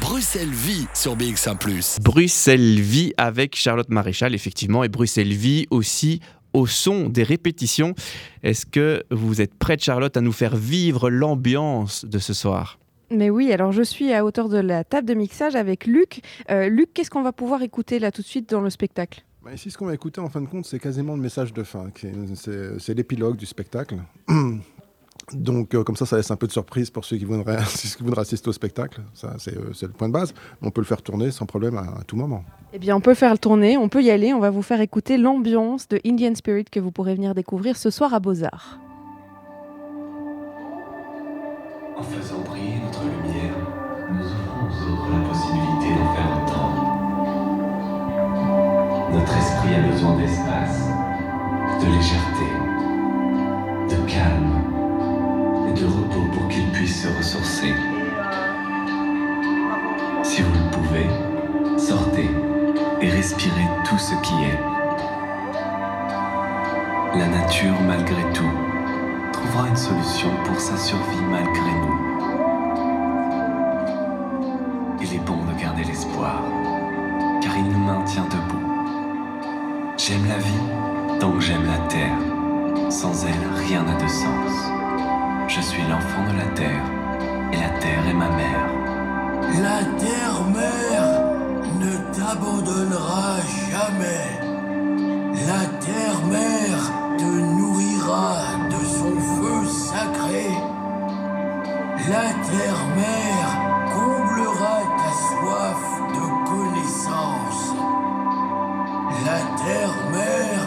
Bruxelles 0.00 0.48
vit 0.48 0.86
sur 0.94 1.16
BX1⁇ 1.16 1.58
Bruxelles 2.00 2.80
vit 2.80 3.12
avec 3.16 3.56
Charlotte 3.56 3.88
Maréchal, 3.88 4.32
effectivement, 4.32 4.84
et 4.84 4.88
Bruxelles 4.88 5.32
vit 5.32 5.66
aussi 5.72 6.20
au 6.52 6.68
son 6.68 7.08
des 7.08 7.24
répétitions. 7.24 7.96
Est-ce 8.44 8.64
que 8.64 9.02
vous 9.10 9.40
êtes 9.40 9.54
prête, 9.54 9.82
Charlotte, 9.82 10.16
à 10.16 10.20
nous 10.20 10.30
faire 10.30 10.54
vivre 10.54 11.10
l'ambiance 11.10 12.04
de 12.04 12.20
ce 12.20 12.32
soir? 12.32 12.78
Mais 13.10 13.28
oui, 13.28 13.50
alors 13.52 13.72
je 13.72 13.82
suis 13.82 14.12
à 14.12 14.24
hauteur 14.24 14.48
de 14.48 14.58
la 14.58 14.84
table 14.84 15.08
de 15.08 15.14
mixage 15.14 15.56
avec 15.56 15.84
Luc. 15.84 16.20
Euh, 16.48 16.68
Luc, 16.68 16.90
qu'est-ce 16.94 17.10
qu'on 17.10 17.22
va 17.22 17.32
pouvoir 17.32 17.62
écouter 17.62 17.98
là 17.98 18.12
tout 18.12 18.22
de 18.22 18.26
suite 18.28 18.48
dans 18.48 18.60
le 18.60 18.70
spectacle? 18.70 19.24
Bah, 19.44 19.52
Ici, 19.52 19.68
ce 19.72 19.76
qu'on 19.76 19.86
va 19.86 19.94
écouter 19.94 20.20
en 20.20 20.28
fin 20.28 20.40
de 20.42 20.46
compte, 20.46 20.64
c'est 20.64 20.78
quasiment 20.78 21.16
le 21.16 21.22
message 21.22 21.52
de 21.52 21.64
fin. 21.64 21.90
C'est 22.36 22.94
l'épilogue 22.94 23.36
du 23.36 23.46
spectacle. 23.46 23.96
Donc, 25.32 25.74
euh, 25.74 25.84
comme 25.84 25.96
ça, 25.96 26.06
ça 26.06 26.16
laisse 26.16 26.30
un 26.30 26.36
peu 26.36 26.46
de 26.46 26.52
surprise 26.52 26.90
pour 26.90 27.04
ceux 27.04 27.16
qui 27.16 27.24
voudraient, 27.24 27.58
qui 27.96 28.02
voudraient 28.02 28.22
assister 28.22 28.48
au 28.48 28.52
spectacle. 28.52 29.00
Ça, 29.14 29.28
euh, 29.48 29.72
c'est, 29.72 29.86
le 29.86 29.92
point 29.92 30.08
de 30.08 30.12
base. 30.12 30.34
On 30.62 30.70
peut 30.70 30.80
le 30.80 30.86
faire 30.86 31.02
tourner 31.02 31.30
sans 31.30 31.46
problème 31.46 31.76
à, 31.76 31.82
à, 32.00 32.02
tout 32.06 32.16
moment. 32.16 32.44
Eh 32.72 32.78
bien, 32.78 32.96
on 32.96 33.00
peut 33.00 33.14
faire 33.14 33.32
le 33.32 33.38
tourner, 33.38 33.76
on 33.76 33.88
peut 33.88 34.02
y 34.02 34.10
aller. 34.10 34.32
On 34.32 34.40
va 34.40 34.50
vous 34.50 34.62
faire 34.62 34.80
écouter 34.80 35.18
l'ambiance 35.18 35.88
de 35.88 36.00
Indian 36.04 36.34
Spirit 36.34 36.64
que 36.64 36.80
vous 36.80 36.90
pourrez 36.90 37.14
venir 37.14 37.34
découvrir 37.34 37.76
ce 37.76 37.90
soir 37.90 38.14
à 38.14 38.20
Beaux-Arts. 38.20 38.78
En 41.96 42.02
faisant 42.02 42.40
briller 42.46 42.78
notre 42.84 43.02
lumière, 43.02 43.56
nous 44.12 44.24
ouvrons 44.24 44.68
aux 44.68 44.92
autres 44.92 45.10
la 45.10 45.28
possibilité 45.28 45.88
d'en 45.98 46.14
faire 46.14 46.30
entendre. 46.38 46.88
Notre 49.12 49.36
esprit 49.36 49.74
a 49.74 49.80
besoin 49.90 50.16
d'espace, 50.16 50.88
de 51.80 51.86
légèreté, 51.86 52.48
de 53.90 53.96
calme 54.08 54.57
de 55.74 55.86
repos 55.86 56.28
pour 56.32 56.48
qu'il 56.48 56.70
puisse 56.72 57.02
se 57.02 57.08
ressourcer. 57.08 57.72
Si 60.22 60.42
vous 60.42 60.52
le 60.52 60.70
pouvez, 60.70 61.78
sortez 61.78 62.30
et 63.00 63.08
respirez 63.08 63.68
tout 63.84 63.98
ce 63.98 64.14
qui 64.22 64.34
est. 64.44 64.58
La 67.18 67.26
nature, 67.26 67.80
malgré 67.86 68.22
tout, 68.32 68.50
trouvera 69.32 69.68
une 69.68 69.76
solution 69.76 70.30
pour 70.44 70.60
sa 70.60 70.76
survie 70.76 71.22
malgré 71.30 71.72
nous. 71.72 71.98
Il 75.00 75.14
est 75.14 75.24
bon 75.24 75.38
de 75.44 75.60
garder 75.60 75.84
l'espoir, 75.84 76.42
car 77.40 77.56
il 77.56 77.64
nous 77.64 77.84
maintient 77.84 78.24
debout. 78.24 78.66
J'aime 79.96 80.26
la 80.28 80.38
vie 80.38 81.18
tant 81.18 81.32
que 81.32 81.40
j'aime 81.40 81.66
la 81.66 81.78
terre. 81.88 82.18
Sans 82.90 83.24
elle, 83.26 83.66
rien 83.66 83.82
n'a 83.82 83.94
de 83.94 84.08
sens. 84.08 84.87
Je 85.48 85.62
suis 85.62 85.82
l'enfant 85.88 86.24
de 86.30 86.36
la 86.36 86.44
terre, 86.54 86.84
et 87.52 87.56
la 87.56 87.70
terre 87.80 88.06
est 88.06 88.12
ma 88.12 88.28
mère. 88.28 88.66
La 89.62 89.82
terre-mère 89.98 91.08
ne 91.80 91.92
t'abandonnera 92.14 93.36
jamais. 93.70 94.28
La 95.46 95.64
terre-mère 95.80 96.82
te 97.16 97.24
nourrira 97.24 98.36
de 98.68 98.84
son 98.84 99.14
feu 99.18 99.66
sacré. 99.66 100.50
La 102.10 102.28
terre-mère 102.50 103.50
comblera 103.94 104.78
ta 105.00 105.10
soif 105.28 105.82
de 106.16 106.24
connaissance. 106.50 107.74
La 109.24 109.40
terre-mère 109.64 110.66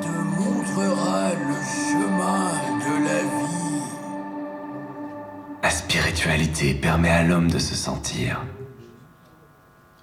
te 0.00 0.14
montrera 0.38 1.24
le 1.48 1.56
chemin 1.62 2.48
de 2.84 3.04
la 3.04 3.20
vie. 3.22 3.43
La 5.74 5.80
spiritualité 5.80 6.72
permet 6.72 7.10
à 7.10 7.24
l'homme 7.24 7.50
de 7.50 7.58
se 7.58 7.74
sentir 7.74 8.40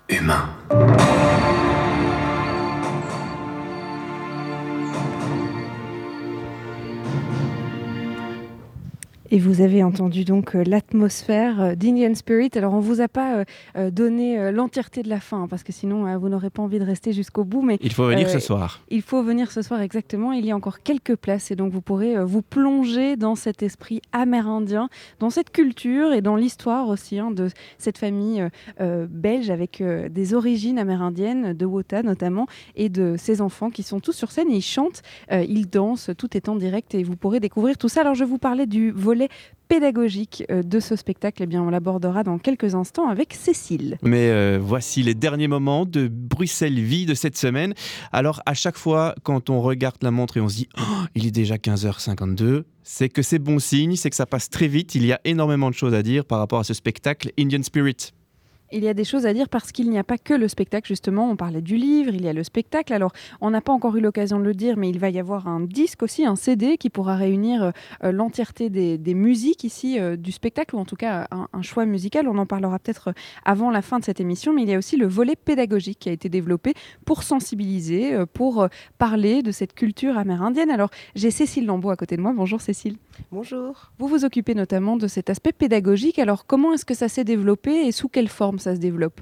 humain. 0.09 0.49
Et 9.33 9.39
vous 9.39 9.61
avez 9.61 9.81
entendu 9.81 10.25
donc 10.25 10.55
euh, 10.55 10.63
l'atmosphère 10.65 11.61
euh, 11.61 11.75
d'Indian 11.75 12.13
Spirit. 12.15 12.49
Alors, 12.55 12.73
on 12.73 12.81
vous 12.81 12.99
a 12.99 13.07
pas 13.07 13.45
euh, 13.77 13.89
donné 13.89 14.51
l'entièreté 14.51 15.03
de 15.03 15.09
la 15.09 15.21
fin, 15.21 15.43
hein, 15.43 15.47
parce 15.49 15.63
que 15.63 15.71
sinon, 15.71 16.17
vous 16.19 16.27
n'aurez 16.27 16.49
pas 16.49 16.61
envie 16.61 16.79
de 16.79 16.83
rester 16.83 17.13
jusqu'au 17.13 17.45
bout. 17.45 17.61
Mais 17.61 17.77
Il 17.79 17.93
faut 17.93 18.05
venir 18.05 18.27
Euh, 18.27 18.31
ce 18.31 18.39
soir. 18.39 18.81
il 18.89 19.01
faut 19.01 19.23
venir 19.23 19.49
ce 19.49 19.61
soir 19.61 19.79
exactement. 19.79 20.33
Il 20.33 20.45
y 20.45 20.51
a 20.51 20.55
encore 20.55 20.81
quelques 20.81 21.15
places 21.15 21.49
et 21.49 21.55
donc 21.55 21.71
vous 21.71 21.79
pourrez 21.79 22.21
vous 22.25 22.41
plonger 22.41 23.15
dans 23.15 23.35
cet 23.35 23.63
esprit 23.63 24.01
amérindien, 24.11 24.89
dans 25.19 25.29
cette 25.29 25.51
culture 25.51 26.11
et 26.11 26.21
dans 26.21 26.35
l'histoire 26.35 26.89
aussi 26.89 27.17
hein, 27.17 27.31
de 27.31 27.47
cette 27.77 27.97
famille 27.97 28.45
euh, 28.81 29.07
belge 29.09 29.49
avec 29.49 29.79
euh, 29.79 30.09
des 30.09 30.33
origines 30.33 30.77
amérindiennes, 30.77 31.53
de 31.53 31.65
Wota 31.65 32.03
notamment, 32.03 32.47
et 32.75 32.89
de 32.89 33.15
ses 33.17 33.39
enfants 33.39 33.69
qui 33.69 33.83
sont 33.83 34.01
tous 34.01 34.11
sur 34.13 34.29
scène 34.31 34.51
et 34.51 34.57
ils 34.57 34.61
chantent, 34.61 35.03
ils 35.31 35.69
dansent, 35.69 36.11
tout 36.17 36.35
est 36.35 36.49
en 36.49 36.55
direct 36.57 36.93
et 36.95 37.03
vous 37.03 37.15
pourrez 37.15 37.39
découvrir 37.39 37.77
tout 37.77 37.87
ça. 37.87 38.01
Alors 38.01 38.15
je 38.15 38.25
vous 38.25 38.37
parlais 38.37 38.65
du 38.65 38.91
volet 38.91 39.20
pédagogique 39.67 40.43
euh, 40.51 40.63
de 40.63 40.79
ce 40.79 40.95
spectacle. 40.95 41.43
Eh 41.43 41.45
bien, 41.45 41.61
on 41.61 41.69
l'abordera 41.69 42.23
dans 42.23 42.37
quelques 42.37 42.75
instants 42.75 43.07
avec 43.07 43.33
Cécile. 43.33 43.97
Mais 44.01 44.29
euh, 44.29 44.59
voici 44.61 45.01
les 45.01 45.13
derniers 45.13 45.47
moments 45.47 45.85
de 45.85 46.09
Bruxelles 46.09 46.79
Vie 46.79 47.05
de 47.05 47.13
cette 47.13 47.37
semaine. 47.37 47.73
Alors, 48.11 48.41
à 48.45 48.53
chaque 48.53 48.77
fois, 48.77 49.15
quand 49.23 49.49
on 49.49 49.61
regarde 49.61 49.95
la 50.01 50.11
montre 50.11 50.37
et 50.37 50.41
on 50.41 50.49
se 50.49 50.55
dit 50.55 50.69
Oh, 50.77 51.05
il 51.15 51.25
est 51.25 51.31
déjà 51.31 51.55
15h52, 51.55 52.63
c'est 52.83 53.09
que 53.09 53.21
c'est 53.21 53.39
bon 53.39 53.59
signe, 53.59 53.95
c'est 53.95 54.09
que 54.09 54.15
ça 54.15 54.25
passe 54.25 54.49
très 54.49 54.67
vite. 54.67 54.95
Il 54.95 55.05
y 55.05 55.13
a 55.13 55.21
énormément 55.23 55.69
de 55.69 55.75
choses 55.75 55.93
à 55.93 56.03
dire 56.03 56.25
par 56.25 56.39
rapport 56.39 56.59
à 56.59 56.63
ce 56.63 56.73
spectacle 56.73 57.31
Indian 57.39 57.63
Spirit. 57.63 58.11
Il 58.73 58.83
y 58.85 58.87
a 58.87 58.93
des 58.93 59.03
choses 59.03 59.25
à 59.25 59.33
dire 59.33 59.49
parce 59.49 59.73
qu'il 59.73 59.89
n'y 59.89 59.97
a 59.97 60.03
pas 60.03 60.17
que 60.17 60.33
le 60.33 60.47
spectacle, 60.47 60.87
justement. 60.87 61.29
On 61.29 61.35
parlait 61.35 61.61
du 61.61 61.75
livre, 61.75 62.13
il 62.13 62.23
y 62.23 62.29
a 62.29 62.33
le 62.33 62.43
spectacle. 62.43 62.93
Alors, 62.93 63.11
on 63.41 63.49
n'a 63.49 63.59
pas 63.59 63.73
encore 63.73 63.97
eu 63.97 64.01
l'occasion 64.01 64.39
de 64.39 64.45
le 64.45 64.53
dire, 64.53 64.77
mais 64.77 64.89
il 64.89 64.97
va 64.97 65.09
y 65.09 65.19
avoir 65.19 65.47
un 65.47 65.59
disque 65.59 66.03
aussi, 66.03 66.25
un 66.25 66.37
CD 66.37 66.77
qui 66.77 66.89
pourra 66.89 67.15
réunir 67.15 67.63
euh, 67.63 67.71
euh, 68.05 68.11
l'entièreté 68.13 68.69
des, 68.69 68.97
des 68.97 69.13
musiques 69.13 69.65
ici 69.65 69.99
euh, 69.99 70.15
du 70.15 70.31
spectacle, 70.31 70.75
ou 70.75 70.79
en 70.79 70.85
tout 70.85 70.95
cas 70.95 71.27
un, 71.31 71.49
un 71.51 71.61
choix 71.61 71.85
musical. 71.85 72.29
On 72.29 72.37
en 72.37 72.45
parlera 72.45 72.79
peut-être 72.79 73.13
avant 73.43 73.71
la 73.71 73.81
fin 73.81 73.99
de 73.99 74.05
cette 74.05 74.21
émission, 74.21 74.53
mais 74.53 74.61
il 74.63 74.69
y 74.69 74.73
a 74.73 74.77
aussi 74.77 74.95
le 74.95 75.07
volet 75.07 75.35
pédagogique 75.35 75.99
qui 75.99 76.09
a 76.09 76.13
été 76.13 76.29
développé 76.29 76.73
pour 77.05 77.23
sensibiliser, 77.23 78.13
euh, 78.13 78.25
pour 78.25 78.67
parler 78.97 79.41
de 79.41 79.51
cette 79.51 79.73
culture 79.73 80.17
amérindienne. 80.17 80.71
Alors, 80.71 80.91
j'ai 81.15 81.31
Cécile 81.31 81.65
Lambeau 81.65 81.89
à 81.89 81.97
côté 81.97 82.15
de 82.15 82.21
moi. 82.21 82.31
Bonjour 82.33 82.61
Cécile. 82.61 82.95
Bonjour. 83.31 83.91
Vous 83.99 84.07
vous 84.07 84.23
occupez 84.23 84.55
notamment 84.55 84.95
de 84.95 85.07
cet 85.07 85.29
aspect 85.29 85.51
pédagogique. 85.51 86.19
Alors, 86.19 86.45
comment 86.45 86.73
est-ce 86.73 86.85
que 86.85 86.93
ça 86.93 87.09
s'est 87.09 87.25
développé 87.25 87.87
et 87.87 87.91
sous 87.91 88.07
quelle 88.07 88.29
forme? 88.29 88.59
Ça 88.61 88.75
se 88.75 88.79
développe 88.79 89.21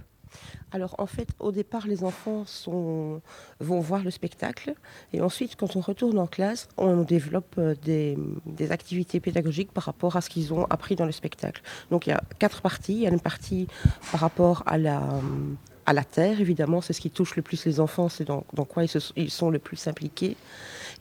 Alors 0.71 0.95
en 0.99 1.07
fait, 1.07 1.29
au 1.39 1.51
départ, 1.51 1.87
les 1.87 2.03
enfants 2.03 2.43
sont, 2.45 3.21
vont 3.59 3.79
voir 3.79 4.03
le 4.03 4.11
spectacle 4.11 4.73
et 5.13 5.21
ensuite, 5.21 5.55
quand 5.55 5.75
on 5.75 5.81
retourne 5.81 6.19
en 6.19 6.27
classe, 6.27 6.67
on 6.77 7.01
développe 7.01 7.55
euh, 7.57 7.75
des, 7.83 8.71
activités 8.71 9.19
pédagogiques 9.19 9.71
par 9.71 9.85
rapport 9.85 10.15
à 10.15 10.21
ce 10.21 10.29
qu'ils 10.29 10.53
ont 10.53 10.65
appris 10.65 10.95
dans 10.95 11.05
le 11.05 11.11
spectacle. 11.11 11.61
Donc 11.89 12.05
il 12.05 12.11
y 12.11 12.13
a 12.13 12.21
quatre 12.37 12.61
parties. 12.61 12.93
Il 12.93 13.01
y 13.01 13.07
a 13.07 13.09
une 13.09 13.19
partie 13.19 13.67
par 14.11 14.19
rapport 14.21 14.63
à 14.67 14.77
la, 14.77 16.03
terre, 16.11 16.39
évidemment, 16.39 16.81
c'est 16.81 16.93
ce 16.93 17.01
qui 17.01 17.09
touche 17.09 17.35
le 17.35 17.41
plus 17.41 17.65
les 17.65 17.79
enfants, 17.79 18.09
c'est 18.09 18.25
dans, 18.25 18.43
quoi 18.67 18.83
ils 19.15 19.31
sont 19.31 19.49
le 19.49 19.57
plus 19.57 19.87
impliqués. 19.87 20.37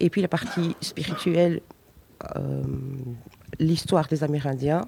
Et 0.01 0.09
puis 0.09 0.22
la 0.22 0.28
partie 0.28 0.74
spirituelle, 0.80 1.61
euh, 2.36 2.62
l'histoire 3.59 4.09
des 4.09 4.24
Amérindiens. 4.24 4.86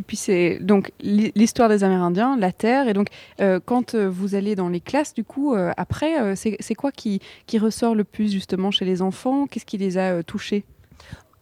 Et 0.00 0.02
puis 0.02 0.16
c'est 0.16 0.58
donc 0.62 0.92
l'hi- 1.02 1.30
l'histoire 1.34 1.68
des 1.68 1.84
Amérindiens, 1.84 2.34
la 2.38 2.52
terre. 2.52 2.88
Et 2.88 2.94
donc 2.94 3.08
euh, 3.42 3.60
quand 3.62 3.94
euh, 3.94 4.08
vous 4.08 4.34
allez 4.34 4.54
dans 4.56 4.70
les 4.70 4.80
classes, 4.80 5.12
du 5.12 5.24
coup, 5.24 5.54
euh, 5.54 5.72
après, 5.76 6.34
c'est 6.36 6.74
quoi 6.74 6.90
qui, 6.90 7.20
qui 7.46 7.58
ressort 7.58 7.94
le 7.94 8.04
plus 8.04 8.32
justement 8.32 8.70
chez 8.70 8.86
les 8.86 9.02
enfants? 9.02 9.46
Qu'est-ce 9.46 9.66
qui 9.66 9.76
les 9.76 9.98
a 9.98 10.22
touchés? 10.22 10.64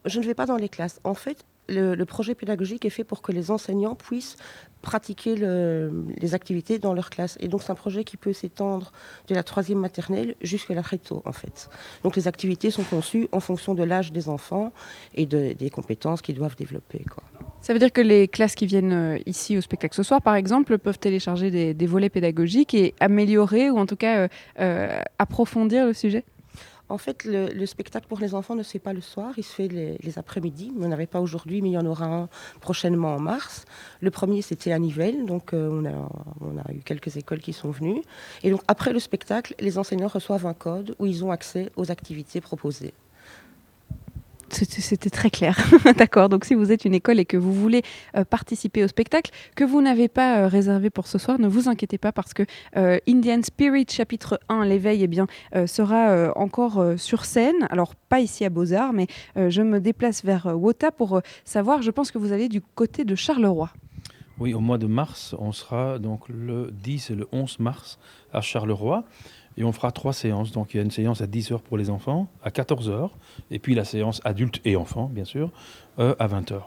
Je 0.04 0.18
ne 0.18 0.24
vais 0.24 0.34
pas 0.34 0.46
dans 0.46 0.56
les 0.56 0.68
classes. 0.68 0.98
En 1.04 1.14
fait, 1.14 1.44
le, 1.68 2.04
projet 2.04 2.34
pédagogique 2.34 2.84
est 2.84 2.90
fait 2.90 3.04
pour 3.04 3.22
que 3.22 3.32
les 3.32 3.50
enseignants 3.50 3.94
puissent 3.94 4.36
pratiquer 4.80 5.34
le- 5.36 6.04
les 6.20 6.34
activités 6.34 6.78
dans 6.78 6.94
leur 6.94 7.10
classe. 7.10 7.36
Et 7.40 7.48
donc, 7.48 7.62
c'est 7.62 7.72
un 7.72 7.74
projet 7.74 8.04
qui 8.04 8.16
peut 8.16 8.32
s'étendre 8.32 8.92
de 9.26 9.34
la 9.34 9.42
troisième 9.42 9.78
maternelle 9.78 10.34
jusqu'à 10.40 10.74
la 10.74 10.82
réto, 10.82 11.20
en 11.24 11.32
fait. 11.32 11.68
Donc, 12.04 12.16
les 12.16 12.28
activités 12.28 12.70
sont 12.70 12.84
conçues 12.84 13.28
en 13.32 13.40
fonction 13.40 13.74
de 13.74 13.82
l'âge 13.82 14.12
des 14.12 14.28
enfants 14.28 14.72
et 15.14 15.26
de- 15.26 15.52
des 15.52 15.70
compétences 15.70 16.22
qu'ils 16.22 16.36
doivent 16.36 16.56
développer. 16.56 17.04
Ça 17.60 17.72
veut 17.72 17.78
dire 17.80 17.92
que 17.92 18.00
les 18.00 18.28
classes 18.28 18.54
qui 18.54 18.66
viennent 18.66 18.92
euh, 18.92 19.18
ici 19.26 19.58
au 19.58 19.60
spectacle 19.60 19.94
ce 19.94 20.04
soir, 20.04 20.22
par 20.22 20.36
exemple, 20.36 20.78
peuvent 20.78 20.98
télécharger 20.98 21.50
des, 21.50 21.74
des 21.74 21.86
volets 21.86 22.08
pédagogiques 22.08 22.72
et 22.74 22.94
améliorer 23.00 23.70
ou 23.70 23.78
en 23.78 23.86
tout 23.86 23.96
cas 23.96 24.16
euh, 24.18 24.28
euh, 24.60 25.00
approfondir 25.18 25.86
le 25.86 25.92
sujet? 25.92 26.24
En 26.88 26.98
fait, 26.98 27.24
le, 27.24 27.48
le 27.48 27.66
spectacle 27.66 28.06
pour 28.08 28.18
les 28.18 28.34
enfants 28.34 28.54
ne 28.54 28.62
se 28.62 28.70
fait 28.70 28.78
pas 28.78 28.92
le 28.92 29.00
soir, 29.00 29.34
il 29.36 29.42
se 29.42 29.52
fait 29.52 29.68
les, 29.68 30.18
après-midi. 30.18 30.72
On 30.80 30.88
n'avait 30.88 31.06
pas 31.06 31.20
aujourd'hui, 31.20 31.60
mais 31.60 31.70
il 31.70 31.72
y 31.72 31.78
en 31.78 31.86
aura 31.86 32.06
un 32.06 32.28
prochainement 32.60 33.14
en 33.14 33.20
mars. 33.20 33.66
Le 34.00 34.10
premier, 34.10 34.42
c'était 34.42 34.72
à 34.72 34.78
Nivelles, 34.78 35.26
donc 35.26 35.52
euh, 35.52 35.68
on 36.40 36.58
a 36.58 36.72
eu 36.72 36.80
quelques 36.80 37.16
écoles 37.16 37.40
qui 37.40 37.52
sont 37.52 37.70
venues. 37.70 38.02
Et 38.42 38.50
donc, 38.50 38.62
après 38.68 38.92
le 38.92 38.98
spectacle, 38.98 39.54
les 39.60 39.78
enseignants 39.78 40.08
reçoivent 40.08 40.46
un 40.46 40.54
code 40.54 40.94
où 40.98 41.06
ils 41.06 41.24
ont 41.24 41.30
accès 41.30 41.70
aux 41.76 41.90
activités 41.90 42.40
proposées. 42.40 42.94
C'était 44.50 45.10
très 45.10 45.30
clair. 45.30 45.58
D'accord. 45.96 46.28
Donc, 46.28 46.44
si 46.44 46.54
vous 46.54 46.72
êtes 46.72 46.84
une 46.84 46.94
école 46.94 47.18
et 47.18 47.24
que 47.24 47.36
vous 47.36 47.52
voulez 47.52 47.82
euh, 48.16 48.24
participer 48.24 48.84
au 48.84 48.88
spectacle, 48.88 49.30
que 49.54 49.64
vous 49.64 49.80
n'avez 49.80 50.08
pas 50.08 50.38
euh, 50.38 50.48
réservé 50.48 50.90
pour 50.90 51.06
ce 51.06 51.18
soir, 51.18 51.38
ne 51.38 51.48
vous 51.48 51.68
inquiétez 51.68 51.98
pas 51.98 52.12
parce 52.12 52.34
que 52.34 52.44
euh, 52.76 52.98
Indian 53.08 53.42
Spirit 53.42 53.86
chapitre 53.90 54.40
1, 54.48 54.64
l'éveil, 54.64 55.02
eh 55.02 55.06
bien, 55.06 55.26
sera 55.66 56.32
encore 56.36 56.82
sur 56.96 57.24
scène. 57.24 57.66
Alors, 57.70 57.94
pas 57.94 58.20
ici 58.20 58.44
à 58.44 58.50
Beaux-Arts, 58.50 58.92
mais 58.92 59.06
je 59.36 59.62
me 59.62 59.80
déplace 59.80 60.24
vers 60.24 60.46
Wota 60.46 60.90
pour 60.90 61.20
savoir. 61.44 61.82
Je 61.82 61.90
pense 61.90 62.10
que 62.10 62.18
vous 62.18 62.32
allez 62.32 62.48
du 62.48 62.60
côté 62.60 63.04
de 63.04 63.14
Charleroi. 63.14 63.70
Oui, 64.40 64.54
au 64.54 64.60
mois 64.60 64.78
de 64.78 64.86
mars, 64.86 65.34
on 65.40 65.50
sera 65.50 65.98
donc 65.98 66.28
le 66.28 66.70
10 66.70 67.10
et 67.10 67.14
le 67.16 67.26
11 67.32 67.58
mars 67.58 67.98
à 68.32 68.40
Charleroi. 68.40 69.04
Et 69.58 69.64
on 69.64 69.72
fera 69.72 69.92
trois 69.92 70.14
séances. 70.14 70.52
Donc 70.52 70.72
il 70.72 70.78
y 70.78 70.80
a 70.80 70.82
une 70.82 70.90
séance 70.90 71.20
à 71.20 71.26
10h 71.26 71.60
pour 71.60 71.76
les 71.76 71.90
enfants, 71.90 72.28
à 72.42 72.48
14h, 72.48 73.10
et 73.50 73.58
puis 73.58 73.74
la 73.74 73.84
séance 73.84 74.22
adultes 74.24 74.60
et 74.64 74.76
enfants, 74.76 75.10
bien 75.12 75.24
sûr, 75.24 75.50
euh, 75.98 76.14
à 76.18 76.28
20h. 76.28 76.62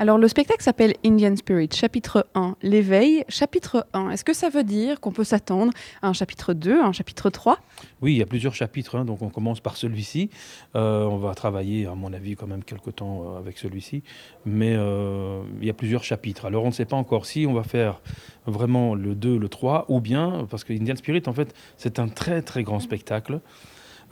Alors 0.00 0.16
le 0.16 0.28
spectacle 0.28 0.62
s'appelle 0.62 0.94
Indian 1.04 1.36
Spirit, 1.36 1.68
chapitre 1.74 2.26
1, 2.34 2.56
l'éveil. 2.62 3.22
Chapitre 3.28 3.86
1, 3.92 4.08
est-ce 4.08 4.24
que 4.24 4.32
ça 4.32 4.48
veut 4.48 4.64
dire 4.64 4.98
qu'on 4.98 5.12
peut 5.12 5.24
s'attendre 5.24 5.74
à 6.00 6.08
un 6.08 6.14
chapitre 6.14 6.54
2, 6.54 6.80
un 6.80 6.92
chapitre 6.92 7.28
3 7.28 7.58
Oui, 8.00 8.14
il 8.14 8.16
y 8.16 8.22
a 8.22 8.26
plusieurs 8.26 8.54
chapitres, 8.54 8.96
hein, 8.96 9.04
donc 9.04 9.20
on 9.20 9.28
commence 9.28 9.60
par 9.60 9.76
celui-ci. 9.76 10.30
Euh, 10.74 11.04
on 11.04 11.18
va 11.18 11.34
travailler, 11.34 11.84
à 11.84 11.94
mon 11.94 12.14
avis, 12.14 12.34
quand 12.34 12.46
même 12.46 12.64
quelque 12.64 12.88
temps 12.88 13.24
euh, 13.26 13.38
avec 13.40 13.58
celui-ci, 13.58 14.02
mais 14.46 14.72
euh, 14.74 15.42
il 15.60 15.66
y 15.66 15.70
a 15.70 15.74
plusieurs 15.74 16.02
chapitres. 16.02 16.46
Alors 16.46 16.64
on 16.64 16.68
ne 16.68 16.72
sait 16.72 16.86
pas 16.86 16.96
encore 16.96 17.26
si 17.26 17.44
on 17.46 17.52
va 17.52 17.62
faire 17.62 18.00
vraiment 18.46 18.94
le 18.94 19.14
2, 19.14 19.36
le 19.36 19.48
3, 19.50 19.84
ou 19.88 20.00
bien, 20.00 20.46
parce 20.48 20.64
que 20.64 20.72
Indian 20.72 20.96
Spirit, 20.96 21.24
en 21.26 21.34
fait, 21.34 21.54
c'est 21.76 21.98
un 21.98 22.08
très 22.08 22.40
très 22.40 22.62
grand 22.62 22.80
spectacle. 22.80 23.42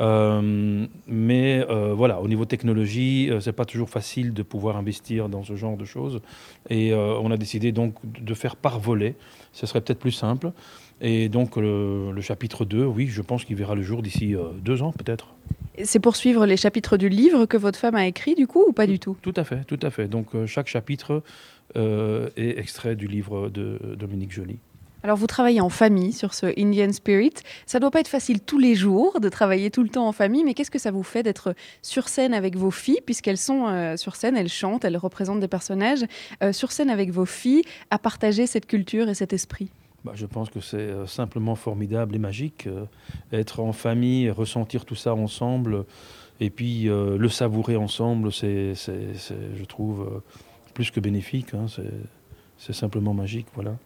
Euh, 0.01 0.87
mais 1.07 1.65
euh, 1.69 1.93
voilà, 1.95 2.21
au 2.21 2.29
niveau 2.29 2.45
technologie, 2.45 3.29
euh, 3.31 3.41
c'est 3.41 3.53
pas 3.53 3.65
toujours 3.65 3.91
facile 3.91 4.33
de 4.33 4.43
pouvoir 4.43 4.77
investir 4.77 5.29
dans 5.29 5.43
ce 5.43 5.57
genre 5.57 5.77
de 5.77 5.85
choses. 5.85 6.21
Et 6.71 6.95
on 6.95 7.31
a 7.31 7.37
décidé 7.37 7.73
donc 7.73 7.95
de 8.05 8.35
faire 8.35 8.57
par 8.57 8.79
volet. 8.79 9.17
Ce 9.53 9.67
serait 9.67 9.81
peut-être 9.81 9.99
plus 9.99 10.13
simple. 10.13 10.53
Et 11.01 11.29
donc 11.29 11.57
le, 11.57 12.13
le, 12.13 12.21
chapitre 12.21 12.65
2, 12.65 12.85
oui, 12.85 13.07
je 13.07 13.23
pense 13.23 13.45
qu'il 13.45 13.57
verra 13.57 13.75
le 13.75 13.83
jour 13.83 14.03
d'ici 14.03 14.35
deux 14.61 14.83
ans 14.83 14.93
peut-être. 14.93 15.29
C'est 15.85 16.01
pour 16.01 16.17
suivre 16.17 16.45
les 16.45 16.57
chapitres 16.57 16.97
du 16.97 17.09
livre 17.09 17.47
que 17.47 17.57
votre 17.57 17.79
femme 17.79 17.95
a 17.95 18.07
écrit 18.07 18.35
du 18.35 18.49
coup 18.49 18.65
ou 18.69 18.73
pas 18.73 18.87
du 18.87 18.99
tout? 18.99 19.17
Tout 19.23 19.35
à 19.37 19.45
fait, 19.45 19.65
tout 19.65 19.79
à 19.83 19.91
fait. 19.91 20.09
Donc 20.09 20.29
chaque 20.47 20.67
chapitre 20.67 21.23
est 21.77 22.59
extrait 22.59 22.97
du 22.97 23.07
livre 23.07 23.49
de 23.49 23.79
Dominique 23.97 24.33
Joly. 24.33 24.59
Alors 25.05 25.17
vous 25.17 25.29
travaillez 25.29 25.61
en 25.61 25.69
famille 25.69 26.13
sur 26.13 26.35
ce 26.35 26.47
Indian 26.59 26.93
Spirit. 26.93 27.35
Ça 27.67 27.79
doit 27.79 27.93
pas 27.93 28.01
être 28.01 28.09
facile 28.09 28.41
tous 28.41 28.59
les 28.59 28.75
jours 28.75 29.21
de 29.21 29.29
travailler 29.29 29.71
tout 29.71 29.85
le 29.85 29.89
temps 29.89 30.09
en 30.09 30.13
famille, 30.13 30.43
mais 30.43 30.55
qu'est-ce 30.55 30.73
que 30.73 30.79
ça 30.79 30.91
vous 30.91 31.05
fait 31.05 31.23
d'être 31.23 31.55
sur 31.83 32.09
scène 32.09 32.35
avec 32.35 32.57
vos 32.57 32.73
filles, 32.73 33.01
puisqu'elles 33.07 33.39
sont 33.39 33.69
euh, 33.69 33.97
sur 33.97 34.17
scène, 34.17 34.37
elles 34.37 34.49
chantent, 34.49 34.85
elles 34.85 34.97
représentent 34.97 35.39
des 35.39 35.49
personnages, 35.49 36.05
euh, 36.43 36.53
sur 36.53 36.73
scène 36.73 36.91
avec 36.91 37.13
vos 37.13 37.27
filles, 37.27 37.63
à 37.91 37.99
partager 37.99 38.49
cette 38.49 38.67
culture 38.67 39.09
et 39.09 39.15
cet 39.15 39.33
esprit? 39.33 39.71
Bah, 40.05 40.13
je 40.17 40.27
pense 40.27 40.51
que 40.51 40.61
c'est 40.61 40.77
euh, 40.77 41.07
simplement 41.07 41.55
formidable 41.55 42.17
et 42.17 42.19
magique. 42.19 42.69
être 43.33 43.61
en 43.61 43.73
famille, 43.73 44.31
ressentir 44.31 44.85
tout 44.85 44.97
ça 44.97 45.15
ensemble, 45.15 45.85
et 46.41 46.51
puis 46.51 46.85
le 46.85 47.29
savourer 47.29 47.77
ensemble, 47.77 48.33
c'est, 48.33 48.75
je 48.75 49.65
trouve, 49.65 50.23
plus 50.73 50.93
que 50.93 51.01
bénéfique. 51.01 51.53
Hein. 51.55 51.67
c'est 52.59 52.73
simplement 52.73 53.13
magique, 53.13 53.47
voilà. 53.55 53.77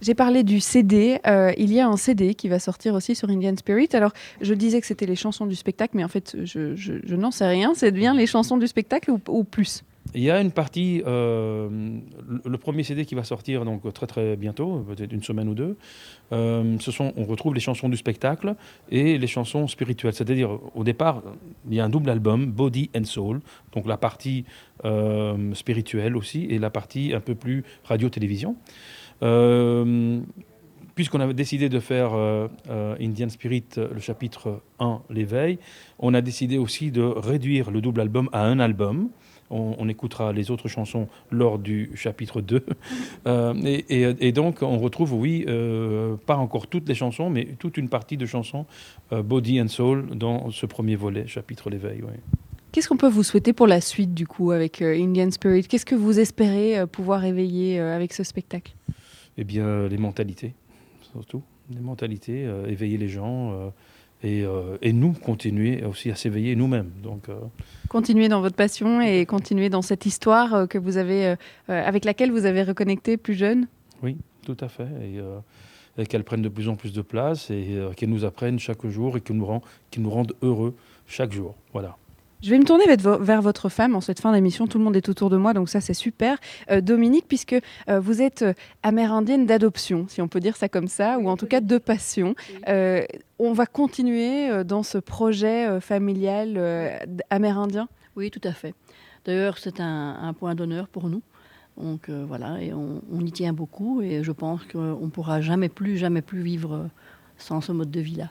J'ai 0.00 0.14
parlé 0.14 0.44
du 0.44 0.60
CD. 0.60 1.18
Euh, 1.26 1.52
il 1.58 1.72
y 1.72 1.80
a 1.80 1.88
un 1.88 1.96
CD 1.96 2.34
qui 2.34 2.48
va 2.48 2.58
sortir 2.58 2.94
aussi 2.94 3.14
sur 3.14 3.28
Indian 3.28 3.56
Spirit. 3.56 3.88
Alors, 3.92 4.12
je 4.40 4.54
disais 4.54 4.80
que 4.80 4.86
c'était 4.86 5.06
les 5.06 5.16
chansons 5.16 5.46
du 5.46 5.56
spectacle, 5.56 5.96
mais 5.96 6.04
en 6.04 6.08
fait, 6.08 6.36
je, 6.44 7.14
n'en 7.14 7.30
sais 7.30 7.46
rien. 7.46 7.72
C'est 7.74 7.90
bien 7.90 8.14
les 8.14 8.26
chansons 8.26 8.56
du 8.56 8.68
spectacle 8.68 9.12
ou, 9.28 9.44
plus? 9.44 9.82
Il 10.14 10.22
y 10.22 10.30
a 10.30 10.40
une 10.40 10.52
partie, 10.52 11.02
euh, 11.06 11.68
le 12.44 12.58
premier 12.58 12.82
CD 12.82 13.04
qui 13.04 13.14
va 13.14 13.24
sortir 13.24 13.66
donc 13.66 13.92
très 13.92 14.06
très 14.06 14.36
bientôt, 14.36 14.78
peut-être 14.88 15.12
une 15.12 15.22
semaine 15.22 15.50
ou 15.50 15.54
deux. 15.54 15.76
Euh, 16.32 16.78
ce 16.80 16.90
sont, 16.90 17.12
on 17.16 17.24
retrouve 17.24 17.52
les 17.52 17.60
chansons 17.60 17.90
du 17.90 17.96
spectacle 17.98 18.54
et 18.90 19.18
les 19.18 19.26
chansons 19.26 19.66
spirituelles. 19.66 20.14
C'est-à-dire, 20.14 20.60
au 20.74 20.82
départ, 20.82 21.22
il 21.68 21.74
y 21.74 21.80
a 21.80 21.84
un 21.84 21.90
double 21.90 22.08
album, 22.08 22.46
Body 22.46 22.88
and 22.96 23.04
Soul, 23.04 23.40
donc 23.72 23.86
la 23.86 23.96
partie 23.96 24.44
spirituelle 25.54 26.16
aussi 26.16 26.44
et 26.44 26.60
la 26.60 26.70
partie 26.70 27.12
un 27.12 27.20
peu 27.20 27.34
plus 27.34 27.64
radio-télévision. 27.84 28.56
Euh, 29.22 30.20
puisqu'on 30.94 31.20
avait 31.20 31.34
décidé 31.34 31.68
de 31.68 31.80
faire 31.80 32.14
euh, 32.14 32.48
euh, 32.70 32.96
Indian 33.00 33.28
Spirit, 33.28 33.64
le 33.76 34.00
chapitre 34.00 34.60
1, 34.80 35.02
l'éveil, 35.10 35.58
on 35.98 36.14
a 36.14 36.20
décidé 36.20 36.58
aussi 36.58 36.90
de 36.90 37.02
réduire 37.02 37.70
le 37.70 37.80
double 37.80 38.00
album 38.00 38.28
à 38.32 38.44
un 38.44 38.58
album. 38.58 39.10
On, 39.50 39.88
écoutera 39.88 40.34
les 40.34 40.50
autres 40.50 40.68
chansons 40.68 41.08
lors 41.30 41.58
du 41.58 41.90
chapitre 41.94 42.42
2. 42.42 42.66
et, 43.64 44.32
donc, 44.32 44.58
on 44.60 44.76
retrouve, 44.76 45.14
oui, 45.14 45.46
pas 46.26 46.36
encore 46.36 46.66
toutes 46.66 46.86
les 46.86 46.94
chansons, 46.94 47.30
mais 47.30 47.46
toute 47.58 47.78
une 47.78 47.88
partie 47.88 48.18
de 48.18 48.26
chansons 48.26 48.66
Body 49.10 49.58
and 49.62 49.68
Soul 49.68 50.08
dans 50.14 50.50
ce 50.50 50.66
premier 50.66 50.96
volet, 50.96 51.26
chapitre 51.26 51.70
l'éveil. 51.70 52.02
Qu'est-ce 52.72 52.90
qu'on 52.90 52.98
peut 52.98 53.08
vous 53.08 53.22
souhaiter 53.22 53.54
pour 53.54 53.66
la 53.66 53.80
suite, 53.80 54.12
du 54.12 54.26
coup, 54.26 54.50
avec 54.50 54.82
Indian 54.82 55.30
Spirit? 55.30 55.62
Qu'est-ce 55.62 55.86
que 55.86 55.94
vous 55.94 56.20
espérez 56.20 56.86
pouvoir 56.86 57.24
éveiller 57.24 57.80
avec 57.80 58.12
ce 58.12 58.24
spectacle? 58.24 58.74
Eh 59.38 59.44
bien, 59.44 59.86
les 59.88 59.98
mentalités, 59.98 60.52
surtout. 61.12 61.42
Les 61.70 61.80
mentalités, 61.80 62.44
euh, 62.44 62.66
éveiller 62.66 62.98
les 62.98 63.08
gens. 63.08 63.52
Euh, 63.52 63.70
et, 64.24 64.42
euh, 64.42 64.76
et, 64.82 64.92
nous 64.92 65.12
continuer 65.12 65.84
aussi 65.84 66.10
à 66.10 66.16
s'éveiller 66.16 66.56
nous-mêmes. 66.56 66.90
Donc, 67.04 67.28
continuer 67.88 68.28
dans 68.28 68.40
votre 68.40 68.56
passion 68.56 69.00
et 69.00 69.24
continuer 69.26 69.68
dans 69.68 69.80
cette 69.80 70.06
histoire 70.06 70.66
que 70.66 70.76
vous 70.76 70.96
avez, 70.96 71.36
avec 71.68 72.04
laquelle 72.04 72.32
vous 72.32 72.44
avez 72.44 72.64
reconnecté 72.64 73.16
plus 73.16 73.34
jeune? 73.34 73.68
Oui, 74.02 74.16
tout 74.44 74.56
à 74.58 74.68
fait. 74.68 74.88
Et, 75.96 76.06
qu'elle 76.06 76.24
prenne 76.24 76.42
de 76.42 76.48
plus 76.48 76.68
en 76.68 76.74
plus 76.74 76.92
de 76.92 77.02
place 77.02 77.48
et 77.50 77.78
qu'elle 77.96 78.10
nous 78.10 78.24
apprenne 78.24 78.58
chaque 78.58 78.84
jour 78.88 79.16
et 79.16 79.20
qu'elle 79.20 79.36
nous, 79.36 79.46
rend, 79.46 79.62
qu 79.92 80.00
nous 80.00 80.10
rende 80.10 80.34
heureux 80.42 80.74
chaque 81.06 81.32
jour. 81.32 81.54
Voilà. 81.72 81.96
Je 82.40 82.50
vais 82.50 82.58
me 82.58 82.64
tourner 82.64 82.84
vers 82.86 83.42
votre 83.42 83.68
femme 83.68 83.96
en 83.96 84.00
cette 84.00 84.20
fin 84.20 84.32
d'émission. 84.32 84.68
Tout 84.68 84.78
le 84.78 84.84
monde 84.84 84.94
est 84.94 85.08
autour 85.08 85.28
de 85.28 85.36
moi, 85.36 85.54
donc 85.54 85.68
ça 85.68 85.80
c'est 85.80 85.94
super. 85.94 86.38
Euh, 86.70 86.80
Dominique, 86.80 87.24
puisque 87.26 87.56
euh, 87.88 87.98
vous 87.98 88.22
êtes 88.22 88.42
euh, 88.42 88.52
amérindienne 88.84 89.44
d'adoption, 89.44 90.06
si 90.08 90.22
on 90.22 90.28
peut 90.28 90.38
dire 90.38 90.56
ça 90.56 90.68
comme 90.68 90.86
ça, 90.86 91.18
ou 91.18 91.28
en 91.28 91.36
tout 91.36 91.46
cas 91.46 91.60
de 91.60 91.78
passion, 91.78 92.36
on 93.40 93.52
va 93.52 93.66
continuer 93.66 94.64
dans 94.64 94.84
ce 94.84 94.98
projet 94.98 95.80
familial 95.80 97.00
amérindien? 97.30 97.88
Oui, 98.16 98.30
tout 98.30 98.40
à 98.44 98.52
fait. 98.52 98.74
D'ailleurs, 99.24 99.58
c'est 99.58 99.80
un, 99.80 100.32
point 100.38 100.54
d'honneur 100.54 100.88
pour 100.88 101.08
nous. 101.08 101.22
Donc 101.76 102.08
voilà, 102.08 102.60
et 102.60 102.72
on, 102.72 103.02
on, 103.12 103.20
y 103.20 103.32
tient 103.32 103.52
beaucoup, 103.52 104.02
et 104.02 104.22
je 104.22 104.32
pense 104.32 104.64
qu'on 104.64 105.06
ne 105.06 105.10
pourra 105.10 105.40
jamais 105.40 105.68
plus, 105.68 105.96
jamais 105.96 106.22
plus 106.22 106.42
vivre 106.42 106.88
sans 107.36 107.60
ce 107.60 107.72
mode 107.72 107.90
de 107.90 108.00
vie-là. 108.00 108.30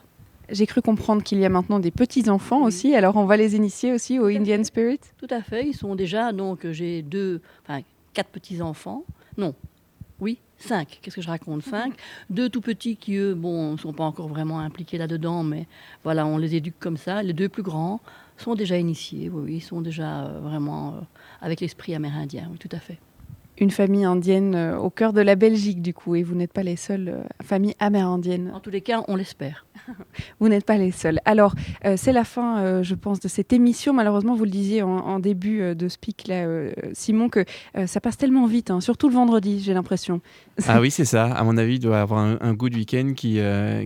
J'ai 0.50 0.66
cru 0.66 0.82
comprendre 0.82 1.24
qu'il 1.24 1.39
y 1.39 1.45
a 1.45 1.50
maintenant 1.50 1.80
des 1.80 1.91
petits-enfants 1.91 2.64
aussi, 2.64 2.95
alors 2.95 3.18
on 3.18 3.26
va 3.26 3.36
les 3.36 3.56
initier 3.56 3.91
aussi 3.91 4.18
au 4.18 4.28
Indian 4.28 4.64
Spirit? 4.64 5.00
Tout 5.18 5.28
à 5.30 5.41
fait, 5.41 5.68
ils 5.68 5.76
sont 5.76 5.95
déjà, 5.95 6.32
donc 6.32 6.66
j'ai 6.72 7.02
deux, 7.02 7.41
enfin 7.64 7.82
quatre 8.14 8.30
petits-enfants, 8.30 9.04
non, 9.38 9.54
oui, 10.20 10.39
cinq, 10.58 11.00
qu'est-ce 11.02 11.18
que 11.18 11.22
je 11.22 11.28
raconte 11.28 11.64
Cinq, 11.64 11.93
deux 12.30 12.50
tout 12.50 12.62
petits 12.62 12.95
qui, 12.95 13.16
eux, 13.16 13.36
bon, 13.36 13.74
ne 13.74 13.78
sont 13.78 13.93
pas 13.93 14.06
encore 14.06 14.30
vraiment 14.30 14.60
impliqués 14.60 14.98
là-dedans, 14.98 15.43
mais 15.43 15.68
voilà, 16.04 16.26
on 16.26 16.38
les 16.38 16.56
éduque 16.56 16.80
comme 16.80 16.98
ça. 16.98 17.22
Les 17.22 17.34
deux 17.34 17.50
plus 17.50 17.64
grands 17.64 18.00
sont 18.38 18.56
déjà 18.56 18.78
initiés, 18.78 19.30
oui, 19.30 19.56
ils 19.58 19.62
sont 19.62 19.82
déjà 19.82 20.26
euh, 20.26 20.39
vraiment 20.39 20.89
euh, 20.89 21.02
avec 21.41 21.60
l'esprit 21.60 21.93
amérindien, 21.93 22.48
oui, 22.52 22.58
tout 22.58 22.70
à 22.72 22.80
fait 22.80 22.98
une 23.60 23.72
famille 23.72 24.05
indienne 24.05 24.55
euh, 24.55 24.78
au 24.78 24.89
cœur 24.89 25.14
de 25.14 25.22
la 25.22 25.36
Belgique, 25.36 25.82
du 25.82 25.93
coup, 25.93 26.16
et 26.16 26.24
vous 26.24 26.36
n'êtes 26.36 26.53
pas 26.53 26.64
les 26.64 26.76
seules 26.76 27.10
euh, 27.10 27.24
familles 27.43 27.76
amérindiennes. 27.80 28.51
En 28.53 28.60
tous 28.60 28.70
les 28.70 28.82
cas, 28.82 29.03
on 29.08 29.16
l'espère. 29.16 29.66
vous 30.39 30.47
n'êtes 30.47 30.66
pas 30.66 30.78
les 30.78 30.91
seuls. 30.91 31.20
Alors, 31.26 31.55
euh, 31.86 31.95
c'est 31.97 32.12
la 32.12 32.24
fin, 32.24 32.84
je 32.84 32.95
pense, 32.95 33.20
de 33.20 33.28
cette 33.28 33.53
émission. 33.53 33.93
Malheureusement, 33.93 34.36
vous 34.36 34.43
le 34.43 34.49
disiez 34.49 34.82
en, 34.84 35.20
début 35.20 35.76
de 35.76 35.88
speak, 35.88 36.28
là, 36.28 36.45
Simon, 36.93 37.30
que 37.30 37.45
ça 37.86 37.99
passe 37.99 38.18
tellement 38.18 38.45
vite, 38.45 38.70
hein, 38.70 38.82
surtout 38.82 39.10
le 39.10 39.16
vendredi, 39.16 39.62
j'ai 39.62 39.74
l'impression. 39.74 40.22
Ah 40.68 40.80
oui, 40.80 40.91
c'est 40.91 41.05
ça. 41.05 41.26
À 41.26 41.43
mon 41.43 41.58
avis, 41.58 41.76
il 41.76 41.80
doit 41.80 41.97
y 41.97 41.99
avoir 41.99 42.20
un, 42.20 42.38
un 42.41 42.53
goût 42.53 42.70
de 42.70 42.76
week-end 42.76 43.14
qui, 43.16 43.39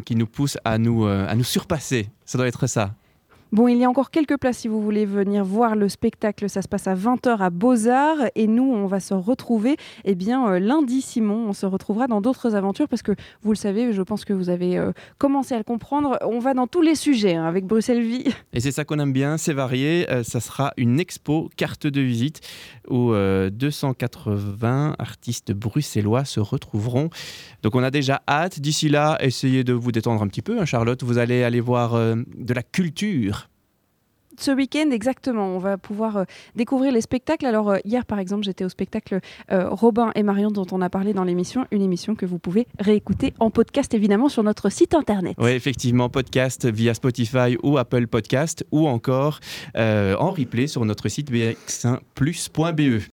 qui 0.06 0.16
nous 0.16 0.28
pousse 0.28 0.58
à 0.66 0.78
nous, 0.78 1.06
à 1.06 1.34
nous 1.36 1.44
surpasser. 1.44 2.10
Ça 2.26 2.38
doit 2.38 2.48
être 2.48 2.68
ça. 2.68 2.96
Bon, 3.52 3.68
il 3.68 3.80
y 3.80 3.84
a 3.84 3.90
encore 3.90 4.12
quelques 4.12 4.38
places 4.38 4.60
si 4.60 4.70
vous 4.70 4.82
voulez 4.82 5.06
venir 5.06 5.44
voir 5.44 5.76
le 5.76 5.90
spectacle. 5.90 6.50
Ça 6.50 6.62
se 6.62 6.70
passe 6.70 6.88
à 6.88 6.96
20h 6.96 7.38
à 7.38 7.50
Beaux-Arts. 7.50 8.30
Et 8.36 8.48
nous, 8.48 8.64
on 8.64 8.88
va 8.88 9.02
se 9.02 9.14
retrouver 9.14 9.76
eh 10.06 10.16
bien, 10.16 10.48
euh, 10.48 10.60
lundi, 10.60 11.02
Simon. 11.02 11.50
On 11.50 11.52
se 11.52 11.66
retrouvera 11.66 12.08
dans 12.08 12.22
d'autres 12.22 12.56
aventures 12.56 12.88
parce 12.88 13.02
que 13.02 13.12
vous 13.42 13.52
le 13.52 13.58
savez, 13.58 13.92
je 13.92 14.02
pense 14.04 14.24
que 14.24 14.32
vous 14.32 14.50
avez 14.50 14.78
euh, 14.78 14.94
commencé 15.18 15.54
à 15.54 15.58
le 15.58 15.66
comprendre. 15.66 16.18
On 16.22 16.40
va 16.40 16.54
dans 16.54 16.66
tous 16.66 16.82
les 16.82 16.96
sujets 16.96 17.36
hein, 17.36 17.44
avec 17.44 17.66
Bruxelles 17.66 18.02
Vie. 18.02 18.24
Et 18.54 18.62
c'est 18.62 18.72
ça 18.72 18.86
qu'on 18.86 19.00
aime 19.00 19.12
bien, 19.12 19.38
c'est 19.38 19.52
varié. 19.52 20.10
Euh, 20.10 20.24
ça 20.24 20.40
sera 20.40 20.72
une 20.78 20.98
expo 21.02 21.50
carte 21.58 21.88
de 21.88 22.00
visite 22.00 22.40
où 22.90 23.12
280 23.12 24.96
artistes 24.98 25.52
bruxellois 25.52 26.24
se 26.24 26.40
retrouveront. 26.40 27.10
Donc 27.64 27.76
on 27.76 27.84
a 27.84 27.92
déjà 27.92 28.22
hâte. 28.30 28.62
D'ici 28.62 28.88
là, 28.88 29.18
essayez 29.20 29.66
de 29.66 29.74
vous 29.74 29.92
détendre 29.92 30.22
un 30.22 30.28
petit 30.30 30.42
peu, 30.42 30.58
hein, 30.62 30.66
Charlotte. 30.66 31.04
Vous 31.04 31.18
allez 31.18 31.44
aller 31.44 31.60
voir 31.60 31.96
de 31.96 32.54
la 32.54 32.64
culture 32.64 33.41
ce 34.40 34.52
week-end, 34.52 34.90
exactement, 34.92 35.56
on 35.56 35.60
va 35.60 35.78
pouvoir 35.78 36.18
euh, 36.18 36.24
découvrir 36.56 36.92
les 36.92 37.02
spectacles. 37.02 37.46
Alors, 37.46 37.70
euh, 37.70 37.78
hier, 37.86 38.06
par 38.06 38.20
exemple, 38.20 38.44
j'étais 38.44 38.64
au 38.64 38.70
spectacle 38.70 39.20
euh, 39.52 39.70
Robin 39.70 40.12
et 40.16 40.24
Marion, 40.24 40.52
dont 40.52 40.68
on 40.72 40.82
a 40.82 40.90
parlé 40.90 41.14
dans 41.14 41.24
l'émission, 41.24 41.66
une 41.72 41.82
émission 41.82 42.16
que 42.16 42.26
vous 42.26 42.40
pouvez 42.40 42.68
réécouter 42.80 43.34
en 43.40 43.50
podcast, 43.50 43.94
évidemment, 43.94 44.30
sur 44.30 44.44
notre 44.44 44.70
site 44.70 44.94
internet. 44.94 45.36
Oui, 45.38 45.52
effectivement, 45.52 46.10
podcast 46.10 46.66
via 46.66 46.94
Spotify 46.94 47.58
ou 47.64 47.78
Apple 47.78 48.08
Podcast, 48.08 48.66
ou 48.72 48.88
encore 48.88 49.40
en 49.76 50.32
replay 50.32 50.68
sur 50.68 50.86
notre 50.86 51.10
site 51.10 51.32
bx1plus.be. 51.32 53.02